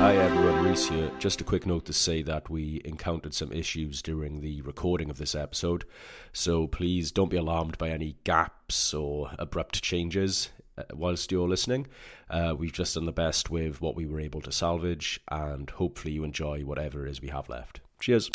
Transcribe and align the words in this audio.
Hi 0.00 0.16
everyone, 0.16 0.64
Rhys 0.64 0.88
here. 0.88 1.10
Just 1.18 1.42
a 1.42 1.44
quick 1.44 1.66
note 1.66 1.84
to 1.84 1.92
say 1.92 2.22
that 2.22 2.48
we 2.48 2.80
encountered 2.86 3.34
some 3.34 3.52
issues 3.52 4.00
during 4.00 4.40
the 4.40 4.62
recording 4.62 5.10
of 5.10 5.18
this 5.18 5.34
episode, 5.34 5.84
so 6.32 6.66
please 6.66 7.12
don't 7.12 7.28
be 7.28 7.36
alarmed 7.36 7.76
by 7.76 7.90
any 7.90 8.16
gaps 8.24 8.94
or 8.94 9.30
abrupt 9.38 9.82
changes 9.82 10.48
uh, 10.78 10.84
whilst 10.94 11.30
you're 11.30 11.48
listening. 11.48 11.86
Uh, 12.30 12.54
we've 12.58 12.72
just 12.72 12.94
done 12.94 13.04
the 13.04 13.12
best 13.12 13.50
with 13.50 13.82
what 13.82 13.94
we 13.94 14.06
were 14.06 14.20
able 14.20 14.40
to 14.40 14.50
salvage, 14.50 15.20
and 15.28 15.68
hopefully 15.68 16.14
you 16.14 16.24
enjoy 16.24 16.62
whatever 16.62 17.06
it 17.06 17.10
is 17.10 17.20
we 17.20 17.28
have 17.28 17.50
left. 17.50 17.80
Cheers. 18.00 18.30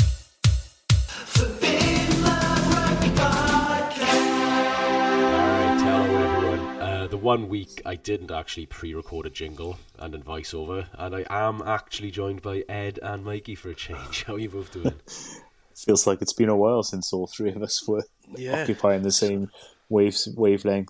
Uh, 7.06 7.08
the 7.08 7.18
one 7.18 7.48
week 7.50 7.84
I 7.86 7.96
didn't 7.96 8.32
actually 8.32 8.66
pre-record 8.66 9.28
a 9.28 9.30
jingle 9.30 9.78
and 10.00 10.16
a 10.16 10.18
voiceover, 10.18 10.88
and 10.98 11.16
I 11.16 11.26
am 11.30 11.62
actually 11.62 12.10
joined 12.10 12.42
by 12.42 12.64
Ed 12.68 12.98
and 13.04 13.24
Mikey 13.24 13.54
for 13.54 13.70
a 13.70 13.76
change. 13.76 14.24
How 14.28 14.34
are 14.34 14.40
you 14.40 14.50
both 14.50 14.72
doing? 14.72 14.96
Feels 15.76 16.08
like 16.08 16.24
it's 16.24 16.34
been 16.34 16.50
a 16.50 16.58
while 16.58 16.82
since 16.82 17.14
all 17.14 17.28
three 17.28 17.52
of 17.52 17.62
us 17.62 17.88
were 17.88 18.04
Yeah. 18.36 18.64
occupying 18.64 19.04
the 19.04 19.12
same 19.12 19.52
waves 19.88 20.28
wavelength. 20.36 20.90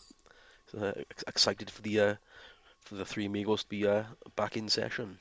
Uh, 0.80 0.94
excited 1.28 1.70
for 1.70 1.82
the 1.82 2.00
uh, 2.00 2.16
for 2.80 2.96
the 2.96 3.04
three 3.04 3.26
amigos 3.26 3.64
to 3.64 3.70
be 3.70 3.86
uh, 3.86 4.04
back 4.38 4.56
in 4.56 4.70
session. 4.70 5.20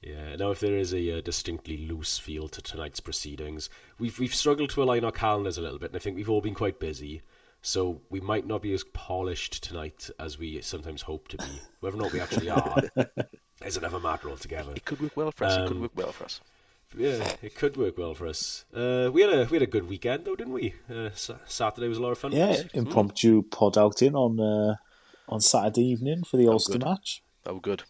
Yeah. 0.00 0.36
Now, 0.36 0.52
if 0.52 0.60
there 0.60 0.76
is 0.76 0.94
a 0.94 1.18
uh, 1.18 1.20
distinctly 1.22 1.88
loose 1.88 2.18
feel 2.18 2.46
to 2.50 2.62
tonight's 2.62 3.00
proceedings, 3.00 3.68
we've 3.98 4.16
we've 4.20 4.34
struggled 4.34 4.70
to 4.70 4.82
align 4.84 5.04
our 5.04 5.10
calendars 5.10 5.58
a 5.58 5.62
little 5.62 5.80
bit, 5.80 5.90
and 5.90 5.96
I 5.96 5.98
think 5.98 6.14
we've 6.14 6.30
all 6.30 6.40
been 6.40 6.54
quite 6.54 6.78
busy. 6.78 7.22
So 7.66 8.00
we 8.10 8.20
might 8.20 8.46
not 8.46 8.62
be 8.62 8.72
as 8.74 8.84
polished 8.92 9.64
tonight 9.64 10.08
as 10.20 10.38
we 10.38 10.60
sometimes 10.60 11.02
hope 11.02 11.26
to 11.28 11.36
be. 11.36 11.44
Whether 11.80 11.96
or 11.96 12.02
not 12.02 12.12
we 12.12 12.20
actually 12.20 12.48
are 12.48 12.80
is 13.64 13.76
another 13.76 13.98
matter 13.98 14.30
altogether. 14.30 14.72
It 14.76 14.84
could 14.84 15.00
work 15.00 15.16
well 15.16 15.32
for 15.32 15.46
us. 15.46 15.56
it 15.56 15.66
could 15.66 15.76
Um, 15.76 15.80
work 15.82 15.90
well 15.96 16.12
for 16.12 16.24
us. 16.26 16.40
Yeah, 16.96 17.28
it 17.42 17.56
could 17.56 17.76
work 17.76 17.98
well 17.98 18.14
for 18.14 18.28
us. 18.28 18.64
Uh, 18.72 19.10
we 19.12 19.22
had 19.22 19.30
a 19.32 19.44
we 19.50 19.56
had 19.56 19.62
a 19.62 19.66
good 19.66 19.88
weekend 19.88 20.26
though, 20.26 20.36
didn't 20.36 20.52
we? 20.52 20.74
Uh, 20.88 21.10
Saturday 21.44 21.88
was 21.88 21.98
a 21.98 22.02
lot 22.02 22.12
of 22.12 22.18
fun. 22.18 22.30
Yeah, 22.30 22.50
us. 22.50 22.62
impromptu 22.72 23.42
pod 23.42 23.76
outing 23.76 24.14
on 24.14 24.38
uh, 24.38 24.76
on 25.28 25.40
Saturday 25.40 25.86
evening 25.86 26.22
for 26.22 26.36
the 26.36 26.46
Ulster 26.46 26.74
good. 26.78 26.84
match. 26.84 27.24
Oh, 27.46 27.58
good. 27.58 27.82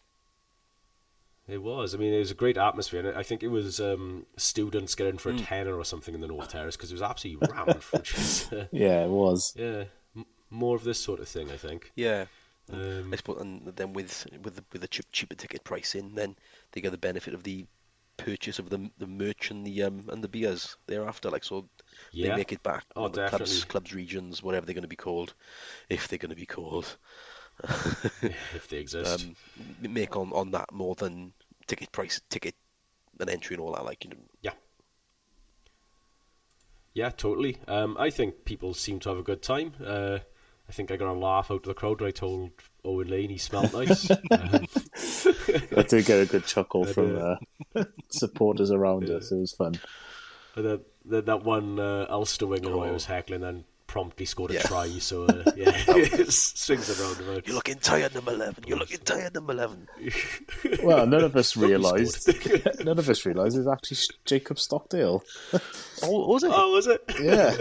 It 1.48 1.62
was. 1.62 1.94
I 1.94 1.98
mean, 1.98 2.12
it 2.12 2.18
was 2.18 2.32
a 2.32 2.34
great 2.34 2.56
atmosphere, 2.58 3.06
and 3.06 3.16
I 3.16 3.22
think 3.22 3.42
it 3.44 3.48
was 3.48 3.78
um, 3.80 4.26
students 4.36 4.94
getting 4.96 5.16
for 5.18 5.30
a 5.30 5.38
tenner 5.38 5.76
or 5.76 5.84
something 5.84 6.12
in 6.14 6.20
the 6.20 6.26
North 6.26 6.48
Terrace 6.48 6.76
because 6.76 6.90
it 6.90 6.94
was 6.94 7.02
absolutely 7.02 7.46
rammed. 7.48 7.84
Was, 7.92 8.52
uh, 8.52 8.64
Yeah, 8.72 9.04
it 9.04 9.10
was. 9.10 9.54
yeah, 9.56 9.84
m- 10.16 10.26
more 10.50 10.74
of 10.74 10.82
this 10.82 10.98
sort 10.98 11.20
of 11.20 11.28
thing. 11.28 11.50
I 11.52 11.56
think. 11.56 11.92
Yeah. 11.94 12.24
Um, 12.72 13.12
I 13.12 13.16
suppose, 13.16 13.40
and 13.40 13.64
then 13.76 13.92
with 13.92 14.26
with 14.42 14.56
the, 14.56 14.64
with 14.72 14.82
the 14.82 14.88
cheap, 14.88 15.04
cheaper 15.12 15.36
ticket 15.36 15.62
pricing, 15.62 16.16
then 16.16 16.34
they 16.72 16.80
get 16.80 16.90
the 16.90 16.98
benefit 16.98 17.32
of 17.32 17.44
the 17.44 17.64
purchase 18.16 18.58
of 18.58 18.70
the 18.70 18.90
the 18.98 19.06
merch 19.06 19.52
and 19.52 19.64
the 19.64 19.84
um 19.84 20.08
and 20.08 20.24
the 20.24 20.28
beers 20.28 20.76
thereafter. 20.88 21.30
Like 21.30 21.44
so, 21.44 21.68
Yeah. 22.10 22.30
they 22.30 22.36
make 22.38 22.50
it 22.50 22.62
back. 22.64 22.82
Oh, 22.96 23.06
the 23.06 23.28
clubs, 23.28 23.50
definitely. 23.50 23.68
clubs, 23.70 23.94
regions, 23.94 24.42
whatever 24.42 24.66
they're 24.66 24.74
going 24.74 24.82
to 24.82 24.88
be 24.88 24.96
called, 24.96 25.34
if 25.88 26.08
they're 26.08 26.18
going 26.18 26.30
to 26.30 26.34
be 26.36 26.44
called. 26.46 26.96
if 27.62 28.66
they 28.68 28.76
exist. 28.80 29.24
um, 29.26 29.36
make 29.80 30.16
on, 30.16 30.32
on 30.32 30.50
that 30.50 30.70
more 30.72 30.94
than 30.94 31.32
ticket 31.66 31.92
price, 31.92 32.20
ticket 32.30 32.54
and 33.18 33.30
entry 33.30 33.54
and 33.54 33.62
all 33.62 33.72
that. 33.72 33.84
Like 33.84 34.04
you 34.04 34.10
know, 34.10 34.16
yeah. 34.42 34.52
Yeah, 36.94 37.10
totally. 37.10 37.58
Um, 37.68 37.96
I 37.98 38.08
think 38.10 38.44
people 38.44 38.72
seem 38.72 39.00
to 39.00 39.10
have 39.10 39.18
a 39.18 39.22
good 39.22 39.42
time. 39.42 39.74
Uh, 39.84 40.18
I 40.68 40.72
think 40.72 40.90
I 40.90 40.96
got 40.96 41.12
a 41.12 41.18
laugh 41.18 41.50
out 41.50 41.56
of 41.58 41.62
the 41.64 41.74
crowd 41.74 42.00
when 42.00 42.08
I 42.08 42.10
told 42.10 42.50
Owen 42.84 43.08
Lane 43.08 43.30
he 43.30 43.38
smelled 43.38 43.72
nice. 43.72 44.10
um, 44.30 44.66
I 45.76 45.82
did 45.82 46.06
get 46.06 46.20
a 46.22 46.26
good 46.26 46.44
chuckle 46.46 46.84
But, 46.84 46.94
from 46.94 47.16
uh, 47.16 47.36
uh, 47.76 47.84
supporters 48.08 48.70
around 48.70 49.10
us. 49.10 49.30
It 49.30 49.36
was 49.38 49.52
fun. 49.52 49.78
And 50.56 50.64
then, 50.64 50.80
then 51.04 51.24
that 51.26 51.44
one 51.44 51.78
uh, 51.78 52.06
Ulster 52.08 52.46
winger 52.46 52.70
who 52.70 52.80
I 52.80 52.88
Oh. 52.88 52.94
was 52.94 53.04
heckling 53.04 53.42
then 53.42 53.64
promptly 53.86 54.26
scored 54.26 54.50
a 54.50 54.54
Yeah. 54.54 54.62
try. 54.62 54.88
So 54.98 55.24
uh, 55.24 55.50
yeah, 55.56 55.72
swings 56.28 57.00
around 57.00 57.20
about. 57.20 57.46
you're 57.46 57.54
looking 57.56 57.78
tired, 57.78 58.14
number 58.14 58.32
eleven. 58.32 58.64
You're 58.66 58.78
looking 58.78 58.98
tired, 58.98 59.34
number 59.34 59.52
eleven. 59.52 59.88
Well, 60.82 61.06
none 61.06 61.22
of 61.24 61.34
us 61.36 61.56
realised. 61.56 62.28
none 62.84 62.98
of 62.98 63.08
us 63.08 63.24
realised 63.24 63.56
it 63.56 63.60
was 63.60 63.68
actually 63.68 63.98
Jacob 64.24 64.58
Stockdale. 64.58 65.22
Oh, 66.02 66.26
was 66.28 66.42
it? 66.44 66.50
Oh, 66.52 66.72
was 66.72 66.86
it? 66.86 67.02
Yeah, 67.20 67.56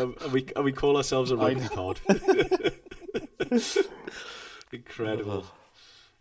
Um, 0.00 0.14
and 0.22 0.32
we 0.32 0.46
and 0.54 0.64
we 0.64 0.72
call 0.72 0.96
ourselves 0.96 1.30
a 1.30 1.36
rugby 1.36 1.68
pod. 1.68 2.00
incredible, 4.72 5.44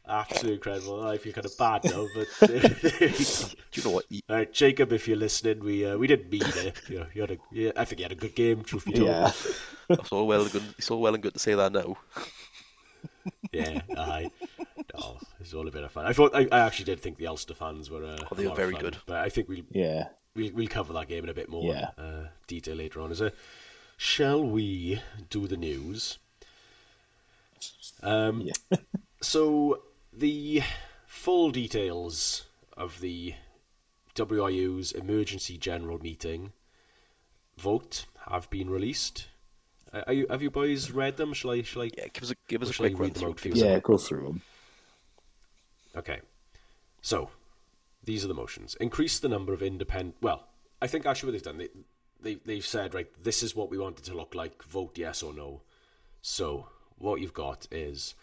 absolutely 0.09 0.55
incredible. 0.55 1.03
I 1.07 1.17
feel 1.17 1.33
kind 1.33 1.45
of 1.45 1.57
bad 1.57 1.83
now, 1.85 2.07
but 2.15 2.27
Do 2.49 3.53
you 3.73 3.83
know 3.83 3.91
what? 3.91 4.05
He- 4.09 4.23
uh, 4.27 4.45
Jacob, 4.45 4.91
if 4.91 5.07
you're 5.07 5.17
listening, 5.17 5.59
we 5.63 5.85
uh, 5.85 5.97
we 5.97 6.07
didn't 6.07 6.29
mean 6.31 6.41
it. 6.43 6.81
You, 6.89 6.99
know, 6.99 7.05
you 7.13 7.21
had 7.21 7.31
a, 7.31 7.37
yeah, 7.51 7.71
I 7.77 7.85
think 7.85 7.99
you 7.99 8.03
had 8.05 8.11
a 8.11 8.15
good 8.15 8.35
game. 8.35 8.63
Truth 8.63 8.85
be 8.85 8.93
told, 8.93 9.07
yeah. 9.07 9.31
It's 9.89 10.11
all 10.11 10.27
well 10.27 10.41
and 10.43 10.51
good. 10.51 10.63
It's 10.77 10.91
all 10.91 11.01
well 11.01 11.13
and 11.13 11.23
good 11.23 11.33
to 11.33 11.39
say 11.39 11.53
that 11.55 11.71
now. 11.71 11.97
yeah, 13.51 13.81
aye. 13.97 14.29
No, 14.95 15.17
it's 15.39 15.53
all 15.53 15.67
a 15.67 15.71
bit 15.71 15.83
of 15.83 15.91
fun. 15.91 16.05
I 16.05 16.13
thought 16.13 16.35
I, 16.35 16.47
I 16.51 16.59
actually 16.59 16.85
did 16.85 16.99
think 16.99 17.17
the 17.17 17.27
Ulster 17.27 17.53
fans 17.53 17.89
were. 17.89 18.03
Uh, 18.05 18.17
Oh, 18.31 18.35
they 18.35 18.47
were 18.47 18.55
very 18.55 18.73
fun, 18.73 18.81
good. 18.81 18.97
but 19.05 19.17
I 19.17 19.29
think 19.29 19.47
we'll 19.49 19.63
Yeah. 19.71 20.09
we'll, 20.35 20.51
we'll 20.53 20.67
cover 20.67 20.93
that 20.93 21.07
game 21.07 21.23
in 21.23 21.29
a 21.29 21.33
bit 21.33 21.49
more 21.49 21.73
Yeah. 21.73 21.89
uh, 21.97 22.27
detail 22.47 22.75
later 22.75 23.01
on. 23.01 23.11
Is 23.11 23.21
it? 23.21 23.35
Shall 23.97 24.43
we 24.43 25.01
do 25.29 25.47
the 25.47 25.57
news? 25.57 26.17
Um, 28.01 28.41
Yeah. 28.41 28.77
so 29.21 29.81
the 30.19 30.61
full 31.05 31.51
details 31.51 32.45
of 32.75 32.99
the 32.99 33.33
WRU's 34.15 34.91
emergency 34.91 35.57
general 35.57 35.99
meeting 35.99 36.51
vote 37.57 38.05
have 38.29 38.49
been 38.49 38.69
released. 38.69 39.27
Uh, 39.91 40.03
Are 40.07 40.13
you, 40.13 40.27
have 40.29 40.41
you 40.41 40.51
boys 40.51 40.91
read 40.91 41.17
them? 41.17 41.33
Shall 41.33 41.51
I? 41.51 41.61
Shall 41.61 41.83
I? 41.83 41.91
Yeah, 41.97 42.07
give 42.13 42.23
us 42.23 42.31
a 42.31 42.35
give 42.47 42.61
us 42.61 42.69
a 42.69 42.73
quick 42.73 42.99
read 42.99 43.13
them 43.13 43.21
through. 43.21 43.29
out 43.31 43.39
for 43.39 43.47
you? 43.47 43.53
Yeah, 43.55 43.79
go 43.79 43.97
through 43.97 44.23
them. 44.23 44.41
Okay. 45.95 46.19
So, 47.01 47.29
these 48.03 48.23
are 48.23 48.27
the 48.27 48.33
motions. 48.33 48.75
Increase 48.75 49.19
the 49.19 49.29
number 49.29 49.53
of 49.53 49.63
independent. 49.63 50.17
Well, 50.21 50.47
I 50.81 50.87
think 50.87 51.05
actually 51.05 51.27
what 51.27 51.31
they've 51.31 51.43
done, 51.43 51.57
they, 51.57 51.69
they, 52.21 52.39
they've 52.45 52.65
said, 52.65 52.93
right, 52.93 53.07
this 53.23 53.41
is 53.41 53.55
what 53.55 53.71
we 53.71 53.77
want 53.77 53.99
it 53.99 54.03
to 54.05 54.13
look 54.13 54.35
like. 54.35 54.61
Vote 54.63 54.97
yes 54.97 55.23
or 55.23 55.33
no. 55.33 55.61
So, 56.21 56.67
what 56.97 57.21
you've 57.21 57.33
got 57.33 57.67
is 57.71 58.15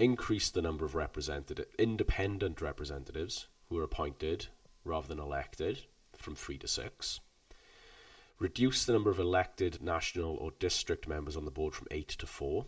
increase 0.00 0.50
the 0.50 0.62
number 0.62 0.84
of 0.84 0.94
representative, 0.94 1.66
independent 1.78 2.60
representatives 2.60 3.46
who 3.68 3.78
are 3.78 3.84
appointed 3.84 4.46
rather 4.84 5.06
than 5.06 5.20
elected 5.20 5.82
from 6.16 6.34
three 6.34 6.58
to 6.58 6.66
six. 6.66 7.20
Reduce 8.38 8.84
the 8.84 8.94
number 8.94 9.10
of 9.10 9.18
elected 9.18 9.82
national 9.82 10.36
or 10.36 10.52
district 10.58 11.06
members 11.06 11.36
on 11.36 11.44
the 11.44 11.50
board 11.50 11.74
from 11.74 11.86
eight 11.90 12.08
to 12.08 12.26
four 12.26 12.66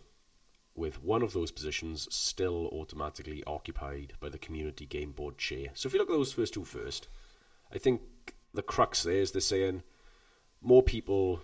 with 0.74 1.02
one 1.02 1.22
of 1.22 1.32
those 1.32 1.50
positions 1.50 2.06
still 2.10 2.68
automatically 2.72 3.42
occupied 3.46 4.12
by 4.20 4.28
the 4.28 4.38
community 4.38 4.84
game 4.84 5.12
board 5.12 5.38
chair. 5.38 5.68
So 5.72 5.86
if 5.86 5.94
you 5.94 5.98
look 5.98 6.10
at 6.10 6.16
those 6.16 6.32
first 6.32 6.54
two 6.54 6.64
first, 6.64 7.08
I 7.72 7.78
think 7.78 8.02
the 8.52 8.62
crux 8.62 9.02
there 9.02 9.14
is 9.14 9.32
they're 9.32 9.40
saying 9.40 9.82
more 10.60 10.82
people 10.82 11.40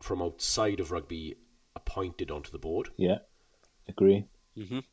from 0.00 0.22
outside 0.22 0.80
of 0.80 0.90
rugby 0.90 1.36
appointed 1.76 2.30
onto 2.30 2.50
the 2.50 2.58
board 2.58 2.90
Yeah, 2.96 3.18
agree. 3.88 4.26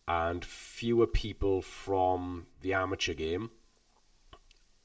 And 0.08 0.46
fewer 0.46 1.08
people 1.08 1.62
from 1.62 2.48
the 2.62 2.74
amateur 2.74 3.14
game 3.14 3.52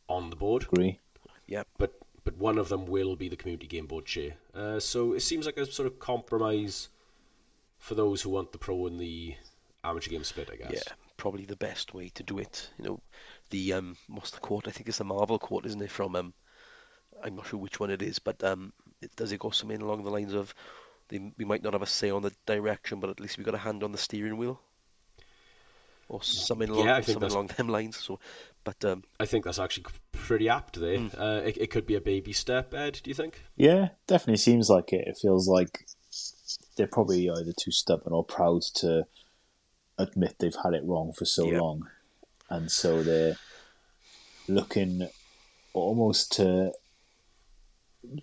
on 0.09 0.31
the 0.31 0.37
board 0.37 0.65
Agree. 0.65 0.99
Yeah, 1.47 1.65
but 1.79 1.93
but 2.25 2.37
one 2.37 2.59
of 2.59 2.69
them 2.69 2.87
will 2.87 3.17
be 3.17 3.29
the 3.29 3.37
community 3.37 3.67
game 3.67 3.87
board 3.87 4.07
chair. 4.07 4.35
Uh, 4.55 4.79
so 4.79 5.13
it 5.13 5.21
seems 5.21 5.47
like 5.47 5.57
a 5.57 5.67
sort 5.67 5.87
of 5.87 5.99
compromise 5.99 6.89
for 7.79 7.95
those 7.95 8.23
who 8.23 8.31
want 8.31 8.53
the 8.53 8.59
pro 8.59 8.87
and 8.87 9.01
the 9.01 9.35
amateur 9.83 10.11
game 10.11 10.25
split, 10.25 10.49
I 10.53 10.57
guess. 10.57 10.71
yeah, 10.73 10.93
probably 11.17 11.45
the 11.45 11.57
best 11.57 11.95
way 11.95 12.11
to 12.11 12.23
do 12.23 12.39
it. 12.39 12.71
You 12.79 12.85
know, 12.85 13.01
the 13.51 13.73
um, 13.73 13.97
what's 14.09 14.31
the 14.31 14.41
quote? 14.41 14.69
I 14.69 14.71
think 14.71 14.89
it's 14.89 14.99
the 14.99 15.05
Marvel 15.05 15.39
quote, 15.39 15.67
isn't 15.67 15.83
it? 15.83 15.91
From 15.91 16.15
um, 16.15 16.33
I'm 17.23 17.37
not 17.37 17.47
sure 17.47 17.59
which 17.59 17.81
one 17.81 17.91
it 17.91 18.03
is, 18.03 18.19
but 18.19 18.43
um, 18.43 18.73
it, 19.01 19.15
does 19.17 19.33
it 19.33 19.41
go 19.41 19.51
something 19.51 19.81
along 19.81 20.05
the 20.05 20.11
lines 20.11 20.33
of, 20.33 20.55
they, 21.09 21.33
we 21.37 21.45
might 21.45 21.63
not 21.63 21.73
have 21.73 21.83
a 21.83 21.87
say 21.87 22.11
on 22.11 22.23
the 22.23 22.33
direction, 22.47 23.01
but 23.01 23.11
at 23.11 23.21
least 23.21 23.37
we've 23.37 23.47
got 23.47 23.55
a 23.55 23.59
hand 23.59 23.83
on 23.83 23.93
the 23.93 23.99
steering 23.99 24.37
wheel, 24.37 24.61
or 26.09 26.23
something 26.23 26.69
along, 26.69 26.87
Yeah, 26.87 26.97
I 26.97 27.01
something 27.01 27.31
along 27.31 27.47
them 27.57 27.69
lines. 27.69 27.97
So, 27.97 28.19
but 28.65 28.85
um, 28.85 29.05
I 29.19 29.27
think 29.27 29.45
that's 29.45 29.59
actually 29.59 29.87
pretty 30.13 30.49
apt 30.49 30.79
there. 30.81 30.99
Hmm. 30.99 31.21
Uh, 31.21 31.41
it, 31.45 31.59
it 31.59 31.71
could 31.71 31.87
be 31.87 31.95
a 31.95 32.01
baby 32.01 32.33
step, 32.33 32.75
Ed, 32.75 33.01
do 33.03 33.11
you 33.11 33.15
think? 33.15 33.43
Yeah, 33.57 33.89
definitely 34.07 34.39
seems 34.39 34.69
like 34.71 34.93
it. 34.93 35.07
It 35.09 35.19
feels 35.21 35.49
like 35.49 35.87
they're 36.77 36.87
probably 36.87 37.29
either 37.29 37.53
too 37.59 37.71
stubborn 37.71 38.13
or 38.13 38.25
proud 38.25 38.63
to 38.77 39.07
admit 39.99 40.37
they've 40.39 40.57
had 40.65 40.75
it 40.75 40.85
wrong 40.85 41.13
for 41.13 41.25
so 41.25 41.51
Yeah. 41.51 41.61
long, 41.61 41.89
and 42.51 42.71
so 42.71 43.03
they're 43.03 43.37
looking 44.49 45.09
almost 45.73 46.33
to 46.33 46.73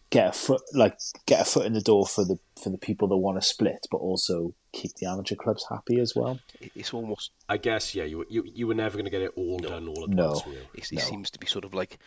get 0.10 0.30
a 0.30 0.31
foot 0.31 0.62
like 0.74 0.98
get 1.26 1.42
a 1.42 1.46
foot 1.46 1.66
in 1.66 1.74
the 1.74 1.81
door 1.81 2.06
for 2.06 2.26
the 2.26 2.38
for 2.62 2.70
the 2.70 2.78
people 2.78 3.08
that 3.08 3.18
want 3.18 3.42
to 3.42 3.48
split, 3.48 3.88
but 3.90 3.98
also 3.98 4.54
keep 4.74 4.94
the 4.96 5.06
amateur 5.08 5.36
clubs 5.36 5.66
happy 5.70 6.00
as 6.00 6.14
well. 6.16 6.40
It's 6.60 6.94
almost. 6.94 7.31
I 7.48 7.58
guess 7.58 7.96
yeah. 7.96 8.04
You 8.04 8.26
you 8.30 8.44
you 8.46 8.68
were 8.68 8.74
never 8.76 8.94
going 8.98 9.06
to 9.06 9.12
get 9.12 9.22
it 9.22 9.31
all 9.36 9.60
No. 9.60 9.70
done 9.70 9.88
all 9.88 10.04
at 10.04 10.10
No. 10.10 10.28
once. 10.28 10.46
were? 10.46 10.54
It, 10.74 10.92
it 10.92 10.94
No. 10.94 11.02
seems 11.02 11.30
to 11.31 11.40
be 11.40 11.48
sort 11.48 11.66
of 11.66 11.74
like 11.74 11.98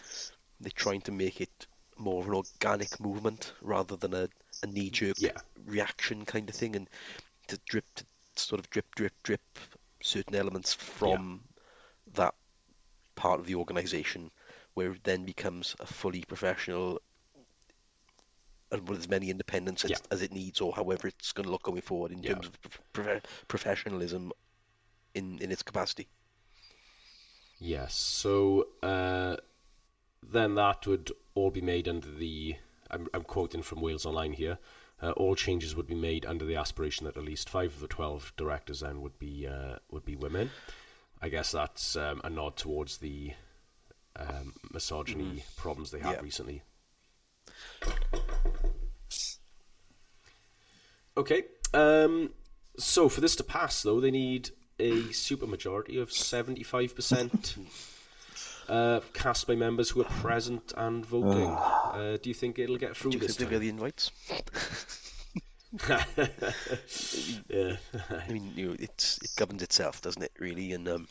they're 0.61 0.71
trying 0.75 1.01
to 1.03 1.13
make 1.13 1.41
it 1.41 1.67
more 1.99 2.21
of 2.23 2.29
an 2.29 2.35
organic 2.35 2.99
movement 3.01 3.53
rather 3.63 3.97
than 3.97 4.15
a, 4.15 4.29
a 4.63 4.67
knee 4.67 4.91
jerk 4.91 5.17
Yeah. 5.19 5.39
reaction 5.67 6.25
kind 6.25 6.49
of 6.49 6.55
thing, 6.55 6.77
and 6.77 6.89
to 7.49 7.59
drip, 7.69 7.85
to 7.95 8.05
sort 8.37 8.59
of 8.61 8.71
drip, 8.71 8.95
drip, 8.95 9.13
drip 9.23 9.41
certain 10.03 10.35
elements 10.35 10.73
from 10.75 11.43
that 12.15 12.35
part 13.15 13.41
of 13.41 13.47
the 13.47 13.55
organisation, 13.55 14.31
where 14.75 14.93
it 14.93 15.05
then 15.05 15.25
becomes 15.25 15.77
a 15.81 15.87
fully 15.87 16.23
professional 16.23 16.93
and 16.93 16.99
with 18.81 18.99
as 18.99 19.09
many 19.09 19.31
independents 19.31 19.85
as, 19.85 19.91
Yeah. 19.91 19.97
as 20.11 20.23
it 20.23 20.33
needs, 20.33 20.61
or 20.61 20.73
however 20.75 21.09
it's 21.09 21.33
going 21.33 21.45
to 21.45 21.51
look 21.51 21.63
going 21.63 21.83
forward 21.83 22.13
in 22.13 22.23
Yeah. 22.23 22.35
terms 22.35 22.47
of 22.47 22.59
prof- 22.93 23.23
professionalism 23.49 24.33
in 25.15 25.39
in 25.39 25.51
its 25.53 25.63
capacity. 25.63 26.09
Yes. 27.59 27.95
So 27.95 28.69
uh, 28.83 29.37
then 30.23 30.55
that 30.57 30.87
would 30.87 31.13
all 31.35 31.51
be 31.51 31.61
made 31.61 31.89
under 31.89 32.11
the. 32.11 32.57
I'm, 32.91 33.09
I'm 33.15 33.23
quoting 33.23 33.63
from 33.63 33.81
Wales 33.81 34.05
Online 34.05 34.33
here. 34.33 34.59
Uh, 35.01 35.11
all 35.13 35.35
changes 35.35 35.75
would 35.75 35.87
be 35.87 35.95
made 35.95 36.25
under 36.27 36.45
the 36.45 36.55
aspiration 36.57 37.07
that 37.07 37.17
at 37.17 37.25
least 37.25 37.49
five 37.49 37.75
of 37.75 37.81
the 37.81 37.89
twelve 37.89 38.33
directors 38.37 38.81
then 38.81 39.01
would 39.01 39.19
be 39.19 39.47
uh, 39.47 39.77
would 39.91 40.05
be 40.05 40.17
women. 40.17 40.51
I 41.21 41.29
guess 41.29 41.53
that's 41.53 41.95
um, 41.97 42.21
a 42.25 42.31
nod 42.31 42.57
towards 42.57 42.99
the 42.99 43.33
um, 44.17 44.55
misogyny 44.73 45.45
problems 45.57 45.91
they 45.91 46.01
had 46.01 46.17
Yeah. 46.17 46.21
recently. 46.21 46.63
Okay. 51.17 51.45
Um, 51.75 52.31
so 52.79 53.09
for 53.09 53.21
this 53.21 53.37
to 53.37 53.45
pass, 53.45 53.83
though, 53.83 54.01
they 54.01 54.11
need 54.11 54.51
a 54.79 54.91
supermajority 55.11 56.01
of 56.01 56.11
seventy-five 56.13 56.95
percent 56.95 57.57
uh, 58.69 59.01
cast 59.13 59.47
by 59.47 59.55
members 59.55 59.91
who 59.91 60.01
are 60.01 60.05
present 60.05 60.73
and 60.77 61.05
voting. 61.05 61.51
uh, 61.51 62.17
do 62.23 62.31
you 62.31 62.35
think 62.35 62.59
it'll 62.59 62.79
get 62.79 62.97
through 62.97 63.13
Do 63.13 63.19
you 63.19 63.27
this 63.27 63.37
think 63.37 63.51
they'll 63.51 63.61
get 63.61 63.61
time? 63.61 63.63
the 63.63 63.69
invites? 63.69 64.11
yeah. 67.49 67.77
I 68.29 68.33
mean, 68.33 68.53
you 68.57 68.69
know, 68.69 68.77
it's 68.79 69.19
it 69.23 69.31
governs 69.37 69.63
itself, 69.63 70.01
doesn't 70.03 70.23
it? 70.23 70.33
Really, 70.39 70.73
and 70.73 70.89
um, 70.89 71.09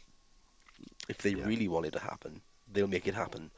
if 1.10 1.20
they 1.20 1.32
Yeah. 1.32 1.46
really 1.46 1.68
want 1.68 1.86
it 1.86 1.94
to 1.94 2.00
happen, 2.00 2.42
they'll 2.72 2.88
make 2.88 3.08
it 3.08 3.14
happen, 3.16 3.52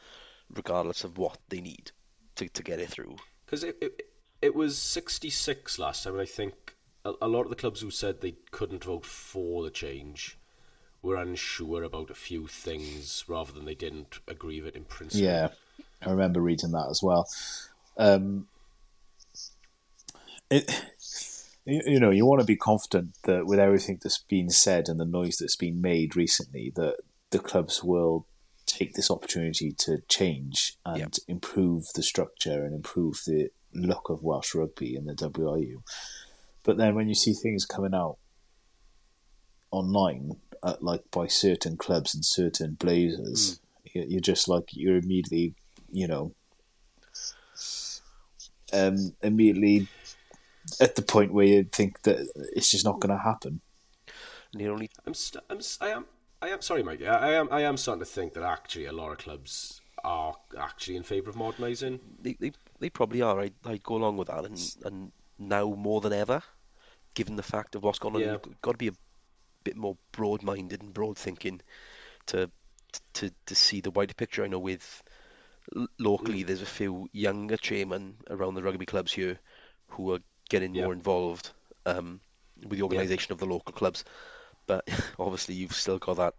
regardless 0.54 1.04
of 1.04 1.18
what 1.18 1.38
they 1.50 1.62
need 1.62 1.92
to 2.36 2.48
to 2.50 2.64
get 2.64 2.80
it 2.80 2.90
through. 2.90 3.16
Because 3.46 3.64
it, 3.64 3.78
it 3.82 4.08
it 4.42 4.56
was 4.56 4.78
sixty 4.78 5.30
six 5.30 5.80
last 5.80 6.04
time, 6.04 6.14
and 6.14 6.22
I 6.22 6.26
think 6.26 6.76
a, 7.06 7.14
a 7.22 7.28
lot 7.28 7.44
of 7.44 7.50
the 7.50 7.56
clubs 7.56 7.82
who 7.82 7.92
said 7.92 8.22
they 8.22 8.36
couldn't 8.52 8.84
vote 8.84 9.06
for 9.06 9.64
the 9.64 9.70
change 9.70 10.38
were 11.02 11.16
unsure 11.18 11.84
about 11.84 12.10
a 12.10 12.16
few 12.16 12.48
things, 12.48 13.26
rather 13.28 13.52
than 13.52 13.66
they 13.66 13.76
didn't 13.76 14.20
agree 14.28 14.62
with 14.62 14.74
it 14.74 14.78
in 14.78 14.86
principle. 14.86 15.26
Yeah, 15.26 15.50
I 16.02 16.10
remember 16.10 16.42
reading 16.42 16.72
that 16.72 16.88
as 16.90 17.04
well. 17.04 17.28
Um, 17.98 18.48
it, 20.50 20.86
you, 21.66 21.82
you 21.86 22.00
know, 22.00 22.10
you 22.10 22.26
want 22.26 22.40
to 22.40 22.48
be 22.48 22.56
confident 22.56 23.16
that 23.24 23.46
with 23.46 23.60
everything 23.60 24.00
that's 24.02 24.20
been 24.20 24.50
said 24.50 24.88
and 24.88 25.00
the 25.00 25.06
noise 25.06 25.38
that's 25.38 25.58
been 25.58 25.82
made 25.82 26.16
recently, 26.16 26.72
that 26.76 26.96
the 27.32 27.40
clubs 27.40 27.84
will 27.84 28.26
take 28.66 28.94
this 28.94 29.12
opportunity 29.12 29.72
to 29.80 30.00
change 30.10 30.78
and 30.86 31.00
Yep. 31.00 31.14
improve 31.28 31.86
the 31.96 32.04
structure 32.04 32.64
and 32.66 32.74
improve 32.76 33.22
the 33.26 33.50
look 33.74 34.10
of 34.10 34.24
Welsh 34.24 34.54
rugby 34.56 34.96
in 34.96 35.06
the 35.06 35.14
WRU. 35.16 35.84
But 36.64 36.78
then 36.78 36.96
when 36.96 37.08
you 37.10 37.16
see 37.16 37.34
things 37.34 37.66
coming 37.66 37.94
out 37.94 38.18
online, 39.72 40.32
uh, 40.62 40.76
like 40.80 41.04
by 41.12 41.28
certain 41.28 41.78
clubs 41.78 42.14
and 42.16 42.24
certain 42.24 42.76
blazers, 42.76 43.60
you- 43.94 44.06
you're 44.08 44.22
just 44.22 44.48
like 44.48 44.70
you're 44.72 44.98
immediately, 44.98 45.56
you 45.92 46.08
know, 46.08 46.36
um, 48.72 49.16
immediately 49.22 49.88
at 50.80 50.96
the 50.96 51.02
point 51.02 51.34
where 51.34 51.46
you 51.46 51.64
think 51.64 52.02
that 52.04 52.28
it's 52.56 52.72
just 52.72 52.86
not 52.86 53.00
going 53.00 53.16
to 53.16 53.22
happen. 53.24 53.62
And 54.54 54.62
the 54.62 54.68
only 54.70 54.90
I'm, 55.06 55.14
st- 55.14 55.44
I'm 55.50 55.60
I 55.82 55.90
am 55.90 56.06
I 56.44 56.50
am 56.50 56.62
sorry, 56.62 56.84
Mike. 56.84 57.02
I, 57.02 57.30
I 57.30 57.32
am 57.34 57.48
I 57.52 57.62
am 57.62 57.78
starting 57.78 58.00
to 58.04 58.06
think 58.06 58.34
that 58.34 58.44
actually 58.44 58.86
a 58.86 58.92
lot 58.92 59.12
of 59.12 59.18
clubs 59.18 59.82
are 60.04 60.36
actually 60.60 60.98
in 60.98 61.04
favour 61.04 61.30
of 61.30 61.38
modernising. 61.38 62.00
they, 62.22 62.34
they, 62.40 62.52
they 62.80 62.90
probably 62.90 63.22
are. 63.22 63.40
I 63.40 63.52
I 63.66 63.78
go 63.78 63.96
along 63.96 64.18
with 64.18 64.28
that, 64.28 64.44
and 64.44 64.60
and 64.84 65.12
now 65.40 65.74
more 65.74 66.02
than 66.02 66.12
ever, 66.14 66.44
given 67.14 67.38
the 67.38 67.44
fact 67.44 67.76
of 67.76 67.84
what's 67.84 68.00
gone 68.00 68.16
on, 68.16 68.22
Yeah. 68.22 68.32
you've 68.46 68.62
got 68.62 68.74
to 68.74 68.78
be 68.78 68.90
a 68.90 68.94
bit 69.64 69.78
more 69.78 69.96
broad-minded 70.12 70.82
and 70.84 70.94
broad-thinking 70.94 71.62
to 72.28 72.52
to 73.14 73.32
to 73.46 73.56
see 73.56 73.80
the 73.80 73.92
wider 73.92 74.14
picture. 74.14 74.44
I 74.44 74.48
know 74.48 74.60
with 74.60 75.02
locally, 75.98 76.44
there's 76.44 76.62
a 76.62 76.66
few 76.66 77.08
younger 77.14 77.56
chairmen 77.58 78.18
around 78.30 78.56
the 78.56 78.64
rugby 78.64 78.86
clubs 78.86 79.14
here 79.14 79.40
who 79.88 80.12
are 80.14 80.20
getting 80.50 80.76
Yeah. 80.76 80.84
more 80.84 80.94
involved 80.94 81.52
um, 81.86 82.20
with 82.62 82.78
the 82.80 82.84
organisation 82.84 83.32
of 83.32 83.40
the 83.40 83.46
local 83.46 83.72
clubs, 83.74 84.04
but 84.68 84.88
obviously 85.20 85.56
you've 85.56 85.74
still 85.74 85.98
got 86.00 86.18
that 86.18 86.34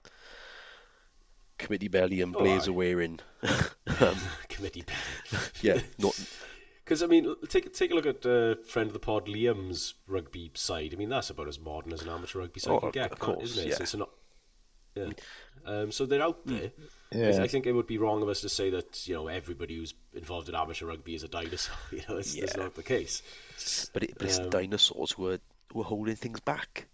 committee 1.58 1.88
belly 1.88 2.20
and 2.20 2.34
Oh, 2.34 2.40
blazer 2.40 2.70
aye. 2.72 2.74
wearing. 2.74 3.20
um, 4.00 4.16
Committee. 4.48 4.84
yeah, 5.62 5.80
not 5.98 6.18
Because 6.84 7.02
I 7.02 7.06
mean, 7.06 7.34
take 7.48 7.72
take 7.72 7.90
a 7.90 7.94
look 7.94 8.06
at 8.06 8.24
uh, 8.26 8.56
friend 8.66 8.88
of 8.88 8.92
the 8.92 8.98
pod 8.98 9.26
Liam's 9.26 9.94
rugby 10.06 10.50
side. 10.54 10.92
I 10.92 10.96
mean, 10.96 11.08
that's 11.08 11.30
about 11.30 11.48
as 11.48 11.58
modern 11.60 11.92
as 11.92 12.02
an 12.02 12.08
amateur 12.08 12.40
rugby 12.40 12.60
side 12.60 12.72
Oh, 12.72 12.80
can 12.80 12.90
get, 12.90 13.12
of 13.12 13.18
course, 13.18 13.42
isn't 13.52 13.64
it? 13.64 13.66
yeah. 13.68 13.72
It's, 13.72 13.80
it's 13.80 13.94
not. 13.94 14.10
Yeah. 14.94 15.10
Um, 15.66 15.90
so 15.90 16.06
they're 16.06 16.22
out 16.22 16.46
there. 16.46 16.70
I, 17.12 17.16
Yeah. 17.16 17.42
I 17.42 17.48
think 17.48 17.66
it 17.66 17.72
would 17.72 17.86
be 17.86 17.98
wrong 17.98 18.22
of 18.22 18.28
us 18.28 18.40
to 18.42 18.48
say 18.48 18.70
that 18.70 19.06
you 19.08 19.14
know 19.14 19.26
everybody 19.28 19.76
who's 19.76 19.94
involved 20.12 20.48
in 20.48 20.54
amateur 20.54 20.86
rugby 20.86 21.14
is 21.14 21.22
a 21.24 21.28
dinosaur. 21.28 21.74
You 21.90 22.02
know, 22.08 22.16
it's, 22.18 22.34
it's 22.34 22.56
Yeah. 22.56 22.62
not 22.64 22.74
the 22.74 22.82
case. 22.82 23.22
But, 23.92 24.04
it, 24.04 24.14
but 24.18 24.26
it's 24.28 24.38
the 24.38 24.44
Um, 24.44 24.50
dinosaurs 24.50 25.12
who 25.12 25.28
are 25.28 25.38
who 25.72 25.80
are 25.80 25.84
holding 25.84 26.14
things 26.16 26.38
back, 26.40 26.86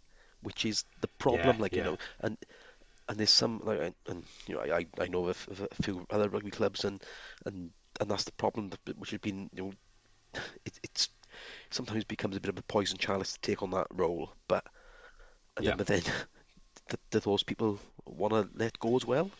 which 0.43 0.65
is 0.65 0.85
the 1.01 1.09
problem. 1.19 1.59
Yeah, 1.59 1.59
like 1.59 1.77
you 1.77 1.83
know, 1.83 1.99
and 2.21 2.37
and 3.09 3.19
there's 3.19 3.31
some 3.31 3.61
like 3.65 3.81
and- 4.09 4.25
you 4.47 4.55
know 4.55 4.61
I 4.63 4.87
I 4.99 5.09
know 5.09 5.29
of, 5.29 5.49
of 5.51 5.67
a 5.71 5.83
few 5.83 6.07
other 6.11 6.29
rugby 6.29 6.51
clubs 6.51 6.85
and 6.85 7.03
and 7.47 7.71
and 8.01 8.11
that's 8.11 8.25
the 8.25 8.33
problem 8.33 8.71
which 8.97 9.11
has 9.11 9.21
been 9.21 9.51
you 9.55 9.65
know 9.65 9.73
it, 10.67 10.79
it's 10.83 11.09
sometimes 11.71 12.05
becomes 12.05 12.37
a 12.37 12.41
bit 12.41 12.51
of 12.51 12.59
a 12.59 12.63
poison 12.63 12.99
chalice 12.99 13.33
to 13.35 13.41
take 13.41 13.63
on 13.63 13.71
that 13.71 13.87
role, 13.91 14.33
but 14.49 14.65
and 15.57 15.67
Yeah. 15.67 15.69
then, 15.69 15.77
but 15.77 15.87
then 15.87 16.03
do, 16.91 16.97
do 17.11 17.21
those 17.21 17.43
people 17.45 17.79
want 18.07 18.33
to 18.33 18.49
let 18.55 18.79
go 18.79 18.97
as 18.97 19.07
well? 19.07 19.31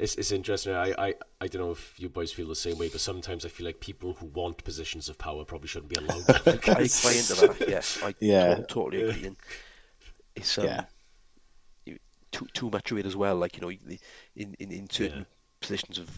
It's 0.00 0.14
it's 0.16 0.32
interesting. 0.32 0.72
I, 0.72 0.92
I 0.98 1.14
I 1.42 1.46
don't 1.46 1.60
know 1.62 1.72
if 1.72 1.94
you 2.00 2.08
boys 2.08 2.32
feel 2.32 2.48
the 2.48 2.54
same 2.56 2.78
way, 2.78 2.88
but 2.88 3.00
sometimes 3.00 3.44
I 3.44 3.48
feel 3.48 3.66
like 3.66 3.80
people 3.80 4.14
who 4.14 4.26
want 4.26 4.64
positions 4.64 5.08
of 5.10 5.18
power 5.18 5.44
probably 5.44 5.68
shouldn't 5.68 5.90
be 5.92 5.96
allowed. 5.96 6.22
them, 6.26 6.36
I 6.46 6.50
because- 6.52 7.02
buy 7.04 7.12
into 7.12 7.34
that. 7.58 7.68
Yeah, 7.68 8.06
I 8.08 8.14
Yeah. 8.20 8.54
to- 8.56 8.62
totally 8.62 9.02
agree. 9.02 9.26
And 9.26 9.36
it's 10.34 10.56
um, 10.58 10.64
Yeah. 10.64 10.84
too 12.32 12.46
too 12.54 12.70
much 12.70 12.90
of 12.92 12.98
it 12.98 13.06
as 13.06 13.14
well. 13.16 13.36
Like 13.36 13.56
you 13.56 13.60
know, 13.62 13.70
in 13.70 14.56
in, 14.58 14.70
in 14.72 14.88
certain 14.88 15.18
Yeah. 15.20 15.24
positions 15.60 15.98
of 15.98 16.08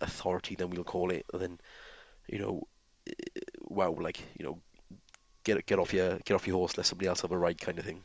authority, 0.00 0.54
then 0.54 0.70
we'll 0.70 0.84
call 0.84 1.10
it. 1.10 1.26
Then 1.34 1.58
you 2.28 2.38
know, 2.38 2.62
eh, 3.08 3.12
wow, 3.64 3.96
like 3.98 4.20
you 4.38 4.44
know, 4.44 4.58
get 5.44 5.64
get 5.66 5.78
off 5.78 5.92
your 5.92 6.18
get 6.24 6.34
off 6.34 6.46
your 6.46 6.56
horse, 6.56 6.76
let 6.76 6.86
somebody 6.86 7.08
else 7.08 7.22
have 7.22 7.32
a 7.32 7.38
ride, 7.38 7.60
kind 7.60 7.78
of 7.78 7.84
thing. 7.84 8.04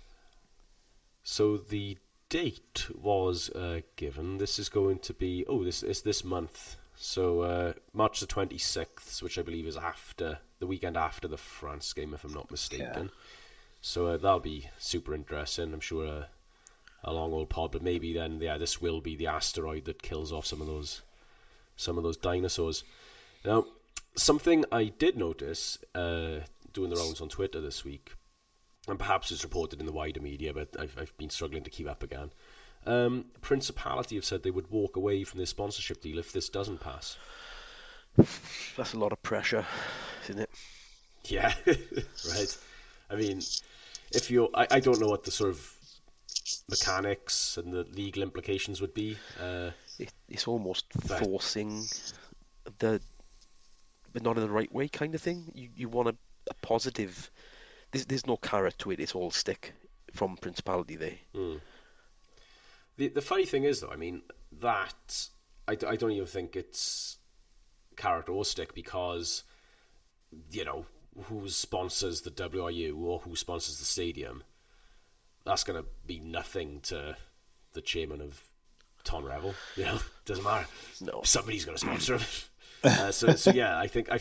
So 1.23 1.57
the 1.57 1.97
date 2.31 2.87
was 2.99 3.49
uh, 3.49 3.81
given. 3.97 4.39
This 4.39 4.57
is 4.57 4.69
going 4.69 4.99
to 4.99 5.13
be 5.13 5.45
oh 5.47 5.63
this 5.63 5.83
is 5.83 6.01
this 6.01 6.23
month. 6.23 6.77
So 6.95 7.41
uh, 7.41 7.73
March 7.93 8.19
the 8.21 8.25
twenty 8.25 8.57
sixth, 8.57 9.21
which 9.21 9.37
I 9.37 9.43
believe 9.43 9.67
is 9.67 9.77
after 9.77 10.39
the 10.59 10.65
weekend 10.65 10.97
after 10.97 11.27
the 11.27 11.37
France 11.37 11.93
game, 11.93 12.13
if 12.13 12.23
I'm 12.23 12.33
not 12.33 12.49
mistaken. 12.49 13.11
So 13.81 14.07
uh, 14.07 14.17
that'll 14.17 14.39
be 14.39 14.69
super 14.77 15.13
interesting. 15.13 15.73
I'm 15.73 15.79
sure 15.81 16.07
uh, 16.07 16.23
a 17.03 17.13
long 17.13 17.33
old 17.33 17.49
pod, 17.49 17.71
but 17.73 17.83
maybe 17.83 18.13
then 18.13 18.39
yeah, 18.39 18.57
this 18.57 18.81
will 18.81 19.01
be 19.01 19.15
the 19.15 19.27
asteroid 19.27 19.85
that 19.85 20.01
kills 20.01 20.31
off 20.31 20.45
some 20.45 20.61
of 20.61 20.67
those 20.67 21.01
some 21.75 21.97
of 21.97 22.03
those 22.03 22.17
dinosaurs. 22.17 22.83
Now, 23.43 23.65
something 24.15 24.63
I 24.71 24.85
did 24.85 25.17
notice 25.17 25.79
uh, 25.93 26.41
doing 26.73 26.91
the 26.91 26.95
rounds 26.95 27.19
on 27.19 27.27
Twitter 27.27 27.59
this 27.59 27.83
week 27.83 28.13
and 28.87 28.97
perhaps 28.97 29.31
it's 29.31 29.43
reported 29.43 29.79
in 29.79 29.85
the 29.85 29.91
wider 29.91 30.21
media, 30.21 30.53
but 30.53 30.69
I've, 30.79 30.97
I've 30.99 31.17
been 31.17 31.29
struggling 31.29 31.63
to 31.63 31.69
keep 31.69 31.87
up 31.89 32.03
again. 32.03 32.31
Um, 32.85 33.25
Principality 33.41 34.15
have 34.15 34.25
said 34.25 34.43
they 34.43 34.51
would 34.51 34.71
walk 34.71 34.95
away 34.95 35.23
from 35.23 35.37
their 35.37 35.45
sponsorship 35.45 36.01
deal 36.01 36.17
if 36.17 36.31
this 36.31 36.49
doesn't 36.49 36.79
pass. 36.79 37.17
That's 38.75 38.93
a 38.93 38.99
lot 38.99 39.11
of 39.11 39.21
pressure, 39.21 39.65
isn't 40.23 40.39
it? 40.39 40.49
Yeah, 41.25 41.53
right. 41.65 42.57
I 43.09 43.15
mean, 43.15 43.41
if 44.11 44.31
you're, 44.31 44.49
I, 44.55 44.67
I 44.71 44.79
don't 44.79 44.99
know 44.99 45.07
what 45.07 45.23
the 45.23 45.31
sort 45.31 45.51
of 45.51 45.75
mechanics 46.69 47.57
and 47.57 47.71
the 47.71 47.83
legal 47.93 48.23
implications 48.23 48.81
would 48.81 48.93
be. 48.93 49.17
Uh, 49.39 49.71
it 49.99 50.11
it's 50.29 50.47
almost 50.47 50.85
forcing 51.19 51.83
the 52.79 52.99
but 54.13 54.23
not 54.23 54.37
in 54.37 54.43
the 54.43 54.49
right 54.49 54.71
way, 54.73 54.87
kind 54.87 55.15
of 55.15 55.21
thing. 55.21 55.51
You 55.53 55.69
you 55.75 55.89
want 55.89 56.09
a, 56.09 56.15
a 56.49 56.53
positive. 56.61 57.29
There's 57.91 58.05
there's 58.05 58.27
no 58.27 58.37
carrot 58.37 58.77
to 58.79 58.91
it. 58.91 58.99
It's 58.99 59.15
all 59.15 59.31
stick 59.31 59.73
from 60.13 60.37
Principality 60.37 60.95
there. 60.95 61.17
Mm. 61.35 61.61
The 62.97 63.07
the 63.09 63.21
funny 63.21 63.45
thing 63.45 63.63
is 63.63 63.81
though, 63.81 63.91
I 63.91 63.95
mean 63.95 64.21
that 64.59 65.27
I, 65.67 65.73
I 65.87 65.95
don't 65.95 66.11
even 66.11 66.27
think 66.27 66.55
it's 66.55 67.17
carrot 67.95 68.29
or 68.29 68.45
stick 68.45 68.73
because 68.73 69.43
you 70.51 70.65
know 70.65 70.85
who 71.23 71.49
sponsors 71.49 72.21
the 72.21 72.31
WRU 72.31 72.97
or 72.99 73.19
who 73.19 73.35
sponsors 73.35 73.79
the 73.79 73.85
stadium. 73.85 74.43
That's 75.45 75.63
going 75.63 75.81
to 75.81 75.87
be 76.05 76.19
nothing 76.19 76.81
to 76.83 77.17
the 77.73 77.81
chairman 77.81 78.21
of 78.21 78.41
Tonyrefail. 79.03 79.55
You 79.75 79.85
know, 79.85 79.99
doesn't 80.25 80.43
matter. 80.43 80.67
No, 81.01 81.21
somebody's 81.23 81.65
going 81.65 81.77
to 81.77 81.81
sponsor 81.81 82.17
him. 82.17 82.27
uh, 82.83 83.11
so, 83.11 83.35
so 83.35 83.51
yeah, 83.51 83.77
I 83.77 83.87
think 83.87 84.11
I. 84.11 84.19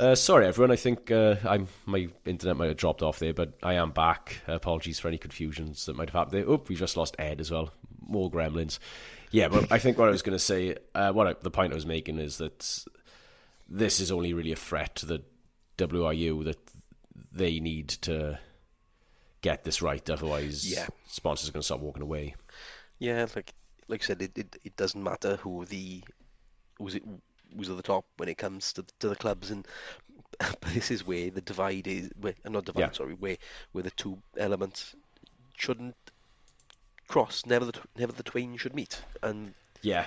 Uh, 0.00 0.14
sorry, 0.14 0.46
everyone. 0.46 0.70
I 0.70 0.76
think 0.76 1.10
uh, 1.10 1.36
I'm 1.44 1.68
my 1.84 2.08
internet 2.24 2.56
might 2.56 2.68
have 2.68 2.78
dropped 2.78 3.02
off 3.02 3.18
there, 3.18 3.34
but 3.34 3.52
I 3.62 3.74
am 3.74 3.90
back. 3.90 4.38
apologies 4.46 4.98
for 4.98 5.08
any 5.08 5.18
confusions 5.18 5.84
that 5.84 5.94
might 5.94 6.08
have 6.08 6.14
happened 6.14 6.32
there. 6.32 6.48
Oh, 6.48 6.62
we 6.66 6.74
just 6.74 6.96
lost 6.96 7.14
Ed 7.18 7.38
as 7.38 7.50
well. 7.50 7.74
More 8.00 8.30
gremlins. 8.30 8.78
Yeah, 9.30 9.48
but 9.48 9.70
I 9.70 9.78
think 9.78 9.98
what 9.98 10.08
I 10.08 10.10
was 10.10 10.22
going 10.22 10.34
to 10.34 10.42
say, 10.42 10.76
uh, 10.94 11.12
what 11.12 11.26
I, 11.26 11.34
the 11.42 11.50
point 11.50 11.72
I 11.72 11.74
was 11.74 11.84
making 11.84 12.18
is 12.18 12.38
that 12.38 12.82
this 13.68 14.00
is 14.00 14.10
only 14.10 14.32
really 14.32 14.52
a 14.52 14.56
threat 14.56 14.94
to 14.96 15.06
the 15.06 15.22
WRU 15.76 16.44
that 16.44 16.58
they 17.30 17.60
need 17.60 17.88
to 17.88 18.38
get 19.42 19.64
this 19.64 19.82
right. 19.82 20.08
Otherwise, 20.08 20.70
yeah. 20.72 20.86
sponsors 21.08 21.50
are 21.50 21.52
going 21.52 21.60
to 21.60 21.66
start 21.66 21.82
walking 21.82 22.02
away. 22.02 22.36
Yeah, 22.98 23.26
like 23.36 23.52
like 23.86 24.02
I 24.02 24.06
said, 24.06 24.22
it, 24.22 24.38
it, 24.38 24.56
it 24.64 24.76
doesn't 24.76 25.04
matter 25.04 25.36
who 25.36 25.66
the 25.66 26.02
who's 26.78 26.94
it 26.94 27.04
who's 27.56 27.70
at 27.70 27.76
the 27.76 27.82
top 27.82 28.04
when 28.16 28.28
it 28.28 28.38
comes 28.38 28.72
to 28.74 28.84
to 29.00 29.08
the 29.08 29.16
clubs, 29.16 29.50
and 29.50 29.66
but 30.38 30.60
this 30.74 30.90
is 30.90 31.06
where 31.06 31.30
the 31.30 31.40
divide 31.40 31.86
is. 31.86 32.10
Where, 32.20 32.34
uh, 32.44 32.50
not 32.50 32.64
divide, 32.64 32.80
yeah. 32.80 32.90
sorry, 32.92 33.14
where 33.14 33.36
where 33.72 33.84
the 33.84 33.90
two 33.90 34.18
elements 34.36 34.94
shouldn't 35.56 35.96
cross. 37.08 37.44
Never 37.46 37.66
the 37.66 37.78
never 37.96 38.12
the 38.12 38.22
twain 38.22 38.56
should 38.56 38.74
meet, 38.74 39.02
and 39.22 39.54
yeah, 39.82 40.06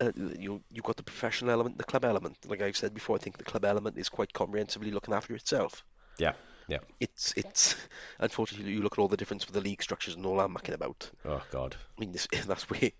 uh, 0.00 0.12
you 0.16 0.62
you've 0.70 0.84
got 0.84 0.96
the 0.96 1.02
professional 1.02 1.50
element, 1.50 1.78
the 1.78 1.84
club 1.84 2.04
element. 2.04 2.36
Like 2.46 2.62
I've 2.62 2.76
said 2.76 2.94
before, 2.94 3.16
I 3.16 3.18
think 3.18 3.38
the 3.38 3.44
club 3.44 3.64
element 3.64 3.98
is 3.98 4.08
quite 4.08 4.32
comprehensively 4.32 4.90
looking 4.90 5.14
after 5.14 5.34
itself. 5.34 5.84
Yeah, 6.18 6.32
yeah. 6.68 6.78
It's 7.00 7.34
it's 7.36 7.74
unfortunately 8.18 8.72
you 8.72 8.82
look 8.82 8.94
at 8.94 8.98
all 8.98 9.08
the 9.08 9.16
difference 9.16 9.46
with 9.46 9.54
the 9.54 9.60
league 9.60 9.82
structures 9.82 10.14
and 10.14 10.24
all 10.26 10.40
I'm 10.40 10.52
mucking 10.52 10.74
about. 10.74 11.10
Oh 11.24 11.42
God. 11.50 11.76
I 11.96 12.00
mean, 12.00 12.12
this, 12.12 12.28
that's 12.46 12.70
where 12.70 12.90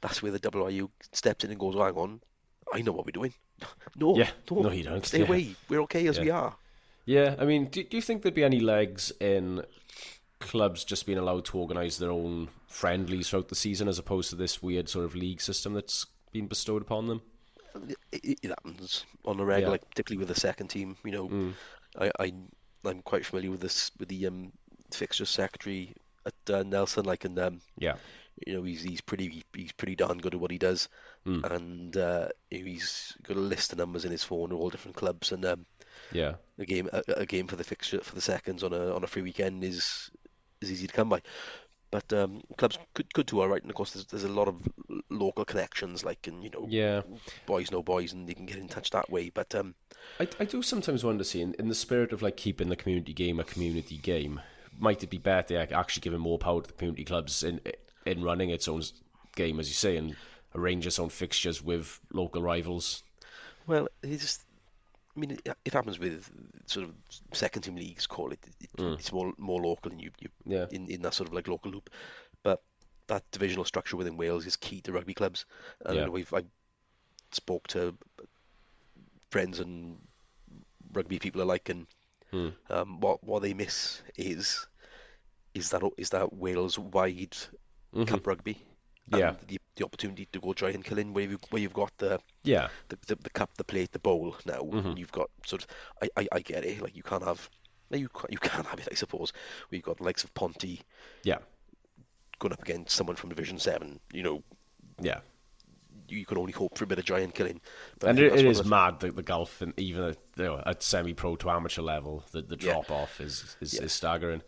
that's 0.00 0.22
where 0.22 0.32
the 0.32 0.40
WRU 0.40 0.90
steps 1.12 1.44
in 1.44 1.50
and 1.50 1.58
goes, 1.58 1.74
"Hang 1.74 1.96
on, 1.96 2.20
I 2.72 2.82
know 2.82 2.92
what 2.92 3.06
we're 3.06 3.12
doing." 3.12 3.34
No, 3.98 4.14
yeah, 4.14 4.28
no, 4.50 4.60
no, 4.60 4.70
you 4.72 4.84
don't. 4.84 5.06
Stay 5.06 5.20
yeah. 5.20 5.24
away. 5.26 5.54
We're 5.70 5.80
okay 5.82 6.06
as 6.08 6.18
yeah. 6.18 6.22
we 6.22 6.30
are. 6.30 6.56
Yeah, 7.06 7.34
I 7.38 7.46
mean, 7.46 7.66
do, 7.70 7.82
do 7.82 7.96
you 7.96 8.02
think 8.02 8.20
there'd 8.20 8.34
be 8.34 8.44
any 8.44 8.60
legs 8.60 9.10
in 9.20 9.62
clubs 10.38 10.84
just 10.84 11.06
being 11.06 11.16
allowed 11.16 11.46
to 11.46 11.58
organise 11.58 11.96
their 11.96 12.10
own 12.10 12.48
friendlies 12.68 13.30
throughout 13.30 13.48
the 13.48 13.54
season, 13.54 13.88
as 13.88 13.98
opposed 13.98 14.28
to 14.30 14.36
this 14.36 14.62
weird 14.62 14.90
sort 14.90 15.06
of 15.06 15.14
league 15.14 15.40
system 15.40 15.72
that's 15.72 16.04
been 16.32 16.46
bestowed 16.46 16.82
upon 16.82 17.06
them? 17.06 17.22
It, 18.12 18.38
it 18.42 18.48
happens 18.50 19.06
on 19.24 19.40
a 19.40 19.44
regular, 19.46 19.68
Yeah. 19.68 19.72
like 19.72 19.88
particularly 19.88 20.18
with 20.18 20.28
the 20.28 20.38
second 20.38 20.68
team. 20.68 20.96
You 21.04 21.12
know, 21.12 21.28
Mm. 21.28 21.52
I, 21.98 22.10
I 22.20 22.32
I'm 22.84 23.00
quite 23.00 23.24
familiar 23.24 23.50
with 23.50 23.60
this 23.60 23.90
with 23.98 24.08
the 24.10 24.26
um, 24.26 24.52
fixture 24.92 25.24
secretary 25.24 25.94
at 26.26 26.54
uh, 26.54 26.62
Nelson. 26.64 27.04
Like, 27.06 27.24
and 27.24 27.38
um, 27.38 27.60
Yeah. 27.78 27.94
You 28.46 28.54
know, 28.54 28.62
he's 28.62 28.82
he's 28.82 29.00
pretty 29.00 29.44
he's 29.54 29.72
pretty 29.72 29.96
darn 29.96 30.18
good 30.18 30.34
at 30.34 30.40
what 30.40 30.50
he 30.50 30.58
does, 30.58 30.88
Mm. 31.26 31.50
and 31.52 31.96
uh, 31.96 32.28
he's 32.50 33.16
got 33.22 33.36
a 33.36 33.40
list 33.40 33.72
of 33.72 33.78
numbers 33.78 34.04
in 34.04 34.12
his 34.12 34.24
phone 34.24 34.52
of 34.52 34.58
all 34.58 34.70
different 34.70 34.96
clubs, 34.96 35.32
and 35.32 35.44
um, 35.44 35.66
Yeah. 36.12 36.34
a 36.58 36.64
game 36.64 36.88
a, 36.92 37.02
a 37.16 37.26
game 37.26 37.46
for 37.46 37.56
the 37.56 37.64
fixture 37.64 38.00
for 38.00 38.14
the 38.14 38.20
seconds 38.20 38.62
on 38.62 38.72
a 38.72 38.94
on 38.94 39.04
a 39.04 39.06
free 39.06 39.22
weekend 39.22 39.64
is 39.64 40.10
is 40.60 40.70
easy 40.72 40.86
to 40.86 40.94
come 40.94 41.08
by. 41.08 41.22
But 41.90 42.12
um, 42.12 42.42
clubs 42.58 42.78
could 42.94 43.12
could 43.14 43.26
do 43.26 43.40
all 43.40 43.48
right, 43.48 43.62
and 43.62 43.70
of 43.70 43.76
course 43.76 43.92
there's 43.92 44.06
there's 44.06 44.24
a 44.24 44.28
lot 44.28 44.48
of 44.48 44.56
local 45.08 45.44
connections, 45.44 46.04
like 46.04 46.26
and 46.26 46.42
you 46.44 46.50
know 46.50 46.66
Yeah. 46.68 47.02
boys 47.46 47.70
know 47.70 47.82
boys, 47.82 48.12
and 48.12 48.28
they 48.28 48.34
can 48.34 48.46
get 48.46 48.58
in 48.58 48.68
touch 48.68 48.90
that 48.90 49.10
way. 49.10 49.30
But 49.30 49.54
um, 49.54 49.74
I, 50.20 50.28
I 50.40 50.44
do 50.44 50.62
sometimes 50.62 51.04
wonder, 51.04 51.24
see, 51.24 51.42
in, 51.42 51.54
in 51.58 51.68
the 51.68 51.74
spirit 51.74 52.12
of 52.12 52.22
like 52.22 52.36
keeping 52.36 52.68
the 52.68 52.76
community 52.76 53.12
game 53.12 53.38
a 53.40 53.44
community 53.44 53.98
game, 53.98 54.40
might 54.78 55.02
it 55.02 55.10
be 55.10 55.18
better 55.18 55.66
actually 55.72 56.00
giving 56.02 56.20
more 56.20 56.38
power 56.38 56.60
to 56.60 56.66
the 56.68 56.74
community 56.74 57.04
clubs 57.04 57.42
in 57.42 57.60
in 58.06 58.22
running 58.22 58.50
its 58.50 58.68
own 58.68 58.82
game, 59.34 59.60
as 59.60 59.68
you 59.68 59.74
say, 59.74 59.96
and 59.96 60.16
arrange 60.54 60.86
its 60.86 60.98
own 60.98 61.08
fixtures 61.10 61.62
with 61.62 62.00
local 62.12 62.42
rivals? 62.42 63.02
Well, 63.66 63.88
it's 64.02 64.40
I 65.16 65.20
mean, 65.20 65.30
it, 65.32 65.48
it 65.64 65.72
happens 65.72 65.98
with 65.98 66.30
sort 66.66 66.86
of 66.86 66.94
second 67.32 67.62
team 67.62 67.76
leagues. 67.76 68.06
Call 68.06 68.32
it, 68.32 68.40
it 68.60 68.70
Mm. 68.76 68.98
it's 68.98 69.12
more 69.12 69.32
more 69.38 69.60
local, 69.62 69.90
and 69.92 70.00
you, 70.00 70.10
you 70.20 70.28
Yeah. 70.44 70.66
in 70.70 70.86
in 70.90 71.02
that 71.02 71.14
sort 71.14 71.28
of 71.28 71.34
like 71.34 71.48
local 71.48 71.70
loop. 71.70 71.90
But 72.42 72.62
that 73.06 73.24
divisional 73.30 73.64
structure 73.64 73.96
within 73.96 74.16
Wales 74.16 74.46
is 74.46 74.56
key 74.56 74.80
to 74.82 74.92
rugby 74.92 75.14
clubs, 75.14 75.46
and 75.84 75.96
Yeah. 75.96 76.08
we've 76.08 76.32
I 76.34 76.44
spoke 77.32 77.66
to 77.68 77.96
friends 79.30 79.60
and 79.60 79.98
rugby 80.92 81.18
people 81.18 81.42
alike, 81.42 81.68
and 81.68 81.86
Hmm. 82.30 82.50
um, 82.70 83.00
what 83.00 83.22
what 83.24 83.42
they 83.42 83.54
miss 83.54 84.02
is 84.16 84.66
is 85.54 85.70
that 85.70 85.82
is 85.96 86.10
that 86.10 86.32
Wales 86.32 86.78
wide 86.78 87.36
Mhm. 87.96 88.06
cup 88.08 88.26
rugby. 88.26 88.58
And 89.12 89.20
Yeah. 89.20 89.34
the, 89.46 89.58
the 89.76 89.84
opportunity 89.84 90.26
to 90.32 90.40
go 90.40 90.52
try 90.52 90.70
and 90.70 90.84
kill 90.84 90.98
in 90.98 91.12
where 91.14 91.24
you 91.24 91.38
where 91.50 91.62
you've 91.62 91.72
got 91.72 91.96
the 91.98 92.20
Yeah. 92.42 92.68
the, 92.88 92.98
the, 93.06 93.14
the 93.16 93.30
cup, 93.30 93.54
the 93.56 93.64
plate, 93.64 93.92
the 93.92 93.98
bowl 94.00 94.36
now. 94.44 94.60
Mhm. 94.62 94.98
You've 94.98 95.12
got 95.12 95.30
sort 95.44 95.62
of, 95.62 95.68
I, 96.02 96.08
I, 96.22 96.28
I 96.32 96.40
get 96.40 96.64
it. 96.64 96.80
Like 96.82 96.96
you 96.96 97.02
can't 97.04 97.22
have, 97.24 97.48
you 97.90 98.08
can, 98.08 98.30
you 98.30 98.38
can 98.50 98.64
have 98.64 98.78
it, 98.80 98.88
I 98.90 98.94
suppose. 98.94 99.32
We've 99.70 99.82
got 99.82 99.98
the 99.98 100.04
likes 100.04 100.24
of 100.24 100.34
Ponty 100.34 100.80
Yeah. 101.22 101.38
going 102.40 102.52
up 102.52 102.62
against 102.62 102.96
someone 102.96 103.16
from 103.16 103.30
Division 103.30 103.58
Seven. 103.58 104.00
You 104.12 104.22
know, 104.24 104.42
Yeah. 105.00 105.20
you, 106.08 106.24
can 106.26 106.38
only 106.38 106.52
hope 106.52 106.76
for 106.76 106.84
a 106.84 106.86
bit 106.88 106.98
of 106.98 107.04
giant 107.04 107.34
killing. 107.34 107.60
But 108.00 108.10
And 108.10 108.18
it, 108.18 108.32
it 108.34 108.44
is 108.46 108.64
mad 108.64 108.98
that 109.00 109.14
the 109.16 109.22
golf, 109.22 109.60
and 109.62 109.72
even 109.78 110.02
at, 110.04 110.18
you 110.36 110.44
know, 110.44 110.62
at 110.66 110.82
semi-pro 110.82 111.36
to 111.36 111.50
amateur 111.50 111.82
level, 111.82 112.24
the, 112.32 112.42
the 112.42 112.56
Yeah. 112.56 112.72
drop 112.72 112.90
off 112.90 113.20
is 113.20 113.56
is, 113.60 113.74
Yeah. 113.74 113.82
is 113.82 113.92
staggering. 113.92 114.42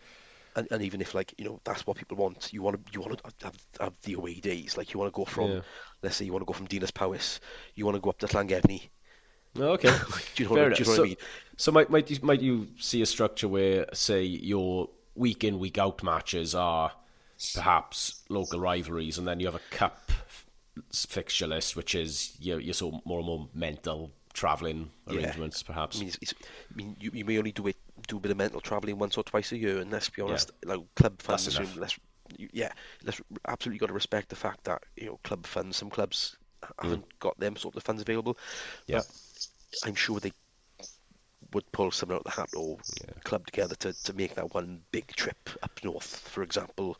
And, 0.59 0.69
and 0.71 0.83
even 0.83 1.00
if 1.00 1.15
like 1.15 1.33
you 1.38 1.45
know 1.45 1.61
that's 1.65 1.87
what 1.87 1.97
people 1.97 2.17
want, 2.17 2.53
you 2.53 2.62
want 2.62 2.85
to 2.87 2.93
you 2.93 3.00
want 3.00 3.19
to 3.19 3.45
have, 3.45 3.57
have 3.81 3.93
the 4.03 4.15
away 4.15 4.35
days. 4.35 4.77
Like 4.77 4.93
you 4.93 5.00
want 5.00 5.12
to 5.12 5.17
go 5.17 5.25
from, 5.25 5.50
Yeah. 5.53 5.61
let's 6.03 6.17
say 6.17 6.25
you 6.25 6.33
want 6.33 6.43
to 6.43 6.47
go 6.47 6.53
from 6.53 6.67
Dinas 6.67 6.93
Powys, 6.93 7.41
you 7.75 7.85
want 7.85 7.97
to 7.97 8.00
go 8.00 8.11
up 8.11 8.19
to 8.19 8.27
Llangefni. 8.27 8.88
Oh, 9.59 9.73
Okay. 9.73 9.91
Do 10.35 10.43
you 10.43 10.49
know, 10.49 10.55
Fair 10.55 10.69
what, 10.69 10.77
do 10.77 10.83
you 10.83 10.85
know 10.85 10.91
what 10.91 10.97
So- 10.97 11.03
I 11.05 11.07
mean? 11.07 11.17
So 11.57 11.73
might 11.73 11.91
might 11.91 12.11
you 12.11 12.19
might 12.23 12.41
you 12.43 12.69
see 12.79 13.03
a 13.03 13.07
structure 13.07 13.49
where 13.49 13.87
say 13.93 14.23
your 14.23 14.91
week 15.15 15.43
in 15.45 15.59
week 15.59 15.79
out 15.79 16.03
matches 16.03 16.55
are 16.55 16.93
perhaps 17.55 18.23
local 18.29 18.61
rivalries, 18.61 19.19
and 19.19 19.27
then 19.27 19.41
you 19.41 19.47
have 19.47 19.55
a 19.55 19.61
cup 19.71 20.11
fixture 20.93 21.47
list, 21.47 21.77
which 21.77 21.95
is 21.95 22.37
your 22.41 22.61
your 22.61 22.75
sort 22.75 22.95
of 22.95 23.07
more 23.07 23.19
and 23.19 23.27
more 23.27 23.49
mental 23.55 24.12
travelling 24.35 24.91
Yeah. 25.11 25.15
arrangements, 25.17 25.62
perhaps. 25.62 25.97
I 25.97 26.00
mean, 26.00 26.09
it's, 26.09 26.19
it's, 26.23 26.35
I 26.73 26.77
mean, 26.77 26.97
you, 27.00 27.11
you 27.12 27.25
may 27.25 27.38
only 27.38 27.50
do 27.53 27.67
it 27.67 27.77
do 28.09 28.17
a 28.17 28.21
bit 28.21 28.33
of 28.33 28.37
mental 28.37 28.61
travelling 28.61 28.99
once 28.99 29.17
or 29.17 29.23
twice 29.23 29.53
a 29.53 29.59
year, 29.59 29.79
and 29.79 29.93
let's 29.93 30.09
be 30.09 30.23
honest, 30.23 30.50
like 30.65 30.81
club 30.97 31.21
funds, 31.23 31.77
let's 31.77 31.99
you, 32.37 32.49
yeah, 32.53 32.73
let's 33.05 33.21
absolutely 33.47 33.79
got 33.79 33.87
to 33.87 33.93
respect 33.93 34.29
the 34.29 34.37
fact 34.37 34.65
that 34.65 34.83
you 34.97 35.07
know 35.07 35.21
club 35.23 35.47
funds, 35.47 35.77
some 35.77 35.91
clubs 35.91 36.37
haven't 36.81 37.19
got 37.19 37.38
them 37.38 37.57
sort 37.57 37.77
of 37.77 37.83
funds 37.83 38.03
available. 38.03 38.35
Mm. 38.35 38.38
Yeah. 38.87 38.97
But 38.97 39.88
I'm 39.88 39.95
sure 39.95 40.21
they 40.21 40.33
would 41.53 41.71
pull 41.73 41.91
someone 41.91 42.17
out 42.17 42.27
of 42.27 42.35
the 42.35 42.41
hat 42.41 42.50
or 42.57 42.79
club 43.25 43.47
together 43.47 43.75
to, 43.77 43.93
to 44.05 44.12
make 44.12 44.35
that 44.35 44.53
one 44.55 44.81
big 44.91 45.07
trip 45.09 45.49
up 45.62 45.81
north, 45.83 46.19
for 46.29 46.43
example, 46.43 46.99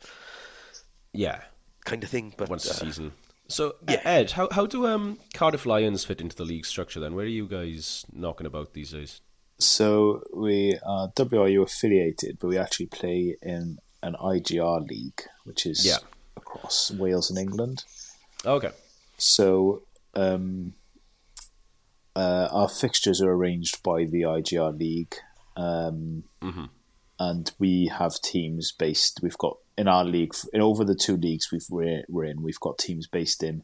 yeah, 1.13 1.41
kind 1.85 2.03
of 2.03 2.09
thing. 2.09 2.33
But 2.37 2.49
once 2.49 2.67
a 2.67 2.71
uh, 2.71 2.73
season. 2.73 3.11
So 3.47 3.75
yeah. 3.87 4.01
Ed, 4.03 4.31
how 4.31 4.47
how 4.51 4.65
do 4.65 4.87
um 4.87 5.17
Cardiff 5.33 5.65
Lions 5.65 6.05
fit 6.05 6.21
into 6.21 6.35
the 6.35 6.45
league 6.45 6.65
structure 6.65 6.99
then? 6.99 7.15
Where 7.15 7.25
are 7.25 7.29
you 7.29 7.47
guys 7.47 8.05
knocking 8.13 8.47
about 8.47 8.73
these 8.73 8.91
days? 8.91 9.21
So 9.59 10.23
we 10.33 10.79
are 10.85 11.09
WRU 11.09 11.61
affiliated, 11.63 12.37
but 12.39 12.47
we 12.47 12.57
actually 12.57 12.85
play 12.87 13.35
in 13.41 13.79
an 14.01 14.15
IGR 14.15 14.87
league, 14.87 15.21
which 15.43 15.65
is 15.65 15.85
Yeah. 15.85 15.97
across 16.37 16.91
Wales 16.91 17.29
and 17.29 17.37
England. 17.37 17.83
Okay. 18.45 18.71
So 19.17 19.83
um, 20.15 20.73
uh, 22.15 22.47
our 22.51 22.69
fixtures 22.69 23.21
are 23.21 23.31
arranged 23.31 23.83
by 23.83 24.05
the 24.05 24.21
IGR 24.25 24.71
league, 24.71 25.15
um, 25.55 26.23
Mhm. 26.41 26.69
and 27.19 27.51
we 27.59 27.87
have 27.87 28.19
teams 28.21 28.71
based. 28.71 29.19
We've 29.21 29.37
got 29.37 29.57
in 29.77 29.87
our 29.87 30.03
league, 30.05 30.33
in 30.53 30.61
over 30.61 30.83
the 30.83 30.95
two 30.95 31.15
leagues 31.17 31.51
we've 31.51 31.65
we're, 31.69 32.03
we're 32.09 32.25
in, 32.25 32.41
we've 32.41 32.59
got 32.59 32.77
teams 32.77 33.07
based 33.07 33.43
in 33.43 33.63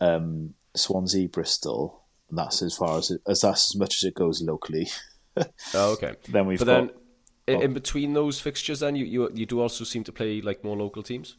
um, 0.00 0.54
Swansea, 0.76 1.28
Bristol. 1.28 2.02
That's 2.34 2.62
as 2.62 2.76
far 2.76 2.98
as 2.98 3.10
it, 3.10 3.20
as 3.26 3.42
that's 3.42 3.74
as 3.74 3.78
much 3.78 3.96
as 3.96 4.04
it 4.04 4.14
goes 4.14 4.42
locally. 4.42 4.88
Oh, 5.74 5.94
okay. 5.94 6.14
Then 6.28 6.46
we've 6.46 6.60
but 6.60 6.66
got 6.66 6.86
then 6.86 6.90
in, 7.46 7.62
in 7.62 7.72
between 7.72 8.12
those 8.12 8.40
fixtures, 8.40 8.80
then 8.80 8.96
you, 8.96 9.04
you 9.04 9.30
you 9.34 9.46
do 9.46 9.60
also 9.60 9.82
seem 9.82 10.04
to 10.04 10.12
play 10.12 10.40
like 10.40 10.62
more 10.62 10.76
local 10.76 11.02
teams. 11.02 11.36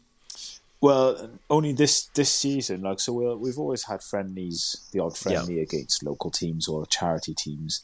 Well, 0.81 1.29
only 1.49 1.71
this 1.71 2.07
this 2.07 2.29
season. 2.29 2.81
Like, 2.81 2.99
so 2.99 3.13
we 3.13 3.33
we've 3.35 3.57
always 3.57 3.83
had 3.83 4.03
friendlies, 4.03 4.87
the 4.91 4.99
odd 4.99 5.17
friendly 5.17 5.59
against 5.61 6.03
local 6.03 6.29
teams 6.29 6.67
or 6.67 6.85
charity 6.85 7.33
teams. 7.33 7.83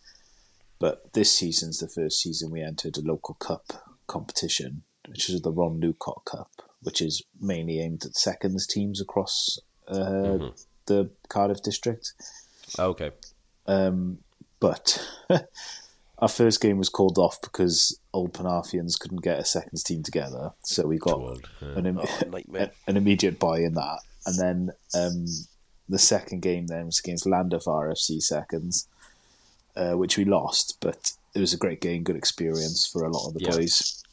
But 0.79 1.13
this 1.13 1.33
season's 1.33 1.79
the 1.79 1.87
first 1.87 2.19
season 2.19 2.51
we 2.51 2.61
entered 2.61 2.97
a 2.97 3.01
local 3.01 3.35
cup 3.35 3.85
competition, 4.07 4.83
which 5.07 5.29
is 5.29 5.41
the 5.41 5.51
Ron 5.51 5.79
Lucott 5.79 6.25
Cup, 6.25 6.51
which 6.81 7.01
is 7.01 7.23
mainly 7.39 7.79
aimed 7.79 8.03
at 8.03 8.15
seconds 8.15 8.67
teams 8.67 8.99
across 8.99 9.59
uh, 9.87 10.49
the 10.87 11.11
Cardiff 11.29 11.61
district. 11.61 12.13
Okay. 12.79 13.11
Um, 13.67 14.19
but 14.59 15.03
our 16.19 16.27
first 16.27 16.61
game 16.61 16.77
was 16.77 16.89
called 16.89 17.17
off 17.17 17.41
because 17.41 17.99
Old 18.13 18.33
Penarthians 18.33 18.99
couldn't 18.99 19.23
get 19.23 19.39
a 19.39 19.45
seconds 19.45 19.83
team 19.83 20.03
together, 20.03 20.51
so 20.63 20.85
we 20.87 20.97
got 20.97 21.13
old, 21.13 21.49
yeah. 21.61 21.69
an, 21.77 21.85
im- 21.85 21.99
Oh, 21.99 22.19
nightmare. 22.29 22.71
an 22.87 22.97
immediate 22.97 23.39
buy 23.39 23.59
in 23.59 23.73
that, 23.75 23.99
and 24.25 24.37
then 24.39 24.71
um, 24.93 25.25
the 25.89 25.97
second 25.99 26.41
game 26.41 26.67
then 26.67 26.87
was 26.87 26.99
against 26.99 27.25
Llandaff 27.25 27.65
RFC 27.65 28.21
seconds, 28.21 28.87
uh, 29.75 29.93
which 29.93 30.17
we 30.17 30.25
lost, 30.25 30.77
but 30.81 31.13
it 31.33 31.39
was 31.39 31.53
a 31.53 31.57
great 31.57 31.81
game, 31.81 32.03
good 32.03 32.15
experience 32.15 32.85
for 32.85 33.03
a 33.03 33.09
lot 33.11 33.27
of 33.27 33.33
the 33.33 33.41
Yeah. 33.43 33.51
boys. 33.51 34.03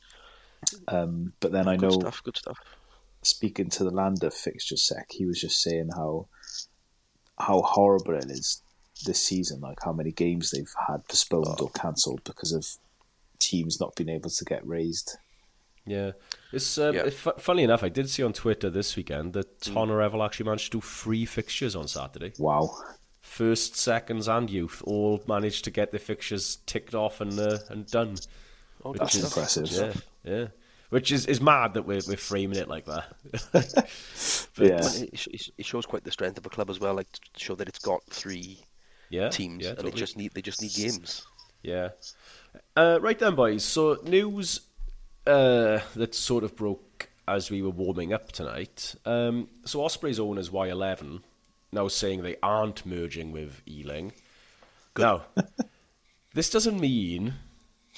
Um, 0.89 1.33
but 1.41 1.53
then 1.53 1.69
I 1.69 1.77
Good 1.77 1.83
know 1.91 2.01
stuff. 2.01 2.23
Good 2.25 2.37
stuff. 2.37 2.59
speaking 3.23 3.71
to 3.71 3.85
the 3.85 3.91
Llandaff 3.93 4.33
fixture 4.33 4.77
sec, 4.77 5.07
he 5.13 5.25
was 5.27 5.41
just 5.41 5.61
saying 5.63 5.91
how 5.95 6.27
how 7.39 7.63
horrible 7.63 8.15
it 8.15 8.31
is 8.31 8.63
this 9.05 9.25
season, 9.25 9.61
like 9.61 9.79
how 9.85 9.93
many 9.93 10.11
games 10.13 10.51
they've 10.51 10.73
had 10.89 11.07
postponed 11.09 11.61
or 11.61 11.71
cancelled 11.71 12.23
because 12.25 12.53
of 12.53 12.67
teams 13.39 13.79
not 13.81 13.95
being 13.95 14.09
able 14.09 14.31
to 14.31 14.45
get 14.45 14.67
raised. 14.67 15.17
Yeah, 15.87 16.13
it's 16.53 16.77
um, 16.79 16.95
Yeah. 16.95 17.07
it- 17.07 17.15
fu- 17.15 17.33
funny 17.39 17.63
enough. 17.63 17.83
I 17.83 17.89
did 17.89 18.11
see 18.11 18.23
on 18.23 18.33
Twitter 18.33 18.69
this 18.71 18.95
weekend 18.97 19.33
that 19.35 19.61
Tonyrefail 19.61 20.25
actually 20.25 20.47
managed 20.47 20.73
to 20.73 20.79
do 20.79 20.81
three 20.87 21.25
fixtures 21.25 21.75
on 21.77 21.89
Saturday. 21.89 22.33
Wow. 22.39 22.77
First, 23.21 23.77
seconds, 23.77 24.27
and 24.29 24.51
youth 24.51 24.83
all 24.85 25.23
managed 25.27 25.65
to 25.65 25.71
get 25.71 25.91
their 25.91 26.01
fixtures 26.01 26.59
ticked 26.67 26.95
off 26.95 27.21
and 27.21 27.39
uh, 27.39 27.59
and 27.69 27.87
done. 27.87 28.17
Oh, 28.85 28.93
That's 28.93 29.15
good 29.17 29.27
stuff. 29.29 29.37
impressive. 29.37 29.71
Yeah, 30.25 30.33
yeah. 30.33 30.47
Which 30.91 31.13
is, 31.13 31.27
is 31.27 31.41
mad 31.41 31.75
that 31.75 31.83
we're 31.83 32.01
we're 32.09 32.17
framing 32.17 32.59
it 32.59 32.69
like 32.69 32.87
that. 32.87 33.05
yeah. 34.59 34.79
But 34.81 35.03
it, 35.03 35.27
it- 35.27 35.51
it 35.59 35.67
shows 35.67 35.85
quite 35.87 36.05
the 36.05 36.11
strength 36.11 36.39
of 36.39 36.47
a 36.47 36.49
club 36.49 36.71
as 36.71 36.81
well, 36.81 36.95
like 36.95 37.11
to 37.13 37.21
show 37.37 37.55
that 37.57 37.69
it's 37.69 37.79
got 37.79 38.03
three 38.09 38.61
yeah, 39.11 39.29
teams, 39.29 39.63
yeah, 39.65 39.71
and 39.71 39.77
totally. 39.79 39.93
they 39.93 39.99
just 39.99 40.17
need 40.17 40.33
they 40.35 40.43
just 40.43 40.63
need 40.63 40.73
games. 40.73 41.27
Yeah. 41.63 41.91
Uh, 42.77 42.99
right 43.03 43.19
then, 43.19 43.35
boys. 43.35 43.65
So 43.65 43.99
news 44.05 44.61
uh, 45.27 45.81
that 45.95 46.15
sort 46.15 46.45
of 46.45 46.57
broke 46.57 47.11
as 47.27 47.51
we 47.51 47.61
were 47.61 47.71
warming 47.71 48.13
up 48.15 48.33
tonight. 48.33 48.95
Um, 49.05 49.49
so 49.67 49.85
Osprey's 49.85 50.19
owners 50.19 50.49
Y11 50.51 51.21
now 51.73 51.89
saying 51.89 52.23
they 52.23 52.37
aren't 52.43 52.87
merging 52.87 53.31
with 53.33 53.61
Ealing. 53.69 54.13
Now, 54.97 55.27
this 56.35 56.49
doesn't 56.49 56.81
mean 56.81 57.35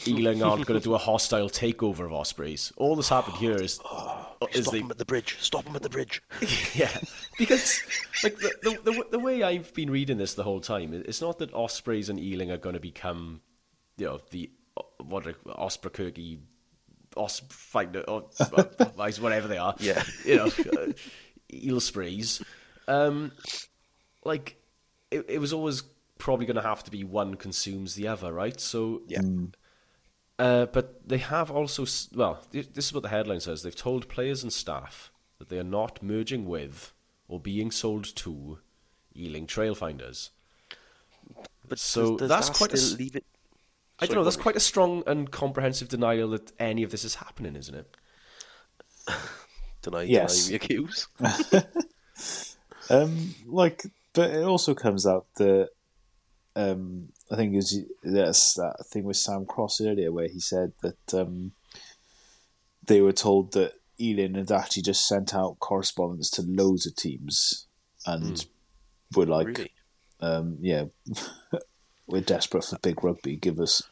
Ealing 0.07 0.43
aren't 0.43 0.67
going 0.67 0.81
to 0.81 0.85
do 0.85 0.95
a 0.95 0.99
hostile 0.99 1.49
takeover 1.49 2.07
of 2.07 2.13
Ospreys. 2.13 2.73
All 2.77 2.97
that's 2.97 3.09
happened 3.09 3.37
here 3.37 3.57
is, 3.57 3.81
is 4.53 4.65
Stop 4.65 4.73
they 4.73 4.81
them 4.81 4.91
at 4.91 4.99
the 4.99 5.05
bridge. 5.05 5.37
Stop 5.41 5.65
them 5.65 5.77
at 5.77 5.83
the 5.83 5.91
bridge. 5.91 6.23
yeah, 6.75 6.97
because 7.39 7.81
like 8.23 8.37
the, 8.39 8.53
the 8.63 8.93
the 8.93 9.05
the 9.13 9.19
way 9.19 9.43
I've 9.43 9.73
been 9.75 9.91
reading 9.91 10.19
this 10.19 10.35
the 10.35 10.43
whole 10.43 10.61
time, 10.61 10.95
it's 10.95 11.21
not 11.21 11.39
that 11.39 11.53
Ospreys 11.53 12.09
and 12.09 12.19
Ealing 12.19 12.51
are 12.51 12.57
going 12.57 12.75
to 12.75 12.81
become, 12.81 13.41
you 13.99 14.07
know, 14.07 14.21
the 14.31 14.51
uh, 14.77 14.83
what 15.05 15.27
are 15.27 15.35
Osprey 15.47 16.41
Os 17.17 17.41
fighter 17.49 18.01
or 18.09 18.27
uh, 18.41 19.11
whatever 19.21 19.49
they 19.49 19.59
are. 19.59 19.75
Yeah. 19.79 20.03
you 20.25 20.37
know, 20.37 20.47
uh, 20.47 20.93
eel 21.53 21.81
sprays. 21.81 22.43
Um, 22.89 23.33
like 24.25 24.57
it, 25.11 25.27
it 25.29 25.39
was 25.39 25.53
always 25.53 25.83
probably 26.19 26.47
going 26.47 26.57
to 26.57 26.63
have 26.63 26.85
to 26.85 26.91
be 26.91 27.05
one 27.05 27.35
consumes 27.35 27.95
the 27.95 28.09
other, 28.09 28.33
right? 28.33 28.61
So 28.61 29.03
Yeah. 29.07 29.21
Uh, 30.41 30.67
but 30.67 31.07
they 31.07 31.19
have 31.19 31.51
also, 31.51 31.85
well, 32.15 32.43
this 32.51 32.87
is 32.87 32.95
what 32.95 33.03
the 33.03 33.11
headline 33.11 33.41
says. 33.41 33.63
They've 33.63 33.77
told 33.77 34.09
players 34.09 34.43
and 34.43 34.51
staff 34.51 35.13
that 35.39 35.51
they 35.51 35.59
are 35.59 35.63
not 35.65 36.03
merging 36.03 36.47
with 36.47 36.95
or 37.29 37.39
being 37.39 37.71
sold 37.71 38.05
to 38.17 38.59
Ealing 39.15 39.47
Trailfinders. 39.47 40.31
But 41.69 41.79
So 41.79 42.17
does, 42.17 42.19
does 42.21 42.29
that's 42.31 42.49
that 42.49 42.57
quite 42.57 42.73
a 42.73 42.97
leave 42.97 43.17
it. 43.17 43.25
I 43.99 44.07
don't 44.07 44.17
know, 44.17 44.25
that's 44.25 44.37
quite 44.37 44.57
a 44.57 44.61
strong 44.61 45.03
and 45.07 45.31
comprehensive 45.31 45.89
denial 45.89 46.31
that 46.31 46.53
any 46.59 46.85
of 46.85 46.91
this 46.91 47.05
is 47.05 47.17
happening, 47.17 47.55
isn't 47.55 47.75
it? 47.75 47.97
Deny, 49.83 50.03
Yes. 50.05 50.47
deny, 50.47 50.57
accuse. 50.57 51.07
Um, 52.89 53.35
like, 53.47 53.85
but 54.15 54.31
it 54.31 54.43
also 54.43 54.75
comes 54.75 55.07
out 55.07 55.27
that 55.37 55.69
um, 56.57 57.11
I 57.31 57.37
think 57.37 57.53
it 57.53 57.57
was 57.57 57.79
that's 58.03 58.55
that 58.55 58.85
thing 58.87 59.05
with 59.05 59.17
Sam 59.17 59.47
Cross 59.47 59.81
earlier 59.81 60.11
where 60.11 60.29
he 60.29 60.41
said 60.41 60.73
that 60.83 61.15
um, 61.15 61.53
they 62.85 63.01
were 63.01 63.13
told 63.13 63.53
that 63.53 63.75
Ealing 64.01 64.35
had 64.35 64.51
actually 64.51 64.83
just 64.83 65.07
sent 65.07 65.35
out 65.35 65.59
correspondence 65.61 66.31
to 66.31 66.43
loads 66.43 66.87
of 66.87 66.97
teams 66.97 67.67
and 68.07 68.47
were 69.15 69.27
like, 69.27 69.47
Really? 69.49 69.71
um, 70.21 70.57
"Yeah, 70.61 70.85
we're 72.07 72.23
desperate 72.23 72.65
for 72.65 72.79
big 72.79 73.05
rugby. 73.05 73.37
Give 73.37 73.61
us 73.61 73.83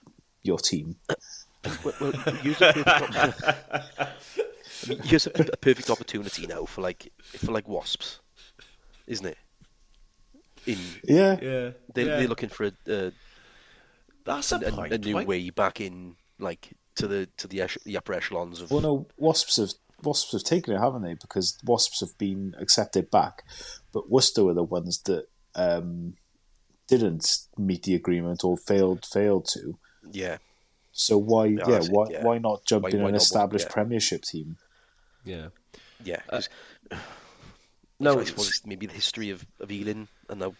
your 0.42 0.58
team." 0.58 0.96
well, 1.84 1.94
well, 2.00 2.12
here's 2.42 2.60
a 2.62 2.72
perfect, 2.72 2.88
op- 2.88 3.16
I 4.04 4.12
mean, 4.88 4.98
here's 5.04 5.26
a, 5.26 5.30
a 5.52 5.56
perfect 5.56 5.90
opportunity 5.90 6.46
now 6.46 6.64
for 6.64 6.80
like 6.80 7.12
for 7.36 7.52
like 7.52 7.68
wasps, 7.68 8.20
isn't 9.06 9.26
it? 9.26 9.38
In 10.66 10.78
Yeah, 11.04 11.38
Yeah. 11.42 11.70
they, 11.94 12.04
they're 12.04 12.28
looking 12.28 12.48
for 12.48 12.64
a, 12.66 12.72
a, 12.86 13.12
That's 14.28 14.52
a, 14.52 14.56
a, 14.56 14.70
point. 14.72 14.92
a 14.92 14.98
new 14.98 15.14
Why- 15.16 15.24
way 15.24 15.50
back 15.50 15.80
in 15.80 16.14
like 16.38 16.70
to 16.96 17.06
the 17.08 17.28
to 17.38 17.48
the, 17.48 17.62
ech- 17.62 17.82
the 17.84 17.96
upper 17.96 18.12
echelons 18.14 18.60
of 18.60 18.70
Well, 18.70 18.80
no, 18.80 19.06
wasps 19.16 19.56
have 19.56 19.70
wasps 20.02 20.32
have 20.32 20.44
taken 20.44 20.74
it, 20.74 20.78
haven't 20.80 21.02
they? 21.02 21.14
Because 21.14 21.58
wasps 21.64 22.00
have 22.00 22.16
been 22.18 22.54
accepted 22.60 23.10
back, 23.10 23.42
but 23.92 24.10
Worcester 24.10 24.44
were 24.44 24.54
the 24.54 24.62
ones 24.62 24.98
that 25.06 25.26
um, 25.56 26.14
didn't 26.86 27.38
meet 27.56 27.82
the 27.82 27.94
agreement 27.94 28.44
or 28.44 28.56
failed 28.56 29.04
failed 29.04 29.46
to. 29.54 29.78
yeah. 30.12 30.38
So 30.92 31.16
why, 31.16 31.46
yeah, 31.46 31.64
that's 31.64 31.86
it, 31.86 31.92
why 31.92 32.06
yeah. 32.10 32.24
why 32.24 32.38
not 32.38 32.64
jump 32.64 32.82
Why- 32.84 32.90
in 32.90 33.02
why 33.02 33.08
an 33.08 33.12
not 33.12 33.22
established 33.22 33.66
Worcester, 33.66 33.80
yeah. 33.80 33.84
Premiership 33.84 34.22
team? 34.22 34.56
Yeah. 35.24 35.46
Yeah, 36.04 36.20
'cause 36.28 36.48
No, 38.00 38.20
I 38.20 38.24
suppose 38.24 38.48
it's 38.48 38.66
maybe 38.66 38.86
the 38.86 38.92
history 38.94 39.30
of, 39.30 39.44
of 39.60 39.70
Ealing, 39.72 40.06
and 40.28 40.40
now, 40.40 40.54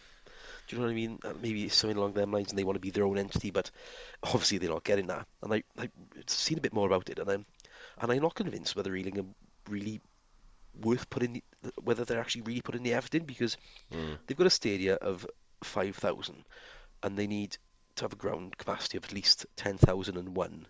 do 0.69 0.77
you 0.77 0.81
know 0.81 0.87
what 0.87 0.93
I 0.93 0.95
mean? 0.95 1.19
Uh, 1.25 1.33
Maybe 1.43 1.65
it's 1.65 1.75
something 1.75 1.97
along 1.97 2.13
them 2.13 2.31
lines, 2.31 2.51
and 2.51 2.59
they 2.59 2.65
want 2.65 2.77
to 2.77 2.81
be 2.81 2.91
their 2.91 3.05
own 3.07 3.19
entity, 3.19 3.51
but 3.51 3.71
obviously 4.23 4.59
they're 4.59 4.69
not 4.69 4.85
getting 4.85 5.07
that. 5.09 5.27
And 5.43 5.53
I, 5.55 5.63
I've 5.79 5.91
seen 6.27 6.59
a 6.59 6.61
bit 6.61 6.75
more 6.75 6.87
about 6.87 7.09
it, 7.09 7.19
and 7.19 7.29
I'm, 7.31 7.47
and 8.01 8.13
I'm 8.13 8.23
not 8.23 8.35
convinced 8.35 8.77
whether 8.77 8.95
Ealing 8.95 9.19
are 9.19 9.73
really 9.73 10.01
worth 10.81 11.09
putting, 11.11 11.33
the, 11.63 11.73
whether 11.83 12.05
they're 12.05 12.21
actually 12.21 12.43
really 12.43 12.61
putting 12.61 12.83
the 12.83 12.95
effort 12.95 13.15
in, 13.15 13.25
because 13.25 13.57
they've 14.27 14.37
got 14.37 14.47
a 14.47 14.51
stadia 14.51 14.95
of 14.95 15.27
five 15.65 15.97
thousand, 15.97 16.45
and 17.03 17.17
they 17.17 17.27
need 17.27 17.57
to 17.97 18.05
have 18.05 18.13
a 18.13 18.17
ground 18.17 18.57
capacity 18.57 18.99
of 18.99 19.05
at 19.05 19.13
least 19.13 19.47
ten 19.57 19.79
thousand 19.79 20.17
and 20.19 20.37
one 20.37 20.67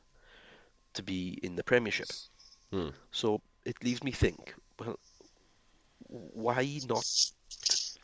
to 0.95 1.03
be 1.03 1.39
in 1.43 1.57
the 1.57 1.65
Premiership. 1.65 2.09
So 3.11 3.41
it 3.65 3.83
leaves 3.85 4.03
me 4.03 4.13
think, 4.13 4.55
well, 4.79 4.99
why 6.09 6.81
not 6.89 7.05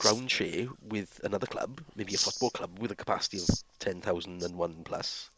ground 0.05 0.31
share 0.31 0.67
with 0.83 1.21
another 1.25 1.47
club, 1.47 1.81
maybe 1.97 2.15
a 2.15 2.19
football 2.19 2.51
club 2.51 2.79
with 2.79 2.91
a 2.91 2.95
capacity 2.97 3.39
of 3.39 3.49
10,001 3.81 4.85
plus, 4.85 5.31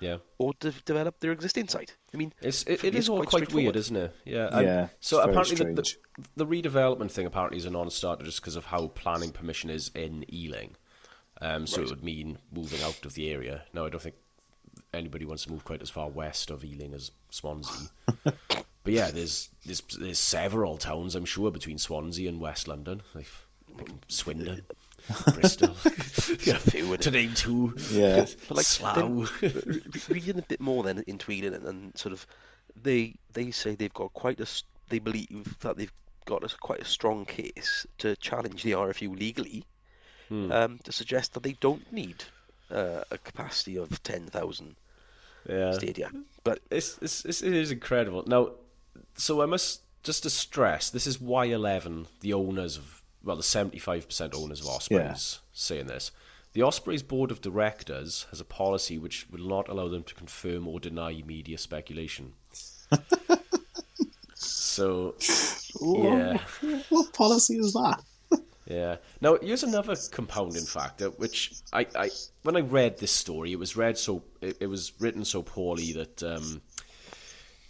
Yeah. 0.00 0.18
or 0.38 0.52
de- 0.60 0.72
develop 0.84 1.20
their 1.20 1.32
existing 1.32 1.68
site? 1.68 1.96
I 2.14 2.16
mean, 2.16 2.32
It's, 2.40 2.62
it, 2.64 2.80
for 2.80 2.86
it 2.86 2.92
me, 2.94 2.98
is 2.98 3.04
it's 3.04 3.08
all 3.08 3.24
quite 3.24 3.44
quite, 3.48 3.52
weird, 3.54 3.76
isn't 3.76 3.96
it? 3.96 4.14
Yeah. 4.24 4.48
and 4.52 4.66
Yeah, 4.66 4.88
So 5.00 5.20
apparently 5.20 5.56
the, 5.56 5.82
the, 5.82 6.44
the 6.44 6.46
redevelopment 6.46 7.10
thing 7.10 7.26
apparently 7.26 7.58
is 7.58 7.64
a 7.64 7.70
non-starter 7.70 8.24
just 8.24 8.40
because 8.40 8.56
of 8.56 8.66
how 8.66 8.88
planning 8.88 9.30
permission 9.32 9.70
is 9.70 9.90
in 9.94 10.24
Ealing. 10.32 10.76
Um, 11.40 11.66
so 11.66 11.82
it 11.82 11.90
would 11.90 12.02
mean 12.02 12.38
moving 12.52 12.82
out 12.82 13.04
of 13.06 13.14
the 13.14 13.30
area. 13.30 13.62
No, 13.72 13.86
I 13.86 13.90
don't 13.90 14.02
think 14.02 14.16
anybody 14.92 15.24
wants 15.24 15.44
to 15.44 15.52
move 15.52 15.64
quite 15.64 15.82
as 15.82 15.90
far 15.90 16.08
west 16.08 16.50
of 16.50 16.64
Ealing 16.64 16.94
as 16.94 17.12
Swansea. 17.30 17.88
but 18.24 18.92
yeah, 18.92 19.10
there's 19.12 19.48
there's 19.64 19.80
there's 20.00 20.18
several 20.18 20.78
towns 20.78 21.14
I'm 21.14 21.24
sure 21.24 21.52
between 21.52 21.78
Swansea 21.78 22.28
and 22.28 22.40
West 22.40 22.66
London, 22.66 23.02
like, 23.14 23.26
like 23.26 23.26
Swindon, 24.08 24.62
Bristol, 25.34 25.74
yeah, 26.44 26.58
to 26.58 27.10
name 27.10 27.34
two. 27.34 27.74
Yeah. 27.90 28.26
But 28.48 28.56
like 28.58 28.66
Slough. 28.66 28.94
then, 28.96 29.28
re- 29.40 29.82
reading 30.08 30.38
a 30.38 30.42
bit 30.42 30.60
more 30.60 30.82
then 30.82 31.04
in 31.06 31.18
Ealing 31.28 31.54
and, 31.54 31.64
and 31.64 31.98
sort 31.98 32.12
of 32.12 32.26
they 32.80 33.14
they 33.32 33.50
say 33.50 33.74
they've 33.74 33.92
got 33.94 34.12
quite 34.12 34.40
a 34.40 34.46
they 34.88 34.98
believe 34.98 35.56
that 35.60 35.76
they've 35.76 35.92
got 36.24 36.44
a, 36.44 36.56
quite 36.58 36.80
a 36.80 36.84
strong 36.84 37.24
case 37.24 37.86
to 37.98 38.14
challenge 38.16 38.62
the 38.62 38.72
RFU 38.72 39.18
legally 39.18 39.64
um, 40.30 40.78
to 40.84 40.92
suggest 40.92 41.34
that 41.34 41.42
they 41.42 41.56
don't 41.60 41.90
need 41.92 42.24
uh, 42.70 43.02
a 43.10 43.18
capacity 43.18 43.76
of 43.76 44.02
ten 44.02 44.26
thousand 44.26 44.76
yeah. 45.48 45.72
stadia. 45.72 46.10
But 46.44 46.60
It's, 46.70 46.98
it's, 47.00 47.24
it's, 47.24 47.42
it 47.42 47.54
is 47.54 47.70
incredible. 47.70 48.24
Now, 48.26 48.50
so 49.16 49.42
I 49.42 49.46
must 49.46 49.82
just 50.02 50.22
to 50.22 50.30
stress, 50.30 50.90
this 50.90 51.06
is 51.06 51.18
Y11, 51.18 52.06
the 52.20 52.32
owners 52.32 52.76
of, 52.76 52.97
well, 53.22 53.36
the 53.36 53.42
75% 53.42 54.34
owners 54.34 54.60
of 54.60 54.68
Ospreys 54.68 55.40
saying 55.52 55.86
this. 55.86 56.10
The 56.54 56.62
Ospreys 56.62 57.02
board 57.02 57.30
of 57.30 57.40
directors 57.40 58.26
has 58.30 58.40
a 58.40 58.44
policy 58.44 58.98
which 58.98 59.28
will 59.30 59.46
not 59.46 59.68
allow 59.68 59.88
them 59.88 60.02
to 60.04 60.14
confirm 60.14 60.66
or 60.66 60.80
deny 60.80 61.22
media 61.26 61.58
speculation. 61.58 62.32
so, 64.34 65.14
yeah. 65.80 66.38
What 66.88 67.12
policy 67.12 67.56
is 67.58 67.72
that? 67.74 68.02
Yeah. 68.68 68.96
Now, 69.22 69.38
here's 69.40 69.62
another 69.62 69.96
compounding 70.10 70.66
factor, 70.66 71.08
which 71.08 71.54
I, 71.72 71.86
I 71.94 72.10
when 72.42 72.54
I 72.54 72.60
read 72.60 72.98
this 72.98 73.10
story, 73.10 73.52
it 73.52 73.58
was 73.58 73.78
read 73.78 73.96
so 73.96 74.22
it, 74.42 74.58
it 74.60 74.66
was 74.66 74.92
written 75.00 75.24
so 75.24 75.42
poorly 75.42 75.94
that 75.94 76.22
um, 76.22 76.60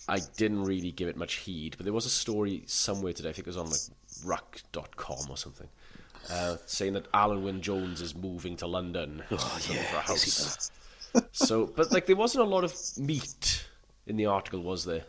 I 0.08 0.18
didn't 0.36 0.64
really 0.64 0.90
give 0.90 1.06
it 1.06 1.16
much 1.16 1.34
heed. 1.34 1.76
But 1.76 1.84
there 1.84 1.92
was 1.92 2.04
a 2.04 2.10
story 2.10 2.64
somewhere 2.66 3.12
today, 3.12 3.28
I 3.28 3.32
think 3.32 3.46
it 3.46 3.50
was 3.50 3.56
on 3.56 3.70
like 3.70 3.78
ruck.com 4.24 5.26
or 5.28 5.36
something, 5.36 5.68
uh, 6.30 6.56
saying 6.66 6.94
that 6.94 7.10
Alun 7.12 7.42
Wyn 7.42 7.60
Jones 7.62 8.00
is 8.00 8.14
moving 8.14 8.56
to 8.56 8.66
London 8.66 9.22
oh, 9.30 9.60
yeah, 9.70 9.82
for 9.84 9.96
a 9.96 10.00
house. 10.00 10.70
so, 11.32 11.66
but 11.66 11.92
like 11.92 12.06
there 12.06 12.16
wasn't 12.16 12.44
a 12.44 12.48
lot 12.48 12.64
of 12.64 12.74
meat 12.98 13.66
in 14.06 14.16
the 14.16 14.26
article, 14.26 14.62
was 14.62 14.84
there? 14.84 15.04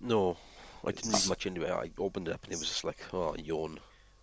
No, 0.00 0.36
I 0.84 0.92
didn't 0.92 1.12
read 1.12 1.28
much 1.28 1.46
into 1.46 1.62
it. 1.62 1.70
I 1.70 1.90
opened 1.98 2.28
it 2.28 2.34
up 2.34 2.44
and 2.44 2.52
it 2.52 2.58
was 2.58 2.68
just 2.68 2.84
like, 2.84 2.98
oh, 3.12 3.34
yawn. 3.36 3.78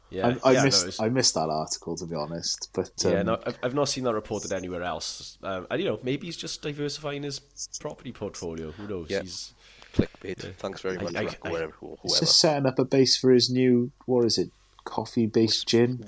Yeah, 0.09 0.37
I, 0.43 0.49
I 0.49 0.53
yeah, 0.53 0.63
missed 0.63 0.99
no, 0.99 1.05
I 1.05 1.09
missed 1.09 1.33
that 1.33 1.49
article 1.49 1.97
to 1.97 2.05
be 2.05 2.15
honest. 2.15 2.69
But 2.73 2.91
um... 3.05 3.11
yeah, 3.11 3.23
no, 3.23 3.37
I've, 3.45 3.59
I've 3.61 3.73
not 3.73 3.89
seen 3.89 4.05
that 4.05 4.13
reported 4.13 4.53
anywhere 4.53 4.83
else. 4.83 5.37
Um, 5.43 5.67
and 5.69 5.81
you 5.81 5.87
know, 5.87 5.99
maybe 6.01 6.27
he's 6.27 6.37
just 6.37 6.61
diversifying 6.61 7.23
his 7.23 7.39
property 7.81 8.13
portfolio. 8.13 8.71
Who 8.71 8.87
knows? 8.87 9.09
Yeah. 9.09 9.21
He's 9.21 9.53
clickbait. 10.01 10.43
Yeah. 10.43 10.51
Thanks 10.57 10.81
very 10.81 10.97
much, 10.97 11.15
I, 11.15 11.23
I, 11.23 11.25
I, 11.25 11.49
whoever. 11.49 11.73
He's 12.03 12.19
just 12.19 12.39
setting 12.39 12.65
up 12.65 12.79
a 12.79 12.85
base 12.85 13.17
for 13.17 13.31
his 13.31 13.49
new 13.49 13.91
what 14.05 14.25
is 14.25 14.37
it? 14.37 14.49
Coffee 14.83 15.25
based 15.25 15.67
gin. 15.67 16.05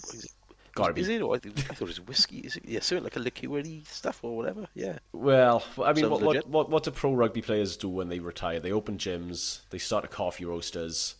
Gotta 0.73 0.93
be. 0.93 1.01
Is 1.01 1.09
it? 1.09 1.21
I, 1.21 1.37
thought 1.37 1.81
it 1.81 1.81
was 1.81 1.99
whiskey. 1.99 2.37
Is 2.39 2.55
it? 2.55 2.63
Yeah, 2.65 2.79
something 2.79 3.03
like 3.03 3.15
a 3.15 3.19
liqueur 3.19 3.61
stuff 3.85 4.23
or 4.23 4.37
whatever. 4.37 4.67
Yeah. 4.75 4.99
Well, 5.11 5.63
I 5.83 5.93
mean, 5.93 6.09
what, 6.09 6.21
what, 6.21 6.47
what, 6.47 6.69
what 6.69 6.83
do 6.83 6.91
pro 6.91 7.13
rugby 7.13 7.41
players 7.41 7.75
do 7.75 7.89
when 7.89 8.07
they 8.09 8.19
retire? 8.19 8.59
They 8.59 8.71
open 8.71 8.97
gyms. 8.97 9.61
They 9.71 9.77
start 9.77 10.05
a 10.05 10.07
coffee 10.07 10.45
roasters 10.45 11.15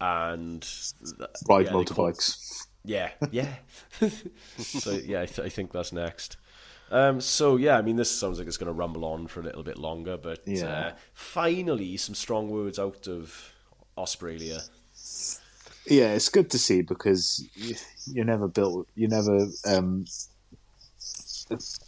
and 0.00 0.68
ride 1.48 1.66
yeah, 1.66 1.72
motorbikes. 1.72 2.66
Yeah, 2.84 3.10
yeah. 3.30 3.54
so 4.58 4.92
yeah, 4.92 5.22
I, 5.22 5.26
th- 5.26 5.46
I, 5.46 5.48
think 5.48 5.72
that's 5.72 5.92
next. 5.92 6.36
Um, 6.94 7.20
so 7.20 7.56
yeah, 7.56 7.76
I 7.76 7.82
mean, 7.82 7.96
this 7.96 8.08
sounds 8.08 8.38
like 8.38 8.46
it's 8.46 8.56
going 8.56 8.68
to 8.68 8.72
rumble 8.72 9.04
on 9.04 9.26
for 9.26 9.40
a 9.40 9.42
little 9.42 9.64
bit 9.64 9.78
longer, 9.78 10.16
but 10.16 10.42
yeah. 10.46 10.64
uh, 10.64 10.92
finally, 11.12 11.96
some 11.96 12.14
strong 12.14 12.48
words 12.48 12.78
out 12.78 13.08
of 13.08 13.52
Australia. 13.98 14.60
Yeah, 15.88 16.14
it's 16.14 16.28
good 16.28 16.52
to 16.52 16.58
see 16.58 16.82
because 16.82 17.44
you, 17.56 17.74
you're 18.06 18.24
never 18.24 18.46
built, 18.46 18.86
you're 18.94 19.10
never 19.10 19.48
um, 19.66 20.04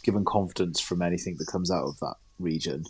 given 0.03 0.25
confidence 0.25 0.81
from 0.81 1.01
anything 1.01 1.37
that 1.37 1.47
comes 1.47 1.71
out 1.71 1.85
of 1.85 1.97
that 1.99 2.15
region 2.37 2.83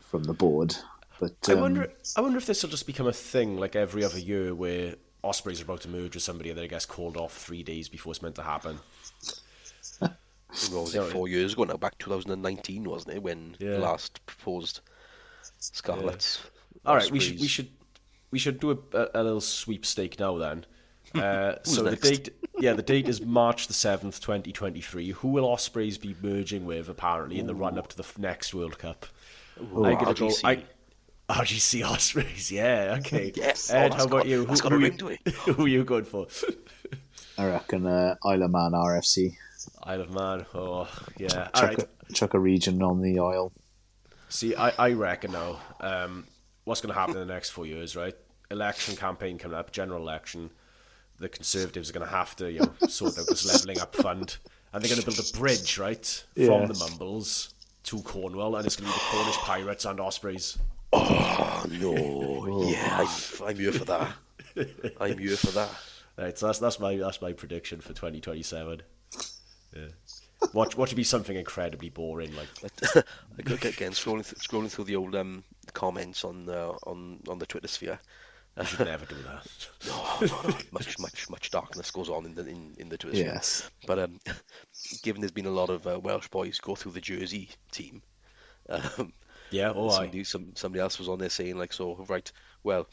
from 0.00 0.24
the 0.24 0.34
board. 0.34 0.74
But 1.20 1.36
um, 1.48 1.58
I 1.58 1.60
wonder, 1.60 1.92
I 2.16 2.20
wonder 2.20 2.36
if 2.36 2.46
this 2.46 2.64
will 2.64 2.70
just 2.70 2.86
become 2.88 3.06
a 3.06 3.12
thing 3.12 3.58
like 3.58 3.76
every 3.76 4.02
other 4.02 4.18
year, 4.18 4.56
where 4.56 4.96
Ospreys 5.22 5.60
are 5.60 5.64
about 5.64 5.82
to 5.82 5.88
merge 5.88 6.14
with 6.14 6.24
somebody 6.24 6.50
and 6.50 6.58
then 6.58 6.64
it 6.64 6.68
gets 6.70 6.84
called 6.84 7.16
off 7.16 7.32
three 7.32 7.62
days 7.62 7.88
before 7.88 8.10
it's 8.10 8.22
meant 8.22 8.34
to 8.34 8.42
happen. 8.42 8.80
What 10.70 10.82
was 10.82 10.94
it, 10.94 11.02
four 11.04 11.28
years 11.28 11.52
ago 11.52 11.64
now? 11.64 11.76
Back 11.76 11.98
2019, 11.98 12.84
wasn't 12.84 13.16
it? 13.16 13.22
When 13.22 13.56
yeah. 13.58 13.72
the 13.72 13.78
last 13.78 14.24
proposed 14.26 14.80
Scarlets. 15.58 16.40
Yeah. 16.42 16.90
All 16.90 16.96
right, 16.96 17.10
we 17.10 17.20
should 17.20 17.40
we 17.40 17.48
should 17.48 17.68
we 18.30 18.38
should 18.38 18.60
do 18.60 18.70
a, 18.92 19.08
a 19.14 19.22
little 19.22 19.40
sweepstake 19.40 20.18
now 20.18 20.38
then. 20.38 20.66
Uh, 21.14 21.54
so 21.62 21.82
next? 21.82 22.02
the 22.02 22.10
date, 22.10 22.34
yeah, 22.58 22.72
the 22.74 22.82
date 22.82 23.08
is 23.08 23.22
March 23.22 23.68
the 23.68 23.72
seventh, 23.72 24.20
twenty 24.20 24.52
twenty 24.52 24.80
three. 24.80 25.12
Who 25.12 25.28
will 25.28 25.46
Ospreys 25.46 25.98
be 25.98 26.14
merging 26.20 26.66
with? 26.66 26.88
Apparently, 26.88 27.38
in 27.38 27.46
the 27.46 27.54
run 27.54 27.78
up 27.78 27.88
to 27.88 27.96
the 27.96 28.04
next 28.18 28.52
World 28.52 28.76
Cup. 28.78 29.06
Ooh, 29.58 29.84
I'm 29.84 29.96
gonna 29.96 30.12
go. 30.12 30.30
I, 30.44 30.64
RGC 31.30 31.84
Ospreys, 31.90 32.50
yeah, 32.50 32.96
okay. 32.98 33.32
yes. 33.34 33.70
Ed, 33.70 33.92
oh, 33.92 33.96
how 33.96 34.04
about 34.04 34.16
got, 34.24 34.26
you? 34.26 34.44
Who, 34.44 34.54
who, 34.54 34.84
you 34.84 34.90
who 35.54 35.64
are 35.64 35.68
you 35.68 35.84
going 35.84 36.04
for? 36.04 36.26
I 37.38 37.46
reckon 37.46 37.86
uh, 37.86 38.16
Isle 38.24 38.42
of 38.42 38.50
Man 38.50 38.72
RFC. 38.72 39.36
Isle 39.82 40.00
of 40.00 40.10
Man, 40.10 40.46
oh 40.54 40.88
yeah. 41.18 41.28
Chuck, 41.28 41.50
All 41.54 41.62
right. 41.62 41.78
a, 42.08 42.12
chuck 42.12 42.34
a 42.34 42.38
region 42.38 42.82
on 42.82 43.00
the 43.00 43.18
Isle. 43.18 43.52
See, 44.28 44.54
I, 44.54 44.70
I 44.70 44.92
reckon 44.92 45.32
now, 45.32 45.60
um, 45.80 46.26
what's 46.64 46.80
going 46.80 46.92
to 46.92 46.98
happen 46.98 47.16
in 47.16 47.26
the 47.26 47.32
next 47.32 47.50
four 47.50 47.66
years, 47.66 47.94
right? 47.94 48.14
Election 48.50 48.96
campaign 48.96 49.38
coming 49.38 49.56
up, 49.56 49.72
general 49.72 50.02
election. 50.02 50.50
The 51.18 51.28
Conservatives 51.28 51.90
are 51.90 51.92
going 51.92 52.06
to 52.06 52.12
have 52.12 52.36
to, 52.36 52.50
you 52.50 52.60
know, 52.60 52.72
sort 52.88 53.18
out 53.18 53.26
this 53.26 53.46
levelling 53.46 53.80
up 53.80 53.94
fund, 53.94 54.36
and 54.72 54.82
they're 54.82 54.88
going 54.88 55.00
to 55.00 55.06
build 55.06 55.18
a 55.18 55.38
bridge, 55.38 55.78
right, 55.78 56.24
yeah. 56.34 56.46
from 56.46 56.66
the 56.66 56.74
Mumbles 56.74 57.54
to 57.84 58.02
Cornwall, 58.02 58.56
and 58.56 58.66
it's 58.66 58.76
going 58.76 58.90
to 58.90 58.98
be 58.98 58.98
the 58.98 59.16
Cornish 59.16 59.36
Pirates 59.38 59.84
and 59.84 60.00
Ospreys. 60.00 60.58
Oh 60.92 61.64
no! 61.70 62.68
yeah, 62.68 62.98
I'm, 63.00 63.46
I'm 63.46 63.56
here 63.56 63.72
for 63.72 63.84
that. 63.86 64.12
I'm 65.00 65.18
here 65.18 65.36
for 65.36 65.52
that. 65.52 65.70
Right, 66.18 66.38
so 66.38 66.46
that's 66.46 66.58
that's 66.58 66.80
my 66.80 66.96
that's 66.96 67.20
my 67.20 67.32
prediction 67.32 67.80
for 67.80 67.92
2027. 67.92 68.82
Yeah. 69.76 70.48
Watch 70.52 70.76
watch 70.76 70.92
it 70.92 70.96
be 70.96 71.04
something 71.04 71.36
incredibly 71.36 71.88
boring 71.88 72.32
like. 72.36 72.48
again, 73.38 73.92
scrolling 73.92 74.24
th- 74.24 74.40
scrolling 74.42 74.70
through 74.70 74.84
the 74.84 74.96
old 74.96 75.14
um, 75.16 75.42
comments 75.72 76.24
on 76.24 76.48
uh, 76.48 76.72
on 76.86 77.20
on 77.28 77.38
the 77.38 77.46
Twitter 77.46 77.68
sphere. 77.68 77.98
You 78.58 78.64
should 78.64 78.86
never 78.86 79.04
do 79.04 79.16
that. 79.16 79.46
no, 79.86 80.26
no, 80.26 80.48
no, 80.48 80.56
much 80.72 80.98
much 80.98 81.28
much 81.30 81.50
darkness 81.50 81.90
goes 81.90 82.08
on 82.08 82.26
in 82.26 82.34
the 82.34 82.46
in, 82.46 82.74
in 82.78 82.88
the 82.88 82.98
Twitter 82.98 83.18
yes. 83.18 83.46
sphere. 83.46 83.70
But 83.86 83.98
um, 83.98 84.20
given 85.02 85.20
there's 85.20 85.32
been 85.32 85.46
a 85.46 85.50
lot 85.50 85.70
of 85.70 85.86
uh, 85.86 85.98
Welsh 85.98 86.28
boys 86.28 86.58
go 86.58 86.74
through 86.74 86.92
the 86.92 87.00
Jersey 87.00 87.50
team, 87.70 88.02
um, 88.68 89.12
yeah, 89.50 89.72
oh, 89.74 89.90
somebody, 89.90 90.24
some, 90.24 90.52
somebody 90.54 90.80
else 90.80 90.98
was 90.98 91.08
on 91.08 91.18
there 91.18 91.28
saying 91.28 91.56
like, 91.56 91.72
so 91.72 92.04
right, 92.08 92.30
well, 92.62 92.86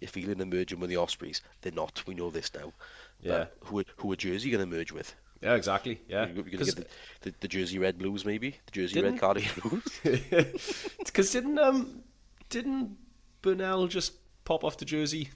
if 0.00 0.16
Ealing 0.16 0.40
are 0.40 0.46
merging 0.46 0.80
with 0.80 0.90
the 0.90 0.96
Ospreys, 0.96 1.42
they're 1.60 1.72
not. 1.72 2.02
We 2.06 2.14
know 2.14 2.30
this 2.30 2.52
now. 2.54 2.72
Yeah. 3.20 3.38
But 3.38 3.56
who 3.64 3.84
who 3.96 4.12
are 4.12 4.16
Jersey 4.16 4.50
going 4.50 4.68
to 4.68 4.76
merge 4.76 4.92
with? 4.92 5.14
Yeah, 5.40 5.54
exactly. 5.54 6.00
Yeah, 6.08 6.26
you're, 6.26 6.42
to 6.42 6.50
get 6.50 6.76
the, 6.76 6.86
the, 7.20 7.34
the, 7.40 7.48
Jersey 7.48 7.78
Red 7.78 7.98
Blues, 7.98 8.24
maybe 8.24 8.56
the 8.66 8.72
Jersey 8.72 9.00
Red 9.00 9.18
Cardiff 9.20 9.60
Blues. 10.02 10.54
Because 10.98 11.30
didn't 11.30 11.58
um 11.58 12.02
didn't 12.50 12.96
Burnell 13.42 13.86
just 13.86 14.14
pop 14.44 14.64
off 14.64 14.78
the 14.78 14.84
Jersey? 14.84 15.30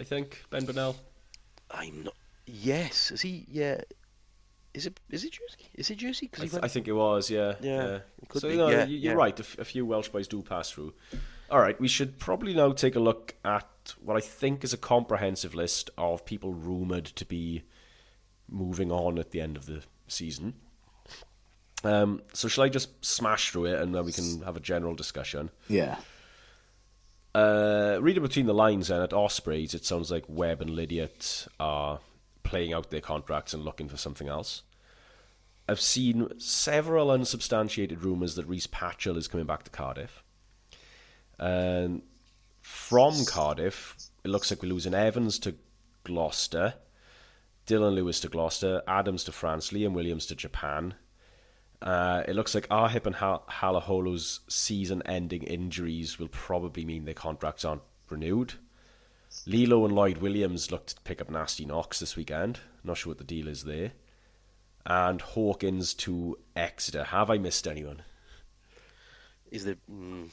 I 0.00 0.04
think 0.04 0.44
Ben 0.50 0.64
Burnell. 0.64 0.96
I'm 1.70 2.04
not. 2.04 2.14
Yes, 2.46 3.10
is 3.10 3.20
he? 3.20 3.46
Yeah, 3.50 3.80
is 4.74 4.86
it 4.86 4.98
is 5.10 5.24
it 5.24 5.32
Jersey? 5.32 5.70
Is 5.74 5.90
it 5.90 5.96
Jersey? 5.96 6.30
I, 6.38 6.46
th- 6.46 6.62
I, 6.64 6.68
think 6.68 6.88
it 6.88 6.92
was. 6.92 7.30
Yeah. 7.30 7.54
Yeah. 7.60 7.86
yeah. 7.86 7.98
So 8.34 8.48
you 8.48 8.56
know, 8.56 8.68
yeah, 8.68 8.84
you're 8.84 9.12
yeah. 9.12 9.18
right. 9.18 9.38
A 9.38 9.64
few 9.64 9.86
Welsh 9.86 10.08
boys 10.08 10.26
do 10.26 10.42
pass 10.42 10.70
through. 10.70 10.94
All 11.50 11.60
right, 11.60 11.78
we 11.78 11.88
should 11.88 12.18
probably 12.18 12.54
now 12.54 12.72
take 12.72 12.96
a 12.96 13.00
look 13.00 13.34
at 13.44 13.94
what 14.02 14.16
I 14.16 14.20
think 14.20 14.64
is 14.64 14.72
a 14.72 14.78
comprehensive 14.78 15.54
list 15.54 15.90
of 15.98 16.24
people 16.24 16.52
rumored 16.52 17.04
to 17.04 17.24
be 17.24 17.62
moving 18.48 18.90
on 18.92 19.18
at 19.18 19.30
the 19.30 19.40
end 19.40 19.56
of 19.56 19.66
the 19.66 19.82
season. 20.06 20.54
Um, 21.82 22.22
so 22.32 22.48
shall 22.48 22.64
I 22.64 22.68
just 22.68 23.04
smash 23.04 23.50
through 23.50 23.66
it 23.66 23.80
and 23.80 23.94
then 23.94 24.04
we 24.04 24.12
can 24.12 24.42
have 24.42 24.56
a 24.56 24.60
general 24.60 24.94
discussion? 24.94 25.50
Yeah. 25.68 25.96
Uh, 27.34 27.98
reading 28.00 28.22
between 28.22 28.46
the 28.46 28.54
lines 28.54 28.88
then 28.88 29.02
at 29.02 29.12
Ospreys, 29.12 29.74
it 29.74 29.84
sounds 29.84 30.10
like 30.10 30.24
Webb 30.28 30.62
and 30.62 30.70
Lydiate 30.70 31.48
are 31.58 32.00
playing 32.42 32.72
out 32.72 32.90
their 32.90 33.00
contracts 33.00 33.52
and 33.52 33.64
looking 33.64 33.88
for 33.88 33.96
something 33.96 34.28
else. 34.28 34.62
I've 35.68 35.80
seen 35.80 36.38
several 36.38 37.10
unsubstantiated 37.10 38.02
rumours 38.02 38.34
that 38.36 38.46
Rhys 38.46 38.66
Patchell 38.66 39.16
is 39.16 39.28
coming 39.28 39.46
back 39.46 39.64
to 39.64 39.70
Cardiff. 39.70 40.22
And 41.38 42.02
from 42.60 43.24
Cardiff, 43.24 43.96
it 44.22 44.28
looks 44.28 44.50
like 44.50 44.62
we're 44.62 44.68
losing 44.68 44.94
Evans 44.94 45.38
to 45.40 45.54
Gloucester, 46.04 46.74
Dylan 47.66 47.94
Lewis 47.94 48.20
to 48.20 48.28
Gloucester, 48.28 48.82
Adams 48.86 49.24
to 49.24 49.32
France, 49.32 49.70
Liam 49.70 49.92
Williams 49.92 50.26
to 50.26 50.34
Japan. 50.34 50.94
Uh, 51.80 52.22
it 52.26 52.34
looks 52.34 52.54
like 52.54 52.68
Arhip 52.68 53.06
and 53.06 53.16
Hal- 53.16 53.44
Halaholo's 53.48 54.40
season 54.48 55.02
ending 55.06 55.42
injuries 55.42 56.18
will 56.18 56.28
probably 56.28 56.84
mean 56.84 57.04
their 57.04 57.14
contracts 57.14 57.64
aren't 57.64 57.82
renewed. 58.08 58.54
Lilo 59.46 59.84
and 59.84 59.94
Lloyd 59.94 60.18
Williams 60.18 60.70
looked 60.70 60.96
to 60.96 61.02
pick 61.02 61.20
up 61.20 61.30
nasty 61.30 61.64
knocks 61.64 62.00
this 62.00 62.16
weekend. 62.16 62.60
Not 62.82 62.98
sure 62.98 63.10
what 63.10 63.18
the 63.18 63.24
deal 63.24 63.48
is 63.48 63.64
there. 63.64 63.92
And 64.86 65.20
Hawkins 65.20 65.94
to 65.94 66.38
Exeter. 66.54 67.04
Have 67.04 67.30
I 67.30 67.38
missed 67.38 67.66
anyone? 67.66 68.02
Is 69.50 69.64
there? 69.64 69.76
Mm, 69.90 70.30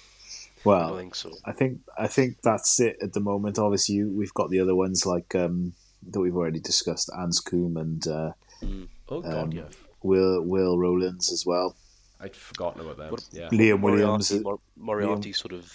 well, 0.64 0.94
I 0.94 0.98
think 0.98 1.16
so. 1.16 1.32
I 1.46 1.52
think 1.52 1.80
I 1.98 2.08
think 2.08 2.42
that's 2.42 2.80
it 2.80 2.98
at 3.02 3.14
the 3.14 3.20
moment. 3.20 3.60
Obviously, 3.60 4.04
we've 4.04 4.34
got 4.34 4.50
the 4.50 4.60
other 4.60 4.76
ones 4.76 5.06
like 5.06 5.36
um, 5.36 5.74
that 6.10 6.20
we've 6.20 6.36
already 6.36 6.60
discussed, 6.60 7.10
Anscombe 7.10 7.80
and 7.80 8.08
uh, 8.08 8.32
mm. 8.64 8.88
oh 9.10 9.22
god, 9.22 9.36
um, 9.36 9.52
yeah, 9.52 9.64
Will 10.04 10.42
Will 10.44 10.78
Rowlands 10.78 11.32
as 11.32 11.46
well. 11.46 11.76
I'd 12.20 12.36
forgotten 12.36 12.82
about 12.82 12.98
them. 12.98 13.16
yeah, 13.32 13.50
Liam 13.50 13.82
Williams, 13.82 14.32
Moriarty, 14.32 14.62
Moriarty 14.78 15.32
Liam. 15.32 15.36
sort 15.36 15.54
of 15.54 15.74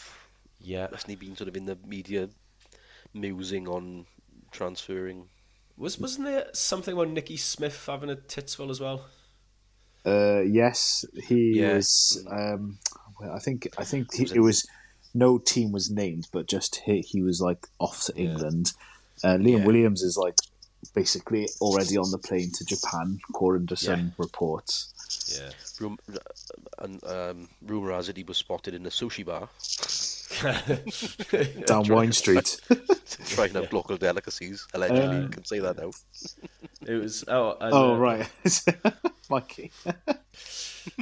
yeah, 0.60 0.88
hasn't 0.90 1.10
he 1.10 1.16
been 1.16 1.36
sort 1.36 1.48
of 1.48 1.56
in 1.56 1.66
the 1.66 1.76
media 1.86 2.28
musing 3.14 3.68
on 3.68 4.06
transferring. 4.50 5.28
Was 5.76 5.98
wasn't 5.98 6.26
there 6.26 6.46
something 6.52 6.94
about 6.94 7.08
Nicky 7.08 7.36
Smith 7.36 7.84
having 7.86 8.10
a 8.10 8.16
Titsville 8.16 8.70
as 8.70 8.80
well? 8.80 9.06
Uh, 10.04 10.40
yes, 10.40 11.04
he 11.26 11.60
Yeah. 11.60 11.74
was. 11.74 12.24
Um, 12.30 12.78
well, 13.20 13.32
I 13.32 13.38
think 13.40 13.68
I 13.76 13.84
think 13.84 14.14
he, 14.14 14.24
it 14.34 14.40
was 14.40 14.66
no 15.14 15.38
team 15.38 15.72
was 15.72 15.90
named, 15.90 16.28
but 16.32 16.46
just 16.46 16.76
he, 16.84 17.00
he 17.00 17.22
was 17.22 17.40
like 17.40 17.66
off 17.80 18.04
to 18.04 18.16
England. 18.16 18.72
Uh, 19.24 19.36
Liam 19.36 19.58
Yeah. 19.60 19.64
Williams 19.66 20.02
is 20.02 20.16
like 20.16 20.34
basically 20.94 21.48
already 21.60 21.96
on 21.96 22.10
the 22.10 22.18
plane 22.18 22.50
to 22.52 22.64
Japan, 22.64 23.18
according 23.30 23.66
to 23.68 23.76
some 23.76 24.00
Yeah. 24.00 24.10
reports. 24.18 24.92
Yeah. 25.38 25.50
Rum- 25.80 25.98
and 26.78 27.04
um, 27.04 27.48
rumor 27.62 27.92
has 27.92 28.08
it 28.08 28.16
he 28.16 28.22
was 28.24 28.36
spotted 28.38 28.74
in 28.74 28.86
a 28.86 28.90
sushi 28.90 29.24
bar 29.24 29.48
Down 31.66 31.88
Wine 31.88 32.12
Street. 32.12 32.60
trying 33.28 33.56
out 33.56 33.72
local 33.72 33.96
delicacies. 33.96 34.66
Allegedly, 34.74 35.02
Uh, 35.16 35.20
you 35.22 35.28
can 35.28 35.44
say 35.44 35.58
that 35.60 35.76
now. 35.78 35.90
It 36.86 36.94
was 37.02 37.24
oh, 37.26 37.56
and, 37.60 37.74
oh 37.74 37.94
uh, 37.94 37.98
right, 37.98 38.28
Mikey. 39.28 39.72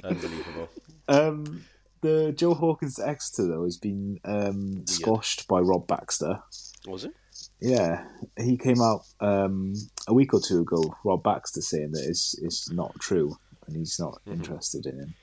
unbelievable. 0.03 0.69
Um, 1.09 1.65
the 2.01 2.33
Joe 2.33 2.55
Hawkins 2.55 2.95
to 2.97 3.07
Exeter 3.07 3.49
though 3.49 3.65
has 3.65 3.77
been 3.77 4.19
um, 4.25 4.87
squashed 4.87 5.47
by 5.47 5.59
Rob 5.61 5.87
Baxter. 5.87 6.43
Was 6.87 7.05
it? 7.05 7.13
Yeah, 7.61 8.05
he 8.39 8.57
came 8.57 8.81
out 8.81 9.03
um, 9.21 9.75
a 10.09 10.15
week 10.15 10.35
or 10.35 10.41
two 10.41 10.61
ago. 10.61 10.95
Rob 11.05 11.23
Baxter 11.23 11.61
saying 11.63 11.93
that 11.93 12.05
it's 12.09 12.37
it's 12.43 12.71
not 12.71 12.95
true 13.01 13.37
and 13.67 13.77
he's 13.77 13.99
not 13.99 14.21
interested 14.27 14.87
in 14.87 14.99
him. 14.99 15.15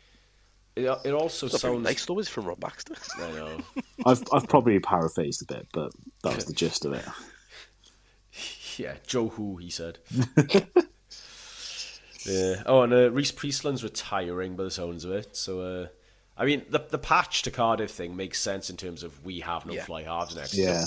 It, 0.75 0.83
it 1.05 1.13
also 1.13 1.47
It's 1.47 1.59
sounds. 1.61 1.83
nice 1.83 2.05
though, 2.05 2.17
is 2.19 2.29
from 2.29 2.45
Rob 2.45 2.59
Baxter. 2.59 2.95
I 3.17 3.31
know. 3.31 3.57
I've 4.05 4.23
I've 4.33 4.47
probably 4.47 4.79
paraphrased 4.79 5.41
a 5.43 5.53
bit, 5.53 5.67
but 5.73 5.91
that 6.23 6.35
was 6.35 6.45
the 6.45 6.53
gist 6.53 6.85
of 6.85 6.93
it. 6.93 7.05
Yeah, 8.77 8.95
Joe 9.05 9.27
Who, 9.27 9.57
he 9.57 9.69
said. 9.69 9.99
yeah. 12.25 12.63
Oh, 12.65 12.81
and 12.83 12.93
uh, 12.93 13.11
Rhys 13.11 13.31
Priestland's 13.31 13.83
retiring 13.83 14.55
by 14.55 14.63
the 14.63 14.71
sounds 14.71 15.03
of 15.03 15.11
it. 15.11 15.35
So, 15.35 15.59
uh, 15.61 15.87
I 16.37 16.45
mean, 16.45 16.63
the 16.69 16.79
the 16.89 16.97
patch 16.97 17.41
to 17.43 17.51
Cardiff 17.51 17.91
thing 17.91 18.15
makes 18.15 18.39
sense 18.39 18.69
in 18.69 18.77
terms 18.77 19.03
of 19.03 19.23
we 19.25 19.41
have 19.41 19.65
no 19.65 19.73
Yeah. 19.73 19.83
fly 19.83 20.03
halves 20.03 20.35
next. 20.35 20.53
Yeah, 20.53 20.85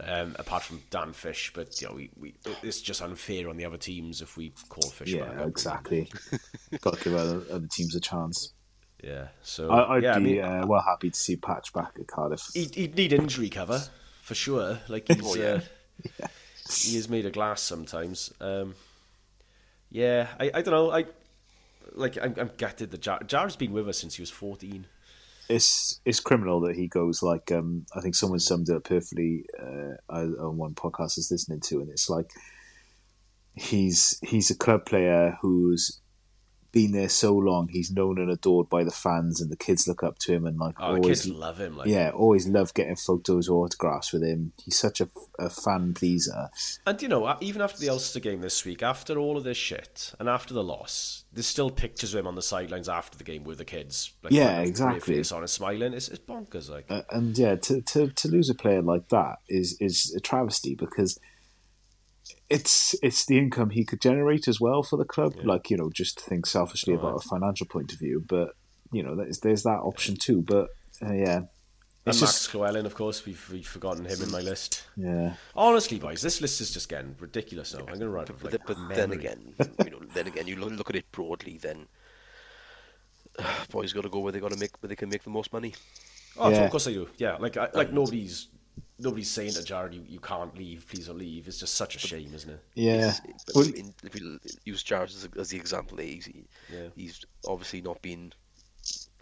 Um, 0.00 0.36
apart 0.38 0.62
from 0.62 0.82
Dan 0.88 1.12
Fish, 1.12 1.52
but 1.54 1.78
you 1.80 1.88
know, 1.88 1.94
we, 1.94 2.10
we 2.18 2.34
it's 2.62 2.80
just 2.80 3.02
unfair 3.02 3.48
on 3.50 3.58
the 3.58 3.66
other 3.66 3.76
teams 3.76 4.22
if 4.22 4.38
we 4.38 4.52
call 4.70 4.88
Fish 4.90 5.14
back 5.14 5.32
yeah, 5.34 5.42
up. 5.42 5.48
exactly. 5.48 6.10
Got 6.80 6.94
to 6.98 7.04
give 7.04 7.14
other, 7.14 7.42
other 7.50 7.66
teams 7.70 7.94
a 7.94 8.00
chance. 8.00 8.54
Yeah. 9.04 9.28
So 9.42 9.70
I, 9.70 9.96
I'd 9.96 10.02
yeah, 10.02 10.18
be 10.18 10.40
I 10.40 10.48
mean, 10.48 10.62
uh, 10.62 10.66
well 10.66 10.80
happy 10.86 11.10
to 11.10 11.18
see 11.18 11.36
Patch 11.36 11.72
back 11.74 11.92
at 12.00 12.06
Cardiff. 12.06 12.40
he'd, 12.54 12.74
he'd 12.74 12.96
need 12.96 13.12
injury 13.12 13.50
cover 13.50 13.82
for 14.22 14.34
sure. 14.34 14.78
Like 14.88 15.08
he's, 15.08 15.20
Oh, 15.24 15.34
yeah. 15.34 15.60
uh, 16.22 16.26
he 16.70 16.96
is 16.96 17.08
made 17.10 17.26
of 17.26 17.32
glass 17.32 17.60
sometimes. 17.60 18.32
Um, 18.40 18.74
yeah, 19.90 20.28
I, 20.40 20.46
I 20.54 20.62
don't 20.62 20.70
know. 20.72 20.90
I 20.90 21.04
like 21.94 22.16
I'm, 22.16 22.34
I'm 22.38 22.50
gutted 22.56 22.90
that 22.92 23.00
Jar, 23.02 23.22
Jar's 23.24 23.56
been 23.56 23.72
with 23.72 23.88
us 23.88 23.98
since 23.98 24.14
he 24.14 24.22
was 24.22 24.30
14. 24.30 24.86
It's 25.48 26.00
it's 26.04 26.20
criminal 26.20 26.60
that 26.60 26.76
he 26.76 26.88
goes 26.88 27.22
like 27.22 27.50
um, 27.52 27.86
I 27.94 28.00
think 28.00 28.14
someone 28.14 28.38
summed 28.38 28.68
it 28.68 28.76
up 28.76 28.84
perfectly 28.84 29.44
uh, 29.58 29.94
on 30.10 30.56
one 30.56 30.74
podcast 30.74 31.18
I 31.18 31.20
was 31.20 31.28
listening 31.30 31.60
to, 31.60 31.80
and 31.80 31.90
it's 31.90 32.10
like 32.10 32.30
he's 33.54 34.18
he's 34.22 34.50
a 34.50 34.56
club 34.56 34.86
player 34.86 35.38
who's 35.40 36.01
been 36.72 36.92
there 36.92 37.08
so 37.08 37.34
long. 37.34 37.68
He's 37.68 37.90
known 37.90 38.18
and 38.18 38.30
adored 38.30 38.68
by 38.68 38.82
the 38.84 38.90
fans, 38.90 39.40
and 39.40 39.50
the 39.50 39.56
kids 39.56 39.86
look 39.86 40.02
up 40.02 40.18
to 40.20 40.32
him 40.32 40.46
and 40.46 40.58
like 40.58 40.74
Oh, 40.80 40.96
always. 40.96 41.22
kids 41.22 41.28
love 41.28 41.58
him. 41.58 41.76
Like, 41.76 41.86
yeah, 41.88 42.10
always 42.10 42.48
love 42.48 42.74
getting 42.74 42.96
photos 42.96 43.48
or 43.48 43.64
autographs 43.64 44.12
with 44.12 44.22
him. 44.22 44.52
He's 44.64 44.78
such 44.78 45.00
a, 45.00 45.08
a 45.38 45.50
fan 45.50 45.94
pleaser. 45.94 46.50
And 46.86 47.00
you 47.02 47.08
know, 47.08 47.24
uh, 47.24 47.36
even 47.40 47.62
after 47.62 47.78
the 47.78 47.88
Ulster 47.90 48.20
game 48.20 48.40
this 48.40 48.64
week, 48.64 48.82
after 48.82 49.18
all 49.18 49.36
of 49.36 49.44
this 49.44 49.58
shit, 49.58 50.14
and 50.18 50.28
after 50.28 50.54
the 50.54 50.64
loss, 50.64 51.24
there's 51.32 51.46
still 51.46 51.70
pictures 51.70 52.14
of 52.14 52.20
him 52.20 52.26
on 52.26 52.34
the 52.34 52.42
sidelines 52.42 52.88
after 52.88 53.16
the 53.18 53.24
game 53.24 53.44
with 53.44 53.58
the 53.58 53.64
kids. 53.64 54.12
Like, 54.22 54.32
Yeah, 54.32 54.60
exactly. 54.60 55.16
Face 55.16 55.30
on 55.32 55.40
and 55.42 55.50
smiling. 55.50 55.92
It's, 55.92 56.08
it's 56.08 56.18
bonkers. 56.24 56.70
Like, 56.70 56.86
Uh, 56.90 57.02
and 57.10 57.36
yeah, 57.36 57.56
to, 57.56 57.80
to 57.82 58.08
to 58.08 58.28
lose 58.28 58.48
a 58.50 58.54
player 58.54 58.82
like 58.82 59.08
that 59.10 59.36
is 59.48 59.76
is 59.80 60.14
a 60.16 60.20
travesty 60.20 60.74
because 60.74 61.18
it's 62.48 62.94
it's 63.02 63.24
the 63.26 63.38
income 63.38 63.70
he 63.70 63.84
could 63.84 64.00
generate 64.00 64.46
as 64.48 64.60
well 64.60 64.82
for 64.82 64.96
the 64.96 65.04
club. 65.04 65.34
Like 65.42 65.70
you 65.70 65.76
know, 65.76 65.90
just 65.90 66.18
to 66.18 66.24
think 66.24 66.46
selfishly 66.46 66.94
about 66.94 67.16
a 67.24 67.28
financial 67.28 67.66
point 67.66 67.92
of 67.92 67.98
view, 67.98 68.24
but 68.26 68.50
you 68.92 69.02
know, 69.02 69.16
there's 69.16 69.40
there's 69.40 69.62
that 69.64 69.80
option 69.80 70.16
too. 70.16 70.42
But 70.42 70.68
uh, 71.02 71.12
yeah, 71.12 71.36
and 71.36 71.48
it's 72.06 72.20
Max 72.20 72.32
just 72.34 72.54
Llewellyn, 72.54 72.84
of 72.84 72.94
course, 72.94 73.24
we've, 73.24 73.48
we've 73.52 73.66
forgotten 73.66 74.04
him 74.04 74.20
in 74.22 74.30
my 74.30 74.40
list. 74.40 74.84
yeah, 74.96 75.34
Honestly, 75.54 75.98
boys, 75.98 76.20
this 76.20 76.40
list 76.40 76.60
is 76.60 76.72
just 76.72 76.88
getting 76.88 77.14
ridiculous 77.18 77.72
now. 77.74 77.80
I'm 77.80 77.86
going 77.86 78.00
to 78.00 78.08
run 78.08 78.24
it 78.24 78.34
But, 78.40 78.52
like 78.52 78.66
but 78.66 78.76
then 78.88 79.12
again, 79.12 79.54
you 79.84 79.90
know, 79.90 80.00
then 80.12 80.26
again, 80.26 80.46
you 80.48 80.56
look, 80.56 80.72
look 80.72 80.90
at 80.90 80.96
it 80.96 81.10
broadly. 81.12 81.58
Then 81.62 81.86
boys 83.70 83.92
got 83.92 84.02
to 84.02 84.08
go 84.08 84.18
where 84.20 84.32
they 84.32 84.40
got 84.40 84.50
to 84.52 84.58
make 84.58 84.70
where 84.82 84.88
they 84.88 84.96
can 84.96 85.08
make 85.08 85.22
the 85.22 85.30
most 85.30 85.52
money. 85.52 85.74
Oh, 86.36 86.50
Yeah. 86.50 86.64
of 86.64 86.70
course 86.70 86.84
they 86.86 86.94
do. 86.94 87.08
Yeah, 87.16 87.36
like 87.36 87.56
I, 87.56 87.68
like 87.72 87.92
nobody's 87.92 88.48
nobody's 89.02 89.30
saying 89.30 89.52
to 89.52 89.60
Jarrod, 89.60 89.92
you, 89.92 90.02
you 90.08 90.20
can't 90.20 90.56
leave, 90.56 90.86
please 90.88 91.06
don't 91.08 91.18
leave. 91.18 91.46
It's 91.48 91.58
just 91.58 91.74
such 91.74 91.96
a 91.96 91.98
shame, 91.98 92.32
isn't 92.34 92.50
it? 92.50 92.60
yeah. 92.74 93.14
But 93.46 93.54
Well, 93.56 93.66
in, 93.66 93.92
if 94.04 94.14
we 94.14 94.38
use 94.64 94.82
Jarrod 94.84 95.04
as, 95.14 95.28
as 95.38 95.50
the 95.50 95.56
example, 95.56 95.98
he's, 95.98 96.26
he- 96.26 96.44
Yeah. 96.72 96.88
he's 96.96 97.20
obviously 97.46 97.80
not 97.82 98.00
been 98.02 98.32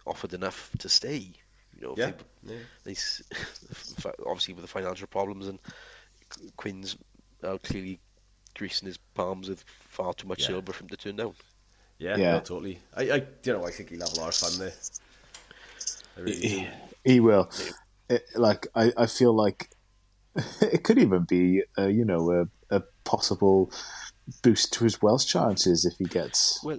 offered 0.07 0.35
enough 0.35 0.71
to 0.79 0.89
stay. 0.89 1.33
You 1.77 1.81
know, 1.83 1.95
Yeah, 1.97 2.13
they- 2.45 2.55
yeah. 2.55 2.61
he's 2.85 3.23
obviously 4.27 4.55
with 4.55 4.63
the 4.63 4.69
financial 4.69 5.07
problems 5.07 5.47
and 5.49 5.59
Quins 6.57 6.97
uh, 7.43 7.59
clearly 7.63 7.99
greasing 8.57 8.87
his 8.87 8.99
palms 8.99 9.49
with 9.49 9.65
far 9.89 10.13
too 10.15 10.29
much 10.29 10.41
Yeah. 10.43 10.49
silver 10.49 10.73
for 10.73 10.85
him 10.85 10.89
to 10.91 10.97
turn 10.97 11.17
down. 11.17 11.35
Yeah, 11.99 12.17
Yeah. 12.17 12.33
no, 12.33 12.39
totally. 12.41 12.79
I, 12.97 13.03
I, 13.11 13.15
you 13.45 13.53
know, 13.53 13.67
I 13.67 13.71
think 13.71 13.91
he'll 13.91 14.01
have 14.01 14.13
a 14.17 14.21
lot 14.21 14.29
of 14.29 14.35
fun 14.35 14.59
there. 14.59 14.73
I 16.17 16.21
really 16.21 16.41
do. 16.41 16.49
he, 16.49 16.69
he 17.05 17.21
will. 17.21 17.51
It, 18.11 18.25
like 18.35 18.67
I, 18.75 18.93
I 18.97 19.07
feel 19.07 19.33
like 19.35 19.71
it 20.61 20.83
could 20.85 20.99
even 20.99 21.25
be 21.25 21.63
uh, 21.79 21.87
you 21.87 22.05
know 22.05 22.31
a, 22.71 22.77
a 22.77 22.83
possible 23.05 23.73
boost 24.43 24.73
to 24.75 24.85
his 24.85 25.01
Welsh 25.01 25.25
chances 25.27 25.85
if 25.85 25.95
he 25.99 26.05
gets. 26.05 26.61
Well, 26.63 26.79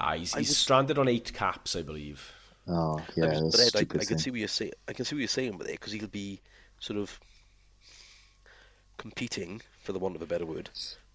Ah, 0.00 0.14
he's, 0.14 0.34
he's 0.34 0.48
was- 0.48 0.58
stranded 0.58 0.98
on 0.98 1.06
eight 1.08 1.32
caps, 1.32 1.76
I 1.76 1.82
believe. 1.82 2.32
Oh 2.66 3.00
yeah, 3.16 3.24
I 3.26 3.28
was, 3.40 3.52
that's 3.56 3.70
but 3.72 3.80
Ed, 3.80 3.86
I, 3.96 4.00
I 4.00 4.04
can 4.04 4.06
thing. 4.08 4.18
see 4.18 4.30
what 4.30 4.38
you're 4.40 4.48
saying. 4.48 4.72
I 4.88 4.92
can 4.92 5.04
see 5.04 5.14
what 5.14 5.20
you're 5.20 5.28
saying 5.28 5.56
with 5.56 5.68
it 5.68 5.72
because 5.72 5.92
he'll 5.92 6.06
be 6.08 6.40
sort 6.80 6.98
of 6.98 7.18
competing, 8.96 9.62
for 9.82 9.92
the 9.92 9.98
want 9.98 10.16
of 10.16 10.22
a 10.22 10.26
better 10.26 10.44
word, 10.46 10.70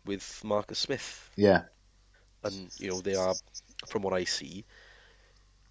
with 0.06 0.41
Marcus 0.43 0.80
Smith, 0.80 1.30
Yeah, 1.36 1.63
and 2.43 2.69
you 2.80 2.89
know 2.89 3.02
they 3.02 3.15
are, 3.15 3.34
from 3.88 4.02
what 4.02 4.13
I 4.13 4.24
see, 4.24 4.65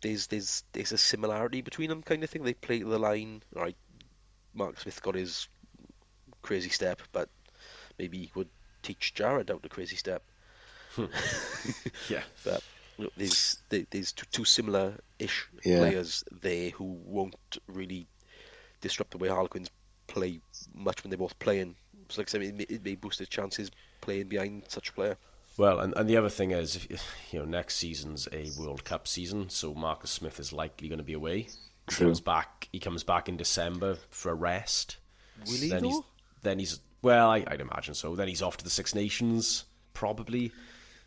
there's 0.02 0.26
there's 0.28 0.64
there's 0.72 0.92
a 0.92 0.98
similarity 0.98 1.62
between 1.62 1.88
them, 1.88 2.02
kind 2.02 2.22
of 2.24 2.30
thing. 2.30 2.42
They 2.44 2.54
play 2.54 2.82
the 2.82 2.98
line. 2.98 3.42
All 3.56 3.62
right, 3.62 3.76
Mark 4.54 4.80
Smith 4.80 5.02
got 5.02 5.14
his 5.14 5.48
crazy 6.42 6.70
step, 6.70 7.00
but 7.12 7.28
maybe 7.98 8.18
he 8.18 8.32
would 8.34 8.48
teach 8.82 9.14
Jarrod 9.16 9.50
out 9.50 9.62
the 9.62 9.68
crazy 9.68 9.96
step. 9.96 10.22
Hmm. 10.94 11.06
Yeah. 12.08 12.22
But 12.44 12.62
you 12.98 13.04
know, 13.04 13.10
there's 13.16 13.62
there's 13.70 14.12
two, 14.12 14.26
two 14.30 14.44
similar-ish 14.44 15.48
Yeah. 15.64 15.78
players 15.78 16.24
there 16.42 16.70
who 16.70 16.84
won't 16.84 17.36
really 17.68 18.06
disrupt 18.80 19.12
the 19.12 19.18
way 19.18 19.28
Harlequins 19.28 19.70
play 20.06 20.40
much 20.74 21.02
when 21.02 21.10
they're 21.10 21.18
both 21.18 21.38
playing. 21.38 21.76
So 22.10 22.20
like 22.20 22.28
I 22.28 22.32
said, 22.32 22.42
it 22.42 22.54
may, 22.54 22.64
it 22.64 22.84
may 22.84 22.94
boost 22.96 23.18
their 23.18 23.26
chances 23.26 23.70
playing 24.00 24.28
behind 24.28 24.64
such 24.68 24.90
a 24.90 24.92
player. 24.92 25.16
Well, 25.58 25.80
and, 25.80 25.92
and 25.96 26.08
the 26.08 26.16
other 26.16 26.30
thing 26.30 26.50
is, 26.52 26.86
you 27.30 27.38
know, 27.38 27.44
next 27.44 27.76
season's 27.76 28.26
a 28.32 28.50
World 28.58 28.84
Cup 28.84 29.06
season, 29.06 29.48
so 29.50 29.74
Marcus 29.74 30.10
Smith 30.10 30.40
is 30.40 30.52
likely 30.52 30.88
going 30.88 30.98
to 30.98 31.04
be 31.04 31.12
away. 31.12 31.40
He 31.42 31.48
True. 31.88 32.06
comes 32.06 32.20
back. 32.20 32.68
He 32.72 32.78
comes 32.78 33.04
back 33.04 33.28
in 33.28 33.36
December 33.36 33.96
for 34.10 34.30
a 34.30 34.34
rest. 34.34 34.96
Will 35.46 35.54
he 35.54 35.68
then 35.68 35.84
he's 35.84 36.00
then 36.42 36.58
he's 36.58 36.80
well, 37.02 37.30
I, 37.30 37.44
I'd 37.46 37.60
imagine 37.60 37.94
so. 37.94 38.14
Then 38.14 38.28
he's 38.28 38.42
off 38.42 38.56
to 38.58 38.64
the 38.64 38.70
Six 38.70 38.94
Nations, 38.94 39.64
probably. 39.92 40.52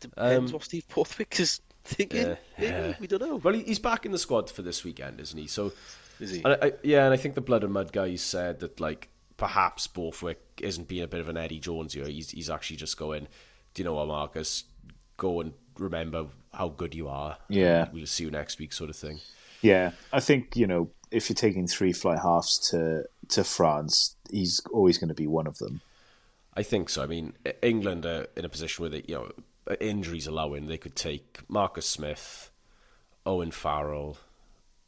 Depends 0.00 0.52
what 0.52 0.62
Steve 0.64 0.86
Borthwick 0.94 1.40
is 1.40 1.60
thinking. 1.84 2.26
Um, 2.26 2.36
Yeah, 2.58 2.70
Maybe 2.70 2.88
yeah. 2.88 2.94
we 3.00 3.06
don't 3.06 3.22
know. 3.22 3.36
Well, 3.36 3.54
he, 3.54 3.62
he's 3.62 3.78
back 3.78 4.04
in 4.04 4.12
the 4.12 4.18
squad 4.18 4.50
for 4.50 4.62
this 4.62 4.84
weekend, 4.84 5.20
isn't 5.20 5.38
he? 5.38 5.46
So, 5.46 5.72
Is 6.20 6.30
he? 6.32 6.42
and 6.44 6.48
I, 6.48 6.66
I, 6.66 6.72
yeah, 6.82 7.04
and 7.06 7.14
I 7.14 7.16
think 7.16 7.34
the 7.34 7.40
Blood 7.40 7.64
and 7.64 7.72
Mud 7.72 7.92
guys 7.92 8.20
said 8.20 8.60
that 8.60 8.78
like 8.78 9.08
perhaps 9.38 9.86
Borthwick 9.86 10.40
isn't 10.60 10.86
being 10.86 11.02
a 11.02 11.08
bit 11.08 11.20
of 11.20 11.28
an 11.30 11.36
Eddie 11.38 11.58
Jones 11.60 11.94
here. 11.94 12.06
He's 12.06 12.30
he's 12.30 12.50
actually 12.50 12.76
just 12.76 12.98
going, 12.98 13.22
do 13.22 13.28
you 13.82 13.84
know 13.84 13.94
what, 13.94 14.08
Marcus? 14.08 14.64
Go 15.16 15.40
and 15.40 15.52
remember 15.78 16.26
how 16.52 16.68
good 16.68 16.94
you 16.94 17.08
are. 17.08 17.38
Yeah. 17.48 17.88
we'll 17.92 18.06
see 18.06 18.24
you 18.24 18.30
next 18.30 18.58
week, 18.58 18.72
sort 18.72 18.90
of 18.90 18.96
thing. 18.96 19.20
yeah. 19.62 19.92
I 20.12 20.20
think 20.20 20.56
you 20.56 20.66
know 20.66 20.90
if 21.10 21.28
you're 21.28 21.34
taking 21.34 21.66
three 21.66 21.92
fly 21.92 22.16
halves 22.16 22.58
to 22.70 23.04
to 23.28 23.44
France, 23.44 24.16
he's 24.30 24.60
always 24.72 24.98
going 24.98 25.08
to 25.08 25.14
be 25.14 25.26
one 25.26 25.46
of 25.46 25.58
them. 25.58 25.80
I 26.54 26.62
think 26.62 26.88
so. 26.88 27.02
I 27.02 27.06
mean, 27.06 27.34
England 27.62 28.06
are 28.06 28.26
in 28.34 28.44
a 28.44 28.48
position 28.48 28.82
where 28.82 28.90
they, 28.90 29.04
you 29.06 29.14
know, 29.14 29.76
injuries 29.78 30.26
allowing, 30.26 30.68
they 30.68 30.78
could 30.78 30.96
take 30.96 31.40
Marcus 31.48 31.86
Smith, 31.86 32.50
Owen 33.26 33.50
Farrell, 33.50 34.16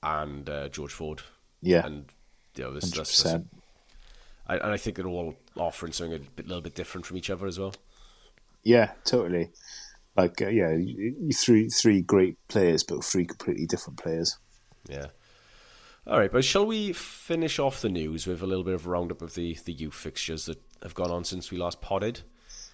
and 0.03 0.49
uh, 0.49 0.69
George 0.71 0.93
Ford. 0.93 1.21
Yeah, 1.61 1.85
and 1.85 2.07
you 2.57 2.65
know, 2.65 2.73
this, 2.73 2.85
hundred 2.85 2.99
that's, 3.01 3.23
that's 3.23 3.23
percent. 3.23 3.49
I, 4.47 4.57
and 4.57 4.73
I 4.73 4.77
think 4.79 4.97
they're 4.97 5.07
all 5.07 5.35
offering 5.57 5.93
something 5.93 6.17
a 6.17 6.21
bit, 6.21 6.47
little 6.47 6.63
bit 6.63 6.75
different 6.75 7.05
from 7.05 7.19
each 7.19 7.29
other 7.29 7.47
as 7.47 7.59
well. 7.59 7.75
Yeah, 8.69 8.93
totally. 9.07 9.51
Like 10.15 10.43
uh, 10.43 10.49
yeah, 10.49 10.77
you- 10.77 11.17
you- 11.21 11.33
three 11.33 11.71
three 11.71 12.03
great 12.03 12.37
players, 12.49 12.85
but 12.85 13.03
three 13.03 13.25
completely 13.25 13.65
different 13.67 13.99
players. 13.99 14.37
Yeah. 14.89 15.07
All 16.07 16.19
right, 16.19 16.31
but 16.31 16.45
shall 16.45 16.67
we 16.67 16.93
finish 16.93 17.59
off 17.59 17.81
the 17.81 17.89
news 17.89 18.27
with 18.27 18.43
a 18.43 18.47
little 18.47 18.65
bit 18.65 18.75
of 18.75 18.87
a 18.87 18.91
roundup 18.91 19.23
of 19.23 19.35
the, 19.35 19.57
the 19.65 19.73
youth 19.73 19.95
fixtures 19.95 20.45
that 20.47 20.59
have 20.83 20.95
gone 20.95 21.11
on 21.11 21.25
since 21.25 21.51
we 21.51 21.57
last 21.59 21.81
potted? 21.81 22.21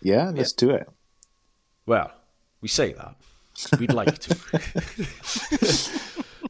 Yeah, 0.02 0.30
let's 0.34 0.52
do 0.52 0.70
it. 0.70 0.88
Well, 1.86 2.10
we 2.60 2.68
say 2.68 2.92
that. 2.94 3.14
We'd 3.78 3.92
like 3.92 4.18
to. 4.18 4.34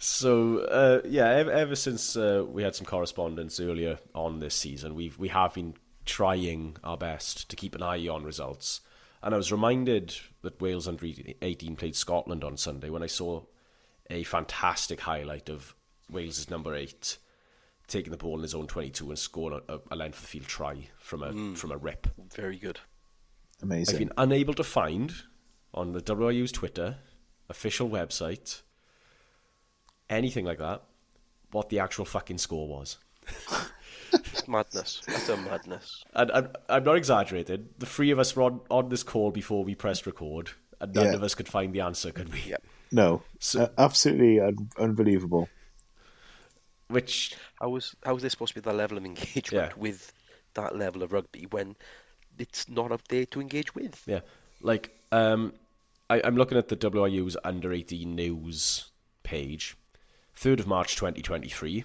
so, 0.00 0.58
uh, 0.58 1.00
yeah, 1.06 1.28
ever, 1.30 1.50
ever 1.50 1.76
since 1.76 2.16
uh, 2.16 2.44
we 2.48 2.62
had 2.62 2.74
some 2.74 2.86
correspondence 2.86 3.60
earlier 3.60 3.98
on 4.14 4.40
this 4.40 4.54
season, 4.54 4.94
we've 4.94 5.18
we 5.18 5.28
have 5.28 5.54
been 5.54 5.74
trying 6.04 6.76
our 6.84 6.96
best 6.96 7.48
to 7.50 7.56
keep 7.56 7.74
an 7.74 7.82
eye 7.82 8.06
on 8.08 8.24
results. 8.24 8.80
And 9.24 9.32
I 9.32 9.38
was 9.38 9.50
reminded 9.50 10.14
that 10.42 10.60
Wales 10.60 10.86
under 10.86 11.06
18 11.40 11.76
played 11.76 11.96
Scotland 11.96 12.44
on 12.44 12.58
Sunday 12.58 12.90
when 12.90 13.02
I 13.02 13.06
saw 13.06 13.44
a 14.10 14.22
fantastic 14.22 15.00
highlight 15.00 15.48
of 15.48 15.74
Wales's 16.10 16.50
number 16.50 16.74
eight 16.74 17.16
taking 17.86 18.10
the 18.10 18.18
ball 18.18 18.36
in 18.36 18.42
his 18.42 18.54
own 18.54 18.66
22 18.66 19.08
and 19.08 19.18
scoring 19.18 19.60
a, 19.66 19.78
a 19.90 19.96
length 19.96 20.16
of 20.16 20.22
the 20.22 20.28
field 20.28 20.46
try 20.46 20.88
from 20.98 21.22
a 21.22 21.32
mm. 21.32 21.56
from 21.56 21.72
a 21.72 21.76
rip. 21.78 22.06
Very 22.34 22.58
good. 22.58 22.80
Amazing. 23.62 23.94
I've 23.94 23.98
been 23.98 24.12
unable 24.18 24.52
to 24.54 24.64
find 24.64 25.14
on 25.72 25.92
the 25.92 26.02
WRU's 26.02 26.52
Twitter, 26.52 26.98
official 27.48 27.88
website, 27.88 28.60
anything 30.10 30.44
like 30.44 30.58
that, 30.58 30.82
what 31.50 31.70
the 31.70 31.78
actual 31.78 32.04
fucking 32.04 32.38
score 32.38 32.68
was. 32.68 32.98
It's 34.12 34.46
madness. 34.48 35.00
That's 35.06 35.28
a 35.28 35.36
madness. 35.36 36.04
And 36.14 36.30
I'm, 36.32 36.48
I'm 36.68 36.84
not 36.84 36.96
exaggerating. 36.96 37.68
The 37.78 37.86
three 37.86 38.10
of 38.10 38.18
us 38.18 38.34
were 38.36 38.42
on, 38.44 38.60
on 38.70 38.88
this 38.88 39.02
call 39.02 39.30
before 39.30 39.64
we 39.64 39.74
pressed 39.74 40.06
record, 40.06 40.50
and 40.80 40.94
none 40.94 41.06
Yeah. 41.06 41.12
of 41.14 41.22
us 41.22 41.34
could 41.34 41.48
find 41.48 41.72
the 41.72 41.80
answer, 41.80 42.10
could 42.12 42.32
we? 42.32 42.40
Yep. 42.46 42.62
No, 42.92 43.22
So- 43.40 43.62
uh, 43.64 43.68
absolutely 43.78 44.40
un- 44.40 44.68
unbelievable. 44.78 45.48
Which, 46.88 47.34
How 47.60 47.70
was 47.70 47.94
how 48.04 48.14
is 48.16 48.20
there 48.22 48.30
supposed 48.30 48.54
to 48.54 48.60
be 48.60 48.64
that 48.70 48.76
level 48.76 48.98
of 48.98 49.04
engagement 49.04 49.72
Yeah. 49.74 49.80
with 49.80 50.12
that 50.52 50.76
level 50.76 51.02
of 51.02 51.12
rugby 51.12 51.46
when 51.50 51.74
it's 52.38 52.68
not 52.68 52.92
up 52.92 53.08
there 53.08 53.24
to 53.26 53.40
engage 53.40 53.74
with? 53.74 54.02
yeah, 54.06 54.20
like, 54.60 54.90
um, 55.10 55.54
I, 56.10 56.20
I'm 56.22 56.36
looking 56.36 56.58
at 56.58 56.68
the 56.68 56.76
WRU's 56.76 57.36
under 57.42 57.72
18 57.72 58.14
news 58.14 58.90
page. 59.22 59.76
3rd 60.36 60.60
of 60.60 60.66
March 60.66 60.96
2023. 60.96 61.84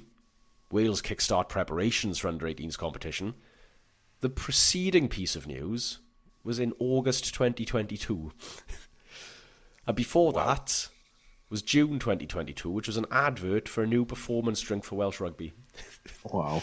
Wales 0.71 1.01
kickstart 1.01 1.49
preparations 1.49 2.19
for 2.19 2.27
under 2.27 2.45
18s 2.45 2.77
competition. 2.77 3.33
The 4.21 4.29
preceding 4.29 5.07
piece 5.07 5.35
of 5.35 5.47
news 5.47 5.99
was 6.43 6.59
in 6.59 6.73
August 6.79 7.33
2022. 7.33 8.31
and 9.87 9.95
before 9.95 10.33
that 10.33 10.89
was 11.49 11.61
June 11.61 11.99
2022, 11.99 12.69
which 12.69 12.87
was 12.87 12.97
an 12.97 13.05
advert 13.11 13.67
for 13.67 13.83
a 13.83 13.87
new 13.87 14.05
performance 14.05 14.61
drink 14.61 14.83
for 14.83 14.95
Welsh 14.95 15.19
rugby. 15.19 15.53
Wow. 16.31 16.61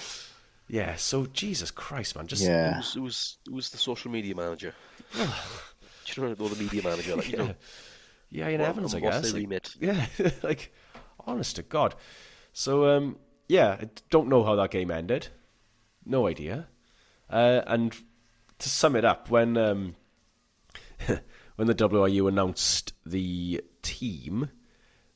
Yeah, 0.69 0.97
so 0.97 1.27
Jesus 1.27 1.71
Christ, 1.71 2.17
man, 2.17 2.27
just 2.27 2.43
Yeah. 2.43 2.75
Who's, 2.75 2.95
who's, 2.95 3.37
who's 3.49 3.71
the 3.71 3.79
social 3.79 4.11
media 4.11 4.35
manager? 4.35 4.75
Do 5.15 5.23
you 6.17 6.23
know 6.29 6.35
the 6.35 6.63
media 6.63 6.83
manager? 6.83 7.17
Like, 7.17 7.31
you 7.31 7.39
know, 7.39 7.55
Yeah, 8.31 8.49
in 8.49 8.61
What- 8.61 8.69
Evans, 8.71 8.95
I 8.95 9.01
guess. 9.01 9.33
Like, 9.33 9.69
yeah, 9.81 10.07
like, 10.43 10.75
honest 11.21 11.57
to 11.57 11.63
God. 11.63 11.95
So, 12.53 12.97
um, 12.97 13.17
yeah, 13.49 13.77
I 13.81 13.89
don't 14.11 14.29
know 14.29 14.45
how 14.45 14.57
that 14.57 14.71
game 14.71 14.91
ended. 14.91 15.29
No 16.05 16.27
idea. 16.27 16.69
Uh, 17.29 17.63
and 17.67 17.95
to 18.59 18.69
sum 18.69 18.97
it 18.97 19.05
up, 19.05 19.31
when 19.31 19.57
um, 19.57 19.97
when 21.57 21.67
the 21.67 21.75
WRU 21.75 22.29
announced 22.29 22.93
the 23.05 23.63
team, 23.83 24.51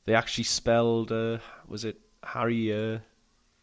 they 0.05 0.13
actually 0.13 0.43
spelled 0.43 1.11
uh, 1.11 1.37
was 1.67 1.85
it 1.85 1.99
Harry 2.23 2.73
uh, 2.73 2.99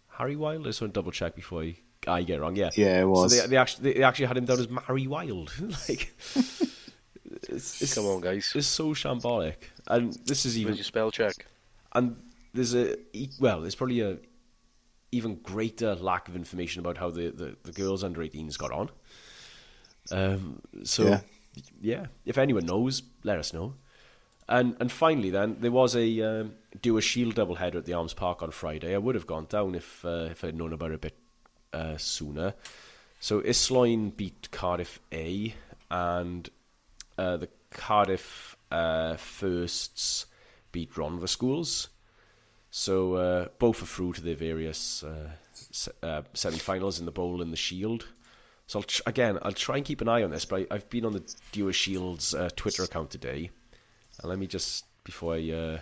Harry 0.09 0.37
Wild? 0.37 0.63
I 0.63 0.71
just 0.71 0.81
want 0.81 0.95
to 0.95 0.99
double 0.99 1.13
check 1.13 1.35
before 1.35 1.63
I, 1.63 1.77
I 2.07 2.23
get 2.23 2.39
it 2.39 2.41
wrong. 2.41 2.57
Yeah, 2.57 2.71
Yeah, 2.75 3.01
it 3.01 3.07
was. 3.07 3.35
So 3.35 3.43
they, 3.43 3.49
they 3.49 3.57
actually 3.57 3.93
they 3.95 4.03
actually 4.03 4.27
had 4.27 4.37
him 4.37 4.47
down 4.47 4.61
as 4.61 4.69
Mary 4.69 5.07
Wild. 5.07 5.53
like, 5.61 6.15
it's, 7.49 7.83
it's, 7.83 7.95
come 7.95 8.07
on, 8.07 8.21
guys. 8.21 8.53
it's 8.55 8.67
so 8.67 8.95
shambolic, 8.95 9.57
and 9.87 10.15
this 10.25 10.47
is 10.47 10.57
even 10.57 10.71
Where's 10.71 10.79
your 10.79 10.85
spell 10.85 11.11
check? 11.11 11.47
and 11.93 12.17
there's 12.55 12.75
a 12.75 12.97
well, 13.41 13.61
there's 13.61 13.75
probably 13.75 14.01
a 14.01 14.19
even 15.13 15.37
greater 15.37 15.95
lack 15.95 16.29
of 16.29 16.37
information 16.37 16.81
about 16.81 16.99
how 16.99 17.11
the, 17.11 17.31
the, 17.31 17.57
the 17.63 17.73
girls 17.73 18.05
under 18.05 18.21
18s 18.21 18.59
got 18.59 18.73
on. 18.73 18.91
Um, 20.11 20.61
so 20.85 21.05
Yeah. 21.05 21.21
yeah. 21.81 22.07
if 22.25 22.39
anyone 22.39 22.67
knows, 22.67 23.03
let 23.25 23.39
us 23.39 23.53
know. 23.53 23.75
And 24.51 24.77
and 24.81 24.91
finally, 24.91 25.29
then 25.29 25.57
there 25.61 25.71
was 25.71 25.95
a 25.95 26.23
um, 26.23 26.55
Dewar 26.81 27.03
Shield 27.03 27.35
double 27.35 27.57
header 27.57 27.79
at 27.79 27.85
the 27.85 27.93
Arms 27.93 28.15
Park 28.15 28.43
on 28.43 28.51
Friday. 28.51 28.95
I 28.95 28.99
would 28.99 29.15
have 29.15 29.27
gone 29.27 29.45
down 29.47 29.75
if 29.75 30.03
uh, 30.07 30.29
if 30.31 30.43
I'd 30.43 30.57
known 30.57 30.73
about 30.73 30.91
it 30.91 30.95
a 30.95 30.99
bit 30.99 31.19
uh, 31.75 31.99
sooner. 31.99 32.55
So 33.21 33.43
Isloin 33.43 34.09
beat 34.17 34.49
Cardiff 34.51 35.01
A, 35.13 35.55
and 35.91 36.49
uh, 37.19 37.37
the 37.37 37.49
Cardiff 37.71 38.57
uh, 38.71 39.17
firsts 39.17 40.25
beat 40.73 40.95
Rhondda 40.95 41.29
schools. 41.29 41.89
So 42.79 43.15
uh, 43.15 43.49
both 43.59 43.83
are 43.83 43.87
through 43.87 44.13
to 44.13 44.21
their 44.21 44.37
various 44.37 45.03
uh, 45.03 45.31
se- 45.53 45.91
uh, 46.01 46.23
semi-finals 46.33 47.01
in 47.01 47.07
the 47.07 47.11
bowl 47.11 47.43
and 47.43 47.53
the 47.53 47.57
shield. 47.57 48.07
So 48.69 48.79
I'll 48.79 48.85
tr- 48.85 49.03
again, 49.05 49.37
I'll 49.43 49.51
try 49.51 49.79
and 49.79 49.85
keep 49.85 50.01
an 50.01 50.09
eye 50.09 50.23
on 50.23 50.31
this. 50.31 50.45
But 50.45 50.61
I, 50.71 50.77
I've 50.77 50.89
been 50.89 51.05
on 51.05 51.13
the 51.13 51.25
Dewar 51.51 51.73
Shields 51.73 52.35
uh, 52.35 52.51
Twitter 52.55 52.85
account 52.85 53.11
today, 53.11 53.51
and 54.21 54.31
let 54.31 54.39
me 54.39 54.47
just 54.47 54.85
before 55.03 55.35
I 55.35 55.51
uh, 55.51 55.79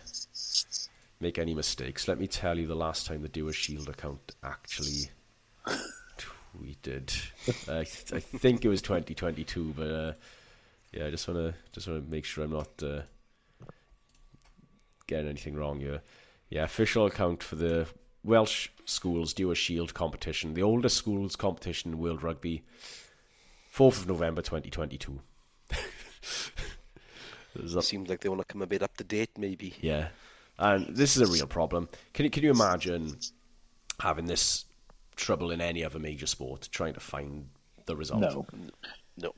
make 1.20 1.38
any 1.38 1.54
mistakes, 1.54 2.08
let 2.08 2.18
me 2.18 2.26
tell 2.26 2.58
you 2.58 2.66
the 2.66 2.74
last 2.74 3.06
time 3.06 3.20
the 3.20 3.28
Dewar 3.28 3.52
Shield 3.52 3.90
account 3.90 4.34
actually 4.42 5.10
tweeted. 6.56 7.14
I, 7.68 7.84
th- 7.84 8.14
I 8.14 8.20
think 8.20 8.64
it 8.64 8.68
was 8.68 8.80
2022, 8.80 9.74
but 9.76 9.90
uh, 9.90 10.12
yeah, 10.94 11.08
I 11.08 11.10
just 11.10 11.28
wanna 11.28 11.56
just 11.72 11.88
wanna 11.88 12.04
make 12.08 12.24
sure 12.24 12.42
I'm 12.42 12.52
not 12.52 12.82
uh, 12.82 13.02
getting 15.06 15.28
anything 15.28 15.56
wrong 15.56 15.78
here. 15.78 16.00
Yeah, 16.50 16.64
official 16.64 17.06
account 17.06 17.42
for 17.42 17.56
the 17.56 17.86
Welsh 18.22 18.68
schools 18.84 19.34
Dewar 19.34 19.54
Shield 19.54 19.94
competition, 19.94 20.54
the 20.54 20.62
oldest 20.62 20.96
schools 20.96 21.36
competition 21.36 21.92
in 21.92 21.98
World 21.98 22.22
Rugby, 22.22 22.62
4th 23.74 24.00
of 24.02 24.08
November 24.08 24.42
2022. 24.42 25.20
There's 27.54 27.74
a- 27.74 27.82
Seems 27.82 28.08
like 28.08 28.20
they 28.20 28.28
want 28.28 28.40
to 28.40 28.44
come 28.46 28.62
a 28.62 28.66
bit 28.66 28.82
up 28.82 28.96
to 28.98 29.04
date, 29.04 29.30
maybe. 29.38 29.74
yeah, 29.80 30.08
and 30.58 30.86
this 30.94 31.16
is 31.16 31.28
a 31.28 31.32
real 31.32 31.46
problem. 31.46 31.88
Can 32.14 32.24
you 32.24 32.30
can 32.30 32.42
you 32.42 32.50
imagine 32.50 33.16
having 34.00 34.26
this 34.26 34.64
trouble 35.16 35.50
in 35.50 35.60
any 35.60 35.84
other 35.84 35.98
major 35.98 36.26
sport, 36.26 36.68
trying 36.70 36.94
to 36.94 37.00
find 37.00 37.48
the 37.86 37.96
result? 37.96 38.20
No, 38.20 38.46
No. 39.16 39.34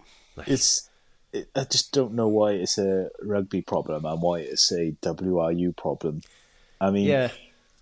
it's. 0.47 0.89
It, 1.31 1.51
I 1.55 1.65
just 1.65 1.93
don't 1.93 2.15
know 2.15 2.27
why 2.29 2.53
it's 2.53 2.79
a 2.79 3.11
rugby 3.23 3.61
problem 3.61 4.07
and 4.07 4.23
why 4.23 4.39
it's 4.41 4.73
a 4.73 4.93
WRU 5.03 5.77
problem. 5.77 6.23
I 6.81 6.91
mean, 6.91 7.07
Yeah, 7.07 7.31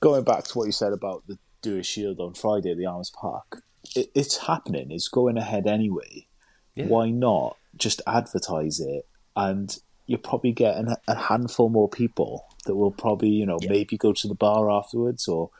going 0.00 0.24
back 0.24 0.44
to 0.44 0.58
what 0.58 0.66
you 0.66 0.72
said 0.72 0.92
about 0.92 1.26
the 1.26 1.38
Dewar 1.62 1.82
Shield 1.82 2.20
on 2.20 2.34
Friday 2.34 2.70
at 2.72 2.78
the 2.78 2.86
Arms 2.86 3.10
Park, 3.10 3.62
it, 3.94 4.10
it's 4.14 4.38
happening. 4.46 4.90
It's 4.90 5.08
going 5.08 5.36
ahead 5.36 5.66
anyway. 5.66 6.26
Yeah. 6.74 6.86
Why 6.86 7.10
not 7.10 7.56
just 7.76 8.00
advertise 8.06 8.80
it? 8.80 9.06
And 9.34 9.76
you'll 10.06 10.18
probably 10.20 10.52
get 10.52 10.76
an, 10.76 10.94
a 11.08 11.14
handful 11.14 11.68
more 11.68 11.88
people 11.88 12.44
that 12.66 12.74
will 12.76 12.90
probably, 12.90 13.28
you 13.30 13.46
know, 13.46 13.58
Yeah. 13.60 13.70
maybe 13.70 13.96
go 13.96 14.12
to 14.12 14.28
the 14.28 14.34
bar 14.34 14.70
afterwards 14.70 15.26
or 15.28 15.50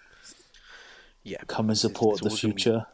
Yeah. 1.22 1.38
come 1.46 1.68
and 1.70 1.78
support 1.78 2.20
there's 2.20 2.34
the 2.40 2.42
gonna 2.48 2.54
be- 2.54 2.62
future. 2.62 2.86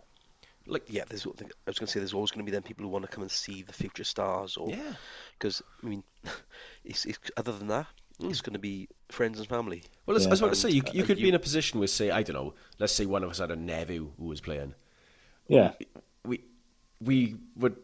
like 0.67 0.85
Yeah, 0.89 1.05
there's. 1.09 1.27
I 1.27 1.31
was 1.67 1.79
going 1.79 1.87
to 1.87 1.87
say 1.87 1.99
there's 2.01 2.15
always 2.15 2.31
going 2.31 2.45
to 2.47 2.51
be 2.51 2.55
them 2.55 2.63
people 2.63 2.85
who 2.85 2.89
want 2.91 3.05
to 3.05 3.11
come 3.11 3.23
and 3.23 3.31
see 3.31 3.63
the 3.63 3.73
future 3.73 4.05
stars, 4.05 4.57
or 4.57 4.69
yeah. 4.71 4.95
because 5.39 5.61
I 5.83 5.87
mean, 5.87 6.05
it's, 6.85 7.05
it's 7.05 7.19
other 7.37 7.53
than 7.53 7.69
that, 7.69 7.87
it's 8.31 8.41
going 8.41 8.53
to 8.55 8.59
be 8.59 8.89
friends 9.09 9.39
and 9.39 9.49
family. 9.49 9.83
Well, 10.07 10.15
I 10.15 10.19
was- 10.19 10.27
I 10.27 10.31
was 10.31 10.41
about 10.41 10.51
to 10.55 10.57
say 10.57 10.71
you, 10.71 10.83
you 10.93 11.05
could 11.05 11.19
be 11.19 11.29
in 11.29 11.35
a 11.35 11.39
position 11.39 11.79
where, 11.79 11.89
say, 11.89 12.11
I 12.11 12.23
don't 12.23 12.35
know, 12.35 12.55
let's 12.79 12.93
say 12.93 13.07
one 13.07 13.23
of 13.25 13.31
us 13.31 13.39
had 13.39 13.51
a 13.51 13.57
nephew 13.57 14.13
who 14.19 14.27
was 14.27 14.41
playing. 14.41 14.75
Yeah. 15.49 15.73
we 16.25 16.43
we 17.01 17.37
would 17.57 17.77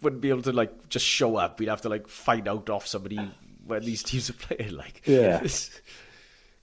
wouldn't 0.00 0.22
be 0.22 0.28
able 0.30 0.42
to 0.42 0.52
like 0.52 0.88
just 0.88 1.04
show 1.06 1.36
up. 1.36 1.58
We'd 1.60 1.68
have 1.68 1.82
to 1.82 1.88
like 1.88 2.08
find 2.08 2.48
out 2.48 2.68
off 2.70 2.86
somebody 2.86 3.18
when 3.66 3.82
these 3.84 4.02
teams 4.10 4.28
are 4.30 4.34
playing. 4.34 4.72
Like, 4.72 5.02
Yeah. 5.06 5.40
it's, 5.42 5.80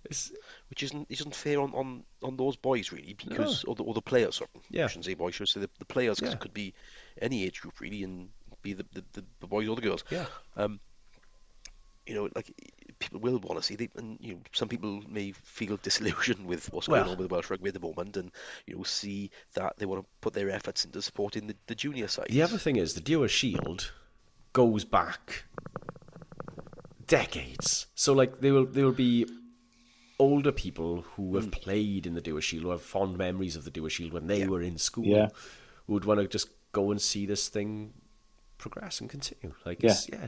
it's, 0.05 0.31
which 0.69 0.83
isn't 0.83 1.07
isn't 1.09 1.35
fair 1.35 1.59
on, 1.61 1.73
on, 1.73 2.03
on 2.23 2.37
those 2.37 2.55
boys 2.55 2.91
really 2.91 3.13
because 3.13 3.63
or 3.65 3.75
the, 3.75 3.83
or 3.83 3.93
the 3.93 4.01
players 4.01 4.35
sorry. 4.37 4.49
Yeah. 4.69 4.85
I 4.85 4.87
shouldn't 4.87 5.05
say 5.05 5.13
boys, 5.13 5.35
should 5.35 5.47
say 5.49 5.59
the, 5.59 5.69
the 5.79 5.85
players 5.85 6.17
because 6.19 6.31
Yeah. 6.33 6.37
it 6.37 6.41
could 6.41 6.53
be 6.53 6.73
any 7.21 7.43
age 7.45 7.61
group 7.61 7.79
really 7.79 8.03
and 8.03 8.29
be 8.61 8.73
the, 8.73 8.85
the, 8.93 9.03
the, 9.13 9.23
the 9.39 9.47
boys 9.47 9.67
or 9.67 9.75
the 9.75 9.81
girls. 9.81 10.03
yeah, 10.11 10.25
Um, 10.55 10.79
you 12.11 12.17
know, 12.17 12.29
like 12.35 12.51
people 12.99 13.21
will 13.21 13.39
want 13.39 13.57
to 13.57 13.63
see. 13.63 13.75
They, 13.75 13.89
and 13.95 14.17
you 14.19 14.33
know, 14.33 14.39
some 14.51 14.67
people 14.67 15.01
may 15.07 15.31
feel 15.31 15.79
disillusioned 15.81 16.45
with 16.51 16.71
what's 16.73 16.89
Well- 16.89 17.05
going 17.05 17.13
on 17.13 17.17
with 17.17 17.31
Welsh 17.31 17.49
rugby 17.49 17.69
at 17.69 17.73
the 17.73 17.79
moment, 17.79 18.17
and 18.17 18.31
you 18.67 18.75
know, 18.75 18.83
see 18.83 19.31
that 19.53 19.77
they 19.77 19.85
want 19.85 20.01
to 20.01 20.07
put 20.19 20.33
their 20.33 20.49
efforts 20.49 20.83
into 20.83 21.01
supporting 21.01 21.47
the, 21.47 21.55
the 21.67 21.75
junior 21.75 22.09
side. 22.09 22.27
The 22.29 22.41
other 22.41 22.57
thing 22.57 22.75
is 22.75 22.95
the 22.95 23.01
Dewar 23.01 23.29
Shield 23.29 23.93
goes 24.51 24.83
back 24.83 25.45
decades. 27.07 27.87
So 27.95 28.11
like 28.11 28.41
there 28.41 28.53
will 28.53 28.65
there 28.65 28.83
will 28.83 28.91
be 28.91 29.25
older 30.19 30.51
people 30.51 31.05
who 31.15 31.35
have 31.35 31.47
mm. 31.47 31.51
played 31.53 32.05
in 32.05 32.13
the 32.13 32.21
Dewar 32.21 32.41
Shield, 32.41 32.65
or 32.65 32.73
have 32.73 32.81
fond 32.81 33.17
memories 33.17 33.55
of 33.55 33.63
the 33.63 33.71
Dewar 33.71 33.89
Shield 33.89 34.11
when 34.11 34.27
they 34.27 34.45
were 34.45 34.61
in 34.61 34.77
school, 34.77 35.05
Yeah. 35.05 35.29
who 35.87 35.93
would 35.93 36.03
want 36.03 36.19
to 36.19 36.27
just 36.27 36.49
go 36.73 36.91
and 36.91 37.01
see 37.01 37.25
this 37.25 37.47
thing 37.47 37.93
progress 38.57 38.99
and 38.99 39.09
continue. 39.09 39.55
Like 39.65 39.81
it's, 39.81 40.09
yeah. 40.09 40.27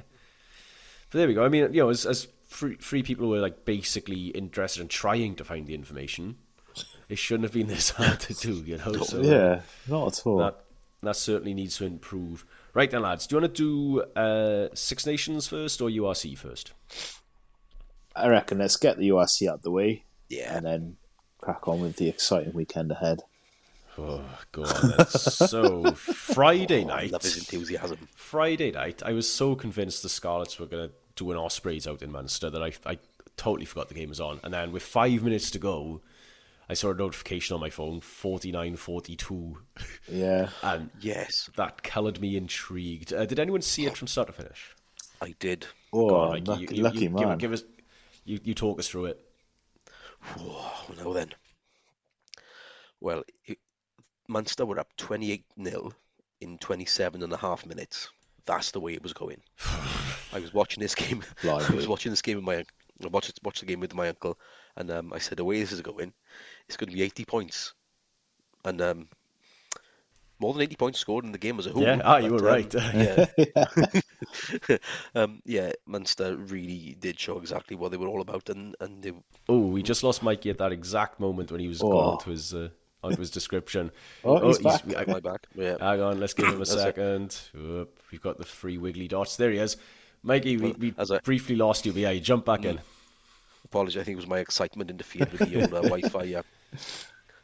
But 1.13 1.19
there 1.19 1.27
we 1.27 1.33
go. 1.35 1.45
I 1.45 1.49
mean, 1.49 1.71
you 1.73 1.81
know, 1.83 1.89
as 1.89 2.05
as 2.05 2.27
three, 2.47 2.75
three 2.75 3.03
people 3.03 3.27
who 3.27 3.35
are 3.35 3.39
like 3.39 3.63
basically 3.65 4.27
interested 4.29 4.81
in 4.81 4.87
trying 4.89 5.35
to 5.35 5.43
find 5.45 5.65
the 5.67 5.75
information, 5.75 6.37
it 7.07 7.17
shouldn't 7.19 7.43
have 7.43 7.53
been 7.53 7.67
this 7.67 7.91
hard 7.91 8.19
to 8.21 8.33
do, 8.33 8.53
you 8.65 8.77
know. 8.77 8.93
So 9.03 9.21
yeah, 9.21 9.61
not 9.87 10.19
at 10.19 10.25
all. 10.27 10.37
that 10.39 10.63
that 11.03 11.15
certainly 11.15 11.53
needs 11.53 11.77
to 11.77 11.85
improve. 11.85 12.45
Right 12.73 12.89
then, 12.89 13.03
lads, 13.03 13.27
do 13.27 13.35
you 13.35 13.41
want 13.41 13.53
to 13.55 13.61
do 13.63 14.01
uh, 14.19 14.69
Six 14.73 15.05
Nations 15.05 15.47
first 15.47 15.79
or 15.81 15.89
URC 15.89 16.35
first? 16.37 16.73
I 18.15 18.27
reckon 18.27 18.57
let's 18.57 18.77
get 18.77 18.97
the 18.97 19.09
URC 19.09 19.47
out 19.47 19.61
the 19.63 19.71
way 19.71 20.03
Yeah. 20.29 20.57
and 20.57 20.65
then 20.65 20.97
crack 21.39 21.67
on 21.67 21.81
with 21.81 21.97
the 21.97 22.07
exciting 22.09 22.53
weekend 22.53 22.91
ahead. 22.91 23.21
Oh, 23.97 24.23
go 24.51 24.63
on 24.63 25.05
so 25.07 25.91
Friday 25.95 26.83
Oh, 26.83 26.89
I 26.89 26.95
night, 26.95 27.11
love 27.11 27.21
his 27.21 27.37
enthusiasm. 27.37 28.07
Friday 28.15 28.71
night, 28.71 29.03
I 29.05 29.13
was 29.13 29.29
so 29.29 29.53
convinced 29.55 30.01
the 30.01 30.09
Scarlets 30.09 30.59
were 30.59 30.65
going 30.65 30.89
to 30.89 30.95
do 31.15 31.31
an 31.31 31.37
Ospreys 31.37 31.87
out 31.87 32.01
in 32.01 32.11
Munster 32.11 32.49
that 32.49 32.61
I, 32.63 32.71
I 32.85 32.97
totally 33.37 33.65
forgot 33.65 33.87
the 33.89 33.93
game 33.95 34.09
was 34.09 34.19
on. 34.21 34.39
And 34.43 34.53
then 34.53 34.71
with 34.71 34.83
five 34.83 35.23
minutes 35.23 35.51
to 35.51 35.59
go, 35.59 36.01
I 36.69 36.73
saw 36.75 36.91
a 36.91 36.95
notification 36.95 37.53
on 37.53 37.59
my 37.61 37.69
phone, 37.69 37.99
49-42, 38.01 39.55
Yeah, 40.09 40.49
and 40.61 40.89
Yes, 41.01 41.49
that 41.55 41.83
coloured 41.83 42.19
me 42.21 42.35
intrigued. 42.37 43.13
Uh, 43.13 43.25
did 43.25 43.39
anyone 43.39 43.61
see 43.61 43.85
it 43.85 43.97
from 43.97 44.07
start 44.07 44.27
to 44.27 44.33
finish? 44.33 44.75
I 45.21 45.35
did. 45.39 45.67
oh, 45.91 46.09
Go 46.09 46.15
on, 46.15 46.29
Mikey, 46.31 46.45
lucky, 46.51 46.61
you- 46.61 46.77
you- 46.77 46.83
lucky 46.83 46.99
you 46.99 47.09
man. 47.09 47.37
Give, 47.37 47.53
us, 47.53 47.63
you, 48.25 48.39
you 48.43 48.53
talk 48.53 48.79
us 48.79 48.87
through 48.87 49.05
it. 49.05 49.19
Oh, 50.39 50.85
now 50.97 51.11
then. 51.13 51.33
Well, 53.01 53.23
it, 53.45 53.59
Munster 54.29 54.65
were 54.65 54.79
up 54.79 54.95
28 54.95 55.43
0 55.61 55.91
in 56.39 56.57
27 56.57 57.21
and 57.23 57.33
a 57.33 57.37
half 57.37 57.65
minutes. 57.65 58.09
That's 58.45 58.71
the 58.71 58.79
way 58.79 58.93
it 58.93 59.03
was 59.03 59.13
going. 59.13 59.41
I 60.33 60.39
was 60.39 60.53
watching 60.53 60.81
this 60.81 60.95
game. 60.95 61.23
I 61.43 61.73
was 61.73 61.87
watching 61.87 62.11
this 62.11 62.21
game 62.21 62.37
with 62.37 62.45
my 62.45 62.63
I 63.03 63.07
watched 63.07 63.39
watched 63.43 63.59
the 63.61 63.65
game 63.65 63.79
with 63.79 63.93
my 63.93 64.09
uncle, 64.09 64.37
and 64.77 64.89
um, 64.91 65.13
I 65.13 65.19
said 65.19 65.37
the 65.37 65.43
way 65.43 65.59
this 65.59 65.71
is 65.71 65.81
going, 65.81 66.13
it's 66.67 66.77
going 66.77 66.89
to 66.89 66.95
be 66.95 67.01
80 67.01 67.25
points, 67.25 67.73
and 68.63 68.79
um, 68.81 69.09
more 70.39 70.53
than 70.53 70.61
80 70.61 70.75
points 70.75 70.99
scored 70.99 71.25
in 71.25 71.31
the 71.31 71.37
game 71.37 71.59
as 71.59 71.67
a 71.67 71.71
whole. 71.71 71.83
Yeah, 71.83 72.01
ah, 72.03 72.17
you 72.17 72.31
were 72.31 72.39
um, 72.39 72.45
right. 72.45 72.73
yeah. 72.93 74.77
um, 75.15 75.41
yeah, 75.45 75.71
Munster 75.85 76.35
really 76.37 76.95
did 76.99 77.19
show 77.19 77.37
exactly 77.39 77.75
what 77.75 77.91
they 77.91 77.97
were 77.97 78.07
all 78.07 78.21
about, 78.21 78.49
and 78.49 78.75
and 78.79 79.03
they 79.03 79.11
Oh, 79.49 79.67
we 79.67 79.83
just 79.83 80.03
lost 80.03 80.23
Mikey 80.23 80.49
at 80.49 80.57
that 80.59 80.71
exact 80.71 81.19
moment 81.19 81.51
when 81.51 81.59
he 81.59 81.67
was 81.67 81.81
Oh. 81.81 81.89
going 81.89 82.19
to 82.19 82.29
his 82.29 82.53
uh, 82.53 82.69
onto 83.03 83.19
his 83.19 83.29
description. 83.31 83.91
Oh, 84.23 84.47
he's 84.47 84.59
back. 84.59 84.81
I- 84.95 85.05
my 85.05 85.19
back. 85.19 85.45
Yeah. 85.55 85.75
hang 85.79 86.01
on, 86.01 86.19
let's 86.19 86.33
give 86.33 86.47
him 86.47 86.61
a 86.61 86.65
second. 86.65 87.37
Oop, 87.55 87.99
we've 88.11 88.21
got 88.21 88.37
the 88.37 88.45
three 88.45 88.77
wiggly 88.77 89.07
dots. 89.07 89.35
There 89.37 89.51
he 89.51 89.57
is. 89.57 89.77
Mikey, 90.23 90.57
we, 90.57 90.71
we 90.71 90.93
as 90.97 91.11
I- 91.11 91.19
briefly 91.19 91.55
lost 91.55 91.85
you, 91.85 91.91
but 91.91 91.99
yeah, 92.01 92.11
you 92.11 92.21
jump 92.21 92.45
back 92.45 92.63
in. 92.65 92.79
Apologies, 93.65 93.97
I 94.01 94.03
think 94.03 94.13
it 94.13 94.17
was 94.21 94.27
my 94.27 94.39
excitement 94.39 94.89
interfered 94.91 95.31
with 95.31 95.49
the 95.49 95.61
old 95.61 95.73
uh, 95.73 95.81
Wi-Fi. 95.81 96.23
Yeah, 96.23 96.41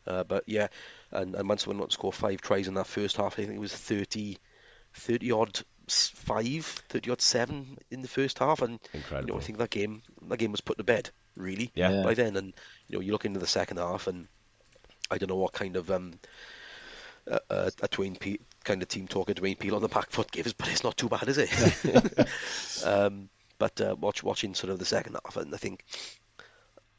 uh, 0.07 0.23
but 0.23 0.43
yeah, 0.47 0.67
and, 1.11 1.35
and 1.35 1.47
Munster 1.47 1.69
went 1.69 1.81
on 1.81 1.87
to 1.87 1.93
score 1.93 2.13
five 2.13 2.39
tries 2.41 2.67
in 2.67 2.73
that 2.75 2.87
first 2.87 3.17
half. 3.17 3.33
I 3.33 3.43
think 3.43 3.55
it 3.55 3.59
was 3.59 3.73
30, 3.73 4.37
30 4.93 5.31
odd 5.31 5.59
s- 5.87 6.09
five, 6.13 6.65
30 6.89 7.11
odd 7.11 7.21
seven 7.21 7.77
in 7.91 8.01
the 8.01 8.07
first 8.07 8.39
half, 8.39 8.61
and 8.61 8.79
Incredible. 8.93 9.27
you 9.27 9.33
know 9.33 9.39
I 9.39 9.43
think 9.43 9.57
that 9.57 9.69
game 9.71 10.01
that 10.27 10.37
game 10.37 10.51
was 10.51 10.61
put 10.61 10.77
to 10.77 10.83
bed 10.83 11.09
really 11.35 11.71
Yeah. 11.75 11.91
Yeah. 11.91 12.03
by 12.03 12.13
then. 12.13 12.35
And 12.37 12.53
you 12.87 12.97
know 12.97 13.01
you 13.01 13.11
look 13.11 13.25
into 13.25 13.39
the 13.39 13.47
second 13.47 13.77
half, 13.77 14.07
and 14.07 14.27
I 15.11 15.17
don't 15.17 15.29
know 15.29 15.35
what 15.35 15.53
kind 15.53 15.75
of 15.75 15.89
um 15.91 16.13
a, 17.27 17.39
a, 17.49 17.65
a 17.81 17.87
Dwayne 17.87 18.19
Pe- 18.19 18.37
kind 18.63 18.81
of 18.81 18.87
team 18.87 19.07
talking 19.07 19.35
Dwayne 19.35 19.59
Peel 19.59 19.75
on 19.75 19.81
the 19.81 19.87
back 19.87 20.09
foot 20.11 20.31
gives, 20.31 20.53
but 20.53 20.67
it's 20.69 20.83
not 20.83 20.97
too 20.97 21.09
bad, 21.09 21.27
is 21.27 21.37
it? 21.37 21.49
um, 22.85 23.29
but 23.57 23.79
uh, 23.81 23.95
watch 23.99 24.23
watching 24.23 24.53
sort 24.55 24.71
of 24.71 24.79
the 24.79 24.85
second 24.85 25.17
half, 25.23 25.37
and 25.37 25.53
I 25.53 25.57
think 25.57 25.83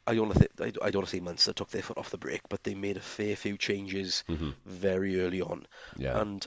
I 0.07 0.15
don't 0.15 0.33
th- 0.33 0.51
I, 0.81 0.87
I 0.87 0.91
don't 0.91 1.07
say 1.07 1.19
Munster 1.19 1.53
took 1.53 1.69
their 1.69 1.81
foot 1.81 1.97
off 1.97 2.09
the 2.09 2.17
brake, 2.17 2.41
but 2.49 2.63
they 2.63 2.75
made 2.75 2.97
a 2.97 3.01
fair 3.01 3.35
few 3.35 3.57
changes 3.57 4.23
very 4.65 5.21
early 5.21 5.41
on, 5.41 5.65
Yeah. 5.97 6.19
and 6.19 6.45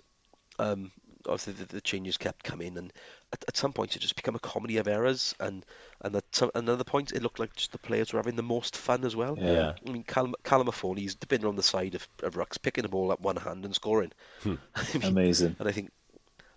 um, 0.58 0.92
obviously 1.26 1.54
the, 1.54 1.64
the 1.66 1.80
changes 1.80 2.16
kept 2.16 2.44
coming, 2.44 2.76
and 2.76 2.92
at, 3.32 3.44
at 3.48 3.56
some 3.56 3.72
point 3.72 3.96
it 3.96 4.00
just 4.00 4.16
became 4.16 4.34
a 4.34 4.40
comedy 4.40 4.76
of 4.78 4.88
errors, 4.88 5.34
and 5.40 5.64
and 6.00 6.14
at 6.16 6.24
some 6.32 6.50
another 6.54 6.84
point 6.84 7.12
it 7.12 7.22
looked 7.22 7.38
like 7.38 7.54
just 7.56 7.72
the 7.72 7.78
players 7.78 8.12
were 8.12 8.18
having 8.18 8.36
the 8.36 8.42
most 8.42 8.76
fun 8.76 9.04
as 9.04 9.16
well. 9.16 9.36
Yeah. 9.38 9.74
I 9.86 9.90
mean, 9.90 10.04
Callum, 10.04 10.34
Callum 10.42 10.68
Affoni's 10.68 11.14
been 11.14 11.44
on 11.44 11.56
the 11.56 11.62
side 11.62 11.94
of, 11.94 12.06
of 12.22 12.34
rucks, 12.34 12.60
picking 12.60 12.82
the 12.82 12.88
ball 12.88 13.12
up 13.12 13.20
one 13.20 13.36
hand 13.36 13.64
and 13.64 13.74
scoring. 13.74 14.12
I 14.44 14.48
mean, 14.94 15.04
Amazing. 15.04 15.56
and 15.58 15.68
I 15.68 15.72
think, 15.72 15.90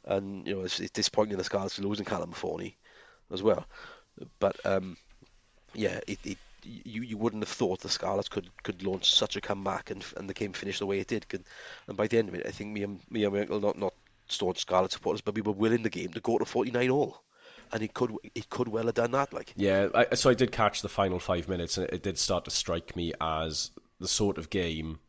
and 0.05 0.47
you 0.47 0.55
know, 0.55 0.61
it's, 0.61 0.79
it's 0.79 0.91
disappointing 0.91 1.37
the 1.37 1.43
Scarlets 1.43 1.79
losing 1.79 2.05
Callum 2.05 2.31
Affoni 2.31 2.75
as 3.31 3.43
well. 3.43 3.65
But 4.39 4.57
um, 4.65 4.97
yeah, 5.73 5.99
it, 6.07 6.19
it 6.23 6.37
you 6.63 7.01
you 7.03 7.17
wouldn't 7.17 7.43
have 7.43 7.49
thought 7.49 7.79
the 7.79 7.89
Scarlets 7.89 8.29
could, 8.29 8.49
could 8.63 8.83
launch 8.83 9.13
such 9.13 9.35
a 9.35 9.41
comeback 9.41 9.91
and 9.91 10.03
and 10.17 10.29
the 10.29 10.33
game 10.33 10.53
finished 10.53 10.79
the 10.79 10.85
way 10.85 10.99
it 10.99 11.07
did. 11.07 11.27
Could, 11.29 11.43
and 11.87 11.95
by 11.95 12.07
the 12.07 12.17
end 12.17 12.29
of 12.29 12.35
it, 12.35 12.45
I 12.45 12.51
think 12.51 12.73
me 12.73 12.83
and 12.83 12.99
me 13.09 13.23
and 13.23 13.33
my 13.33 13.41
uncle, 13.41 13.59
not 13.59 13.77
not 13.77 13.93
staunch 14.29 14.59
Scarlet 14.59 14.91
supporters, 14.91 15.21
but 15.21 15.35
we 15.35 15.41
were 15.41 15.51
willing 15.51 15.83
the 15.83 15.89
game 15.89 16.13
to 16.13 16.19
go 16.19 16.37
to 16.37 16.45
49 16.45 16.89
all, 16.89 17.23
and 17.71 17.81
it 17.83 17.93
could 17.93 18.11
it 18.35 18.49
could 18.49 18.67
well 18.67 18.85
have 18.85 18.95
done 18.95 19.11
that. 19.11 19.33
Like 19.33 19.53
Yeah, 19.55 19.89
I, 19.93 20.15
so 20.15 20.29
I 20.29 20.33
did 20.33 20.51
catch 20.51 20.81
the 20.81 20.89
final 20.89 21.19
five 21.19 21.47
minutes, 21.47 21.77
and 21.77 21.87
it, 21.87 21.95
it 21.95 22.03
did 22.03 22.17
start 22.17 22.45
to 22.45 22.51
strike 22.51 22.95
me 22.95 23.13
as 23.21 23.71
the 23.99 24.07
sort 24.07 24.37
of 24.37 24.49
game 24.49 24.99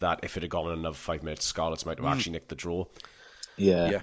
that 0.00 0.20
if 0.22 0.36
it 0.36 0.42
had 0.42 0.50
gone 0.50 0.70
another 0.70 0.94
five 0.94 1.22
minutes, 1.22 1.44
Scarlets 1.44 1.84
might 1.86 1.98
have 1.98 2.06
hmm. 2.06 2.12
actually 2.12 2.32
nicked 2.32 2.48
the 2.48 2.54
draw. 2.54 2.84
Yeah. 3.56 3.90
yeah, 3.90 4.00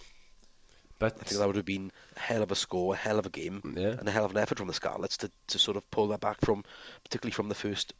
But 1.00 1.14
I 1.20 1.24
think 1.24 1.40
that 1.40 1.48
would 1.48 1.56
have 1.56 1.66
been 1.66 1.92
a 2.18 2.20
hell 2.20 2.44
of 2.44 2.52
a 2.52 2.56
score, 2.56 2.94
a 2.94 2.98
hell 2.98 3.20
of 3.20 3.26
a 3.26 3.30
game, 3.30 3.76
Yeah. 3.78 3.96
and 3.98 4.08
a 4.08 4.12
hell 4.12 4.26
of 4.26 4.32
an 4.32 4.38
effort 4.38 4.58
from 4.58 4.68
the 4.68 4.74
Scarlets 4.74 5.18
to, 5.18 5.32
to 5.48 5.60
sort 5.60 5.78
of 5.78 5.90
pull 5.92 6.10
that 6.10 6.20
back 6.20 6.42
from, 6.42 6.64
particularly 7.04 7.32
from 7.32 7.48
the 7.48 7.56
first 7.56 7.94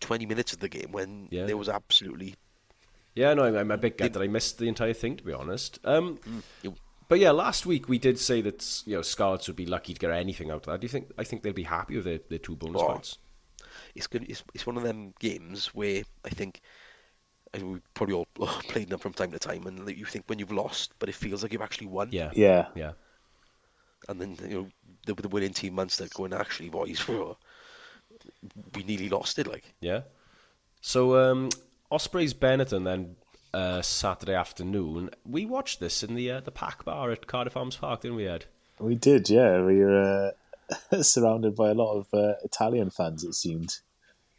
20 0.00 0.26
minutes 0.26 0.52
of 0.54 0.60
the 0.60 0.68
game 0.68 0.92
when 0.92 1.28
Yeah. 1.30 1.44
there 1.44 1.56
was 1.56 1.68
absolutely. 1.68 2.34
Yeah, 3.14 3.34
no, 3.34 3.44
I'm, 3.44 3.56
I'm 3.56 3.70
a 3.70 3.76
bit 3.78 3.96
gutted. 3.98 4.16
I 4.22 4.26
missed 4.26 4.58
the 4.58 4.66
entire 4.68 4.92
thing, 4.94 5.16
to 5.16 5.24
be 5.24 5.32
honest. 5.32 5.78
Um, 5.84 6.18
you- 6.62 6.74
but 7.06 7.18
yeah, 7.18 7.32
last 7.32 7.66
week 7.66 7.86
we 7.88 7.98
did 7.98 8.18
say 8.18 8.40
that 8.40 8.82
you 8.86 8.96
know 8.96 9.02
Scarlets 9.02 9.46
would 9.46 9.56
be 9.56 9.66
lucky 9.66 9.92
to 9.92 10.00
get 10.00 10.10
anything 10.10 10.50
out 10.50 10.66
of 10.66 10.72
that. 10.72 10.80
Do 10.80 10.84
you 10.86 10.88
think? 10.88 11.12
I 11.18 11.24
think 11.24 11.42
they'll 11.42 11.52
be 11.52 11.62
happy 11.64 11.96
with 11.96 12.06
their, 12.06 12.18
their 12.30 12.38
two 12.38 12.56
bonus 12.56 12.80
Oh. 12.82 12.86
points. 12.86 13.18
It's 13.94 14.06
good. 14.06 14.24
It's, 14.28 14.42
it's 14.54 14.66
one 14.66 14.76
of 14.78 14.82
them 14.84 15.12
games 15.20 15.66
where 15.74 16.02
I 16.24 16.30
think. 16.30 16.60
I 17.52 17.58
mean, 17.58 17.72
we 17.74 17.80
probably 17.92 18.14
all 18.14 18.26
played 18.68 18.88
them 18.88 18.98
from 18.98 19.12
time 19.12 19.30
to 19.32 19.38
time, 19.38 19.66
and 19.66 19.88
you 19.96 20.06
think 20.06 20.24
when 20.28 20.38
you've 20.40 20.50
lost, 20.50 20.92
but 20.98 21.08
it 21.08 21.14
feels 21.14 21.42
like 21.42 21.52
you've 21.52 21.62
actually 21.62 21.86
won. 21.88 22.08
Yeah, 22.10 22.30
Yeah. 22.34 22.66
yeah. 22.74 22.92
And 24.08 24.20
then 24.20 24.36
you 24.48 24.54
know 24.62 24.68
the, 25.06 25.14
the 25.22 25.28
winning 25.28 25.52
team 25.52 25.74
Munster 25.74 26.08
going, 26.12 26.32
actually, 26.32 26.70
boys, 26.70 27.06
we 28.74 28.82
nearly 28.84 29.08
lost 29.08 29.38
it. 29.38 29.46
Like 29.46 29.64
Yeah. 29.80 30.00
So 30.80 31.16
um, 31.30 31.50
Ospreys 31.94 32.34
Benetton 32.34 32.82
then 32.82 33.14
uh, 33.52 33.80
Saturday 33.80 34.34
afternoon. 34.34 35.10
We 35.24 35.46
watched 35.46 35.78
this 35.78 36.02
in 36.02 36.16
the 36.16 36.28
uh, 36.28 36.40
the 36.40 36.50
Pack 36.50 36.84
Bar 36.84 37.12
at 37.12 37.28
Cardiff 37.28 37.56
Arms 37.56 37.76
Park, 37.76 38.00
didn't 38.00 38.16
we, 38.16 38.26
Ed? 38.26 38.46
We 38.80 38.96
did, 38.96 39.30
yeah. 39.30 39.62
We 39.62 39.78
were 39.78 40.34
uh, 40.92 41.02
surrounded 41.02 41.54
by 41.54 41.70
a 41.70 41.74
lot 41.74 41.94
of 41.94 42.08
uh, 42.12 42.32
Italian 42.42 42.90
fans, 42.90 43.22
it 43.22 43.34
seemed. 43.34 43.76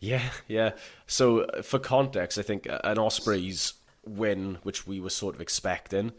Yeah, 0.01 0.29
yeah. 0.49 0.71
So 1.07 1.43
uh, 1.43 1.61
for 1.61 1.79
context, 1.79 2.37
I 2.37 2.41
think 2.41 2.69
uh, 2.69 2.81
an 2.83 2.99
Ospreys 2.99 3.75
win, 4.05 4.57
which 4.63 4.85
we 4.85 4.99
were 4.99 5.09
sort 5.09 5.33
of 5.33 5.39
expecting, 5.39 6.11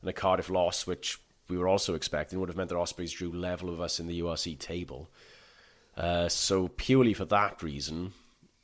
and 0.00 0.10
a 0.10 0.12
Cardiff 0.12 0.50
loss, 0.50 0.88
which 0.88 1.20
we 1.48 1.56
were 1.56 1.68
also 1.68 1.94
expecting, 1.94 2.40
would 2.40 2.48
have 2.48 2.56
meant 2.56 2.70
that 2.70 2.76
Ospreys 2.76 3.12
drew 3.12 3.30
level 3.30 3.70
with 3.70 3.80
us 3.80 4.00
in 4.00 4.08
the 4.08 4.20
URC 4.20 4.58
table. 4.58 5.08
Uh, 5.96 6.28
so 6.28 6.66
purely 6.66 7.14
for 7.14 7.26
that 7.26 7.62
reason, 7.62 8.12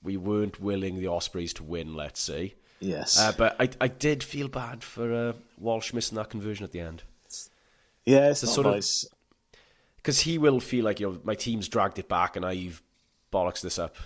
we 0.06 0.16
weren't 0.16 0.60
willing 0.60 0.98
the 0.98 1.08
Ospreys 1.08 1.52
to 1.54 1.62
win. 1.64 1.94
Let's 1.94 2.20
say. 2.20 2.54
Yes. 2.80 3.18
Uh, 3.18 3.32
but 3.36 3.56
I, 3.60 3.68
I 3.80 3.88
did 3.88 4.22
feel 4.22 4.48
bad 4.48 4.84
for 4.84 5.12
uh, 5.12 5.32
Walsh 5.58 5.92
missing 5.92 6.16
that 6.16 6.28
conversion 6.30 6.64
at 6.64 6.72
the 6.72 6.80
end 6.80 7.02
yeah, 8.06 8.30
it's 8.30 8.40
the 8.40 8.46
sort 8.46 8.68
of- 8.68 8.74
nice. 8.74 9.04
because 9.96 10.20
he 10.20 10.38
will 10.38 10.60
feel 10.60 10.84
like 10.84 11.00
you 11.00 11.10
know 11.10 11.20
my 11.24 11.34
team's 11.34 11.68
dragged 11.68 11.98
it 11.98 12.08
back 12.08 12.36
and 12.36 12.46
I've 12.46 12.82
bollocks 13.32 13.60
this 13.60 13.78
up. 13.78 13.96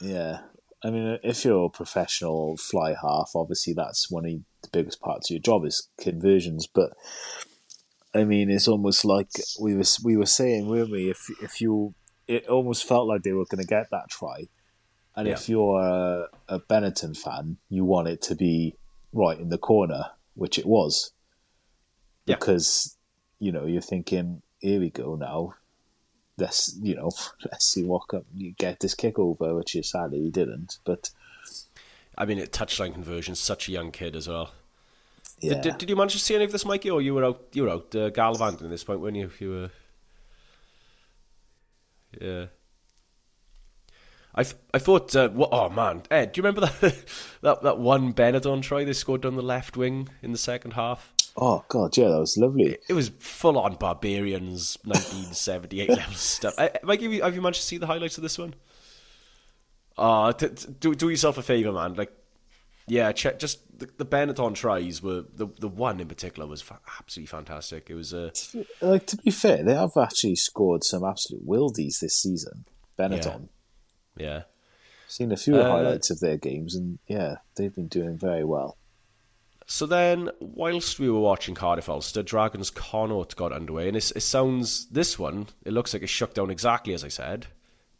Yeah. 0.00 0.40
I 0.82 0.88
mean, 0.88 1.18
if 1.22 1.44
you're 1.44 1.66
a 1.66 1.70
professional 1.70 2.56
fly 2.56 2.94
half, 3.00 3.32
obviously 3.34 3.74
that's 3.74 4.10
one 4.10 4.24
of 4.24 4.30
the 4.30 4.42
biggest 4.72 4.98
parts 5.02 5.30
of 5.30 5.34
your 5.34 5.42
job 5.42 5.66
is 5.66 5.88
conversions. 6.00 6.66
But 6.66 6.94
I 8.14 8.24
mean, 8.24 8.50
it's 8.50 8.66
almost 8.66 9.04
like 9.04 9.28
we 9.60 9.76
were 9.76 9.84
we 10.02 10.16
were 10.16 10.26
saying, 10.26 10.66
weren't 10.68 10.90
we? 10.90 11.10
If 11.10 11.28
if 11.42 11.60
you 11.60 11.94
it 12.26 12.48
almost 12.48 12.88
felt 12.88 13.06
like 13.06 13.22
they 13.22 13.32
were 13.32 13.44
going 13.44 13.60
to 13.60 13.66
get 13.66 13.90
that 13.90 14.08
try. 14.08 14.48
And 15.20 15.28
Yeah. 15.28 15.34
if 15.34 15.50
you're 15.50 15.78
a, 15.80 16.28
a 16.48 16.60
Benetton 16.60 17.14
fan, 17.14 17.58
you 17.68 17.84
want 17.84 18.08
it 18.08 18.22
to 18.22 18.34
be 18.34 18.74
right 19.12 19.38
in 19.38 19.50
the 19.50 19.58
corner, 19.58 20.12
which 20.34 20.58
it 20.58 20.64
was. 20.64 21.12
Yeah. 22.24 22.36
Because, 22.36 22.96
you 23.38 23.52
know, 23.52 23.66
you're 23.66 23.82
thinking, 23.82 24.40
here 24.60 24.80
we 24.80 24.88
go 24.88 25.16
now. 25.16 25.54
Let's, 26.38 26.74
you 26.80 26.94
know, 26.94 27.10
let's 27.50 27.66
see 27.66 27.84
what 27.84 28.08
can, 28.08 28.24
you 28.34 28.52
get 28.52 28.80
this 28.80 28.94
kick 28.94 29.18
over, 29.18 29.54
which 29.54 29.74
you 29.74 29.82
sadly 29.82 30.20
you 30.20 30.30
didn't. 30.30 30.78
But 30.86 31.10
I 32.16 32.24
mean, 32.24 32.38
it 32.38 32.50
touchline 32.50 32.94
conversion, 32.94 33.34
such 33.34 33.68
a 33.68 33.72
young 33.72 33.90
kid 33.90 34.16
as 34.16 34.26
well. 34.26 34.52
yeah, 35.40 35.52
Did, 35.54 35.62
did, 35.62 35.78
did 35.78 35.90
you 35.90 35.96
manage 35.96 36.14
to 36.14 36.18
see 36.18 36.34
any 36.34 36.44
of 36.44 36.52
this, 36.52 36.64
Mikey, 36.64 36.88
or 36.88 37.02
you 37.02 37.12
were 37.12 37.24
out? 37.26 37.42
You 37.52 37.64
were 37.64 37.70
out 37.70 37.94
uh, 37.94 38.08
gallivanting 38.08 38.64
at 38.64 38.70
this 38.70 38.84
point, 38.84 39.00
weren't 39.00 39.16
you? 39.16 39.26
If 39.26 39.38
You 39.42 39.50
were. 39.50 39.70
Yeah. 42.18 42.46
I, 44.34 44.44
th- 44.44 44.56
I 44.72 44.78
thought, 44.78 45.14
uh, 45.16 45.28
wha- 45.32 45.48
oh 45.50 45.68
man, 45.70 46.02
Ed, 46.10 46.32
do 46.32 46.38
you 46.38 46.44
remember 46.46 46.60
that 46.80 47.04
that 47.42 47.62
that 47.62 47.78
one 47.78 48.12
Benetton 48.14 48.62
try 48.62 48.84
they 48.84 48.92
scored 48.92 49.24
on 49.26 49.34
the 49.36 49.42
left 49.42 49.76
wing 49.76 50.08
in 50.22 50.32
the 50.32 50.38
second 50.38 50.72
half? 50.74 51.12
oh 51.36 51.64
god, 51.68 51.96
yeah, 51.96 52.08
that 52.08 52.18
was 52.18 52.36
lovely. 52.36 52.76
It 52.88 52.92
was 52.92 53.10
full 53.18 53.58
on 53.58 53.74
barbarians, 53.76 54.76
1978 54.84 55.88
level 55.90 56.14
stuff. 56.14 56.54
I, 56.58 56.70
Mikey, 56.82 57.04
have 57.04 57.12
you, 57.12 57.22
have 57.22 57.34
you 57.34 57.40
managed 57.42 57.60
to 57.60 57.66
see 57.66 57.78
the 57.78 57.86
highlights 57.86 58.18
of 58.18 58.22
this 58.22 58.36
one? 58.38 58.54
Uh, 59.98 60.32
t- 60.32 60.48
t- 60.48 60.68
do 60.78 60.94
do 60.94 61.08
yourself 61.08 61.36
a 61.38 61.42
favor, 61.42 61.72
man. 61.72 61.94
Like, 61.94 62.12
yeah, 62.86 63.12
check 63.12 63.38
just 63.38 63.58
the, 63.78 63.88
the 63.98 64.06
Benetton 64.06 64.54
tries 64.54 65.02
were 65.02 65.24
the 65.34 65.46
the 65.58 65.68
one 65.68 66.00
in 66.00 66.08
particular 66.08 66.48
was 66.48 66.62
fa- 66.62 66.80
absolutely 66.98 67.26
fantastic. 67.26 67.90
It 67.90 67.94
was 67.94 68.14
uh, 68.14 68.30
Like 68.80 69.06
to 69.06 69.16
be 69.18 69.30
fair, 69.30 69.62
they 69.62 69.74
have 69.74 69.96
actually 69.96 70.36
scored 70.36 70.84
some 70.84 71.04
absolute 71.04 71.46
wildies 71.46 72.00
this 72.00 72.16
season. 72.16 72.64
Benetton. 72.98 73.24
yeah. 73.24 73.46
Seen 75.08 75.32
a 75.32 75.36
few 75.36 75.56
Uh, 75.56 75.70
highlights 75.70 76.10
of 76.10 76.20
their 76.20 76.36
games, 76.36 76.74
and 76.74 76.98
yeah, 77.08 77.36
they've 77.56 77.74
been 77.74 77.88
doing 77.88 78.16
very 78.16 78.44
well. 78.44 78.76
So 79.66 79.86
then, 79.86 80.30
whilst 80.40 80.98
we 80.98 81.08
were 81.08 81.20
watching 81.20 81.54
Cardiff 81.54 81.88
Ulster, 81.88 82.22
Dragons 82.22 82.70
Connacht 82.70 83.36
got 83.36 83.52
underway, 83.52 83.88
and 83.88 83.96
it, 83.96 84.12
it 84.16 84.20
sounds 84.20 84.86
this 84.88 85.18
one. 85.18 85.46
It 85.64 85.72
looks 85.72 85.92
like 85.92 86.02
it 86.02 86.08
shook 86.08 86.34
down 86.34 86.50
exactly 86.50 86.92
as 86.94 87.04
I 87.04 87.08
said. 87.08 87.46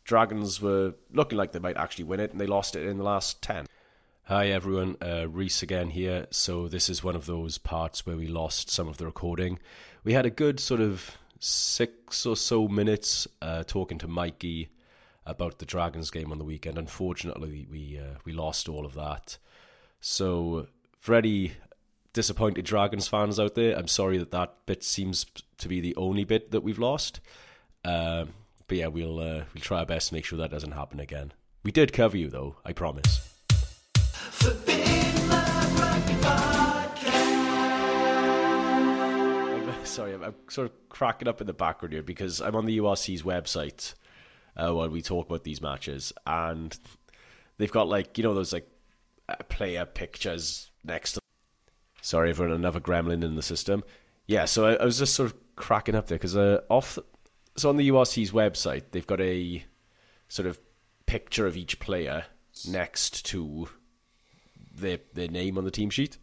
Dragons 0.05 0.61
were 0.61 0.95
looking 1.13 1.39
like 1.39 1.53
they 1.53 1.59
might 1.61 1.77
actually 1.77 2.05
win 2.05 2.21
it, 2.21 2.33
and 2.33 2.41
they 2.41 2.47
lost 2.47 2.75
it 2.75 2.87
in 2.87 2.99
the 2.99 3.05
last 3.05 3.41
ten. 3.43 3.67
Hi 4.25 4.49
everyone, 4.49 4.97
uh, 5.01 5.27
Rhys 5.29 5.63
again 5.63 5.91
here. 5.91 6.27
So 6.31 6.69
this 6.69 6.89
is 6.89 7.03
one 7.03 7.17
of 7.17 7.27
those 7.27 7.59
parts 7.59 8.07
where 8.07 8.17
we 8.17 8.29
lost 8.29 8.71
some 8.71 8.89
of 8.89 8.97
the 8.97 9.07
recording. 9.07 9.59
We 10.05 10.13
had 10.13 10.27
a 10.27 10.31
good 10.31 10.61
sort 10.61 10.81
of 10.81 11.19
six 11.39 12.27
or 12.27 12.37
so 12.37 12.69
minutes 12.69 13.27
uh, 13.43 13.65
talking 13.65 13.99
to 13.99 14.09
Mikey 14.09 14.71
about 15.31 15.59
the 15.59 15.67
Dragons 15.67 16.11
game 16.11 16.33
on 16.33 16.39
the 16.39 16.45
weekend. 16.45 16.77
Unfortunately, 16.79 17.67
we 17.71 17.99
uh, 17.99 18.19
we 18.25 18.33
lost 18.33 18.69
all 18.69 18.85
of 18.85 18.95
that. 18.95 19.39
So, 20.01 20.67
for 20.99 21.15
any 21.15 21.53
disappointed 22.13 22.65
Dragons 22.65 23.09
fans 23.09 23.39
out 23.39 23.55
there, 23.55 23.77
I'm 23.77 23.89
sorry 23.89 24.19
that 24.19 24.31
that 24.33 24.55
bit 24.67 24.83
seems 24.83 25.27
to 25.59 25.69
be 25.69 25.81
the 25.81 25.95
only 25.97 26.25
bit 26.25 26.51
that 26.51 26.63
we've 26.63 26.79
lost. 26.79 27.21
Um, 27.85 28.31
but 28.67 28.79
yeah, 28.79 28.89
we'll 28.89 29.19
uh, 29.19 29.45
we'll 29.55 29.61
try 29.61 29.79
our 29.79 29.87
best 29.87 30.09
to 30.09 30.15
make 30.15 30.25
sure 30.25 30.39
that 30.39 30.51
doesn't 30.51 30.73
happen 30.73 31.01
again. 31.01 31.33
We 31.63 31.73
did 31.73 31.93
cover 31.93 32.17
you 32.17 32.29
though, 32.29 32.57
I 32.65 32.73
promise. 32.73 33.27
I'm- 38.43 39.75
Sorry, 39.85 40.15
I'm, 40.15 40.23
I'm 40.23 40.35
sort 40.49 40.67
of 40.69 40.89
cracking 40.89 41.29
up 41.29 41.41
in 41.41 41.47
the 41.47 41.53
background 41.53 41.93
here 41.93 42.03
because 42.03 42.41
I'm 42.41 42.55
on 42.55 42.65
the 42.67 42.79
URC's 42.79 43.23
website 43.23 43.95
uh, 44.57 44.73
while 44.73 44.89
we 44.89 45.03
talk 45.03 45.29
about 45.29 45.45
these 45.45 45.61
matches, 45.61 46.13
and 46.27 46.77
they've 47.59 47.73
got 47.73 47.89
like 47.89 48.19
you 48.19 48.25
know 48.25 48.35
those 48.35 48.53
like 48.53 48.69
uh, 49.29 49.37
player 49.49 49.85
pictures 49.85 50.71
next 50.85 51.15
to. 51.15 51.21
Sorry, 52.03 52.31
everyone, 52.31 52.55
another 52.55 52.81
gremlin 52.81 53.23
in 53.23 53.37
the 53.37 53.43
system. 53.43 53.85
Yeah, 54.27 54.47
so 54.47 54.67
I, 54.67 54.75
I 54.75 54.85
was 54.85 54.99
just 54.99 55.15
sort 55.15 55.31
of 55.31 55.57
cracking 55.57 55.95
up 55.95 56.07
there 56.07 56.19
because 56.19 56.37
uh, 56.37 56.61
off. 56.69 56.99
So 57.57 57.69
on 57.69 57.77
the 57.77 57.89
URC's 57.91 58.31
website, 58.31 58.85
they've 58.93 59.07
got 59.07 59.21
a 59.21 59.65
sort 60.29 60.47
of 60.47 60.59
picture 61.07 61.47
of 61.47 61.57
each 61.57 61.81
player 61.81 62.25
next 62.69 63.27
to 63.27 63.69
their 64.75 64.99
their 65.13 65.29
name 65.29 65.59
on 65.59 65.65
the 65.65 65.71
team 65.71 65.91
sheet. 65.91 66.19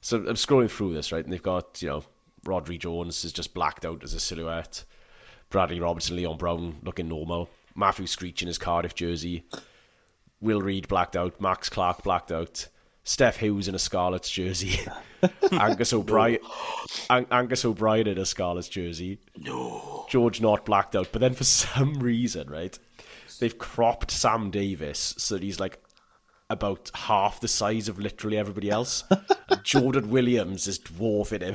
So 0.00 0.18
I'm 0.18 0.34
scrolling 0.34 0.70
through 0.70 0.94
this, 0.94 1.10
right, 1.10 1.24
and 1.24 1.32
they've 1.32 1.42
got 1.42 1.82
you 1.82 1.88
know 1.88 2.04
Rhodri 2.44 2.78
Jones 2.78 3.24
is 3.24 3.32
just 3.32 3.54
blacked 3.54 3.84
out 3.84 4.04
as 4.04 4.14
a 4.14 4.20
silhouette. 4.20 4.84
Bradley 5.50 5.80
Robertson, 5.80 6.16
Leon 6.16 6.36
Brown 6.36 6.76
looking 6.82 7.08
normal. 7.08 7.48
Matthew 7.74 8.06
Screech 8.06 8.42
in 8.42 8.48
his 8.48 8.58
Cardiff 8.58 8.94
jersey. 8.94 9.44
Will 10.40 10.60
Reed 10.62 10.88
blacked 10.88 11.16
out. 11.16 11.40
Max 11.40 11.68
Clark 11.68 12.02
blacked 12.02 12.30
out. 12.32 12.68
Steff 13.04 13.36
Hughes 13.36 13.68
in 13.68 13.74
a 13.74 13.78
Scarlets 13.78 14.30
jersey. 14.30 14.80
Angus 15.52 15.92
O'Brien, 15.94 16.38
An- 17.08 17.26
Angus 17.30 17.64
O'Brien 17.64 18.06
in 18.06 18.18
a 18.18 18.26
Scarlets 18.26 18.68
jersey. 18.68 19.18
No. 19.36 20.04
George 20.10 20.40
not 20.42 20.66
blacked 20.66 20.94
out, 20.94 21.08
but 21.10 21.20
then 21.20 21.32
for 21.34 21.44
some 21.44 21.94
reason, 22.00 22.50
right, 22.50 22.78
they've 23.40 23.56
cropped 23.56 24.10
Sam 24.10 24.50
Davies 24.50 25.14
so 25.16 25.34
that 25.36 25.42
he's 25.42 25.58
like 25.58 25.82
about 26.50 26.90
half 26.94 27.40
the 27.40 27.48
size 27.48 27.88
of 27.88 27.98
literally 27.98 28.36
everybody 28.36 28.70
else. 28.70 29.04
Jordan 29.62 30.10
Williams 30.10 30.68
is 30.68 30.78
dwarfing 30.78 31.40
him. 31.40 31.54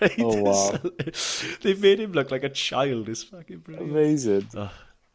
right? 0.00 0.14
Oh, 0.18 0.42
wow. 0.42 0.78
They've 1.62 1.80
made 1.80 2.00
him 2.00 2.12
look 2.12 2.30
like 2.30 2.42
a 2.44 2.48
child. 2.48 3.08
It's 3.10 3.22
fucking 3.22 3.58
brilliant. 3.58 3.90
Amazing. 3.90 4.48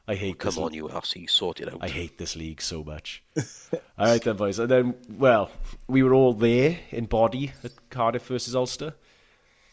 I 0.08 0.16
hate 0.16 0.39
Come 0.39 0.49
this 0.49 0.58
on, 0.58 0.72
URC, 0.72 1.30
sort 1.30 1.60
it 1.62 1.72
out. 1.72 1.80
I 1.82 1.88
hate 1.88 2.18
this 2.18 2.36
league 2.36 2.62
so 2.62 2.84
much. 2.84 3.24
all 3.38 4.08
right 4.08 4.22
then, 4.22 4.36
boys. 4.36 4.60
And 4.60 4.70
then, 4.70 4.95
well, 5.10 5.52
we 5.88 6.04
were 6.04 6.14
all 6.14 6.34
there 6.34 6.80
in 6.89 7.06
body 7.06 7.52
at 7.64 7.72
Cardiff 7.89 8.26
versus 8.28 8.56
Ulster. 8.56 8.95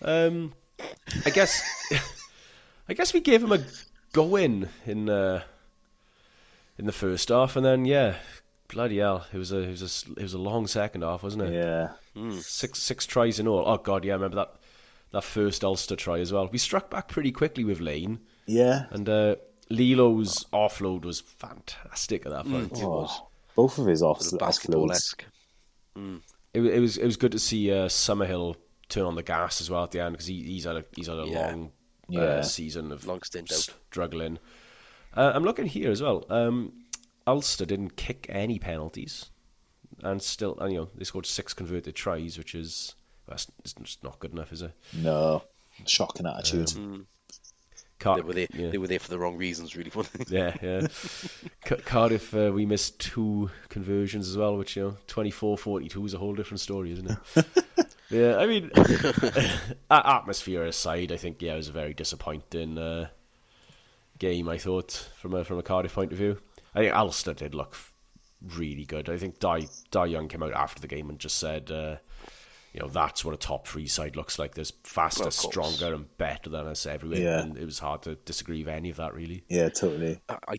Um, 0.03 0.53
I 1.25 1.31
guess, 1.31 1.61
I 2.89 2.95
guess 2.95 3.13
we 3.13 3.21
gave 3.21 3.43
him 3.43 3.53
a 3.53 3.65
go 4.13 4.37
in 4.37 4.69
in 4.87 5.09
uh, 5.09 5.43
in 6.79 6.87
the 6.87 6.93
first 6.93 7.31
half, 7.31 7.57
and 7.57 7.65
then 7.67 7.85
yeah, 7.85 8.17
bloody 8.69 8.99
hell, 8.99 9.27
it 9.33 9.39
was 9.39 9.51
a 9.51 9.59
it 9.61 9.71
was 9.71 9.83
a 9.83 9.87
s- 9.87 10.05
it 10.17 10.23
was 10.23 10.35
a 10.35 10.39
long 10.39 10.67
second 10.69 11.03
half, 11.03 11.23
wasn't 11.25 11.43
it? 11.45 11.53
Yeah. 11.53 11.89
Six 12.41 12.81
six 12.81 13.07
tries 13.07 13.41
in 13.41 13.49
all. 13.49 13.65
Oh 13.67 13.79
god, 13.79 14.05
yeah, 14.05 14.13
I 14.13 14.17
remember 14.17 14.37
that 14.37 14.55
that 15.13 15.25
first 15.25 15.65
Ulster 15.65 15.97
try 15.97 16.21
as 16.21 16.33
well. 16.33 16.49
We 16.53 16.59
struck 16.59 16.91
back 16.91 17.09
pretty 17.09 17.33
quickly 17.33 17.65
with 17.65 17.81
Lane, 17.81 18.21
Yeah. 18.47 18.85
and 18.91 19.09
uh, 19.09 19.37
Lee-Lo's 19.71 20.45
offload 20.53 21.05
was 21.05 21.21
fantastic 21.21 22.25
at 22.27 22.33
that 22.33 22.45
point. 22.47 22.73
It 22.79 22.85
was 22.85 23.21
Both 23.55 23.79
of 23.79 23.87
his 23.87 24.03
off 24.03 24.21
offloads. 24.21 24.39
basketball-esque. 24.39 25.25
it, 25.97 26.01
wa- 26.61 26.69
it 26.71 26.81
was 26.81 26.97
it 26.97 27.05
was 27.05 27.17
good 27.17 27.33
to 27.33 27.39
see 27.39 27.71
uh, 27.73 27.87
Summerhill 27.89 28.57
turn 28.89 29.05
on 29.05 29.15
the 29.15 29.23
gas 29.23 29.61
as 29.61 29.69
well 29.71 29.85
at 29.85 29.91
the 29.91 30.01
end 30.01 30.13
because 30.13 30.27
he, 30.27 30.43
he's 30.43 30.65
had 30.65 30.77
a 30.77 30.85
he's 30.97 31.07
had 31.09 31.19
a 31.19 31.27
Yeah. 31.27 31.47
long 31.51 31.73
Yeah. 32.09 32.21
uh, 32.21 32.43
season 32.43 32.93
of 32.93 33.07
Long 33.07 33.23
stint 33.23 33.53
out. 33.53 33.59
struggling. 33.91 34.39
Uh, 35.15 35.33
I'm 35.35 35.43
looking 35.45 35.67
here 35.67 35.91
as 35.91 36.01
well. 36.03 36.25
Um, 36.31 36.73
Ulster 37.27 37.67
didn't 37.67 37.97
kick 37.97 38.27
any 38.31 38.59
penalties, 38.59 39.31
and 40.03 40.23
still, 40.23 40.59
and, 40.61 40.73
you 40.73 40.79
know, 40.81 40.89
they 40.95 41.05
scored 41.05 41.27
six 41.27 41.53
converted 41.53 41.95
tries, 41.95 42.39
which 42.39 42.55
is 42.55 42.95
well, 43.27 43.37
that's 43.37 43.47
it's 43.83 43.99
not 44.03 44.19
good 44.21 44.33
enough, 44.33 44.53
is 44.53 44.63
it? 44.63 44.73
No. 44.95 45.43
Shocking 45.87 46.27
attitude. 46.27 46.73
Car- 47.99 48.17
They 48.17 48.23
were 48.23 48.33
there. 48.33 48.47
yeah. 48.55 48.71
They 48.71 48.79
were 48.79 48.87
there 48.87 48.99
for 49.01 49.11
the 49.11 49.19
wrong 49.19 49.37
reasons, 49.37 49.75
really. 49.77 49.91
Yeah, 50.29 50.55
yeah. 50.63 50.87
Ca- 51.65 51.77
Cardiff, 51.85 52.33
uh, 52.35 52.53
we 52.55 52.65
missed 52.67 53.01
two 53.01 53.51
conversions 53.69 54.29
as 54.29 54.37
well, 54.37 54.57
which, 54.57 54.77
you 54.77 54.83
know, 54.83 54.97
24 55.09 55.59
42 55.59 56.07
is 56.07 56.15
a 56.15 56.19
whole 56.19 56.35
different 56.35 56.61
story, 56.61 56.93
isn't 56.93 57.11
it? 57.11 57.47
yeah, 58.11 58.37
I 58.37 58.47
mean, 58.47 58.71
atmosphere 59.91 60.65
aside, 60.65 61.13
I 61.13 61.17
think, 61.17 61.43
yeah, 61.43 61.55
it 61.55 61.57
was 61.59 61.69
a 61.69 61.73
very 61.73 61.95
disappointing 61.95 62.79
uh, 62.79 63.09
game, 64.19 64.49
I 64.49 64.59
thought, 64.59 64.93
from 65.17 65.35
a, 65.35 65.45
from 65.45 65.59
a 65.59 65.63
Cardiff 65.63 65.95
point 65.95 66.13
of 66.13 66.19
view. 66.19 66.39
I 66.75 66.81
think 66.81 66.95
Ulster 66.95 67.35
did 67.35 67.55
look 67.55 67.77
really 68.57 68.85
good. 68.85 69.09
I 69.09 69.17
think 69.17 69.41
Dai, 69.41 69.67
Dai 69.91 70.07
Young 70.07 70.29
came 70.29 70.43
out 70.43 70.53
after 70.53 70.81
the 70.81 70.87
game 70.89 71.09
and 71.11 71.19
just 71.19 71.37
said, 71.39 71.71
uh, 71.71 71.97
you 72.73 72.81
know, 72.81 72.89
that's 72.89 73.25
what 73.25 73.35
a 73.35 73.39
top 73.39 73.67
three 73.67 73.87
side 73.87 74.17
looks 74.17 74.39
like. 74.39 74.55
There's 74.55 74.73
faster, 74.85 75.23
Well, 75.23 75.29
of 75.29 75.37
course. 75.37 75.53
stronger, 75.53 75.95
and 75.95 76.19
better 76.19 76.51
than 76.51 76.67
us 76.67 76.87
everywhere. 76.87 77.21
Yeah. 77.21 77.41
And 77.41 77.57
it 77.57 77.65
was 77.65 77.79
hard 77.79 78.03
to 78.03 78.15
disagree 78.17 78.63
with 78.65 78.73
any 78.75 78.91
of 78.91 78.97
that, 78.97 79.15
really. 79.15 79.45
Yeah, 79.49 79.69
totally. 79.69 80.21
I, 80.29 80.37
I 80.49 80.57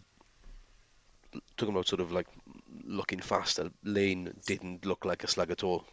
talking 1.58 1.74
about 1.76 1.88
sort 1.88 2.02
of 2.02 2.12
like 2.12 2.28
looking 2.84 3.20
faster. 3.20 3.70
Lane 3.84 4.34
didn't 4.46 4.86
look 4.86 5.06
like 5.06 5.24
a 5.24 5.28
slug 5.28 5.52
at 5.52 5.64
all. 5.64 5.86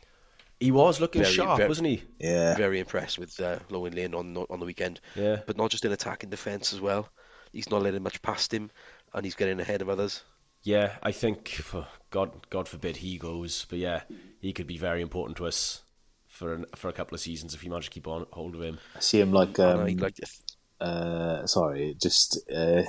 He 0.58 0.70
was 0.72 1.00
looking 1.00 1.22
Very, 1.22 1.34
sharp, 1.34 1.58
very- 1.58 1.68
wasn't 1.68 1.88
he? 1.88 2.02
Yeah. 2.18 2.56
Very 2.56 2.80
impressed 2.80 3.18
with 3.18 3.38
uh, 3.40 3.58
Owen 3.70 3.94
Lane 3.94 4.14
on 4.14 4.36
on 4.36 4.58
the 4.60 4.66
weekend. 4.66 5.00
Yeah. 5.14 5.40
But 5.46 5.56
not 5.58 5.70
just 5.70 5.84
in 5.84 5.92
attack 5.92 6.22
and 6.22 6.30
defence 6.30 6.72
as 6.72 6.80
well. 6.80 7.08
He's 7.52 7.70
not 7.70 7.82
letting 7.82 8.02
much 8.02 8.22
past 8.22 8.52
him, 8.52 8.70
and 9.12 9.24
he's 9.24 9.34
getting 9.34 9.60
ahead 9.60 9.82
of 9.82 9.88
others. 9.88 10.22
Yeah, 10.62 10.96
I 11.02 11.12
think 11.12 11.62
God, 12.10 12.32
God 12.50 12.66
forbid 12.68 12.96
he 12.96 13.18
goes, 13.18 13.66
but 13.70 13.78
yeah, 13.78 14.02
he 14.40 14.52
could 14.52 14.66
be 14.66 14.78
very 14.78 15.00
important 15.00 15.36
to 15.36 15.46
us 15.46 15.82
for 16.37 16.53
an, 16.55 16.66
for 16.74 16.89
a 16.89 16.93
couple 16.93 17.14
of 17.14 17.20
seasons 17.20 17.55
if 17.55 17.62
we 17.62 17.68
manage 17.68 17.87
to 17.87 17.91
keep 17.91 18.07
on 18.07 18.26
hold 18.32 18.55
of 18.55 18.62
him. 18.62 18.78
I 18.95 19.01
see 19.01 19.20
him 19.20 19.32
like 19.32 19.59
And 19.59 19.80
um, 19.80 19.80
I 19.80 19.93
like 19.93 20.18
uh, 20.80 21.47
sorry, 21.47 21.97
just 22.01 22.39
uh, 22.55 22.82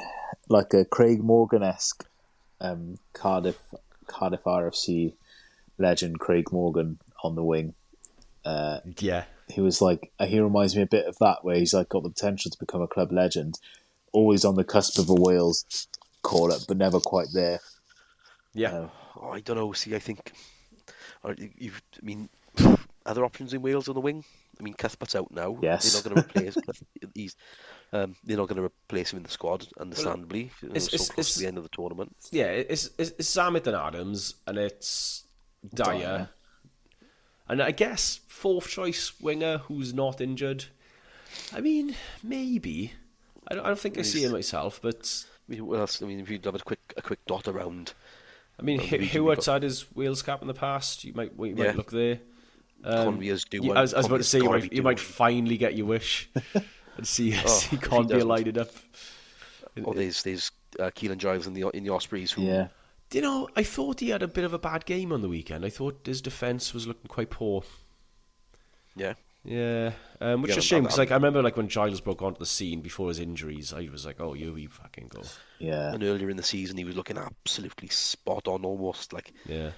like 0.50 0.74
a 0.74 0.84
Craig 0.84 1.24
Morgan 1.24 1.64
esque 1.64 2.06
um, 2.60 2.98
Cardiff 3.14 3.58
Cardiff 4.08 4.44
RFC 4.44 5.14
legend 5.78 6.20
Craig 6.20 6.52
Morgan 6.52 7.00
on 7.24 7.36
the 7.36 7.44
wing. 7.44 7.74
Yeah. 9.00 9.24
He 9.50 9.62
was 9.62 9.82
like 9.82 10.12
he 10.22 10.40
reminds 10.42 10.76
me 10.76 10.82
a 10.82 10.88
bit 10.88 11.06
of 11.06 11.18
that, 11.20 11.44
where 11.44 11.56
he's 11.56 11.74
like 11.74 11.88
got 11.90 12.04
the 12.04 12.10
potential 12.10 12.52
to 12.52 12.58
become 12.60 12.82
a 12.82 12.88
club 12.88 13.14
legend, 13.14 13.60
always 14.12 14.44
on 14.44 14.56
the 14.56 14.66
cusp 14.66 15.00
of 15.00 15.10
a 15.10 15.14
Wales 15.14 15.88
call 16.22 16.52
up, 16.52 16.62
but 16.68 16.76
never 16.76 17.00
quite 17.00 17.28
there. 17.34 17.60
Yeah. 18.54 18.88
Oh, 19.16 19.30
I 19.32 19.40
don't 19.40 19.56
know. 19.56 19.72
See, 19.72 19.96
I 19.96 20.00
think 20.00 20.34
you- 21.58 21.72
I 21.72 22.06
mean, 22.06 22.30
other 23.08 23.26
options 23.26 23.54
in 23.54 23.62
Wales 23.62 23.88
on 23.88 23.96
the 23.96 24.02
wing. 24.02 24.24
I 24.60 24.64
mean, 24.64 24.74
Cuthbert's 24.74 25.16
out 25.16 25.32
now. 25.32 25.58
Yes. 25.62 26.02
They're 26.02 26.14
not 26.14 26.24
going 26.24 26.44
to 26.44 26.52
replace. 26.52 26.58
He's. 27.16 27.36
Um, 27.94 28.16
they're 28.24 28.38
not 28.38 28.48
going 28.50 28.58
to 28.58 28.64
replace 28.64 29.14
him 29.14 29.18
in 29.18 29.24
the 29.24 29.30
squad, 29.30 29.66
understandably. 29.80 30.52
you 30.62 30.70
know, 30.70 30.76
it's- 30.76 30.86
so 30.92 30.96
it's- 30.96 31.10
close 31.10 31.26
it's- 31.28 31.34
to 31.36 31.40
the 31.40 31.48
end 31.48 31.58
of 31.58 31.64
the 31.64 31.70
tournament. 31.70 32.16
Yeah, 32.32 32.48
it's, 32.48 32.90
it's, 32.98 33.12
it's 33.18 33.34
Zammit 33.36 33.66
and 33.68 33.76
Adams, 33.78 34.36
and 34.46 34.58
it's 34.58 35.24
Dyer. 35.74 36.00
Dyer. 36.00 36.30
And 37.50 37.62
I 37.62 37.72
guess 37.72 38.20
fourth 38.28 38.68
choice 38.68 39.14
winger 39.22 39.60
who's 39.60 39.94
not 39.94 40.20
injured. 40.20 40.66
I 41.54 41.62
mean, 41.62 41.96
maybe. 42.22 42.94
I 43.48 43.56
don't, 43.56 43.64
I 43.64 43.68
don't 43.70 43.80
think 43.80 43.98
I 43.98 44.02
see 44.02 44.26
it 44.26 44.32
myself, 44.32 44.80
but 44.82 45.26
I 45.48 45.52
mean, 45.54 45.66
what 45.66 45.80
else? 45.80 46.02
I 46.02 46.06
mean, 46.06 46.20
if 46.20 46.30
you'd 46.30 46.44
have 46.44 46.56
a 46.56 46.60
quick 46.60 46.94
a 46.98 47.02
quick 47.02 47.20
dot 47.26 47.48
around, 47.48 47.94
I 48.60 48.64
mean, 48.64 48.78
Well, 48.80 48.86
H- 48.88 48.92
we- 48.92 48.98
we 49.00 49.06
Hewart's 49.06 49.46
got- 49.46 49.54
had 49.54 49.64
his 49.64 49.86
Wales 49.96 50.22
cap 50.22 50.42
in 50.42 50.48
the 50.50 50.54
past. 50.54 51.06
You 51.06 51.14
might, 51.14 51.32
you 51.40 51.56
Yeah. 51.56 51.68
might 51.68 51.78
look 51.78 51.92
there. 51.92 52.20
Conveyors 52.84 53.44
do 53.46 53.58
You- 53.58 53.70
one. 53.70 53.78
I 53.78 53.82
was, 53.82 53.94
I 53.94 53.98
was 53.98 54.06
about 54.06 54.18
to 54.18 54.24
say, 54.24 54.40
you 54.40 54.50
might, 54.50 54.74
you 54.74 54.84
might 54.84 55.00
finally 55.00 55.58
get 55.58 55.76
your 55.76 55.88
wish 55.88 56.30
and 56.98 57.08
see, 57.08 57.34
Oh, 57.44 57.48
see 57.48 57.76
if 57.76 57.82
he 57.84 57.88
Convey 57.88 58.14
doesn't. 58.16 58.28
lighted 58.28 58.58
up. 58.58 58.70
one. 59.76 59.86
Or 59.86 59.94
there's 59.94 60.24
there's 60.24 60.52
uh, 60.80 60.86
Keelan 60.96 61.18
Giles 61.18 61.48
in 61.48 61.54
the 61.54 61.68
in 61.70 61.84
the 61.84 61.92
Ospreys 61.94 62.32
who 62.32 62.44
Yeah, 62.44 62.68
Do 63.10 63.18
you 63.18 63.22
know, 63.24 63.48
I 63.56 63.64
thought 63.64 64.00
he 64.00 64.10
had 64.10 64.24
a 64.24 64.28
bit 64.28 64.44
of 64.44 64.54
a 64.54 64.60
bad 64.60 64.86
game 64.86 65.12
on 65.12 65.22
the 65.22 65.30
weekend. 65.30 65.66
I 65.66 65.70
thought 65.70 66.02
his 66.06 66.22
defence 66.22 66.74
was 66.74 66.88
looking 66.88 67.08
quite 67.08 67.30
poor. 67.30 67.64
yeah 68.96 69.14
Yeah, 69.44 69.92
um, 70.20 70.42
which 70.42 70.52
Yeah, 70.52 70.58
is 70.58 70.64
a 70.66 70.68
shame 70.68 70.84
because 70.84 70.98
like 70.98 71.12
I 71.12 71.16
remember 71.16 71.42
like 71.44 71.56
when 71.58 71.68
Giles 71.70 72.02
broke 72.02 72.22
onto 72.22 72.40
the 72.40 72.46
scene 72.46 72.82
before 72.82 73.08
his 73.10 73.20
injuries, 73.20 73.72
I 73.74 73.88
was 73.92 74.06
like, 74.06 74.20
"Oh, 74.20 74.34
you, 74.34 74.56
you 74.56 74.68
fucking 74.70 75.08
go." 75.10 75.22
yeah. 75.60 75.94
and 75.94 76.04
earlier 76.04 76.30
in 76.30 76.38
the 76.38 76.44
season 76.44 76.78
he 76.78 76.84
was 76.84 76.96
looking 76.96 77.18
absolutely 77.18 77.88
spot 77.90 78.48
on, 78.48 78.66
almost 78.66 79.14
like 79.14 79.34
Yeah, 79.46 79.72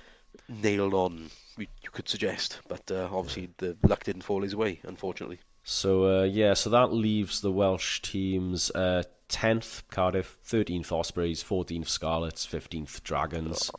nailed 0.47 0.93
on. 0.93 1.29
You 1.59 1.67
you 1.83 1.89
could 1.91 2.07
suggest, 2.07 2.59
but 2.67 2.89
uh, 2.89 3.09
obviously 3.11 3.49
the 3.57 3.75
luck 3.83 4.03
didn't 4.03 4.21
fall 4.23 4.41
his 4.41 4.55
way, 4.55 4.79
unfortunately. 4.83 5.39
so 5.63 6.21
uh, 6.21 6.23
yeah, 6.23 6.53
so 6.53 6.69
that 6.69 6.93
leaves 6.93 7.41
the 7.41 7.51
Welsh 7.51 8.01
teams 8.01 8.71
uh, 8.71 9.03
tenth 9.27 9.83
Cardiff, 9.89 10.37
thirteenth 10.43 10.91
Ospreys, 10.91 11.43
fourteenth 11.43 11.89
Scarlets, 11.89 12.45
fifteenth 12.45 13.03
Dragons. 13.03 13.71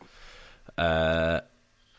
Uh, 0.76 1.40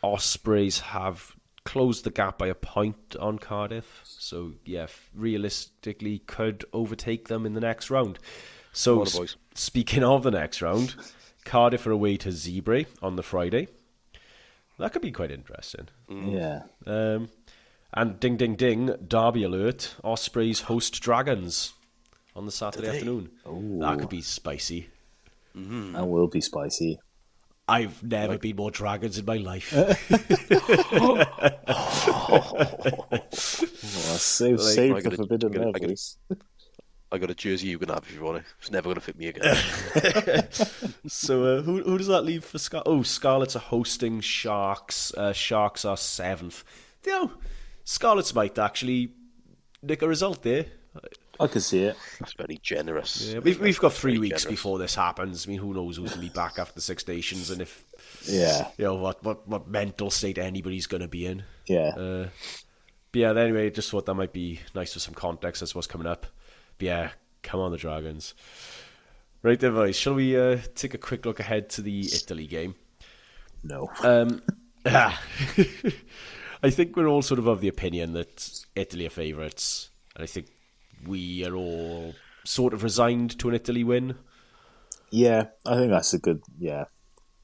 Ospreys 0.02 0.80
have 0.80 1.36
closed 1.64 2.04
the 2.04 2.10
gap 2.10 2.38
by 2.38 2.46
a 2.48 2.54
point 2.54 3.16
on 3.20 3.38
Cardiff, 3.38 4.00
so 4.04 4.52
yeah, 4.64 4.86
realistically 5.14 6.20
could 6.20 6.64
overtake 6.72 7.28
them 7.28 7.44
in 7.46 7.54
the 7.54 7.60
next 7.60 7.90
round. 7.90 8.18
So 8.72 9.04
speaking 9.54 10.02
of 10.02 10.22
the 10.22 10.30
next 10.30 10.62
round, 10.62 10.94
Cardiff 11.44 11.86
are 11.86 11.90
away 11.90 12.16
to 12.18 12.30
Zebre 12.30 12.86
on 13.02 13.16
the 13.16 13.22
Friday. 13.22 13.68
That 14.82 14.92
could 14.92 15.02
be 15.02 15.12
quite 15.12 15.30
interesting. 15.30 15.86
Yeah. 16.10 16.62
Um, 16.86 17.28
and 17.94 18.18
ding, 18.18 18.36
ding, 18.36 18.56
ding, 18.56 18.86
Derby 19.06 19.44
alert, 19.44 19.94
Ospreys 20.02 20.62
host 20.62 21.00
Dragons 21.00 21.72
on 22.34 22.46
the 22.46 22.50
Saturday 22.50 22.86
Today? 22.86 22.96
afternoon. 22.98 23.78
That 23.80 24.00
could 24.00 24.08
be 24.08 24.22
spicy. 24.22 24.88
That 25.54 26.04
will 26.08 26.26
be 26.26 26.40
spicy. 26.40 26.98
I've 27.68 28.02
never 28.02 28.38
been 28.38 28.56
more 28.56 28.72
Dragons 28.72 29.18
in 29.18 29.24
my 29.24 29.36
life. 29.36 29.72
Oh, 34.04 34.16
save, 34.18 34.58
Like, 34.58 34.74
save 34.74 34.94
I 34.96 35.00
the 35.00 35.10
forbidden 35.12 35.52
I 35.52 35.54
gotta- 35.56 35.68
I 35.68 35.72
gotta- 35.72 35.82
levels. 35.84 36.18
I 37.12 37.18
got 37.18 37.30
a 37.30 37.34
jersey 37.34 37.68
you 37.68 37.78
can 37.78 37.90
have 37.90 38.04
if 38.08 38.14
you 38.14 38.22
want 38.22 38.38
it. 38.38 38.44
It's 38.58 38.70
never 38.70 38.84
going 38.84 38.94
to 38.94 39.00
fit 39.02 39.18
me 39.18 39.28
again. 39.28 40.48
so 41.06 41.44
uh, 41.58 41.62
who, 41.62 41.82
who 41.82 41.98
does 41.98 42.06
that 42.06 42.22
leave 42.22 42.42
for 42.44 42.58
Scar? 42.58 42.82
Oh, 42.86 43.02
Scarlets 43.02 43.54
are 43.54 43.60
hosting 43.60 44.20
Sharks. 44.20 45.12
Uh, 45.14 45.32
Sharks 45.32 45.84
are 45.84 45.96
seventh. 45.98 46.64
You 47.04 47.12
know, 47.12 47.32
Scarlets 47.84 48.34
might 48.34 48.58
actually 48.58 49.12
nick 49.82 50.00
a 50.02 50.08
result 50.08 50.42
there. 50.42 50.66
I 51.40 51.46
can 51.48 51.60
see 51.60 51.84
it. 51.84 51.96
That's 52.20 52.34
very 52.34 52.58
generous. 52.62 53.32
Yeah, 53.32 53.40
we've, 53.40 53.60
we've 53.60 53.78
got 53.80 53.92
three 53.92 54.12
Very 54.12 54.20
weeks 54.20 54.42
generous. 54.42 54.60
before 54.60 54.78
this 54.78 54.94
happens. 54.94 55.46
I 55.46 55.50
mean, 55.50 55.58
who 55.58 55.74
knows 55.74 55.96
who's 55.96 56.10
going 56.10 56.22
to 56.22 56.28
be 56.30 56.34
back 56.34 56.58
after 56.58 56.74
the 56.74 56.80
Six 56.80 57.06
Nations 57.08 57.50
and 57.50 57.60
if, 57.60 57.84
Yeah, 58.28 58.68
you 58.78 58.84
know, 58.84 58.94
what, 58.94 59.22
what, 59.24 59.46
what 59.48 59.68
mental 59.68 60.10
state 60.10 60.38
anybody's 60.38 60.86
going 60.86 61.00
to 61.02 61.08
be 61.08 61.26
in. 61.26 61.42
yeah. 61.66 61.88
Uh, 61.88 62.28
but 63.10 63.18
yeah, 63.18 63.30
anyway, 63.36 63.68
just 63.70 63.90
thought 63.90 64.06
that 64.06 64.14
might 64.14 64.32
be 64.32 64.60
nice 64.74 64.94
for 64.94 64.98
some 64.98 65.12
context 65.12 65.60
as 65.60 65.74
what's 65.74 65.86
coming 65.86 66.06
up. 66.06 66.26
But 66.82 66.86
yeah, 66.86 67.10
come 67.44 67.60
on, 67.60 67.70
the 67.70 67.76
Dragons. 67.78 68.34
Right 69.44 69.58
then, 69.58 69.72
boys, 69.74 69.94
shall 69.94 70.14
we 70.14 70.36
uh, 70.36 70.58
take 70.74 70.94
a 70.94 70.98
quick 70.98 71.24
look 71.24 71.38
ahead 71.38 71.70
to 71.70 71.82
the 71.82 72.00
Italy 72.00 72.48
game? 72.48 72.74
no. 73.62 73.88
Um, 74.02 74.42
I 74.84 76.70
think 76.70 76.96
we're 76.96 77.06
all 77.06 77.22
sort 77.22 77.38
of 77.38 77.46
of 77.46 77.60
the 77.60 77.68
opinion 77.68 78.14
that 78.14 78.64
Italy 78.74 79.06
are 79.06 79.10
favourites, 79.10 79.90
and 80.16 80.24
I 80.24 80.26
think 80.26 80.48
we 81.06 81.46
are 81.46 81.54
all 81.54 82.16
sort 82.44 82.74
of 82.74 82.82
resigned 82.82 83.38
to 83.38 83.48
an 83.48 83.54
Italy 83.54 83.84
win. 83.84 84.16
yeah, 85.12 85.46
I 85.64 85.76
think 85.76 85.90
that's 85.90 86.12
a 86.14 86.18
good. 86.18 86.42
Yeah, 86.58 86.86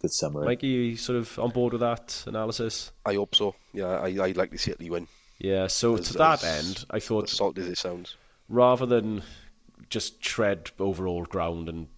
good 0.02 0.12
summary. 0.12 0.46
Mikey, 0.46 0.66
you 0.66 0.96
sort 0.96 1.18
of 1.18 1.38
on 1.38 1.50
board 1.50 1.74
with 1.74 1.80
that 1.82 2.24
analysis? 2.26 2.90
I 3.06 3.14
hope 3.14 3.36
so. 3.36 3.54
Yeah, 3.72 3.86
I, 4.00 4.06
I'd 4.20 4.36
like 4.36 4.50
to 4.50 4.58
see 4.58 4.72
Italy 4.72 4.90
win. 4.90 5.06
Yeah. 5.38 5.68
So 5.68 5.96
As- 5.96 6.08
to 6.08 6.18
that 6.18 6.42
as- 6.42 6.64
end, 6.66 6.84
I 6.90 6.96
As 6.96 7.06
thought 7.06 7.28
salty 7.28 7.60
as 7.60 7.68
it 7.68 7.78
sounds. 7.78 8.16
Rather 8.48 8.86
than 8.86 9.22
just 9.90 10.20
tread 10.20 10.70
over 10.78 11.06
old 11.06 11.28
ground 11.28 11.68
and 11.68 11.88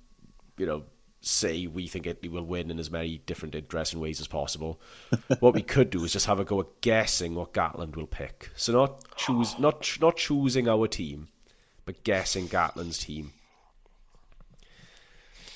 you 0.56 0.66
know 0.66 0.84
say 1.20 1.66
we 1.66 1.86
think 1.86 2.06
Italy 2.06 2.28
will 2.28 2.44
win 2.44 2.70
in 2.70 2.78
as 2.78 2.90
many 2.90 3.18
different 3.18 3.54
interesting 3.54 4.00
ways 4.00 4.20
as 4.20 4.26
possible, 4.26 4.80
what 5.40 5.54
we 5.54 5.62
could 5.62 5.90
do 5.90 6.04
is 6.04 6.12
just 6.12 6.26
have 6.26 6.40
a 6.40 6.44
go 6.44 6.60
at 6.60 6.80
guessing 6.80 7.34
what 7.34 7.52
Gatland 7.52 7.96
will 7.96 8.06
pick. 8.06 8.50
So 8.56 8.72
not 8.72 9.16
choose 9.16 9.58
not 9.58 9.98
not 10.00 10.16
choosing 10.16 10.68
our 10.68 10.86
team, 10.86 11.28
but 11.84 12.04
guessing 12.04 12.48
Gatland's 12.48 12.98
team. 12.98 13.32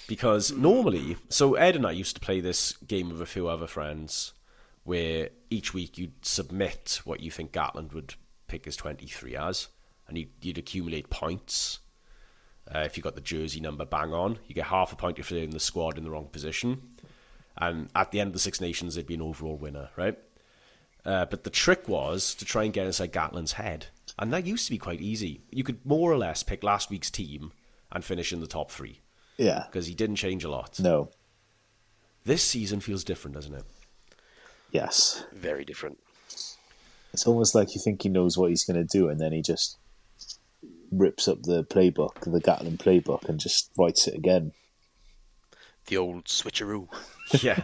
Because 0.07 0.53
normally, 0.53 1.17
so 1.31 1.55
Ed 1.55 1.77
and 1.77 1.87
I 1.87 1.93
used 1.93 2.17
to 2.17 2.21
play 2.21 2.41
this 2.41 2.73
game 2.87 3.09
with 3.09 3.23
a 3.23 3.27
few 3.27 3.49
other 3.49 3.67
friends, 3.67 4.35
where 4.83 5.31
each 5.49 5.73
week 5.73 5.97
you'd 5.97 6.27
submit 6.27 7.01
what 7.05 7.21
you 7.21 7.31
think 7.31 7.53
Gatland 7.53 7.95
would 7.95 8.15
pick 8.47 8.67
his 8.67 8.77
twenty 8.77 9.07
three 9.07 9.35
as, 9.35 9.69
and 10.09 10.19
you'd, 10.19 10.31
you'd 10.43 10.59
accumulate 10.59 11.11
points. 11.11 11.81
Uh, 12.73 12.81
if 12.81 12.97
you 12.97 13.03
got 13.03 13.15
the 13.15 13.21
jersey 13.21 13.61
number 13.61 13.85
bang 13.85 14.13
on, 14.13 14.39
you 14.47 14.55
get 14.55 14.67
half 14.67 14.93
a 14.93 14.97
point 14.97 15.19
if 15.19 15.31
you're 15.31 15.43
in 15.43 15.51
the 15.51 15.61
squad 15.61 15.99
in 15.99 16.05
the 16.05 16.11
wrong 16.11 16.27
position. 16.27 16.81
And 17.57 17.89
at 17.95 18.11
the 18.11 18.21
end 18.21 18.29
of 18.29 18.33
the 18.33 18.39
Six 18.39 18.61
Nations, 18.61 18.95
they'd 18.95 19.07
be 19.07 19.15
an 19.15 19.23
overall 19.23 19.57
winner, 19.57 19.91
right? 19.97 20.19
Uh, 21.05 21.27
but 21.27 21.45
the 21.45 21.51
trick 21.51 21.89
was 21.89 22.35
to 22.35 22.45
try 22.45 22.65
and 22.65 22.73
get 22.73 22.87
inside 22.87 23.13
Gatland's 23.13 23.53
head. 23.53 23.87
And 24.19 24.33
that 24.33 24.47
used 24.47 24.67
to 24.67 24.71
be 24.71 24.79
quite 24.79 25.01
easy. 25.01 25.43
You 25.51 25.63
could 25.63 25.85
more 25.85 26.11
or 26.11 26.17
less 26.17 26.43
pick 26.43 26.63
last 26.65 26.91
week's 26.91 27.11
team 27.11 27.53
and 27.93 28.05
finish 28.05 28.33
in 28.33 28.41
the 28.41 28.47
top 28.47 28.71
three 28.71 29.01
yeah. 29.37 29.65
because 29.67 29.87
he 29.87 29.95
didn't 29.95 30.17
change 30.17 30.45
a 30.45 30.51
lot. 30.51 30.81
No. 30.81 31.11
This 32.25 32.43
season 32.43 32.81
feels 32.81 33.05
different, 33.05 33.35
doesn't 33.35 33.55
it? 33.55 33.65
Yes. 34.71 35.25
Very 35.33 35.65
different. 35.65 35.99
It's 37.13 37.27
almost 37.27 37.55
like 37.55 37.75
you 37.75 37.81
think 37.81 38.03
he 38.03 38.09
knows 38.09 38.37
what 38.37 38.51
he's 38.51 38.65
going 38.65 38.77
to 38.77 38.99
do, 38.99 39.09
and 39.09 39.21
then 39.21 39.33
he 39.33 39.41
just 39.41 39.77
rips 40.91 41.29
up 41.29 41.43
the 41.43 41.65
playbook, 41.65 42.21
the 42.21 42.41
Gatland 42.41 42.79
playbook, 42.79 43.29
and 43.29 43.39
just 43.41 43.71
writes 43.79 44.07
it 44.07 44.15
again. 44.15 44.53
The 45.87 45.97
old 45.97 46.25
switcheroo. 46.25 46.89
yeah. 47.43 47.63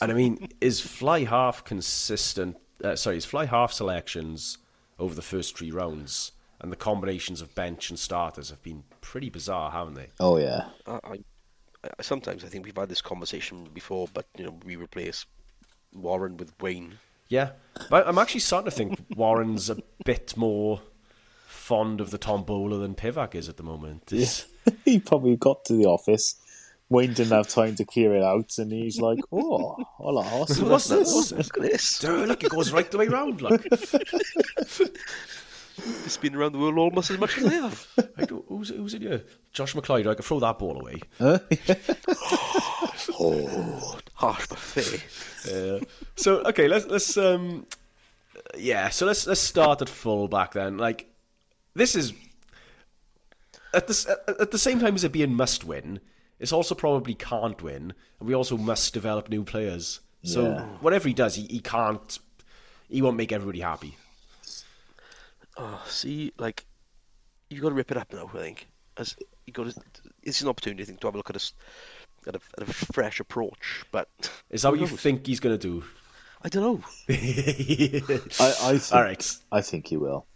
And 0.00 0.10
I 0.10 0.14
mean, 0.14 0.48
is 0.60 0.80
fly 0.80 1.24
half 1.24 1.64
consistent? 1.64 2.56
Uh, 2.82 2.96
sorry, 2.96 3.16
is 3.16 3.24
fly 3.24 3.46
half 3.46 3.72
selections 3.72 4.58
over 4.98 5.14
the 5.14 5.22
first 5.22 5.56
three 5.56 5.70
rounds 5.70 6.32
and 6.60 6.72
the 6.72 6.76
combinations 6.76 7.40
of 7.40 7.54
bench 7.54 7.90
and 7.90 7.98
starters 7.98 8.50
have 8.50 8.62
been 8.62 8.84
pretty 9.00 9.30
bizarre, 9.30 9.70
haven't 9.70 9.94
they? 9.94 10.08
Oh 10.20 10.38
yeah, 10.38 10.68
I, 10.86 11.00
I, 11.04 11.18
I 11.98 12.02
sometimes 12.02 12.44
I 12.44 12.48
think 12.48 12.64
we've 12.64 12.76
had 12.76 12.88
this 12.88 13.02
conversation 13.02 13.68
before, 13.72 14.08
but 14.12 14.26
you 14.36 14.44
know 14.44 14.58
we 14.64 14.76
replace 14.76 15.26
Warren 15.92 16.36
with 16.36 16.52
Wayne. 16.60 16.98
Yeah, 17.28 17.50
but 17.90 18.06
I'm 18.06 18.18
actually 18.18 18.40
starting 18.40 18.70
to 18.70 18.76
think 18.76 19.04
Warren's 19.16 19.68
a 19.68 19.76
bit 20.04 20.36
more 20.36 20.80
fond 21.46 22.00
of 22.00 22.10
the 22.10 22.18
tombola 22.18 22.78
than 22.78 22.94
Pivac 22.94 23.34
is 23.34 23.48
at 23.48 23.56
the 23.56 23.62
moment. 23.62 24.12
It's- 24.12 24.46
he 24.84 24.98
probably 25.00 25.36
got 25.36 25.64
to 25.66 25.74
the 25.74 25.86
office. 25.86 26.34
Wayne 26.88 27.14
didn't 27.14 27.32
have 27.32 27.48
time 27.48 27.74
to 27.76 27.84
clear 27.84 28.14
it 28.14 28.22
out, 28.22 28.58
and 28.58 28.70
he's 28.70 29.00
like, 29.00 29.18
"Oh, 29.32 29.74
hola, 29.96 30.22
What's 30.22 30.56
this? 30.88 31.12
What's 31.12 31.32
Look 31.32 31.56
at 31.56 31.62
this. 31.62 31.98
Dude, 31.98 32.28
look, 32.28 32.44
it 32.44 32.50
goes 32.50 32.70
right 32.70 32.88
the 32.88 32.98
way 32.98 33.08
round. 33.08 33.42
Look, 33.42 33.66
it's 33.70 33.98
been 36.18 36.36
around 36.36 36.52
the 36.52 36.58
world 36.58 36.78
almost 36.78 37.10
as 37.10 37.18
much 37.18 37.38
as 37.38 37.46
I 37.46 37.54
have. 37.54 37.86
Like, 38.16 38.30
who's, 38.48 38.68
who's 38.68 38.94
in 38.94 39.02
here? 39.02 39.24
Josh 39.52 39.74
Macleod. 39.74 40.06
I 40.06 40.14
could 40.14 40.24
throw 40.24 40.38
that 40.38 40.60
ball 40.60 40.80
away. 40.80 41.00
Oh, 43.18 43.98
harsh 44.14 44.46
but 44.46 44.58
fair. 44.58 45.00
Yeah. 45.52 45.78
So 46.16 46.40
okay, 46.42 46.68
let's 46.68 46.86
let's 46.86 47.16
um, 47.16 47.66
yeah. 48.56 48.90
So 48.90 49.06
let's 49.06 49.26
let's 49.26 49.40
start 49.40 49.82
at 49.82 49.88
full 49.88 50.28
back 50.28 50.52
then. 50.52 50.78
Like 50.78 51.08
this 51.76 51.94
is 51.94 52.12
at 53.74 53.86
the 53.86 54.16
at, 54.28 54.40
at 54.40 54.50
the 54.50 54.58
same 54.58 54.80
time 54.80 54.94
as 54.94 55.04
it 55.04 55.12
being 55.12 55.34
must 55.34 55.64
win, 55.64 56.00
it's 56.38 56.52
also 56.52 56.74
probably 56.74 57.14
can't 57.14 57.62
win, 57.62 57.92
and 58.18 58.28
we 58.28 58.34
also 58.34 58.56
must 58.56 58.92
develop 58.94 59.28
new 59.28 59.44
players. 59.44 60.00
So 60.22 60.42
Yeah. 60.48 60.64
whatever 60.80 61.06
he 61.08 61.14
does, 61.14 61.34
he, 61.36 61.42
he 61.44 61.60
can't. 61.60 62.18
He 62.88 63.02
won't 63.02 63.16
make 63.16 63.32
everybody 63.32 63.60
happy. 63.60 63.96
Oh, 65.56 65.82
see, 65.88 66.32
like 66.38 66.64
you 67.50 67.60
got 67.60 67.68
to 67.70 67.74
rip 67.74 67.90
it 67.90 67.96
up 67.96 68.12
now. 68.12 68.30
I 68.34 68.38
think 68.38 68.66
as 68.96 69.16
you 69.46 69.52
got 69.52 69.70
to. 69.70 69.80
It's 70.22 70.40
an 70.40 70.48
opportunity, 70.48 70.82
I 70.82 70.86
think, 70.86 71.00
to 71.00 71.06
have 71.06 71.14
a 71.14 71.18
look 71.18 71.30
at 71.30 71.36
a 71.36 71.38
s- 71.38 71.52
at 72.26 72.34
a, 72.34 72.40
at 72.60 72.68
a 72.68 72.72
fresh 72.72 73.20
approach. 73.20 73.84
But 73.92 74.08
Is 74.50 74.62
that 74.62 74.70
what 74.72 74.80
you 74.80 74.86
think 74.88 75.26
he's 75.26 75.40
going 75.40 75.56
to 75.56 75.68
do? 75.68 75.84
I 76.42 76.48
don't 76.48 76.62
know. 76.62 76.84
I, 77.08 78.54
I 78.60 78.78
think, 78.78 78.92
All 78.94 79.02
right. 79.02 79.36
I 79.52 79.60
think 79.62 79.86
he 79.88 79.96
will. 79.96 80.26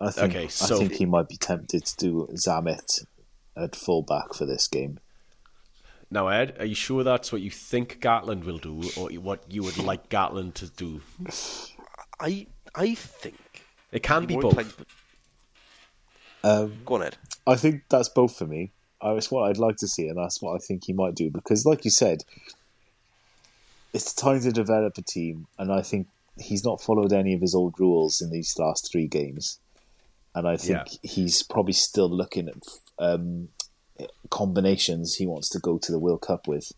I 0.00 0.10
think, 0.10 0.34
Okay, 0.34 0.48
so- 0.48 0.76
I 0.76 0.78
think 0.78 0.92
he 0.94 1.06
might 1.06 1.28
be 1.28 1.36
tempted 1.36 1.84
to 1.86 1.96
do 1.96 2.28
Zammit 2.34 3.04
at 3.56 3.74
fullback 3.74 4.34
for 4.34 4.44
this 4.44 4.68
game. 4.68 4.98
Now, 6.10 6.28
Ed, 6.28 6.56
are 6.60 6.64
you 6.66 6.74
sure 6.74 7.02
that's 7.02 7.32
what 7.32 7.40
you 7.40 7.50
think 7.50 8.00
Gatland 8.00 8.44
will 8.44 8.58
do, 8.58 8.82
or 8.96 9.08
what 9.20 9.50
you 9.50 9.62
would 9.64 9.78
like 9.78 10.08
Gatland 10.08 10.54
to 10.54 10.68
do? 10.68 11.00
I 12.20 12.46
I 12.74 12.94
think 12.94 13.64
It 13.90 14.02
can 14.02 14.26
be 14.26 14.34
both. 14.36 14.56
inclined- 14.58 14.74
Um, 16.44 16.76
Go 16.84 16.94
on, 16.96 17.02
Ed. 17.02 17.16
I 17.46 17.56
think 17.56 17.82
that's 17.88 18.08
both 18.08 18.36
for 18.36 18.46
me. 18.46 18.72
It's 19.02 19.30
what 19.30 19.48
I'd 19.50 19.56
like 19.58 19.76
to 19.78 19.88
see, 19.88 20.06
and 20.08 20.16
that's 20.18 20.40
what 20.40 20.54
I 20.54 20.58
think 20.58 20.84
he 20.84 20.92
might 20.92 21.14
do. 21.14 21.30
Because, 21.30 21.64
like 21.66 21.84
you 21.84 21.90
said, 21.90 22.22
it's 23.92 24.12
time 24.14 24.40
to 24.42 24.52
develop 24.52 24.96
a 24.98 25.02
team, 25.02 25.46
and 25.58 25.72
I 25.72 25.82
think 25.82 26.06
he's 26.38 26.64
not 26.64 26.80
followed 26.80 27.12
any 27.12 27.32
of 27.34 27.40
his 27.40 27.54
old 27.54 27.78
rules 27.80 28.20
in 28.20 28.30
these 28.30 28.56
last 28.58 28.90
three 28.92 29.06
games. 29.08 29.58
And 30.36 30.46
I 30.46 30.58
think 30.58 30.82
Yeah. 30.92 30.98
he's 31.02 31.42
probably 31.42 31.72
still 31.72 32.10
looking 32.10 32.48
at 32.48 32.56
um, 32.98 33.48
combinations 34.30 35.14
he 35.14 35.26
wants 35.26 35.48
to 35.48 35.58
go 35.58 35.78
to 35.78 35.90
the 35.90 35.98
World 35.98 36.20
Cup 36.20 36.46
with. 36.46 36.70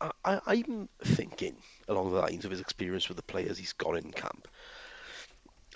I, 0.00 0.10
I, 0.24 0.40
I'm 0.46 0.88
thinking 1.04 1.56
along 1.86 2.12
the 2.12 2.20
lines 2.20 2.46
of 2.46 2.50
his 2.50 2.60
experience 2.60 3.08
with 3.08 3.18
the 3.18 3.22
players 3.22 3.58
he's 3.58 3.74
got 3.74 3.98
in 3.98 4.10
camp, 4.10 4.48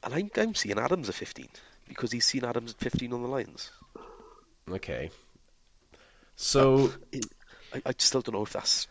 and 0.03 0.15
I'm, 0.15 0.31
I'm 0.37 0.55
seeing 0.55 0.79
Adams 0.79 1.11
at 1.11 1.15
15 1.15 1.49
because 1.87 2.11
he's 2.13 2.25
seen 2.25 2.45
Adams 2.47 2.73
at 2.73 2.79
15 2.79 3.13
on 3.13 3.23
the 3.23 3.29
lines. 3.29 3.71
Okay. 4.71 5.11
So 6.35 6.93
It, 7.13 7.27
I, 7.75 7.83
I 7.85 7.95
still 7.99 8.23
don't 8.23 8.35
know 8.35 8.43
if 8.43 8.55
that's 8.55 8.87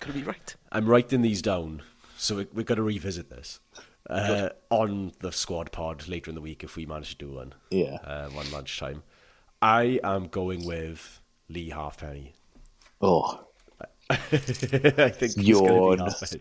going 0.00 0.14
to 0.14 0.18
be 0.18 0.24
right. 0.24 0.56
I'm 0.70 0.86
writing 0.86 1.20
these 1.20 1.42
down, 1.42 1.82
so 2.16 2.36
we, 2.36 2.46
we've 2.54 2.66
got 2.66 2.76
to 2.76 2.82
revisit 2.82 3.28
this 3.28 3.60
uh, 4.10 4.50
on 4.70 5.12
the 5.20 5.32
squad 5.32 5.72
pod 5.72 6.08
later 6.08 6.30
in 6.30 6.34
the 6.34 6.40
week 6.40 6.64
if 6.64 6.76
we 6.76 6.86
manage 6.86 7.10
to 7.18 7.24
do 7.26 7.32
one. 7.32 7.54
Yeah. 7.70 7.98
Uh, 8.04 8.28
one 8.30 8.50
lunchtime. 8.50 9.02
I 9.60 10.00
am 10.02 10.28
going 10.28 10.64
with 10.66 11.20
Leigh 11.48 11.70
Halfpenny. 11.70 12.34
Oh, 13.00 13.46
I 14.10 14.16
think 14.16 15.36
he's 15.36 15.60
going 15.60 15.74
to 15.74 15.82
Yawn. 15.82 15.96
be 15.96 16.02
Halfpenny. 16.02 16.40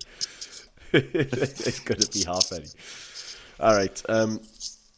it's 0.94 1.80
going 1.80 2.00
to 2.00 2.08
be 2.12 2.24
Halfpenny. 2.24 2.68
All 3.60 3.76
right. 3.76 4.02
Um, 4.10 4.42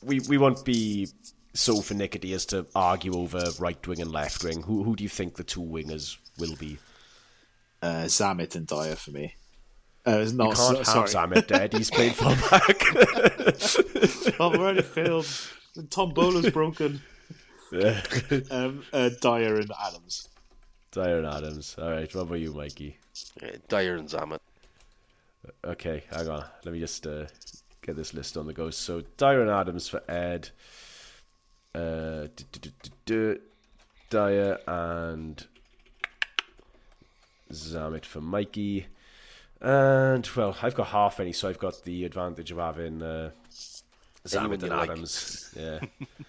we 0.01 0.19
we 0.21 0.37
won't 0.37 0.63
be 0.65 1.09
so 1.53 1.81
finicky 1.81 2.33
as 2.33 2.45
to 2.47 2.65
argue 2.75 3.13
over 3.15 3.43
right 3.59 3.85
wing 3.87 4.01
and 4.01 4.11
left 4.11 4.43
wing. 4.43 4.63
Who 4.63 4.83
who 4.83 4.95
do 4.95 5.03
you 5.03 5.09
think 5.09 5.35
the 5.35 5.43
two 5.43 5.61
wingers 5.61 6.17
will 6.37 6.55
be? 6.55 6.79
uh, 7.81 8.05
Zammit 8.05 8.55
and 8.55 8.65
Dyer 8.65 8.95
for 8.95 9.11
me. 9.11 9.35
Uh, 10.05 10.29
no, 10.33 10.45
Can't 10.51 10.57
so- 10.57 10.75
have 10.77 10.85
sorry. 11.09 11.27
Zammit 11.29 11.47
dead. 11.47 11.73
He's 11.73 11.89
played 11.89 12.13
fullback. 12.13 12.83
I've 14.39 14.59
already 14.59 14.81
failed. 14.81 15.27
Tom 15.89 16.13
Bowler's 16.13 16.49
broken. 16.51 17.01
um, 18.51 18.83
uh, 18.91 19.09
Dyer 19.21 19.55
and 19.55 19.71
Adams. 19.81 20.27
Dyer 20.91 21.17
and 21.19 21.27
Adams. 21.27 21.75
All 21.79 21.89
right. 21.89 22.13
What 22.13 22.21
about 22.21 22.39
you, 22.39 22.53
Mikey? 22.53 22.97
Uh, 23.41 23.47
Dyer 23.69 23.95
and 23.95 24.07
Zammit. 24.09 24.39
Okay, 25.65 26.03
hang 26.11 26.29
on. 26.29 26.43
Let 26.63 26.73
me 26.73 26.79
just 26.79 27.05
uh, 27.07 27.25
get 27.81 27.95
this 27.95 28.13
list 28.13 28.37
on 28.37 28.45
the 28.45 28.53
go. 28.53 28.69
So 28.69 29.01
Dyer 29.17 29.41
and 29.41 29.49
Adams 29.49 29.87
for 29.87 30.01
Ed. 30.09 30.49
Uh, 31.75 32.27
Dyer 34.09 34.59
and 34.67 35.47
Zammit 37.51 38.05
for 38.05 38.21
Mikey. 38.21 38.87
And 39.63 40.29
well, 40.35 40.57
I've 40.61 40.75
got 40.75 40.87
Halfpenny, 40.87 41.31
so 41.31 41.47
I've 41.47 41.57
got 41.57 41.83
the 41.85 42.03
advantage 42.03 42.51
of 42.51 42.57
having 42.57 43.01
uh, 43.01 43.31
Zammit 44.27 44.61
and 44.61 44.69
like. 44.69 44.89
Adams. 44.89 45.53
Yeah. 45.57 45.79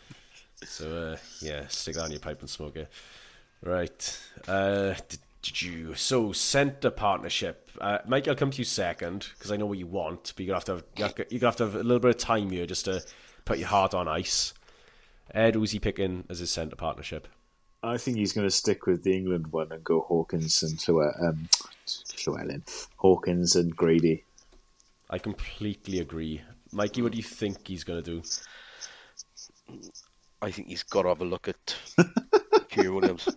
so 0.64 1.14
uh, 1.14 1.16
yeah, 1.40 1.66
stick 1.66 1.96
that 1.96 2.04
on 2.04 2.12
your 2.12 2.20
pipe 2.20 2.40
and 2.40 2.48
smoke 2.48 2.76
it. 2.76 2.88
Right. 3.60 4.20
Uh, 4.46 4.94
d- 5.08 5.18
did 5.42 5.62
you 5.62 5.94
so 5.94 6.30
centre 6.32 6.90
partnership? 6.90 7.70
Uh, 7.80 7.98
Mike, 8.06 8.28
I'll 8.28 8.36
come 8.36 8.52
to 8.52 8.58
you 8.58 8.64
second 8.64 9.28
because 9.34 9.50
I 9.50 9.56
know 9.56 9.66
what 9.66 9.78
you 9.78 9.88
want, 9.88 10.32
but 10.36 10.44
you're 10.44 10.54
gonna 10.54 10.58
have 10.58 10.64
to 10.66 10.72
have 10.74 10.84
you 10.96 11.04
have, 11.04 11.14
you're 11.30 11.40
gonna 11.40 11.48
have 11.50 11.56
to 11.56 11.64
have 11.64 11.74
a 11.74 11.78
little 11.78 11.98
bit 11.98 12.10
of 12.10 12.18
time 12.18 12.50
here 12.50 12.66
just 12.66 12.84
to 12.84 13.04
put 13.44 13.58
your 13.58 13.68
heart 13.68 13.94
on 13.94 14.06
ice. 14.06 14.54
Ed, 15.34 15.56
who's 15.56 15.72
he 15.72 15.80
picking 15.80 16.24
as 16.28 16.38
his 16.38 16.50
centre 16.52 16.76
partnership? 16.76 17.26
I 17.84 17.98
think 17.98 18.16
he's 18.16 18.32
going 18.32 18.46
to 18.46 18.50
stick 18.50 18.86
with 18.86 19.02
the 19.04 19.14
England 19.14 19.48
one 19.48 19.70
and 19.70 19.84
go 19.84 20.00
Hawkins 20.00 20.62
and 20.62 20.82
Llewellyn. 20.88 21.14
Um, 21.20 21.48
Llewellyn. 22.26 22.62
Hawkins 22.96 23.56
and 23.56 23.76
Grady. 23.76 24.24
I 25.10 25.18
completely 25.18 26.00
agree. 26.00 26.42
Mikey, 26.72 27.02
what 27.02 27.12
do 27.12 27.18
you 27.18 27.22
think 27.22 27.68
he's 27.68 27.84
gonna 27.84 28.02
do? 28.02 28.22
I 30.42 30.50
think 30.50 30.68
he's 30.68 30.82
got 30.82 31.02
to 31.02 31.08
have 31.10 31.20
a 31.20 31.24
look 31.24 31.46
at 31.46 31.76
Kieran 32.68 32.94
Williams. 32.96 33.28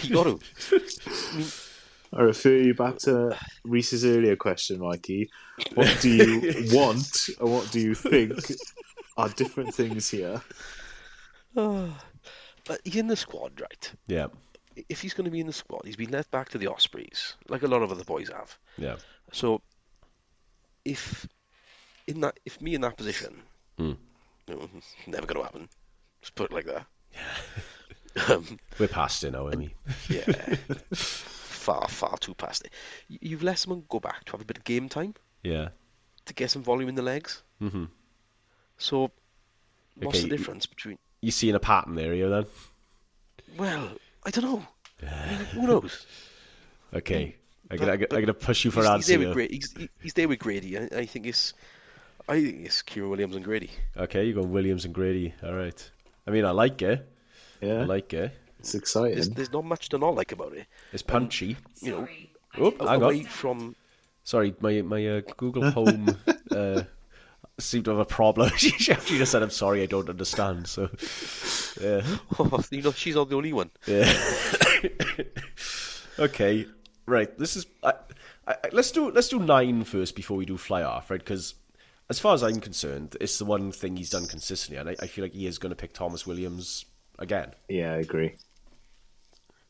he 0.00 0.08
got 0.10 0.24
to. 0.24 0.40
I 2.12 2.22
refer 2.22 2.56
you 2.56 2.74
back 2.74 2.98
to 3.00 3.36
Rhys's 3.64 4.04
earlier 4.04 4.36
question, 4.36 4.80
Mikey. 4.80 5.28
What 5.74 5.98
do 6.00 6.08
you 6.08 6.66
want 6.72 7.28
and 7.40 7.50
what 7.50 7.70
do 7.72 7.80
you 7.80 7.94
think 7.94 8.32
are 9.16 9.28
different 9.28 9.74
things 9.74 10.08
here? 10.08 10.40
But 12.66 12.80
he's 12.84 12.96
in 12.96 13.08
the 13.08 13.16
squad, 13.16 13.60
right? 13.60 13.92
Yeah, 14.06 14.28
If 14.88 15.02
he's 15.02 15.12
going 15.12 15.26
to 15.26 15.30
be 15.30 15.40
in 15.40 15.46
the 15.46 15.52
squad, 15.52 15.82
he's 15.84 15.96
been 15.96 16.10
left 16.10 16.30
back 16.30 16.48
to 16.50 16.58
the 16.58 16.68
Ospreys, 16.68 17.34
like 17.48 17.62
a 17.62 17.66
lot 17.66 17.82
of 17.82 17.92
other 17.92 18.04
boys 18.04 18.30
have. 18.30 18.56
yeah, 18.78 18.96
So, 19.32 19.60
if 20.84 21.26
in 22.06 22.20
that, 22.20 22.38
if 22.46 22.60
me 22.62 22.74
in 22.74 22.80
that 22.82 22.96
position, 22.96 23.42
Hmm. 23.76 23.92
you 24.48 24.54
know, 24.56 24.68
never 25.06 25.26
going 25.26 25.38
to 25.40 25.44
happen. 25.44 25.68
Just 26.22 26.34
put 26.34 26.50
it 26.50 26.54
like 26.54 26.64
that. 26.66 26.86
um, 28.30 28.58
we're 28.78 28.88
past 28.88 29.24
it 29.24 29.32
now, 29.32 29.44
aren't 29.46 29.58
we? 29.58 29.74
yeah, 30.08 30.24
far, 30.94 31.86
far 31.88 32.16
too 32.18 32.34
past 32.34 32.64
it. 32.64 32.72
You've 33.08 33.42
let 33.42 33.58
someone 33.58 33.84
go 33.90 34.00
back 34.00 34.24
to 34.24 34.32
have 34.32 34.40
a 34.40 34.44
bit 34.46 34.56
of 34.58 34.64
game 34.64 34.88
time 34.88 35.14
Yeah. 35.42 35.68
to 36.24 36.34
get 36.34 36.50
some 36.50 36.62
volume 36.62 36.88
in 36.88 36.94
the 36.94 37.02
legs. 37.02 37.42
Mm-hmm. 37.60 37.84
So, 38.78 39.10
what's 39.96 40.18
Okay, 40.18 40.28
the 40.28 40.36
difference 40.36 40.64
between? 40.66 40.98
You 41.24 41.30
seeing 41.30 41.54
a 41.54 41.58
pattern 41.60 41.94
there, 41.94 42.12
here 42.12 42.28
then? 42.28 42.44
Well, 43.56 43.88
I 44.24 44.30
don't 44.30 44.44
know. 44.44 44.62
I 45.02 45.30
mean, 45.30 45.38
who 45.46 45.66
knows? 45.66 46.06
Okay, 46.94 47.34
I'm 47.72 47.76
gonna, 47.78 47.92
I'm 47.94 48.06
gonna 48.06 48.32
push 48.32 48.64
you 48.64 48.70
for 48.70 48.78
he's, 48.82 48.88
an 48.88 48.96
he's 48.98 49.06
there 49.08 49.18
answer. 49.18 49.18
with 49.18 49.26
here. 49.26 49.34
Grady. 49.34 49.54
He's, 49.56 49.88
he's 50.00 50.12
there 50.14 50.28
with 50.28 50.38
Grady. 50.38 50.78
I, 50.78 50.88
I 50.98 51.06
think 51.06 51.26
it's, 51.26 51.54
I 52.28 52.40
think 52.40 52.66
it's 52.66 52.82
Kieran 52.82 53.10
Williams 53.10 53.34
and 53.34 53.44
Grady. 53.44 53.70
Okay, 53.96 54.26
you 54.26 54.32
go 54.32 54.42
Williams 54.42 54.84
and 54.84 54.94
Grady. 54.94 55.34
All 55.42 55.54
right. 55.54 55.90
I 56.24 56.30
mean, 56.30 56.44
I 56.44 56.52
like 56.52 56.80
it. 56.82 57.04
Yeah, 57.60 57.80
I 57.80 57.84
like 57.84 58.14
it. 58.14 58.30
it's 58.60 58.76
exciting. 58.76 59.34
there's 59.34 59.52
not 59.52 59.64
much 59.64 59.88
to 59.88 59.98
not 59.98 60.14
like 60.14 60.30
about 60.30 60.52
it. 60.52 60.66
It's 60.92 61.02
punchy. 61.02 61.56
You 61.80 61.90
know, 61.90 62.08
Oh, 62.58 62.70
hang 62.86 63.02
away 63.02 63.18
on. 63.20 63.24
from 63.24 63.76
Sorry, 64.22 64.54
my 64.60 64.82
my 64.82 65.04
uh, 65.08 65.20
Google 65.36 65.68
Home 65.72 66.16
uh, 66.52 66.82
seemed 67.58 67.84
to 67.86 67.92
have 67.92 68.00
a 68.00 68.04
problem. 68.04 68.50
she 68.56 68.92
actually 68.92 69.18
just 69.18 69.32
said, 69.32 69.42
"I'm 69.42 69.50
sorry, 69.50 69.82
I 69.82 69.86
don't 69.86 70.08
understand." 70.08 70.66
So, 70.68 70.90
yeah, 71.80 72.02
you 72.70 72.82
know, 72.82 72.92
she's 72.92 73.14
not 73.14 73.28
the 73.28 73.36
only 73.36 73.52
one. 73.52 73.70
yeah. 73.86 74.12
okay, 76.18 76.66
right. 77.06 77.36
This 77.38 77.56
is. 77.56 77.66
I, 77.82 77.94
I, 78.46 78.56
let's 78.72 78.90
do 78.90 79.10
let's 79.10 79.28
do 79.28 79.38
nine 79.38 79.84
first 79.84 80.16
before 80.16 80.36
we 80.36 80.44
do 80.44 80.56
fly 80.56 80.82
off, 80.82 81.10
right? 81.10 81.20
Because 81.20 81.54
as 82.10 82.18
far 82.18 82.34
as 82.34 82.42
I'm 82.42 82.60
concerned, 82.60 83.16
it's 83.20 83.38
the 83.38 83.44
one 83.44 83.72
thing 83.72 83.96
he's 83.96 84.10
done 84.10 84.26
consistently, 84.26 84.78
and 84.78 84.90
I, 84.90 84.96
I 85.00 85.06
feel 85.06 85.24
like 85.24 85.32
he 85.32 85.46
is 85.46 85.58
going 85.58 85.70
to 85.70 85.76
pick 85.76 85.94
Tomos 85.94 86.26
Williams 86.26 86.84
again. 87.18 87.52
Yeah, 87.68 87.92
I 87.92 87.98
agree. 87.98 88.34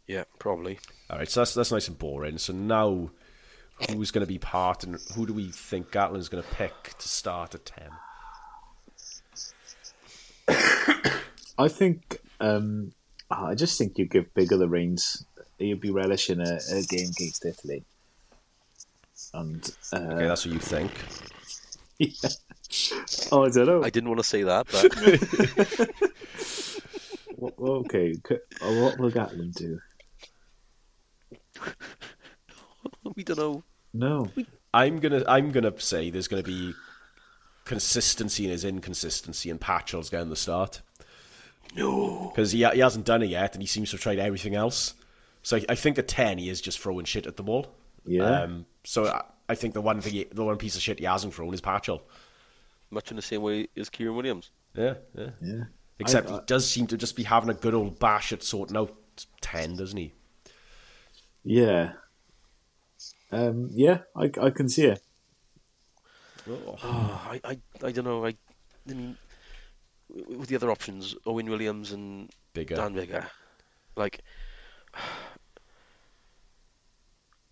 Yeah, 0.06 0.24
probably. 0.38 0.78
All 1.08 1.18
right, 1.18 1.28
so 1.28 1.40
that's 1.40 1.54
that's 1.54 1.72
nice 1.72 1.88
and 1.88 1.98
boring. 1.98 2.38
So 2.38 2.52
now 2.52 3.10
who's 3.90 4.10
going 4.10 4.24
to 4.26 4.32
be 4.32 4.38
part 4.38 4.84
and 4.84 4.98
who 5.14 5.26
do 5.26 5.32
we 5.32 5.48
think 5.50 5.90
Gatland's 5.90 6.28
going 6.28 6.42
to 6.42 6.48
pick 6.50 6.96
to 6.98 7.08
start 7.08 7.54
at 7.54 7.64
10? 7.66 7.90
I 11.58 11.68
think 11.68 12.18
um, 12.40 12.92
I 13.30 13.54
just 13.54 13.78
think 13.78 13.96
you 13.98 14.06
give 14.06 14.32
Biggar 14.34 14.58
the 14.58 14.68
reins. 14.68 15.24
You'd 15.58 15.80
be 15.80 15.90
relishing 15.90 16.40
a, 16.40 16.58
a 16.72 16.82
game 16.82 17.08
against 17.10 17.44
Italy, 17.44 17.84
and 19.32 19.70
uh, 19.92 19.96
Okay, 19.96 20.26
that's 20.26 20.44
what 20.44 20.52
you 20.52 20.60
think. 20.60 20.90
yeah. 21.98 22.08
oh, 23.32 23.44
I 23.44 23.50
don't 23.50 23.66
know. 23.66 23.84
I 23.84 23.90
didn't 23.90 24.08
want 24.08 24.18
to 24.20 24.24
say 24.24 24.42
that, 24.42 24.66
but 24.66 24.84
okay, 27.60 28.14
uh, 28.60 28.74
what 28.82 28.98
will 28.98 29.10
Gatland 29.12 29.54
do? 29.54 29.78
we 33.16 33.24
don't 33.24 33.38
know. 33.38 33.64
No, 33.92 34.30
I'm 34.72 34.98
gonna 34.98 35.22
I'm 35.28 35.50
gonna 35.52 35.72
say 35.80 36.10
there's 36.10 36.28
gonna 36.28 36.42
be 36.42 36.72
consistency 37.64 38.44
in 38.44 38.50
his 38.50 38.64
inconsistency, 38.64 39.50
and 39.50 39.60
Patchell's 39.60 40.10
getting 40.10 40.30
the 40.30 40.36
start 40.36 40.82
No. 41.76 42.30
because 42.34 42.52
he 42.52 42.58
he 42.64 42.80
hasn't 42.80 43.04
done 43.06 43.22
it 43.22 43.26
yet, 43.30 43.54
and 43.54 43.62
he 43.62 43.66
seems 43.66 43.90
to 43.90 43.96
have 43.96 44.02
tried 44.02 44.18
everything 44.18 44.54
else. 44.54 44.94
So 45.42 45.56
I, 45.58 45.64
I 45.70 45.74
think 45.74 45.98
at 45.98 46.08
ten 46.08 46.38
he 46.38 46.48
is 46.48 46.60
just 46.60 46.78
throwing 46.80 47.04
shit 47.04 47.26
at 47.26 47.36
the 47.36 47.42
wall. 47.42 47.66
yeah, 48.06 48.42
Um, 48.42 48.66
so 48.84 49.06
I, 49.06 49.22
I 49.48 49.54
think 49.54 49.74
the 49.74 49.80
one 49.82 50.00
thing, 50.00 50.12
he, 50.12 50.24
the 50.24 50.44
one 50.44 50.56
piece 50.56 50.74
of 50.76 50.82
shit 50.82 50.98
he 50.98 51.04
hasn't 51.04 51.34
thrown 51.34 51.52
is 51.54 51.60
Patchell. 51.60 52.00
Much 52.90 53.10
in 53.10 53.16
the 53.16 53.22
same 53.22 53.42
way 53.42 53.68
as 53.76 53.88
Kieran 53.90 54.16
Williams. 54.16 54.50
Yeah, 54.74 54.94
yeah. 55.16 55.30
yeah. 55.42 55.64
Except 56.00 56.28
I- 56.30 56.32
he 56.34 56.40
does 56.46 56.68
seem 56.68 56.86
to 56.88 56.96
just 56.96 57.14
be 57.16 57.22
having 57.22 57.50
a 57.50 57.54
good 57.54 57.74
old 57.74 57.98
bash 57.98 58.32
at 58.32 58.42
sorting 58.42 58.76
out 58.76 58.92
ten, 59.40 59.76
doesn't 59.76 59.96
he? 59.98 60.12
Yeah. 61.44 61.92
Um, 63.34 63.70
yeah, 63.72 63.98
I, 64.16 64.30
I 64.40 64.50
can 64.50 64.68
see 64.68 64.86
it. 64.86 65.00
Oh. 66.48 66.76
I, 66.82 67.40
I, 67.44 67.58
I 67.82 67.92
don't 67.92 68.04
know. 68.04 68.24
I, 68.24 68.36
I 68.88 68.94
mean, 68.94 69.16
with 70.08 70.48
the 70.48 70.56
other 70.56 70.70
options, 70.70 71.14
Owen 71.26 71.48
Williams 71.50 71.92
and 71.92 72.30
Biggar. 72.54 72.76
Dan 72.76 72.94
Biggar, 72.94 73.26
like, 73.96 74.22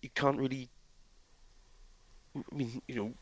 you 0.03 0.11
can't 0.15 0.39
really. 0.39 0.69
I 2.37 2.55
mean, 2.55 2.81
you 2.89 2.95
know, 2.95 3.13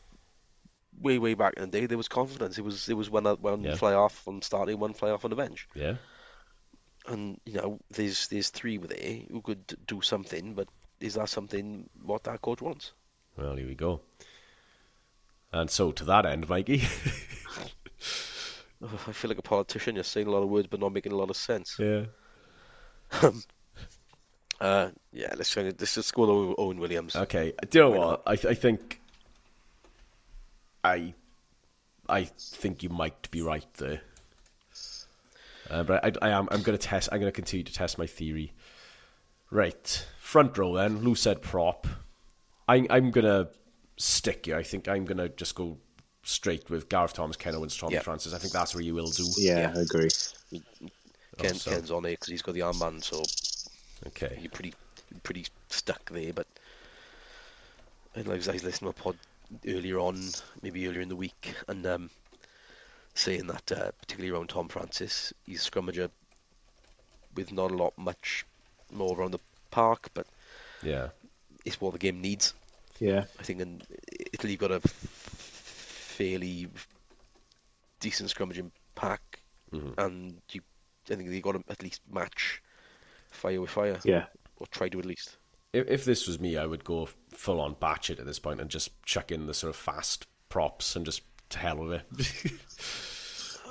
way 1.01 1.19
way 1.19 1.33
back 1.33 1.53
in 1.57 1.69
the 1.69 1.79
day, 1.79 1.85
there 1.85 1.97
was 1.97 2.07
confidence. 2.07 2.57
It 2.57 2.63
was 2.63 2.87
it 2.89 2.95
was 2.95 3.09
one 3.09 3.25
one 3.25 3.63
Yeah. 3.63 3.75
fly 3.75 3.93
off 3.93 4.27
on 4.27 4.41
starting, 4.41 4.79
one 4.79 4.93
fly 4.93 5.11
off 5.11 5.25
on 5.25 5.31
the 5.31 5.35
bench, 5.35 5.67
Yeah. 5.75 5.95
and 7.07 7.39
you 7.45 7.53
know, 7.53 7.79
there's 7.89 8.27
there's 8.27 8.49
three 8.49 8.77
with 8.77 8.91
there 8.91 9.19
who 9.29 9.41
could 9.41 9.65
do 9.85 10.01
something, 10.01 10.53
but 10.53 10.67
is 11.01 11.15
that 11.15 11.29
something 11.29 11.89
what 12.03 12.23
that 12.23 12.41
coach 12.41 12.61
wants? 12.61 12.91
Well, 13.37 13.55
here 13.55 13.67
we 13.67 13.75
go. 13.75 14.01
And 15.51 15.69
so 15.69 15.91
to 15.91 16.05
that 16.05 16.25
end, 16.25 16.47
Mikey. 16.47 16.83
I 18.83 18.87
feel 19.11 19.29
like 19.29 19.37
a 19.37 19.41
politician, 19.43 19.95
You're 19.95 20.03
saying 20.03 20.27
a 20.27 20.31
lot 20.31 20.41
of 20.43 20.49
words 20.49 20.67
but 20.67 20.79
not 20.79 20.91
making 20.93 21.11
a 21.11 21.15
lot 21.15 21.29
of 21.29 21.35
sense. 21.35 21.77
yeah. 21.79 22.05
Uh, 24.59 24.89
yeah, 25.11 25.33
let's 25.37 25.49
try 25.49 25.63
to, 25.63 25.69
let's 25.79 25.95
just 25.95 26.13
go 26.13 26.55
Owen- 26.57 26.79
Williams. 26.79 27.15
Okay. 27.15 27.53
Do 27.69 27.77
you 27.79 27.83
know 27.85 27.89
what? 27.91 28.21
I 28.27 28.33
I 28.33 28.53
think 28.53 29.01
I 30.83 31.13
I 32.07 32.25
think 32.25 32.83
you 32.83 32.89
might 32.89 33.29
be 33.31 33.41
right 33.41 33.65
there. 33.77 34.01
Uh, 35.69 35.83
but 35.83 36.05
I, 36.05 36.27
I 36.27 36.29
am 36.31 36.47
I'm 36.51 36.61
going 36.61 36.77
to 36.77 36.87
test. 36.87 37.09
I'm 37.11 37.19
going 37.19 37.31
to 37.31 37.35
continue 37.35 37.63
to 37.63 37.73
test 37.73 37.97
my 37.97 38.05
theory. 38.05 38.53
Right, 39.51 40.05
front 40.17 40.57
row 40.57 40.75
then. 40.75 41.01
loosehead 41.01 41.41
prop. 41.41 41.85
I, 42.67 42.87
I'm 42.89 43.11
going 43.11 43.25
to 43.25 43.49
stick 43.97 44.47
you. 44.47 44.55
I 44.55 44.63
think 44.63 44.87
I'm 44.87 45.03
going 45.05 45.17
to 45.17 45.27
just 45.29 45.55
go 45.55 45.77
straight 46.23 46.69
with 46.69 46.87
Gareth 46.87 47.13
Thomas, 47.13 47.35
Ken 47.35 47.53
Owens, 47.55 47.75
Tomas 47.75 47.93
Yeah. 47.93 47.99
Francis. 48.01 48.33
I 48.33 48.37
think 48.37 48.53
that's 48.53 48.73
where 48.73 48.83
you 48.83 48.93
will 48.95 49.09
do. 49.09 49.25
Yeah, 49.37 49.59
Yeah. 49.59 49.73
I 49.77 49.81
agree. 49.81 50.09
Ken, 51.37 51.55
so- 51.55 51.71
Ken's 51.71 51.91
on 51.91 52.05
it 52.05 52.11
because 52.11 52.27
he's 52.29 52.41
got 52.41 52.53
the 52.53 52.61
armband, 52.61 53.03
so 53.03 53.23
Okay. 54.07 54.37
you're 54.41 54.51
pretty 54.51 54.73
pretty 55.23 55.45
stuck 55.69 56.09
there. 56.11 56.31
But 56.33 56.47
and 58.15 58.27
like 58.27 58.47
I 58.47 58.51
was 58.53 58.63
listening 58.63 58.93
to 58.93 58.99
a 58.99 59.03
pod 59.03 59.17
earlier 59.67 59.99
on, 59.99 60.29
maybe 60.61 60.87
earlier 60.87 61.01
in 61.01 61.09
the 61.09 61.15
week, 61.15 61.53
and 61.67 61.85
um, 61.85 62.09
saying 63.15 63.47
that 63.47 63.71
uh, 63.71 63.91
particularly 63.99 64.33
around 64.33 64.47
Tom 64.49 64.69
Francis, 64.69 65.33
he's 65.45 65.67
a 65.67 65.69
scrummager 65.71 66.09
with 67.35 67.51
not 67.51 67.71
a 67.71 67.75
lot 67.75 67.97
much 67.97 68.45
more 68.91 69.17
around 69.19 69.31
the 69.31 69.39
park, 69.71 70.09
but 70.13 70.27
Yeah. 70.81 71.09
it's 71.65 71.79
what 71.81 71.93
the 71.93 71.99
game 71.99 72.21
needs. 72.21 72.53
Yeah, 72.99 73.25
I 73.39 73.43
think 73.43 73.61
in 73.61 73.81
Italy 74.33 74.51
you've 74.53 74.59
got 74.59 74.71
a 74.71 74.75
f- 74.75 74.83
fairly 74.91 76.67
decent 77.99 78.29
scrummaging 78.29 78.71
pack, 78.95 79.39
Mhm. 79.73 79.97
and 79.97 80.41
you, 80.51 80.61
I 81.09 81.15
think 81.15 81.29
they 81.29 81.41
got 81.41 81.53
to 81.53 81.63
at 81.69 81.81
least 81.81 82.01
match 82.11 82.61
fire 83.31 83.59
with 83.61 83.69
fire, 83.71 83.99
yeah, 84.03 84.27
or 84.57 84.67
try 84.67 84.87
to 84.89 84.99
at 84.99 85.05
least. 85.05 85.37
If, 85.73 85.87
if 85.87 86.05
this 86.05 86.27
was 86.27 86.39
me, 86.39 86.57
I 86.57 86.65
would 86.65 86.83
go 86.83 87.07
full 87.29 87.61
on 87.61 87.75
batch 87.79 88.09
it 88.09 88.19
at 88.19 88.25
this 88.25 88.39
point 88.39 88.59
and 88.61 88.69
just 88.69 88.89
chuck 89.05 89.31
in 89.31 89.47
the 89.47 89.53
sort 89.53 89.69
of 89.69 89.75
fast 89.77 90.27
props 90.49 90.95
and 90.95 91.05
just 91.05 91.21
to 91.49 91.57
hell 91.59 91.77
with 91.77 91.93
it. 91.93 92.53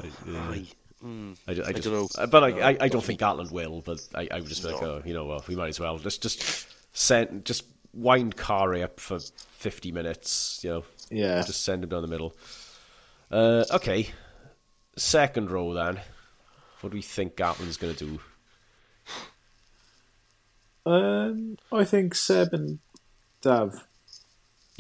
I, 0.03 0.11
yeah. 0.31 0.64
I, 1.03 1.07
mm, 1.07 1.36
I, 1.48 1.55
ju- 1.55 1.62
I 1.64 1.68
I 1.68 1.72
don't 1.72 1.86
know. 1.92 2.09
uh, 2.18 2.26
but 2.26 2.44
I, 2.44 2.51
No, 2.51 2.59
I, 2.61 2.76
I 2.80 2.88
don't 2.88 3.05
think 3.05 3.20
Gatland 3.20 3.51
will. 3.51 3.80
But 3.80 4.07
I, 4.14 4.28
I 4.30 4.40
would 4.40 4.48
just 4.48 4.62
be 4.62 4.70
like, 4.72 4.82
oh, 4.82 5.03
you 5.05 5.14
know, 5.14 5.24
well, 5.24 5.44
we 5.48 5.57
might 5.57 5.68
as 5.68 5.80
well 5.80 5.98
just 5.98 6.22
just 6.22 6.66
send 6.92 7.44
just 7.44 7.64
wind 7.94 8.36
Kari 8.36 8.82
up 8.82 9.01
for 9.01 9.18
fifty 9.20 9.92
minutes. 9.92 10.61
You 10.62 10.70
know, 10.70 10.84
yeah. 11.11 11.42
just 11.42 11.64
send 11.64 11.82
him 11.84 11.90
down 11.90 12.03
the 12.03 12.09
middle. 12.09 12.34
Uh, 13.30 13.64
okay, 13.70 14.09
second 14.96 15.51
row 15.51 15.72
then. 15.74 16.01
What 16.80 16.90
do 16.90 16.96
we 16.96 17.03
think 17.03 17.36
Gatland's 17.36 17.76
going 17.76 17.94
to 17.94 18.05
do? 18.07 18.20
Um, 20.86 21.57
I 21.70 21.84
think 21.84 22.14
Seb 22.14 22.53
and 22.55 22.78
Dav 23.42 23.86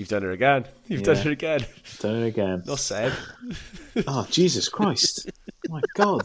You've 0.00 0.08
done 0.08 0.24
it 0.24 0.32
again. 0.32 0.64
You've 0.88 1.02
done 1.02 1.18
it 1.18 1.26
again. 1.26 1.60
done 1.98 2.22
it 2.22 2.26
again. 2.28 2.62
Not 2.64 2.78
said. 2.78 3.12
Oh 4.08 4.26
Jesus 4.30 4.66
Christ! 4.70 5.30
My 5.68 5.82
God! 5.94 6.22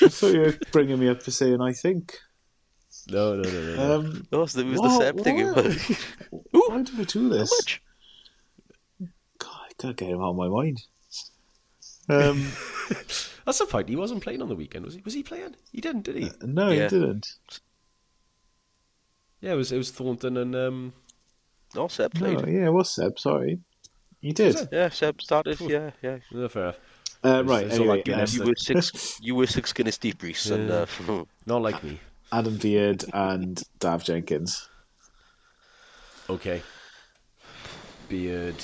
I 0.00 0.08
thought 0.08 0.32
you 0.32 0.40
were 0.40 0.54
bringing 0.72 0.98
me 0.98 1.08
up 1.10 1.22
for 1.22 1.30
saying 1.30 1.60
I 1.60 1.74
think. 1.74 2.18
No, 3.10 3.34
no, 3.34 3.42
no, 3.42 3.60
no. 3.60 3.76
no. 3.76 3.94
Um, 3.98 4.26
No, 4.32 4.38
it 4.38 4.40
was 4.40 4.52
the 4.54 4.64
What? 4.64 5.02
same 5.02 5.18
thing. 5.18 5.36
Why 6.50 6.82
did 6.82 6.98
I 6.98 7.04
do 7.04 7.28
this? 7.28 7.50
much? 7.60 7.82
God, 9.38 9.50
I 9.68 9.72
can't 9.78 9.96
get 9.98 10.08
him 10.08 10.22
out 10.22 10.30
of 10.30 10.36
my 10.36 10.48
mind. 10.48 10.82
Um, 12.08 12.50
That's 13.44 13.58
the 13.58 13.66
point. 13.68 13.90
He 13.90 13.96
wasn't 13.96 14.22
playing 14.22 14.40
on 14.40 14.48
the 14.48 14.54
weekend, 14.56 14.86
was 14.86 14.94
he? 14.94 15.02
Was 15.04 15.12
he 15.12 15.22
playing? 15.22 15.56
He 15.72 15.82
didn't, 15.82 16.04
did 16.04 16.16
he? 16.16 16.30
no, 16.40 16.70
Yeah. 16.70 16.84
he 16.84 16.88
didn't. 16.88 17.26
Yeah, 19.42 19.52
it 19.52 19.56
was. 19.56 19.72
It 19.72 19.76
was 19.76 19.90
Thornton 19.90 20.38
and 20.38 20.56
um. 20.56 20.92
No, 21.74 21.88
Seb 21.88 22.14
played. 22.14 22.40
No, 22.40 22.48
yeah, 22.48 22.66
it 22.66 22.72
was 22.72 22.90
Seb. 22.90 23.18
Sorry, 23.18 23.60
he 24.20 24.32
did. 24.32 24.68
Yeah, 24.72 24.88
Seb 24.88 25.20
started. 25.20 25.60
Yeah, 25.60 25.90
yeah. 26.02 26.18
No, 26.32 26.48
fair. 26.48 26.62
enough. 26.62 26.78
Uh, 27.24 27.42
right, 27.44 27.66
it's 27.66 27.74
all 27.74 27.82
anyway, 27.82 27.96
like 27.96 28.04
Guinness, 28.04 28.34
You 28.34 28.44
were 28.44 28.54
six. 28.56 29.18
you 29.22 29.34
were 29.34 29.46
six 29.46 29.72
Guinness 29.72 29.98
deep, 29.98 30.22
Rhys, 30.22 30.50
and 30.50 30.70
uh, 30.70 30.86
Not 31.46 31.62
like 31.62 31.82
me. 31.82 31.98
Adam 32.30 32.56
Beard 32.56 33.04
and 33.12 33.60
Dav 33.78 34.04
Jenkins. 34.04 34.68
Okay. 36.30 36.62
Beard 38.08 38.62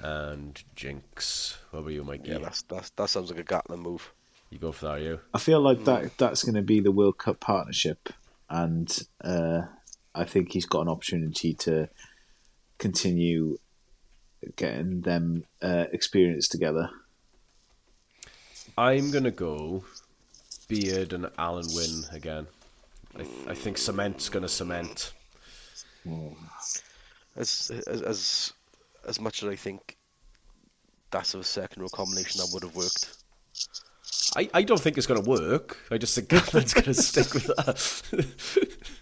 and 0.00 0.62
Jinx. 0.76 1.56
What 1.70 1.80
about 1.80 1.90
you, 1.90 2.04
Mikey? 2.04 2.30
yeah, 2.30 2.38
that's, 2.38 2.62
that's 2.62 2.90
that 2.90 3.08
sounds 3.08 3.30
like 3.30 3.40
a 3.40 3.44
Gatland 3.44 3.80
move. 3.80 4.12
You 4.50 4.58
go 4.58 4.72
for 4.72 4.86
that, 4.86 4.92
are 4.92 4.98
you? 4.98 5.20
I 5.34 5.38
feel 5.38 5.60
like 5.60 5.84
that 5.84 6.16
that's 6.18 6.42
going 6.42 6.54
to 6.54 6.62
be 6.62 6.80
the 6.80 6.92
World 6.92 7.18
Cup 7.18 7.40
partnership, 7.40 8.08
and 8.48 8.90
uh, 9.22 9.62
I 10.18 10.24
think 10.24 10.52
he's 10.52 10.66
got 10.66 10.82
an 10.82 10.88
opportunity 10.88 11.54
to 11.54 11.88
continue 12.78 13.58
getting 14.56 15.02
them 15.02 15.44
uh, 15.62 15.86
experience 15.92 16.48
together. 16.48 16.90
I'm 18.76 19.10
gonna 19.10 19.30
go 19.30 19.84
Beard 20.68 21.12
and 21.12 21.26
Alun 21.38 21.74
Wyn 21.74 22.16
again. 22.16 22.46
I, 23.14 23.22
th- 23.22 23.48
I 23.48 23.54
think 23.54 23.78
cement's 23.78 24.28
gonna 24.28 24.48
cement. 24.48 25.12
As 27.36 27.70
as 27.86 28.02
as 28.02 28.52
as 29.06 29.20
much 29.20 29.42
as 29.42 29.48
I 29.48 29.56
think 29.56 29.96
that's 31.10 31.34
a 31.34 31.44
second 31.44 31.82
row 31.82 31.88
combination 31.88 32.40
that 32.40 32.50
would 32.52 32.64
have 32.64 32.74
worked. 32.74 33.16
I, 34.36 34.50
I 34.52 34.62
don't 34.62 34.80
think 34.80 34.98
it's 34.98 35.06
gonna 35.06 35.20
work. 35.20 35.78
I 35.90 35.98
just 35.98 36.14
think 36.14 36.28
Gatland's 36.28 36.74
gonna 36.74 36.94
stick 36.94 37.34
with 37.34 37.46
that. 37.46 38.78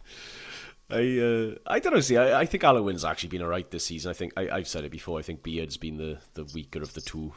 I 0.89 1.19
uh, 1.19 1.55
I 1.67 1.81
don't 1.81 1.95
know. 1.95 2.01
See, 2.01 2.17
I, 2.17 2.41
I 2.41 2.47
think 2.47 2.63
Alun 2.63 2.85
Wyn's 2.85 3.05
actually 3.05 3.31
been 3.31 3.43
alright 3.43 3.71
this 3.71 3.87
season. 3.87 4.11
I 4.11 4.15
think 4.15 4.33
I, 4.37 4.49
I've 4.51 4.69
said 4.69 4.85
it 4.85 4.91
before. 4.93 5.19
I 5.19 5.23
think 5.23 5.43
Beard's 5.43 5.77
been 5.77 5.97
the, 5.97 6.19
the 6.35 6.45
weaker 6.55 6.81
of 6.83 6.95
the 6.95 7.01
two. 7.01 7.33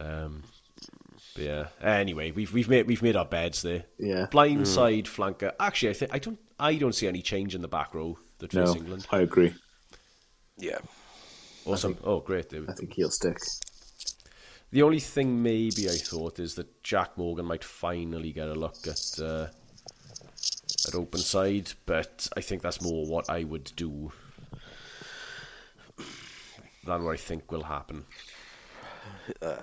Um, 0.00 0.42
but 1.34 1.42
yeah. 1.42 1.66
Anyway, 1.82 2.30
we've 2.32 2.52
we've 2.52 2.68
made 2.68 2.86
we've 2.86 3.02
made 3.02 3.16
our 3.16 3.24
beds 3.24 3.62
there. 3.62 3.84
Yeah. 3.98 4.26
Blind 4.30 4.68
side 4.68 5.06
flanker. 5.06 5.52
Actually, 5.58 5.90
I 5.90 5.92
think 5.94 6.14
I 6.14 6.18
don't 6.18 6.38
I 6.58 6.74
don't 6.76 6.94
see 6.94 7.08
any 7.08 7.22
change 7.22 7.54
in 7.54 7.62
the 7.62 7.68
back 7.68 7.94
row. 7.94 8.18
that 8.38 8.52
face 8.52 8.68
No, 8.68 8.76
England. 8.76 9.06
I 9.10 9.20
agree. 9.20 9.54
Yeah. 10.58 10.78
Awesome. 11.64 11.96
oh, 12.02 12.20
great. 12.20 12.52
I 12.54 12.72
think 12.72 12.94
he'll 12.94 13.10
stick. 13.10 13.38
The 14.70 14.82
only 14.82 15.00
thing 15.00 15.42
maybe 15.42 15.88
I 15.88 15.96
thought 15.96 16.38
is 16.38 16.54
that 16.56 16.82
Jack 16.82 17.16
Morgan 17.16 17.44
might 17.46 17.64
finally 17.64 18.32
get 18.32 18.48
a 18.48 18.54
look 18.54 18.86
at 18.86 19.20
uh, 19.22 19.46
at 20.88 20.94
open 20.94 21.20
side, 21.20 21.72
but 21.86 22.28
I 22.36 22.40
think 22.40 22.62
that's 22.62 22.82
more 22.82 23.06
what 23.06 23.28
I 23.30 23.44
would 23.44 23.72
do 23.76 24.12
than 26.84 27.04
what 27.04 27.12
I 27.12 27.16
think 27.16 27.50
will 27.52 27.64
happen. 27.64 28.04
Uh, 29.42 29.56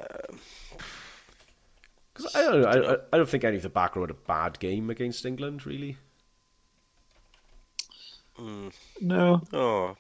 because 2.14 2.34
I 2.36 2.44
don't 2.44 2.62
know, 2.62 2.68
I, 2.68 2.94
I, 2.94 2.98
I 3.14 3.18
don't 3.18 3.28
think 3.28 3.44
any 3.44 3.58
of 3.58 3.64
the 3.64 3.70
back 3.70 3.96
row 3.96 4.04
had 4.04 4.12
a 4.12 4.14
bad 4.14 4.60
game 4.60 4.90
against 4.90 5.26
England, 5.26 5.66
really. 5.66 5.98
Mm. 8.40 8.74
No, 9.02 9.42
Oh. 9.52 9.98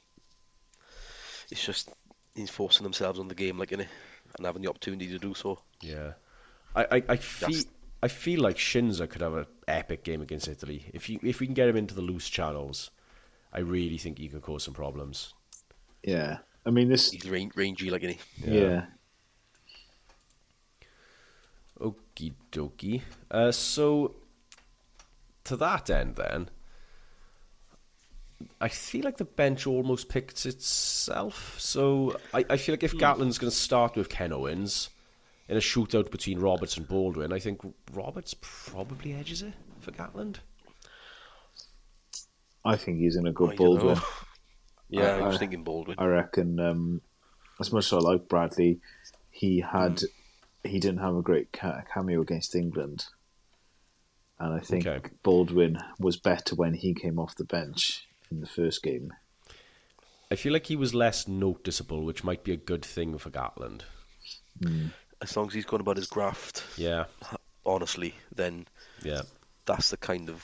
It's 1.51 1.63
just 1.63 1.89
enforcing 2.35 2.83
themselves 2.83 3.19
on 3.19 3.27
the 3.27 3.35
game, 3.35 3.59
like, 3.59 3.69
innit? 3.69 3.87
And 4.37 4.45
having 4.45 4.61
the 4.61 4.69
opportunity 4.69 5.07
to 5.07 5.19
do 5.19 5.33
so. 5.33 5.59
Yeah, 5.81 6.13
I 6.75 6.83
I, 6.91 7.03
I 7.09 7.15
feel 7.17 7.63
I 8.03 8.07
feel 8.07 8.41
like 8.41 8.57
Tshiunza 8.57 9.09
could 9.09 9.21
have 9.21 9.33
an 9.33 9.45
epic 9.67 10.03
game 10.03 10.21
against 10.21 10.47
Italy 10.47 10.85
if 10.93 11.09
you 11.09 11.19
if 11.23 11.39
we 11.39 11.47
can 11.47 11.55
get 11.55 11.69
him 11.69 11.77
into 11.77 11.95
the 11.95 12.01
loose 12.01 12.29
channels. 12.29 12.91
I 13.51 13.59
really 13.59 13.97
think 13.97 14.17
he 14.17 14.27
could 14.27 14.41
cause 14.41 14.63
some 14.63 14.73
problems. 14.73 15.33
yeah. 16.03 16.39
I 16.65 16.71
mean 16.71 16.89
this. 16.89 17.11
He's 17.11 17.29
range, 17.29 17.53
rangy, 17.55 17.91
like, 17.91 18.03
any. 18.03 18.17
Yeah. 18.43 18.85
Okie 21.79 22.33
dokie. 22.51 23.01
Uh, 23.29 23.51
so, 23.51 24.15
to 25.43 25.55
that 25.57 25.89
end, 25.89 26.15
then, 26.15 26.49
I 28.59 28.67
feel 28.67 29.03
like 29.03 29.17
the 29.17 29.25
bench 29.25 29.67
almost 29.67 30.09
picks 30.09 30.45
itself. 30.45 31.55
So, 31.59 32.17
I, 32.33 32.45
I 32.49 32.57
feel 32.57 32.73
like 32.73 32.83
if 32.83 32.93
Gatland's 32.93 33.37
going 33.37 33.51
to 33.51 33.55
start 33.55 33.95
with 33.95 34.09
Ken 34.09 34.33
Owens 34.33 34.89
in 35.47 35.57
a 35.57 35.59
shootout 35.59 36.11
between 36.11 36.39
Roberts 36.39 36.77
and 36.77 36.87
Baldwin, 36.87 37.31
I 37.33 37.39
think 37.39 37.61
Roberts 37.93 38.35
probably 38.41 39.13
edges 39.13 39.41
it 39.41 39.53
for 39.79 39.91
Gatland. 39.91 40.37
I 42.63 42.75
think 42.77 42.99
he's 42.99 43.15
going 43.15 43.25
to 43.25 43.31
go 43.31 43.45
Oh, 43.45 43.49
know. 43.49 43.55
Baldwin. 43.55 43.97
Yeah, 44.89 45.15
I- 45.17 45.19
I 45.19 45.27
was 45.27 45.35
I- 45.35 45.39
thinking 45.39 45.63
Baldwin. 45.63 45.97
I 45.99 46.05
reckon. 46.05 46.59
Um, 46.59 47.01
as 47.59 47.71
much 47.71 47.85
as 47.85 47.93
I 47.93 47.97
like 47.97 48.27
Bradley, 48.27 48.79
he 49.31 49.61
had 49.61 50.01
he 50.63 50.79
didn't 50.79 50.99
have 50.99 51.15
a 51.15 51.21
great 51.21 51.51
cameo 51.51 52.21
against 52.21 52.55
England, 52.55 53.05
and 54.39 54.53
I 54.53 54.59
think 54.59 54.87
Okay. 54.87 55.09
Baldwin 55.21 55.77
was 55.99 56.17
better 56.17 56.55
when 56.55 56.73
he 56.73 56.93
came 56.95 57.19
off 57.19 57.35
the 57.35 57.43
bench 57.43 58.07
in 58.31 58.41
the 58.41 58.47
first 58.47 58.81
game. 58.81 59.13
I 60.31 60.35
feel 60.35 60.51
like 60.53 60.65
he 60.65 60.75
was 60.75 60.95
less 60.95 61.27
noticeable, 61.27 62.03
which 62.03 62.23
might 62.23 62.43
be 62.43 62.51
a 62.51 62.57
good 62.57 62.83
thing 62.83 63.17
for 63.19 63.29
Gatland. 63.29 63.83
As 65.21 65.35
long 65.35 65.47
as 65.47 65.53
he's 65.53 65.65
gone 65.65 65.81
about 65.81 65.97
his 65.97 66.07
graft, 66.07 66.63
Yeah, 66.77 67.05
honestly, 67.65 68.15
then 68.35 68.67
yeah. 69.01 69.21
that's 69.65 69.89
the 69.89 69.97
kind 69.97 70.29
of 70.29 70.43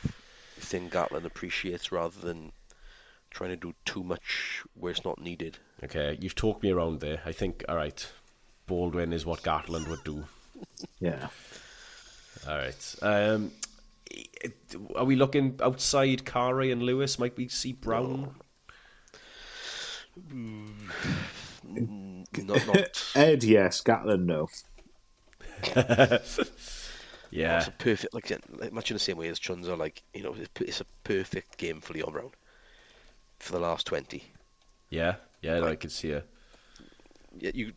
thing 0.57 0.89
Gatland 0.89 1.25
appreciates 1.25 1.91
rather 1.91 2.19
than 2.21 2.51
trying 3.29 3.49
to 3.51 3.55
do 3.55 3.73
too 3.85 4.03
much 4.03 4.63
where 4.73 4.91
it's 4.91 5.05
not 5.05 5.19
needed. 5.21 5.57
Okay, 5.83 6.17
you've 6.21 6.35
talked 6.35 6.63
me 6.63 6.71
around 6.71 6.99
there. 6.99 7.21
I 7.25 7.31
think, 7.31 7.63
all 7.69 7.75
right, 7.75 8.07
Baldwin 8.67 9.13
is 9.13 9.25
what 9.25 9.43
Gatland 9.43 9.87
would 9.87 10.03
do. 10.03 10.25
Yeah, 10.99 11.29
All 12.47 12.55
right. 12.55 12.95
Um, 13.01 13.51
are 14.95 15.05
we 15.05 15.15
looking 15.15 15.59
outside 15.61 16.23
Carey 16.25 16.71
and 16.71 16.83
Lewis? 16.83 17.17
Might 17.17 17.35
we 17.35 17.47
see 17.47 17.73
Brown? 17.73 18.35
Not, 21.63 22.65
not 22.65 22.83
Ed, 23.15 23.43
yes, 23.43 23.81
Gatland, 23.81 24.25
no. 24.25 24.49
Yeah. 27.31 27.57
it's 27.57 27.67
a 27.67 27.71
perfect, 27.71 28.13
like, 28.13 28.29
like, 28.49 28.73
much 28.73 28.91
in 28.91 28.95
the 28.95 28.99
same 28.99 29.17
way 29.17 29.27
as 29.29 29.39
Tshiunza, 29.39 29.77
like, 29.77 30.03
you 30.13 30.23
know, 30.23 30.33
it's, 30.33 30.49
it's 30.61 30.81
a 30.81 30.85
perfect 31.03 31.57
game 31.57 31.79
for 31.81 31.93
Leon 31.93 32.11
Brown 32.11 32.31
for 33.39 33.51
the 33.51 33.59
last 33.59 33.87
20. 33.87 34.23
Yeah. 34.89 35.15
Yeah, 35.41 35.59
no, 35.59 35.67
I 35.67 35.75
could 35.75 35.91
see 35.91 36.09
it. 36.09 36.27
Yeah, 37.39 37.51
you, 37.53 37.73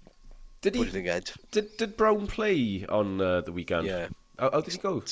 Did 0.63 0.75
what 0.75 0.85
he? 0.85 0.91
do 0.91 0.99
you 0.99 1.05
think, 1.05 1.09
Ed? 1.09 1.31
Did 1.53 1.77
Did 1.77 1.97
Brown 1.97 2.27
play 2.27 2.85
on 2.89 3.21
uh, 3.21 3.41
the 3.43 3.53
weekend? 3.53 3.87
Yeah. 3.87 4.09
How, 4.39 4.51
how 4.51 4.61
did 4.61 4.73
he 4.73 4.79
go? 4.79 5.03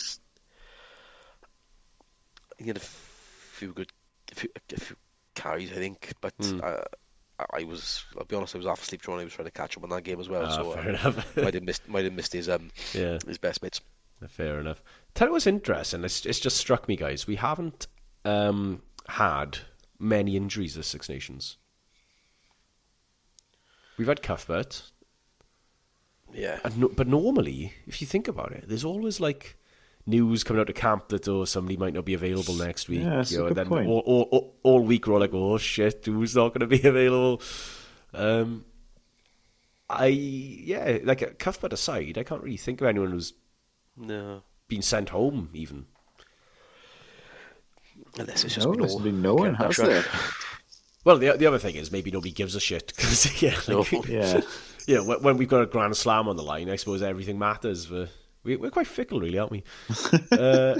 He 2.58 2.66
had 2.68 2.76
a 2.76 2.80
few 2.80 3.72
good, 3.72 3.92
a 4.30 4.34
few, 4.34 4.48
a 4.74 4.80
few 4.80 4.96
carries, 5.34 5.70
I 5.72 5.76
think, 5.76 6.12
but 6.20 6.34
Hmm. 6.38 6.60
uh, 6.62 6.82
I- 7.52 7.64
was, 7.64 8.04
I'll 8.18 8.24
be 8.24 8.36
honest, 8.36 8.54
I 8.54 8.58
was 8.58 8.66
half 8.66 8.82
asleep 8.82 9.02
trying, 9.02 9.20
I 9.20 9.24
was 9.24 9.32
trying 9.32 9.46
to 9.46 9.52
catch 9.52 9.76
up 9.76 9.82
on 9.84 9.90
that 9.90 10.02
game 10.02 10.20
as 10.20 10.28
well, 10.28 10.44
Ah, 10.46 10.50
so 10.50 10.70
fair 10.72 10.84
uh, 10.84 10.88
enough. 10.88 11.36
might 11.36 11.54
have 11.54 11.62
missed, 11.62 11.88
might 11.88 12.04
have 12.04 12.12
missed 12.12 12.32
his, 12.32 12.48
um, 12.48 12.70
yeah. 12.94 13.18
his 13.26 13.38
best 13.38 13.62
mates. 13.62 13.80
Fair 14.28 14.60
enough. 14.60 14.82
Tell 15.14 15.28
you 15.28 15.32
what's 15.32 15.46
interesting. 15.48 16.04
It's, 16.04 16.24
it's 16.26 16.38
just 16.40 16.56
struck 16.56 16.86
me, 16.86 16.94
guys. 16.96 17.26
We 17.26 17.36
haven't 17.36 17.88
um, 18.24 18.82
had 19.08 19.58
many 19.98 20.36
injuries 20.36 20.74
this 20.76 20.86
Six 20.86 21.08
Nations. 21.08 21.56
We've 23.98 24.08
had 24.08 24.22
Cuthbert, 24.22 24.90
Yeah. 26.32 26.58
and 26.64 26.78
no, 26.78 26.88
but 26.88 27.06
normally, 27.06 27.74
if 27.86 28.00
you 28.00 28.06
think 28.06 28.26
about 28.28 28.52
it, 28.52 28.64
there's 28.68 28.84
always 28.84 29.20
like 29.20 29.56
news 30.06 30.42
coming 30.42 30.60
out 30.60 30.68
of 30.68 30.74
camp 30.74 31.08
that 31.08 31.28
oh 31.28 31.44
somebody 31.44 31.76
might 31.76 31.94
not 31.94 32.04
be 32.04 32.14
available 32.14 32.54
next 32.54 32.88
week. 32.88 33.02
Yeah, 33.02 33.16
that's 33.16 33.30
you 33.32 33.46
a 33.46 33.48
good 33.48 33.48
and 33.48 33.56
then 33.58 33.66
point. 33.68 33.88
all, 33.88 34.00
all, 34.00 34.22
all, 34.32 34.54
all 34.62 34.80
week 34.82 35.06
we're 35.06 35.14
all 35.14 35.20
like, 35.20 35.32
oh 35.32 35.58
shit, 35.58 36.04
who's 36.06 36.34
not 36.34 36.48
going 36.54 36.60
to 36.60 36.66
be 36.66 36.82
available? 36.88 37.40
Um, 38.14 38.64
I 39.88 40.06
yeah, 40.06 40.98
like 41.04 41.38
Cuthbert 41.38 41.72
aside, 41.72 42.18
I 42.18 42.24
can't 42.24 42.42
really 42.42 42.56
think 42.56 42.80
of 42.80 42.86
anyone 42.86 43.10
who's 43.10 43.32
No. 43.96 44.42
been 44.68 44.82
sent 44.82 45.10
home 45.10 45.50
even. 45.54 45.86
Unless 48.18 48.44
it's 48.44 48.54
just 48.54 48.66
No, 48.66 48.72
been 48.74 48.82
all 48.88 48.98
been 49.00 49.22
no 49.22 49.34
one, 49.34 49.54
has 49.54 49.78
Asher. 49.78 49.86
there? 49.88 50.04
Well, 51.04 51.18
the 51.18 51.32
the 51.36 51.46
other 51.46 51.58
thing 51.58 51.74
is 51.74 51.90
maybe 51.90 52.12
nobody 52.12 52.30
gives 52.30 52.54
a 52.54 52.60
shit 52.60 52.86
because 52.96 53.42
yeah, 53.42 53.56
like, 53.68 53.92
No. 53.92 54.04
Yeah, 54.08 54.40
you 54.86 54.94
know, 54.96 55.04
when, 55.04 55.22
when 55.22 55.36
we've 55.36 55.48
got 55.48 55.62
a 55.62 55.66
grand 55.66 55.96
slam 55.96 56.28
on 56.28 56.36
the 56.36 56.44
line, 56.44 56.70
I 56.70 56.76
suppose 56.76 57.02
everything 57.02 57.38
matters. 57.40 57.90
We're, 57.90 58.08
we, 58.44 58.56
we're 58.56 58.70
quite 58.70 58.86
fickle, 58.86 59.20
really, 59.20 59.38
aren't 59.38 59.52
we? 59.52 59.64
uh, 60.32 60.76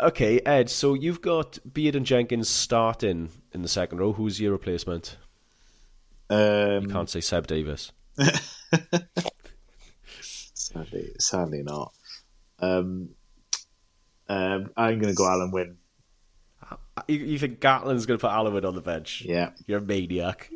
okay, 0.00 0.40
Ed. 0.40 0.70
So 0.70 0.94
you've 0.94 1.20
got 1.20 1.58
Beard 1.72 1.94
and 1.96 2.06
Jenkins 2.06 2.48
starting 2.48 3.30
in 3.52 3.62
the 3.62 3.68
second 3.68 3.98
row. 3.98 4.12
Who's 4.12 4.40
your 4.40 4.52
replacement? 4.52 5.16
um, 6.30 6.86
Can't 6.88 7.10
say 7.10 7.20
Seb 7.20 7.46
Davies. 7.46 7.92
sadly, 10.20 11.12
sadly 11.18 11.62
not. 11.62 11.92
Um, 12.58 13.10
um, 14.28 14.70
I'm 14.76 14.98
going 14.98 15.12
to 15.12 15.14
go 15.14 15.24
Alun 15.24 15.52
Wyn. 15.52 15.76
You, 17.08 17.16
you 17.18 17.38
think 17.38 17.60
Gatland's 17.60 18.06
going 18.06 18.18
to 18.18 18.26
put 18.26 18.30
Alun 18.30 18.52
Wyn 18.52 18.64
on 18.64 18.74
the 18.74 18.80
bench? 18.80 19.22
Yeah, 19.26 19.50
You're 19.66 19.78
a 19.78 19.82
maniac. 19.82 20.50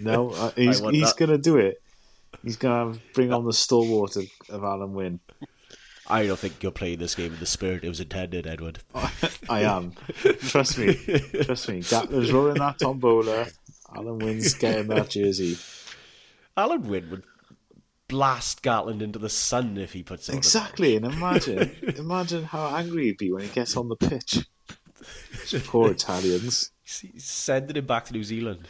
no, 0.00 0.30
uh, 0.30 0.50
he's 0.56 0.80
he's 0.80 1.12
going 1.12 1.30
to 1.30 1.38
do 1.38 1.56
it. 1.56 1.80
He's 2.42 2.56
going 2.56 2.94
to 2.94 3.00
bring 3.14 3.32
on 3.32 3.44
the 3.44 3.52
stalwart 3.52 4.16
of, 4.16 4.24
of 4.48 4.62
Alun 4.62 4.90
Wyn. 4.90 5.20
I 6.06 6.26
don't 6.26 6.38
think 6.38 6.62
you're 6.62 6.72
playing 6.72 6.98
this 6.98 7.14
game 7.14 7.34
in 7.34 7.40
the 7.40 7.46
spirit 7.46 7.84
it 7.84 7.88
was 7.88 8.00
intended, 8.00 8.46
Edward. 8.46 8.78
I 9.50 9.62
am. 9.62 9.92
Trust 10.40 10.78
me. 10.78 10.94
Trust 10.94 11.68
me. 11.68 11.80
Gatland's 11.80 12.32
rolling 12.32 12.54
that 12.54 12.78
tombola. 12.78 13.48
Alun 13.94 14.22
Wyn's 14.22 14.54
getting 14.54 14.86
that 14.88 15.10
jersey. 15.10 15.58
Alun 16.56 16.84
Wyn 16.84 17.10
would 17.10 17.24
blast 18.08 18.62
Gatland 18.62 19.02
into 19.02 19.18
the 19.18 19.28
sun 19.28 19.76
if 19.76 19.92
he 19.92 20.02
puts 20.02 20.28
it 20.28 20.32
on. 20.32 20.38
Exactly. 20.38 20.96
And 20.96 21.04
imagine, 21.04 21.76
imagine 21.96 22.44
how 22.44 22.74
angry 22.74 23.04
he'd 23.06 23.18
be 23.18 23.30
when 23.30 23.42
he 23.42 23.48
gets 23.48 23.76
on 23.76 23.88
the 23.88 23.96
pitch. 23.96 24.46
Poor 25.66 25.90
Italians. 25.90 26.70
He's 26.82 27.24
sending 27.24 27.76
him 27.76 27.86
back 27.86 28.06
to 28.06 28.12
New 28.12 28.24
Zealand. 28.24 28.66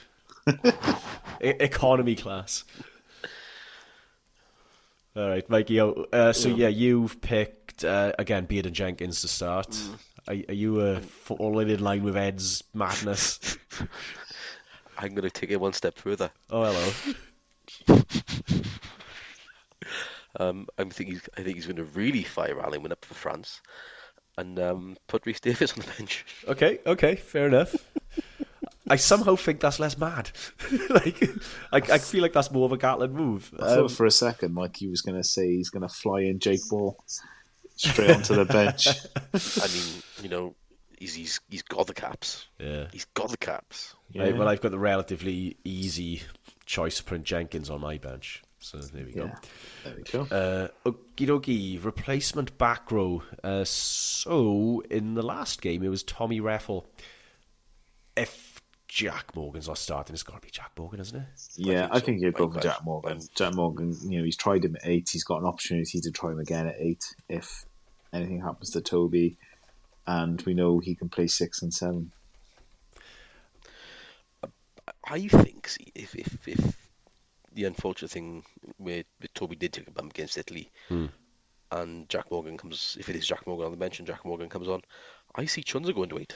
E- 1.41 1.55
economy 1.61 2.17
class. 2.17 2.65
All 5.19 5.29
right, 5.29 5.51
Mikey. 5.51 5.81
oh, 5.81 6.07
Uh, 6.13 6.33
so 6.33 6.49
yeah, 6.49 6.69
you've 6.69 7.21
picked 7.21 7.85
uh, 7.85 8.13
again 8.21 8.45
Beard 8.45 8.67
and 8.67 8.75
Jenkins 8.75 9.21
to 9.23 9.29
start. 9.29 9.77
Are, 10.29 10.35
are 10.49 10.55
you 10.55 10.79
uh, 10.81 11.01
falling 11.01 11.71
in 11.71 11.81
line 11.83 12.05
with 12.05 12.17
Ed's 12.17 12.63
madness? 12.73 13.59
I'm 14.97 15.17
going 15.17 15.29
to 15.29 15.31
take 15.31 15.51
it 15.51 15.61
one 15.61 15.73
step 15.73 15.99
further. 15.99 16.31
Oh, 16.51 16.65
hello. 16.65 18.05
Um, 20.41 20.69
I 20.79 20.85
think 20.85 21.11
he's, 21.11 21.29
I 21.37 21.43
think 21.43 21.57
he's 21.57 21.67
going 21.67 21.79
to 21.79 21.85
really 21.85 22.23
fire 22.23 22.55
Alun 22.55 22.83
Wyn 22.83 22.93
up 22.93 23.05
for 23.05 23.15
France, 23.15 23.61
and 24.37 24.57
um, 24.61 24.97
put 25.09 25.27
Rhys 25.27 25.41
Davies 25.41 25.73
on 25.73 25.81
the 25.81 25.93
bench. 25.99 26.25
Okay, 26.47 26.79
okay, 26.87 27.17
fair 27.17 27.49
enough. 27.49 27.75
I 28.91 28.97
somehow 28.97 29.37
think 29.37 29.61
that's 29.61 29.79
less 29.79 29.97
mad. 29.99 30.31
like, 30.91 31.23
I, 31.73 31.77
I 31.79 31.99
feel 31.99 32.23
like 32.23 32.33
that's 32.33 32.51
more 32.51 32.65
of 32.65 32.73
a 32.73 32.79
Gatland 32.79 33.13
move. 33.13 33.53
I 33.59 33.67
thought 33.67 33.79
Um, 33.79 33.89
for 33.89 34.07
a 34.07 34.11
second 34.11 34.55
like 34.55 34.77
he 34.77 34.89
was 34.89 35.01
going 35.03 35.17
to 35.21 35.27
say 35.27 35.49
he's 35.49 35.71
going 35.71 35.87
to 35.87 35.89
fly 35.89 36.21
in 36.21 36.39
Jake 36.39 36.61
Ball 36.69 36.97
straight 37.77 38.11
onto 38.11 38.35
the 38.35 38.45
bench. 38.45 38.89
I 39.35 39.69
mean, 39.73 40.03
you 40.23 40.29
know, 40.29 40.55
he's 40.99 41.15
he's 41.15 41.41
he's 41.49 41.63
got 41.63 41.87
the 41.87 41.95
caps. 41.95 42.47
Yeah. 42.59 42.87
He's 42.93 43.05
got 43.15 43.31
the 43.31 43.37
caps. 43.37 43.95
Right, 44.15 44.37
well, 44.37 44.49
I've 44.49 44.61
got 44.61 44.71
the 44.71 44.79
relatively 44.79 45.57
easy 45.65 46.23
choice 46.67 46.99
of 46.99 47.07
Print 47.07 47.25
Jenkins 47.25 47.69
on 47.71 47.81
my 47.81 47.99
bench. 47.99 48.43
So 48.61 48.79
there 48.79 49.05
we 49.05 49.13
go. 49.13 49.27
Yeah. 49.27 49.35
There 49.85 49.95
we 49.97 50.03
go. 50.03 50.21
Uh, 50.23 50.69
okie 50.85 51.29
dokie, 51.29 51.85
replacement 51.85 52.59
back 52.59 52.91
row. 52.91 53.23
Uh, 53.45 53.63
so, 53.65 54.83
in 54.91 55.15
the 55.15 55.23
last 55.23 55.63
game, 55.63 55.85
it 55.85 55.89
was 55.89 56.03
Tommy 56.03 56.41
Reffell. 56.41 56.85
If 58.17 58.58
Jack 58.89 59.37
Morgan's 59.37 59.69
our 59.69 59.77
starting, 59.77 60.15
it's 60.15 60.23
got 60.23 60.37
to 60.37 60.41
be 60.41 60.51
Jack 60.51 60.73
Morgan, 60.77 61.01
isn't 61.01 61.21
it? 61.21 61.27
yeah, 61.57 61.89
I 61.91 62.01
think 62.01 62.23
you'd 62.23 62.35
go 62.35 62.51
for 62.51 62.59
Jack 62.59 62.85
Morgan. 62.85 63.21
Jack 63.37 63.55
Morgan, 63.55 63.95
you 64.03 64.19
know, 64.19 64.25
he's 64.25 64.37
tried 64.37 64.65
him 64.65 64.77
at 64.77 64.83
eight. 64.87 65.11
He's 65.13 65.25
got 65.25 65.41
an 65.41 65.47
opportunity 65.47 66.01
to 66.01 66.11
try 66.11 66.33
him 66.33 66.39
again 66.39 66.67
at 66.67 66.77
eight 66.79 67.05
if 67.29 67.67
anything 68.13 68.41
happens 68.41 68.71
to 68.71 68.81
Toby. 68.81 69.37
And 70.07 70.41
we 70.43 70.55
know 70.55 70.79
he 70.79 70.95
can 70.95 71.11
play 71.11 71.27
six 71.27 71.61
and 71.61 71.73
seven. 71.73 72.13
I 75.05 75.29
think 75.29 75.69
see, 75.69 75.93
if 75.95 76.15
if 76.15 76.49
if 76.49 76.77
the 77.53 77.65
unfortunate 77.65 78.11
thing 78.11 78.43
where, 78.79 79.05
where 79.19 79.29
Toby 79.35 79.57
did 79.57 79.75
take 79.75 79.89
a 79.89 79.91
bump 79.91 80.13
against 80.13 80.39
Italy, 80.39 80.71
hmm. 80.89 81.07
and 81.73 82.09
Jack 82.09 82.31
Morgan 82.31 82.57
comes, 82.57 82.97
if 82.99 83.09
it 83.09 83.17
is 83.17 83.27
Jack 83.27 83.47
Morgan 83.47 83.67
on 83.67 83.73
the 83.73 83.79
bench 83.79 83.99
and 83.99 84.09
Jack 84.09 84.25
Morgan 84.25 84.49
comes 84.49 84.69
on, 84.69 84.81
I 85.35 85.45
see 85.45 85.63
Tshiunza 85.63 85.95
going 85.95 86.09
to 86.09 86.19
eight. 86.19 86.35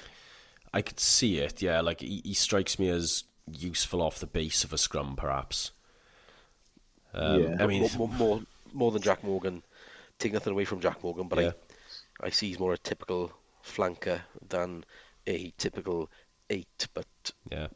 I 0.72 0.82
could 0.82 1.00
see 1.00 1.38
it, 1.38 1.60
yeah. 1.62 1.80
Like, 1.80 2.00
he, 2.00 2.22
he 2.24 2.34
strikes 2.34 2.78
me 2.78 2.88
as 2.88 3.24
useful 3.50 4.00
off 4.02 4.20
the 4.20 4.26
base 4.26 4.64
of 4.64 4.72
a 4.72 4.78
scrum, 4.78 5.16
perhaps. 5.16 5.72
Um, 7.14 7.42
Yeah. 7.42 7.56
I 7.60 7.66
mean, 7.66 7.82
more, 7.96 8.08
more, 8.08 8.16
more 8.18 8.42
more 8.72 8.90
than 8.90 9.02
Jack 9.02 9.22
Morgan. 9.22 9.62
Take 10.18 10.32
nothing 10.32 10.52
away 10.52 10.64
from 10.64 10.80
Jack 10.80 11.02
Morgan, 11.02 11.28
but 11.28 11.38
Yeah. 11.40 11.52
I 12.20 12.26
I 12.26 12.30
see 12.30 12.48
he's 12.48 12.58
more 12.58 12.72
a 12.72 12.78
typical 12.78 13.32
flanker 13.64 14.20
than 14.48 14.84
a 15.26 15.52
typical 15.58 16.10
eight. 16.50 16.88
But 16.94 17.06
yeah. 17.50 17.66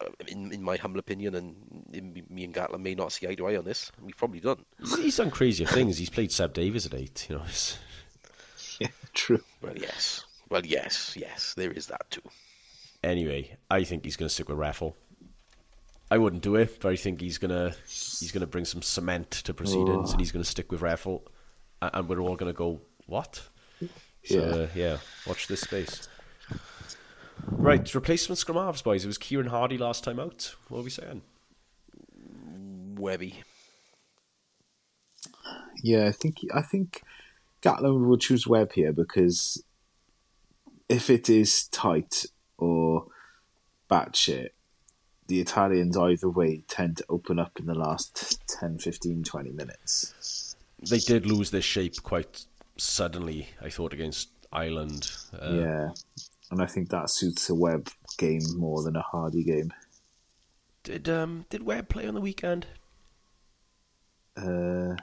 uh, 0.00 0.06
in 0.26 0.52
in 0.52 0.62
my 0.62 0.76
humble 0.76 0.98
opinion, 0.98 1.34
and 1.34 1.54
in, 1.92 2.24
me 2.30 2.44
and 2.44 2.54
Gatland 2.54 2.80
may 2.80 2.94
not 2.94 3.12
see 3.12 3.28
eye 3.28 3.34
to 3.34 3.46
eye 3.46 3.56
on 3.56 3.64
this. 3.64 3.92
We've 4.02 4.16
probably 4.16 4.40
done. 4.40 4.64
He's, 4.80 4.96
he's 4.96 5.16
done 5.16 5.30
crazier 5.30 5.66
things. 5.66 5.98
He's 5.98 6.10
played 6.10 6.32
Seb 6.32 6.54
Davies 6.54 6.86
at 6.86 6.94
eight, 6.94 7.26
you 7.28 7.36
know. 7.36 7.44
It's, 7.46 7.78
Yeah, 8.80 8.88
true. 9.12 9.42
Well, 9.60 9.76
yes. 9.76 10.24
Well, 10.50 10.66
yes, 10.66 11.14
yes. 11.16 11.54
There 11.54 11.70
is 11.70 11.86
that 11.86 12.10
too. 12.10 12.22
Anyway, 13.02 13.56
I 13.70 13.84
think 13.84 14.04
he's 14.04 14.16
going 14.16 14.28
to 14.28 14.34
stick 14.34 14.48
with 14.48 14.58
Reffell. 14.58 14.94
I 16.10 16.18
wouldn't 16.18 16.42
do 16.42 16.56
it, 16.56 16.80
but 16.80 16.90
I 16.90 16.96
think 16.96 17.20
he's 17.20 17.38
gonna 17.38 17.72
he's 17.86 18.32
gonna 18.32 18.48
bring 18.48 18.64
some 18.64 18.82
cement 18.82 19.30
to 19.30 19.54
proceedings, 19.54 20.10
and 20.10 20.20
he's 20.20 20.32
gonna 20.32 20.44
stick 20.44 20.72
with 20.72 20.80
Reffell, 20.80 21.22
and 21.80 22.08
we're 22.08 22.18
all 22.18 22.34
gonna 22.34 22.52
go 22.52 22.80
what? 23.06 23.40
So 24.24 24.34
Yeah. 24.34 24.40
uh, 24.40 24.68
yeah, 24.74 24.98
watch 25.24 25.46
this 25.46 25.60
space. 25.60 26.08
Right, 27.46 27.94
replacement 27.94 28.38
scrum 28.38 28.56
halves, 28.56 28.82
boys. 28.82 29.04
It 29.04 29.06
was 29.06 29.18
Kieran 29.18 29.46
Hardy 29.46 29.78
last 29.78 30.02
time 30.02 30.18
out. 30.18 30.52
What 30.68 30.80
are 30.80 30.82
we 30.82 30.90
saying? 30.90 31.22
Webby. 32.98 33.44
Yeah, 35.82 36.06
I 36.08 36.12
think 36.12 36.38
I 36.52 36.62
think 36.62 37.02
Gatland 37.62 38.08
will 38.08 38.18
choose 38.18 38.48
Webb 38.48 38.72
here 38.72 38.92
because 38.92 39.62
if 40.90 41.08
it 41.08 41.30
is 41.30 41.68
tight 41.68 42.26
or 42.58 43.06
batshit, 43.88 44.50
the 45.28 45.40
Italians 45.40 45.96
either 45.96 46.28
way 46.28 46.64
tend 46.66 46.96
to 46.96 47.04
open 47.08 47.38
up 47.38 47.60
in 47.60 47.66
the 47.66 47.76
last 47.76 48.42
10, 48.58 48.80
15, 48.80 49.22
20 49.22 49.52
minutes. 49.52 50.56
They 50.90 50.98
did 50.98 51.26
lose 51.26 51.52
their 51.52 51.62
shape 51.62 52.02
quite 52.02 52.44
suddenly. 52.76 53.50
I 53.62 53.70
thought 53.70 53.92
against 53.92 54.30
Ireland. 54.52 55.12
Uh, 55.32 55.52
yeah, 55.52 55.88
and 56.50 56.60
I 56.60 56.66
think 56.66 56.90
that 56.90 57.08
suits 57.08 57.48
a 57.48 57.54
Webb 57.54 57.90
game 58.18 58.42
more 58.56 58.82
than 58.82 58.96
a 58.96 59.02
Hardy 59.02 59.44
game. 59.44 59.72
Did 60.82 61.08
um 61.08 61.44
did 61.50 61.62
Webb 61.62 61.88
play 61.88 62.08
on 62.08 62.14
the 62.14 62.20
weekend? 62.20 62.66
Uh, 64.36 64.96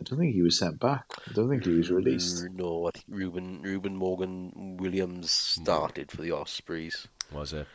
I 0.00 0.02
don't 0.02 0.18
think 0.18 0.34
he 0.34 0.42
was 0.42 0.58
sent 0.58 0.80
back. 0.80 1.04
I 1.28 1.32
don't 1.34 1.50
think 1.50 1.64
he 1.64 1.72
was 1.74 1.90
released. 1.90 2.46
No, 2.54 2.86
I 2.86 2.90
think 2.92 3.04
Reuben 3.08 3.60
Reuben 3.62 3.94
Morgan 3.96 4.76
Williams 4.78 5.30
started 5.30 6.10
for 6.10 6.22
the 6.22 6.32
Ospreys, 6.32 7.06
Was 7.32 7.52
it? 7.52 7.66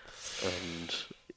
and 0.43 0.95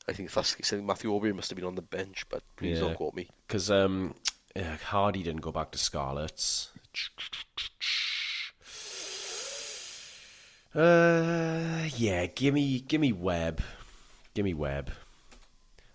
I 0.08 0.14
think 0.14 0.32
that's 0.32 0.72
I 0.72 0.76
Matthew 0.76 1.12
Aubrey 1.12 1.32
must 1.34 1.50
have 1.50 1.56
been 1.56 1.66
on 1.66 1.74
the 1.74 1.82
bench, 1.82 2.24
but 2.30 2.42
please 2.56 2.78
Yeah. 2.78 2.84
don't 2.86 2.94
quote 2.96 3.14
me. 3.14 3.28
Because 3.46 3.70
um, 3.70 4.14
yeah, 4.56 4.76
Hardy 4.78 5.22
didn't 5.22 5.42
go 5.42 5.52
back 5.52 5.70
to 5.72 5.78
Scarlets. 5.78 6.70
Uh, 10.74 11.88
yeah, 11.96 12.26
gimme, 12.26 12.80
gimme 12.80 13.12
Webb, 13.12 13.60
gimme 14.34 14.54
Webb. 14.54 14.92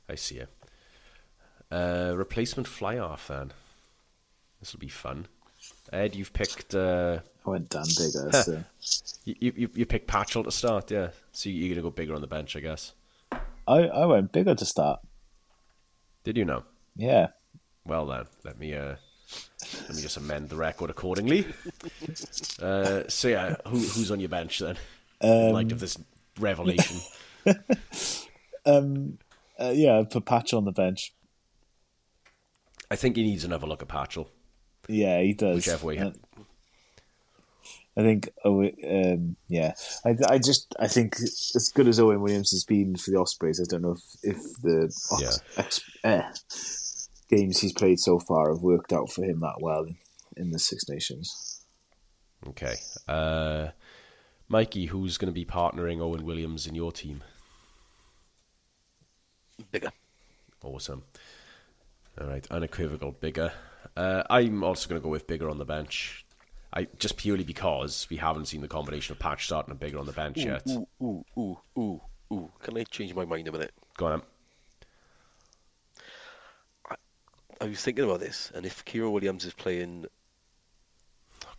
I 0.10 0.16
see 0.16 0.36
it. 0.38 0.50
Uh, 1.72 2.14
replacement 2.16 2.68
fly 2.68 2.98
off 2.98 3.28
then. 3.28 3.54
This 4.64 4.72
will 4.72 4.80
be 4.80 4.88
fun. 4.88 5.28
Ed, 5.92 6.16
you've 6.16 6.32
picked 6.32 6.74
uh, 6.74 7.20
I 7.46 7.50
went 7.50 7.68
Dan 7.68 7.84
Biggar, 7.84 8.34
so 8.34 8.64
you, 9.26 9.52
you 9.58 9.70
you 9.76 9.86
picked 9.86 10.08
Patchell 10.08 10.46
to 10.46 10.52
start, 10.52 10.90
yeah. 10.90 11.10
So 11.34 11.50
you're 11.50 11.76
gonna 11.76 11.82
go 11.82 11.92
Biggar 11.92 12.16
on 12.16 12.22
the 12.22 12.28
bench, 12.28 12.56
I 12.56 12.62
guess. 12.62 12.94
I, 13.68 13.80
I 13.90 14.06
went 14.06 14.32
Biggar 14.32 14.56
to 14.56 14.66
start. 14.66 15.02
Did 16.24 16.38
you 16.38 16.46
know? 16.46 16.64
Yeah. 16.96 17.28
Well 17.84 18.06
then, 18.06 18.24
let 18.46 18.58
me 18.58 18.74
uh, 18.74 18.96
let 19.90 19.96
me 19.98 20.02
just 20.02 20.16
amend 20.16 20.48
the 20.48 20.56
record 20.56 20.90
accordingly. 20.90 21.46
Uh, 22.62 23.04
so 23.10 23.28
yeah, 23.28 23.56
who, 23.66 23.78
who's 23.80 24.12
on 24.12 24.20
your 24.22 24.30
bench 24.30 24.60
then? 24.60 24.78
In 25.20 25.52
light 25.52 25.72
of 25.74 25.82
this 25.82 25.98
revelation, 26.40 27.02
Um, 28.66 29.18
uh, 29.60 29.74
yeah, 29.76 30.00
I 30.00 30.04
put 30.06 30.26
Patch 30.26 30.54
on 30.54 30.64
the 30.64 30.72
bench. 30.72 31.14
I 32.90 32.96
think 32.96 33.18
he 33.18 33.24
needs 33.24 33.44
another 33.44 33.68
look 33.68 33.82
at 33.82 33.90
Patchell. 33.90 34.28
Yeah, 34.88 35.22
he 35.22 35.34
does. 35.34 35.56
Whichever 35.56 35.88
way. 35.88 36.14
I 37.96 38.02
think, 38.02 38.30
oh, 38.44 38.64
um, 38.64 39.36
yeah, 39.48 39.74
I, 40.04 40.16
I 40.28 40.38
just, 40.40 40.76
I 40.80 40.88
think 40.88 41.16
as 41.22 41.72
good 41.76 41.88
as 41.88 42.00
Owen 42.00 42.22
Williams 42.22 42.50
has 42.50 42.64
been 42.64 42.96
for 42.96 43.12
the 43.12 43.18
Ospreys, 43.20 43.62
I 43.62 43.66
don't 43.70 43.84
know 43.84 43.92
if, 43.92 44.02
if 44.24 44.62
the 44.64 44.86
Os- 45.12 45.40
ex- 45.58 46.00
eh, 46.04 46.24
games 47.30 47.60
he's 47.60 47.72
played 47.74 48.00
so 48.00 48.18
far 48.18 48.50
have 48.52 48.64
worked 48.64 48.94
out 48.94 49.12
for 49.12 49.24
him 49.24 49.42
that 49.42 49.58
well 49.62 49.84
in, 49.84 49.98
in 50.36 50.50
the 50.50 50.58
Six 50.58 50.90
Nations. 50.90 51.64
Okay, 52.48 52.74
uh, 53.08 53.70
Mikey, 54.48 54.88
who's 54.88 55.20
going 55.20 55.32
to 55.32 55.32
be 55.32 55.46
partnering 55.46 56.02
Owen 56.02 56.26
Williams 56.26 56.66
in 56.66 56.74
your 56.74 56.92
team? 56.92 57.24
Biggar. 59.72 59.92
Awesome. 60.64 61.04
All 62.20 62.26
right, 62.26 62.46
unequivocal 62.50 63.14
Biggar. 63.14 63.52
Uh, 63.96 64.24
I'm 64.30 64.64
also 64.64 64.90
going 64.90 65.02
to 65.02 65.04
go 65.04 65.10
with 65.10 65.28
Biggar 65.28 65.50
on 65.50 65.58
the 65.58 65.66
bench. 65.66 66.26
I 66.74 66.88
just 66.98 67.18
purely 67.18 67.44
because 67.44 68.08
we 68.10 68.18
haven't 68.18 68.46
seen 68.48 68.62
the 68.62 68.68
combination 68.68 69.14
of 69.14 69.20
Patch 69.20 69.46
starting 69.46 69.72
and 69.72 69.80
Biggar 69.80 70.00
on 70.00 70.06
the 70.06 70.12
bench 70.12 70.38
yet. 70.38 70.64
Ooh, 70.70 70.88
ooh, 71.02 71.26
ooh, 71.38 71.58
ooh, 71.78 72.02
ooh. 72.32 72.52
Can 72.62 72.78
I 72.78 72.84
change 72.84 73.14
my 73.14 73.26
mind 73.26 73.48
a 73.48 73.52
minute? 73.52 73.74
Go 73.98 74.08
on. 74.08 74.14
Em. 74.14 74.22
I 77.62 77.66
was 77.68 77.82
thinking 77.82 78.04
about 78.04 78.20
this, 78.20 78.52
and 78.54 78.66
if 78.66 78.84
Kieran 78.84 79.12
Williams 79.14 79.46
is 79.46 79.54
playing 79.54 80.08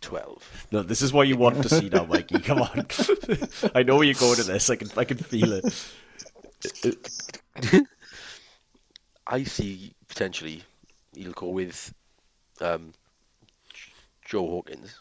12, 0.01 0.67
No, 0.71 0.83
this 0.83 1.01
is 1.01 1.11
what 1.11 1.27
you 1.27 1.35
want 1.35 1.63
to 1.63 1.69
see 1.69 1.89
now, 1.89 2.05
Mikey. 2.05 2.39
Come 2.39 2.61
on. 2.61 2.85
I 3.75 3.81
know 3.81 3.95
where 3.95 4.05
you're 4.05 4.13
going 4.13 4.35
to 4.35 4.43
this. 4.43 4.69
I 4.69 4.75
can, 4.75 4.89
I 4.97 5.03
can 5.05 5.17
feel 5.17 5.53
it. 5.53 5.91
I 9.27 9.43
see 9.43 9.93
potentially 10.07 10.61
he'll 11.15 11.31
go 11.31 11.47
with 11.47 11.93
um, 12.61 12.93
Joe 14.23 14.47
Hawkins 14.47 14.99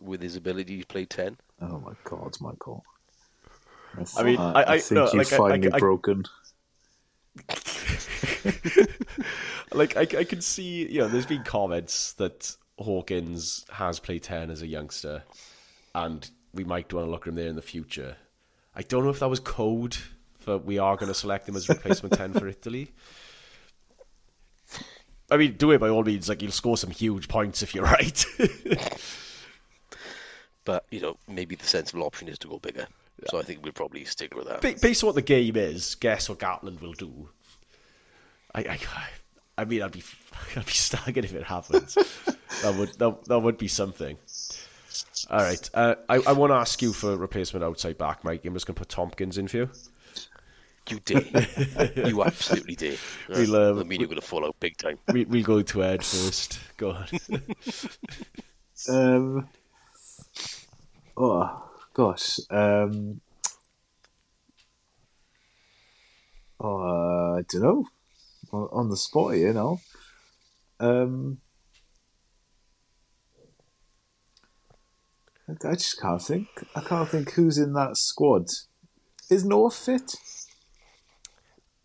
with 0.00 0.20
his 0.22 0.36
ability 0.36 0.80
to 0.80 0.86
play 0.86 1.04
10. 1.04 1.36
Oh 1.62 1.78
my 1.80 1.92
God, 2.04 2.36
Michael. 2.40 2.84
I 4.16 4.22
mean, 4.22 4.38
I, 4.38 4.52
I- 4.62 4.72
I- 4.74 4.78
think 4.78 4.90
no, 4.96 5.04
you've 5.04 5.14
like, 5.14 5.26
finally 5.28 5.72
I- 5.72 5.76
I- 5.76 5.78
broken. 5.78 6.24
Like, 9.72 9.96
I, 9.96 10.02
I 10.02 10.24
can 10.24 10.40
see, 10.40 10.86
you 10.90 11.00
know, 11.00 11.08
there's 11.08 11.26
been 11.26 11.42
comments 11.42 12.12
that 12.14 12.56
Hawkins 12.78 13.66
has 13.72 13.98
played 13.98 14.22
10 14.22 14.48
as 14.50 14.62
a 14.62 14.66
youngster, 14.66 15.24
and 15.94 16.30
we 16.54 16.62
might 16.64 16.92
want 16.92 17.06
to 17.06 17.10
look 17.10 17.22
at 17.22 17.28
him 17.30 17.34
there 17.34 17.48
in 17.48 17.56
the 17.56 17.62
future. 17.62 18.16
I 18.74 18.82
don't 18.82 19.02
know 19.04 19.10
if 19.10 19.18
that 19.18 19.28
was 19.28 19.40
code 19.40 19.96
for 20.38 20.56
we 20.58 20.78
are 20.78 20.96
going 20.96 21.08
to 21.08 21.14
select 21.14 21.48
him 21.48 21.56
as 21.56 21.68
replacement 21.68 22.14
10 22.14 22.34
for 22.34 22.46
Italy. 22.56 22.92
I 25.30 25.36
mean, 25.36 25.54
do 25.54 25.72
it 25.72 25.78
by 25.78 25.88
all 25.88 26.04
means. 26.04 26.28
Like, 26.28 26.42
you'll 26.42 26.52
score 26.52 26.76
some 26.76 26.90
huge 26.90 27.28
points 27.28 27.62
if 27.62 27.74
you're 27.74 27.84
right. 27.84 28.24
But, 30.66 30.84
you 30.90 31.00
know, 31.00 31.16
maybe 31.28 31.54
the 31.54 31.64
sensible 31.64 32.02
option 32.02 32.28
is 32.28 32.38
to 32.40 32.48
go 32.48 32.58
Biggar. 32.58 32.86
So 33.30 33.38
I 33.38 33.42
think 33.42 33.62
we'll 33.62 33.72
probably 33.72 34.04
stick 34.04 34.34
with 34.34 34.46
that. 34.48 34.60
Ba- 34.60 34.74
based 34.82 35.02
on 35.02 35.06
what 35.06 35.14
the 35.14 35.22
game 35.22 35.56
is, 35.56 35.94
guess 35.94 36.28
what 36.28 36.38
Gatland 36.40 36.82
will 36.82 36.92
do. 36.92 37.30
I, 38.54 38.60
I, 38.60 38.78
I 39.56 39.64
mean, 39.64 39.80
I'd 39.80 39.92
be, 39.92 40.02
I'd 40.56 40.66
be 40.66 40.72
staggered 40.72 41.24
if 41.24 41.34
it 41.34 41.44
happens. 41.44 41.94
that 42.62 42.74
would, 42.76 42.92
that, 42.98 43.24
that 43.26 43.38
would 43.38 43.56
be 43.56 43.68
something. 43.68 44.18
All 45.30 45.38
right. 45.38 45.70
Uh, 45.72 45.94
I, 46.08 46.16
I 46.16 46.32
want 46.32 46.50
to 46.50 46.56
ask 46.56 46.82
you 46.82 46.92
for 46.92 47.12
a 47.12 47.16
replacement 47.16 47.64
outside 47.64 47.96
back, 47.96 48.24
Mike. 48.24 48.44
I'm 48.44 48.52
just 48.52 48.66
going 48.66 48.74
to 48.74 48.80
put 48.80 48.88
Tompkins 48.88 49.38
in 49.38 49.46
for 49.48 49.56
you. 49.56 49.70
You 50.88 51.00
dare. 51.00 52.06
you 52.06 52.22
absolutely 52.22 52.76
dare. 52.76 52.96
We'll, 53.28 53.56
uh, 53.56 53.72
the 53.72 53.84
media 53.84 54.06
going 54.06 54.20
to 54.20 54.26
fall 54.26 54.44
out 54.44 54.54
big 54.60 54.76
time. 54.76 54.98
We, 55.12 55.24
we'll 55.24 55.42
go 55.42 55.62
to 55.62 55.84
Ed 55.84 56.04
first. 56.04 56.60
Go 56.76 56.90
on. 56.90 57.06
Um, 58.88 59.48
oh 61.16 61.70
gosh. 61.94 62.38
Um, 62.50 63.20
oh, 66.60 67.36
I 67.38 67.42
don't 67.48 67.62
know. 67.62 67.86
On, 68.52 68.68
on 68.70 68.90
the 68.90 68.96
spot, 68.96 69.36
you 69.36 69.52
know. 69.52 69.80
Um, 70.78 71.38
I, 75.48 75.68
I 75.68 75.72
just 75.74 76.00
can't 76.00 76.22
think. 76.22 76.48
I 76.74 76.80
can't 76.80 77.08
think 77.08 77.32
who's 77.32 77.58
in 77.58 77.72
that 77.72 77.96
squad. 77.96 78.48
Is 79.30 79.44
North 79.44 79.74
fit? 79.74 80.14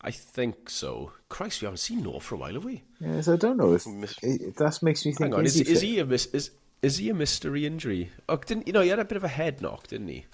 I 0.04 0.12
think 0.12 0.70
so. 0.70 1.12
Christ, 1.30 1.62
we 1.62 1.68
haven't 1.68 1.78
seen 1.78 2.04
North 2.04 2.24
for 2.24 2.36
a 2.36 2.38
while, 2.40 2.54
have 2.54 2.66
we? 2.66 2.84
Yes, 3.00 3.28
I 3.28 3.36
don't 3.36 3.58
know 3.58 3.74
if 3.74 3.86
Miss- 3.86 4.18
it, 4.24 4.56
that 4.58 4.82
makes 4.82 5.06
me 5.06 5.12
think. 5.12 5.32
Hang 5.32 5.40
on, 5.40 5.46
is, 5.46 5.56
he 5.56 5.62
is 5.62 5.82
he 5.82 6.00
a 6.00 6.06
mis- 6.06 6.26
is 6.28 6.52
is 6.82 6.98
he 6.98 7.10
a 7.10 7.14
mystery 7.14 7.66
injury? 7.66 8.10
Oh, 8.28 8.38
didn't 8.38 8.66
you 8.68 8.74
know 8.74 8.82
he 8.82 8.90
had 8.90 9.00
a 9.00 9.06
bit 9.06 9.18
of 9.18 9.24
a 9.24 9.28
head 9.28 9.62
knock, 9.62 9.88
didn't 9.88 10.08
he? 10.08 10.26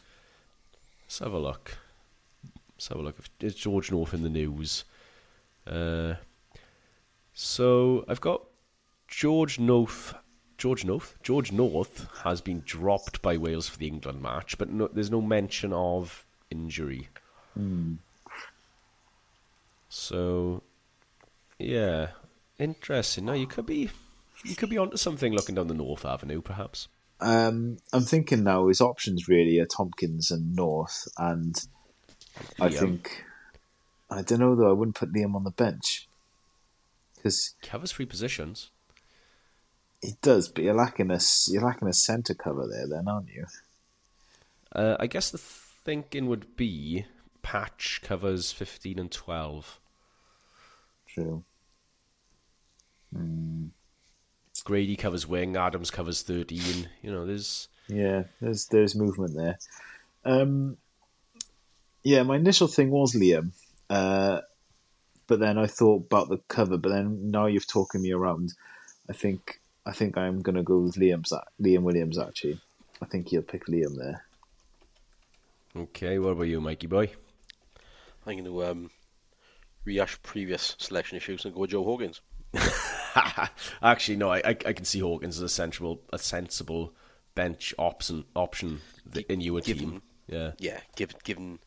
Let's 1.06 1.20
have 1.20 1.34
a 1.34 1.40
look. 1.40 1.78
Let's 2.76 2.88
have 2.88 3.00
a 3.00 3.02
look. 3.02 3.18
Is 3.42 3.56
George 3.56 3.92
North 3.92 4.14
in 4.14 4.24
the 4.24 4.30
news? 4.30 4.86
Uh, 5.66 6.16
so 7.34 8.06
I've 8.08 8.22
got 8.22 8.44
George 9.08 9.60
North. 9.60 10.14
George 10.58 10.86
North. 10.86 11.16
George 11.22 11.52
North 11.52 12.08
has 12.24 12.42
been 12.42 12.64
dropped 12.66 13.22
by 13.22 13.38
Wales 13.38 13.68
for 13.68 13.78
the 13.78 13.88
England 13.88 14.22
match, 14.22 14.58
but 14.58 14.70
no, 14.70 14.88
there's 14.88 15.12
no 15.12 15.22
mention 15.22 15.74
of 15.74 16.26
injury. 16.50 17.10
So, 19.90 20.64
yeah, 21.60 22.10
interesting. 22.60 23.26
Now 23.26 23.34
you 23.34 23.48
could 23.48 23.66
be, 23.66 23.90
you 24.44 24.56
could 24.56 24.70
be 24.70 24.78
onto 24.78 24.98
something 24.98 25.34
looking 25.34 25.56
down 25.56 25.68
the 25.68 25.74
North 25.74 26.06
Avenue, 26.06 26.42
perhaps. 26.42 26.88
Um, 27.20 27.78
I'm 27.94 28.04
thinking 28.04 28.44
now 28.44 28.68
his 28.68 28.82
options 28.82 29.28
really 29.28 29.60
are 29.60 29.66
Tompkins 29.66 30.30
and 30.30 30.56
North, 30.56 31.08
and 31.18 31.56
I 32.60 32.70
think 32.70 33.26
I 34.10 34.22
don't 34.22 34.40
know 34.40 34.56
though. 34.56 34.70
I 34.70 34.74
wouldn't 34.74 34.96
put 34.96 35.12
Liam 35.14 35.36
on 35.36 35.44
the 35.44 35.52
bench 35.52 36.08
because 37.16 37.56
Covers 37.64 37.92
three 37.92 38.06
positions. 38.06 38.70
he 40.02 40.14
does, 40.22 40.48
but 40.48 40.64
you're 40.64 40.76
lacking 40.76 41.10
a 41.10 41.20
you're 41.48 41.64
lacking 41.64 41.88
a 41.88 41.94
centre 41.94 42.36
cover 42.36 42.68
there, 42.68 42.88
then, 42.88 43.08
aren't 43.08 43.30
you? 43.30 43.46
Uh, 44.72 44.96
I 45.00 45.08
guess 45.08 45.32
the 45.32 45.40
thinking 45.40 46.28
would 46.28 46.56
be 46.56 47.06
Patch 47.48 48.02
covers 48.04 48.52
fifteen 48.52 49.00
and 49.00 49.10
twelve. 49.10 49.80
True. 51.08 51.46
Grady 54.66 54.98
covers 54.98 55.26
wing. 55.26 55.56
Adams 55.56 55.90
covers 55.90 56.24
thirteen. 56.24 56.90
You 57.02 57.10
know, 57.10 57.26
there's 57.26 57.70
Yeah, 57.88 58.24
there's 58.42 58.66
there's 58.66 58.98
movement 58.98 59.38
there. 59.38 59.58
Um, 60.26 60.76
yeah, 62.04 62.24
my 62.24 62.36
initial 62.36 62.68
thing 62.68 62.90
was 62.90 63.16
Liam, 63.16 63.52
uh, 63.90 64.42
but 65.28 65.40
then 65.40 65.58
I 65.58 65.68
thought 65.68 66.04
about 66.08 66.28
the 66.28 66.40
cover. 66.50 66.76
But 66.76 66.90
then 66.90 67.32
now 67.32 67.46
you've 67.46 67.66
talking 67.66 68.02
me 68.02 68.12
around. 68.12 68.56
I 69.10 69.14
think 69.14 69.62
I 69.86 69.94
think 69.94 70.18
I'm 70.18 70.42
gonna 70.42 70.64
go 70.64 70.80
with 70.80 70.96
Liam's 70.96 71.32
Liam 71.62 71.84
Williams. 71.84 72.20
Actually, 72.20 72.60
I 73.02 73.06
think 73.06 73.30
he'll 73.30 73.42
pick 73.42 73.68
Liam 73.68 73.96
there. 73.98 74.26
okay. 75.78 76.20
What 76.20 76.32
about 76.32 76.44
you, 76.50 76.60
Mikey 76.60 76.88
boy? 76.88 77.12
I'm 78.28 78.36
going 78.36 78.46
to 78.46 78.66
um, 78.66 78.90
rehash 79.86 80.22
previous 80.22 80.76
selection 80.80 81.18
issues 81.18 81.46
and 81.46 81.54
go 81.54 81.62
with 81.62 81.72
Joe 81.72 81.84
Hawkins. 81.84 82.22
Actually, 83.82 84.18
no. 84.18 84.30
I, 84.32 84.38
I 84.40 84.50
I 84.50 84.74
can 84.74 84.86
see 84.86 85.00
Hawkins 85.00 85.38
as 85.38 85.44
a 85.44 85.50
sensible 85.50 86.02
a 86.14 86.18
sensible 86.20 86.94
bench 87.36 87.74
option 87.78 88.26
option 88.36 88.82
in 89.30 89.42
your 89.42 89.62
Give 89.62 89.78
team. 89.78 90.02
Yeah. 90.28 90.52
Yeah, 90.60 90.80
given 90.96 91.16
given 91.24 91.60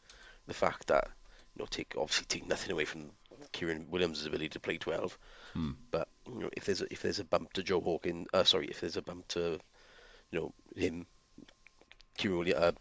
the 0.46 0.54
fact 0.54 0.88
that 0.88 1.08
you 1.56 1.62
know, 1.62 1.66
take 1.70 1.94
obviously 1.96 2.26
take 2.26 2.46
nothing 2.46 2.72
away 2.72 2.84
from 2.84 3.10
Kieran 3.52 3.86
Williams' 3.90 4.26
ability 4.26 4.50
to 4.50 4.60
play 4.60 4.78
twelve, 4.78 5.18
but 5.90 6.08
you 6.26 6.40
know, 6.40 6.50
if 6.56 6.64
there's 6.66 6.82
a, 6.82 6.92
if 6.92 7.02
there's 7.02 7.18
a 7.18 7.24
bump 7.24 7.52
to 7.54 7.62
Joe 7.62 7.80
Hawkins, 7.80 8.26
uh, 8.32 8.44
sorry, 8.44 8.66
if 8.68 8.80
there's 8.80 8.96
a 8.96 9.02
bump 9.02 9.28
to 9.28 9.58
you 10.30 10.38
know 10.38 10.52
him, 10.76 11.06
Kieran 12.16 12.38
Williams, 12.38 12.60
uh, 12.60 12.72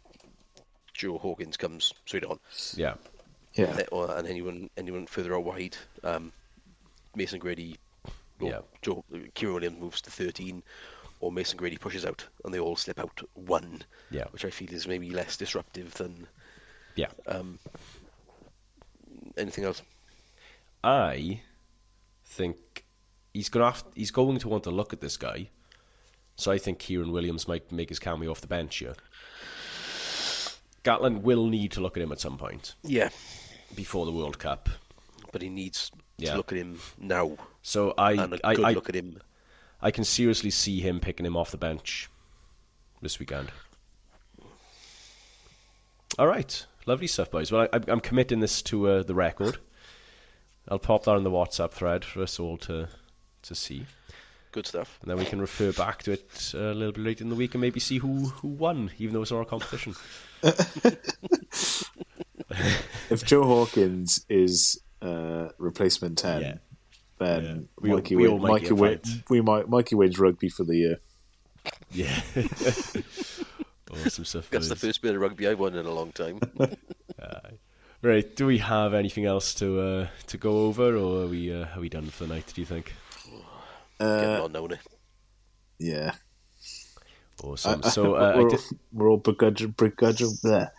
Joe 0.94 1.18
Hawkins 1.18 1.58
comes 1.58 1.94
straight 2.06 2.26
on, 2.26 2.40
Yeah. 2.76 2.96
Yeah, 3.54 3.66
and, 3.78 3.86
or, 3.92 4.16
and 4.16 4.28
anyone 4.28 4.70
anyone 4.78 5.06
further 5.08 5.36
out 5.36 5.44
wide, 5.44 5.76
um, 6.04 6.32
Mason 7.16 7.40
Grady, 7.40 7.78
or 8.40 8.50
Yeah. 8.50 8.60
Joe 8.82 9.04
Kieran 9.34 9.56
Williams 9.56 9.80
moves 9.80 10.02
to 10.02 10.12
thirteen, 10.12 10.64
or 11.20 11.32
Mason 11.32 11.58
Grady 11.58 11.78
pushes 11.78 12.06
out, 12.06 12.26
and 12.46 12.54
they 12.54 12.60
all 12.60 12.76
slip 12.76 13.00
out 13.00 13.22
one, 13.34 13.84
Yeah. 14.12 14.26
which 14.32 14.46
I 14.46 14.50
feel 14.52 14.72
is 14.72 14.88
maybe 14.88 15.10
less 15.10 15.36
disruptive 15.38 15.94
than 15.96 16.28
Yeah. 16.96 17.10
um, 17.28 17.58
anything 19.38 19.64
else. 19.66 19.82
I 20.84 21.42
think 22.26 22.86
he's 23.34 23.50
gonna 23.50 23.66
have, 23.72 23.84
he's 23.96 24.12
going 24.12 24.38
to 24.40 24.48
want 24.48 24.64
to 24.66 24.72
look 24.72 24.94
at 24.94 25.02
this 25.02 25.18
guy. 25.18 25.50
So 26.36 26.52
I 26.52 26.58
think 26.58 26.80
Kieran 26.80 27.12
Williams 27.12 27.48
might 27.50 27.70
make 27.72 27.90
his 27.90 28.00
cameo 28.00 28.32
off 28.32 28.40
the 28.42 28.48
bench 28.48 28.78
here. 28.78 28.96
Gatland 30.86 31.22
will 31.24 31.48
need 31.48 31.74
to 31.74 31.82
look 31.82 31.98
at 31.98 32.04
him 32.04 32.12
at 32.14 32.22
some 32.22 32.38
point 32.38 32.76
Yeah, 32.84 33.10
before 33.76 34.06
the 34.06 34.12
World 34.12 34.40
Cup. 34.40 34.70
but 35.32 35.41
he 35.41 35.50
needs 35.50 35.91
Yeah. 36.18 36.32
to 36.32 36.38
look 36.38 36.52
at 36.52 36.58
him 36.58 36.80
now 36.98 37.38
So 37.62 37.94
I 37.98 38.14
and 38.14 38.34
a 38.34 38.40
I, 38.48 38.56
good 38.56 38.66
I, 38.66 38.72
look 38.72 38.90
at 38.90 38.96
him. 38.96 39.22
I 39.82 39.91
can 39.91 40.04
seriously 40.04 40.50
see 40.50 40.80
him 40.82 41.00
picking 41.00 41.26
him 41.26 41.38
off 41.38 41.52
the 41.52 41.58
bench 41.58 42.10
this 43.02 43.20
weekend. 43.20 43.52
All 46.18 46.28
right, 46.28 46.66
lovely 46.86 47.08
stuff, 47.08 47.32
boys. 47.32 47.52
Well, 47.52 47.68
I, 47.72 47.80
I'm 47.88 48.00
committing 48.02 48.40
this 48.41 48.62
to 48.64 48.88
uh, 48.90 49.04
the 49.04 49.14
record. 49.16 49.58
I'll 50.68 50.80
pop 50.80 51.06
that 51.06 51.16
in 51.16 51.24
the 51.24 51.32
WhatsApp 51.32 51.72
thread 51.72 52.04
for 52.04 52.22
us 52.24 52.40
all 52.40 52.58
to 52.60 52.90
to 53.44 53.56
see. 53.56 53.86
Good 54.52 54.66
stuff. 54.68 54.98
and 55.02 55.10
then 55.12 55.18
we 55.18 55.26
can 55.26 55.40
refer 55.40 55.72
back 55.72 56.02
to 56.04 56.12
it 56.14 56.52
uh, 56.56 56.58
a 56.58 56.74
little 56.74 56.91
bit 56.91 57.04
later 57.04 57.24
in 57.24 57.30
the 57.30 57.36
week 57.36 57.54
and 57.54 57.62
maybe 57.62 57.80
see 57.80 58.00
who 58.00 58.30
who 58.30 58.48
won, 58.50 58.91
even 58.98 59.14
though 59.14 59.22
it's 59.22 59.32
not 59.32 59.41
a 59.41 59.46
competition. 59.46 59.96
if 63.10 63.24
Joe 63.26 63.44
Hawkins 63.44 64.26
is 64.30 64.80
uh, 65.02 65.50
replacement 65.58 66.18
ten, 66.18 66.42
Yeah. 66.42 66.54
then 67.20 67.44
Yeah. 67.44 67.56
We 67.80 67.90
Mikey, 67.94 68.16
we 68.16 68.24
win, 68.24 68.32
all 68.32 68.40
might 68.40 68.50
Mikey, 68.52 68.66
get 68.66 68.78
win, 68.78 69.00
we 69.30 69.42
might 69.42 69.70
Mikey 69.70 69.96
wins 69.96 70.18
rugby 70.20 70.50
for 70.50 70.64
the 70.64 70.76
year. 70.76 70.98
Yeah, 71.92 72.22
awesome 73.92 74.26
stuff. 74.26 74.50
That's 74.50 74.70
the 74.70 74.76
first 74.76 75.02
bit 75.02 75.16
of 75.16 75.22
rugby 75.22 75.48
I've 75.48 75.60
won 75.60 75.76
in 75.76 75.86
a 75.86 75.92
long 75.92 76.12
time. 76.12 76.40
Right, 78.02 78.34
do 78.38 78.46
we 78.46 78.60
have 78.60 78.94
anything 78.94 79.26
else 79.26 79.54
to 79.56 79.82
uh, 79.82 80.08
to 80.28 80.38
go 80.38 80.68
over, 80.68 80.96
or 80.96 81.24
are 81.24 81.28
we 81.28 81.54
uh, 81.54 81.66
are 81.76 81.82
we 81.82 81.90
done 81.90 82.06
for 82.06 82.24
the 82.26 82.34
night? 82.36 82.50
Do 82.56 82.62
you 82.62 82.66
think? 82.66 82.94
Getting 84.00 84.26
Uh, 84.40 84.44
on 84.46 84.54
now, 84.54 84.66
innit? 84.68 84.80
yeah, 85.80 86.14
Awesome. 87.44 87.84
So 87.84 88.14
uh, 88.16 88.36
we're, 88.38 88.50
did, 88.52 88.60
we're 88.94 89.10
all 89.10 89.20
begrudg- 89.20 89.76
begrudg- 89.76 90.42
bleh, 90.42 90.70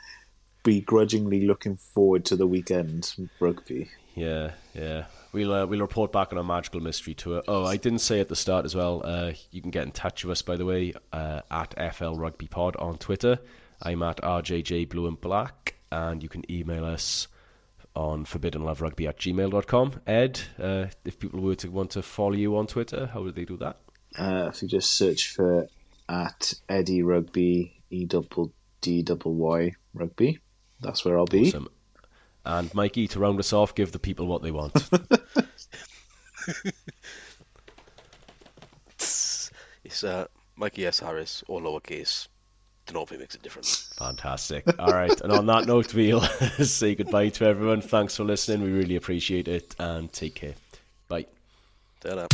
begrudgingly 0.62 1.46
looking 1.46 1.76
forward 1.76 2.24
to 2.26 2.36
the 2.36 2.46
weekend 2.46 3.12
rugby. 3.38 3.88
Yeah, 4.14 4.52
yeah. 4.74 5.06
We'll 5.32 5.52
uh, 5.52 5.66
we'll 5.66 5.80
report 5.80 6.12
back 6.12 6.32
on 6.32 6.38
our 6.38 6.44
magical 6.44 6.80
mystery 6.80 7.14
tour. 7.14 7.42
Oh, 7.46 7.64
I 7.64 7.76
didn't 7.76 8.00
say 8.00 8.20
at 8.20 8.28
the 8.28 8.36
start 8.36 8.64
as 8.64 8.74
well. 8.74 9.02
Uh, 9.04 9.32
you 9.50 9.62
can 9.62 9.70
get 9.70 9.84
in 9.84 9.92
touch 9.92 10.24
with 10.24 10.32
us 10.32 10.42
by 10.42 10.56
the 10.56 10.64
way 10.64 10.92
uh, 11.12 11.42
at 11.50 11.94
FL 11.94 12.14
Rugby 12.14 12.48
Pod 12.48 12.76
on 12.76 12.98
Twitter. 12.98 13.38
I'm 13.82 14.02
at 14.02 14.18
RJJ 14.18 14.88
Blue 14.88 15.06
and 15.06 15.20
Black, 15.20 15.76
and 15.90 16.22
you 16.22 16.28
can 16.28 16.50
email 16.50 16.84
us 16.84 17.28
on 17.94 18.24
forbiddenloverugby 18.24 19.08
at 19.08 19.18
gmail.com. 19.18 20.00
Ed, 20.06 20.40
uh, 20.60 20.86
if 21.04 21.18
people 21.18 21.40
were 21.40 21.54
to 21.56 21.68
want 21.70 21.90
to 21.92 22.02
follow 22.02 22.34
you 22.34 22.56
on 22.56 22.66
Twitter, 22.66 23.06
how 23.06 23.22
would 23.22 23.34
they 23.34 23.44
do 23.44 23.56
that? 23.56 23.78
Uh, 24.18 24.50
if 24.52 24.62
you 24.62 24.68
just 24.68 24.94
search 24.94 25.32
for 25.32 25.68
at 26.08 26.54
Eddie 26.68 27.02
Rugby 27.02 27.80
E 27.90 28.04
double 28.04 28.52
D 28.80 29.02
double 29.02 29.34
Y 29.34 29.72
Rugby, 29.94 30.40
that's 30.80 31.04
where 31.04 31.18
I'll 31.18 31.26
be. 31.26 31.48
Awesome. 31.48 31.68
And 32.44 32.74
Mikey, 32.74 33.06
to 33.08 33.18
round 33.18 33.38
us 33.38 33.52
off, 33.52 33.74
give 33.74 33.92
the 33.92 33.98
people 33.98 34.26
what 34.26 34.42
they 34.42 34.50
want. 34.50 34.88
It's 39.90 40.04
uh, 40.04 40.26
Mikey 40.54 40.86
S. 40.86 41.00
Harris, 41.00 41.42
or 41.48 41.60
lowercase. 41.60 42.28
Don't 42.86 42.94
know 42.94 43.02
if 43.02 43.10
it 43.10 43.18
makes 43.18 43.34
a 43.34 43.38
difference. 43.38 43.92
Fantastic. 43.98 44.64
All 44.78 44.92
right. 44.92 45.20
And 45.20 45.32
on 45.32 45.46
that 45.46 45.66
note, 45.66 45.92
we'll 45.92 46.20
say 46.62 46.94
goodbye 46.94 47.30
to 47.30 47.44
everyone. 47.44 47.80
Thanks 47.80 48.16
for 48.16 48.22
listening. 48.22 48.62
We 48.62 48.70
really 48.70 48.94
appreciate 48.94 49.48
it. 49.48 49.74
And 49.80 50.12
take 50.12 50.36
care. 50.36 50.54
Bye. 51.08 51.26
Ta-da. 52.00 52.28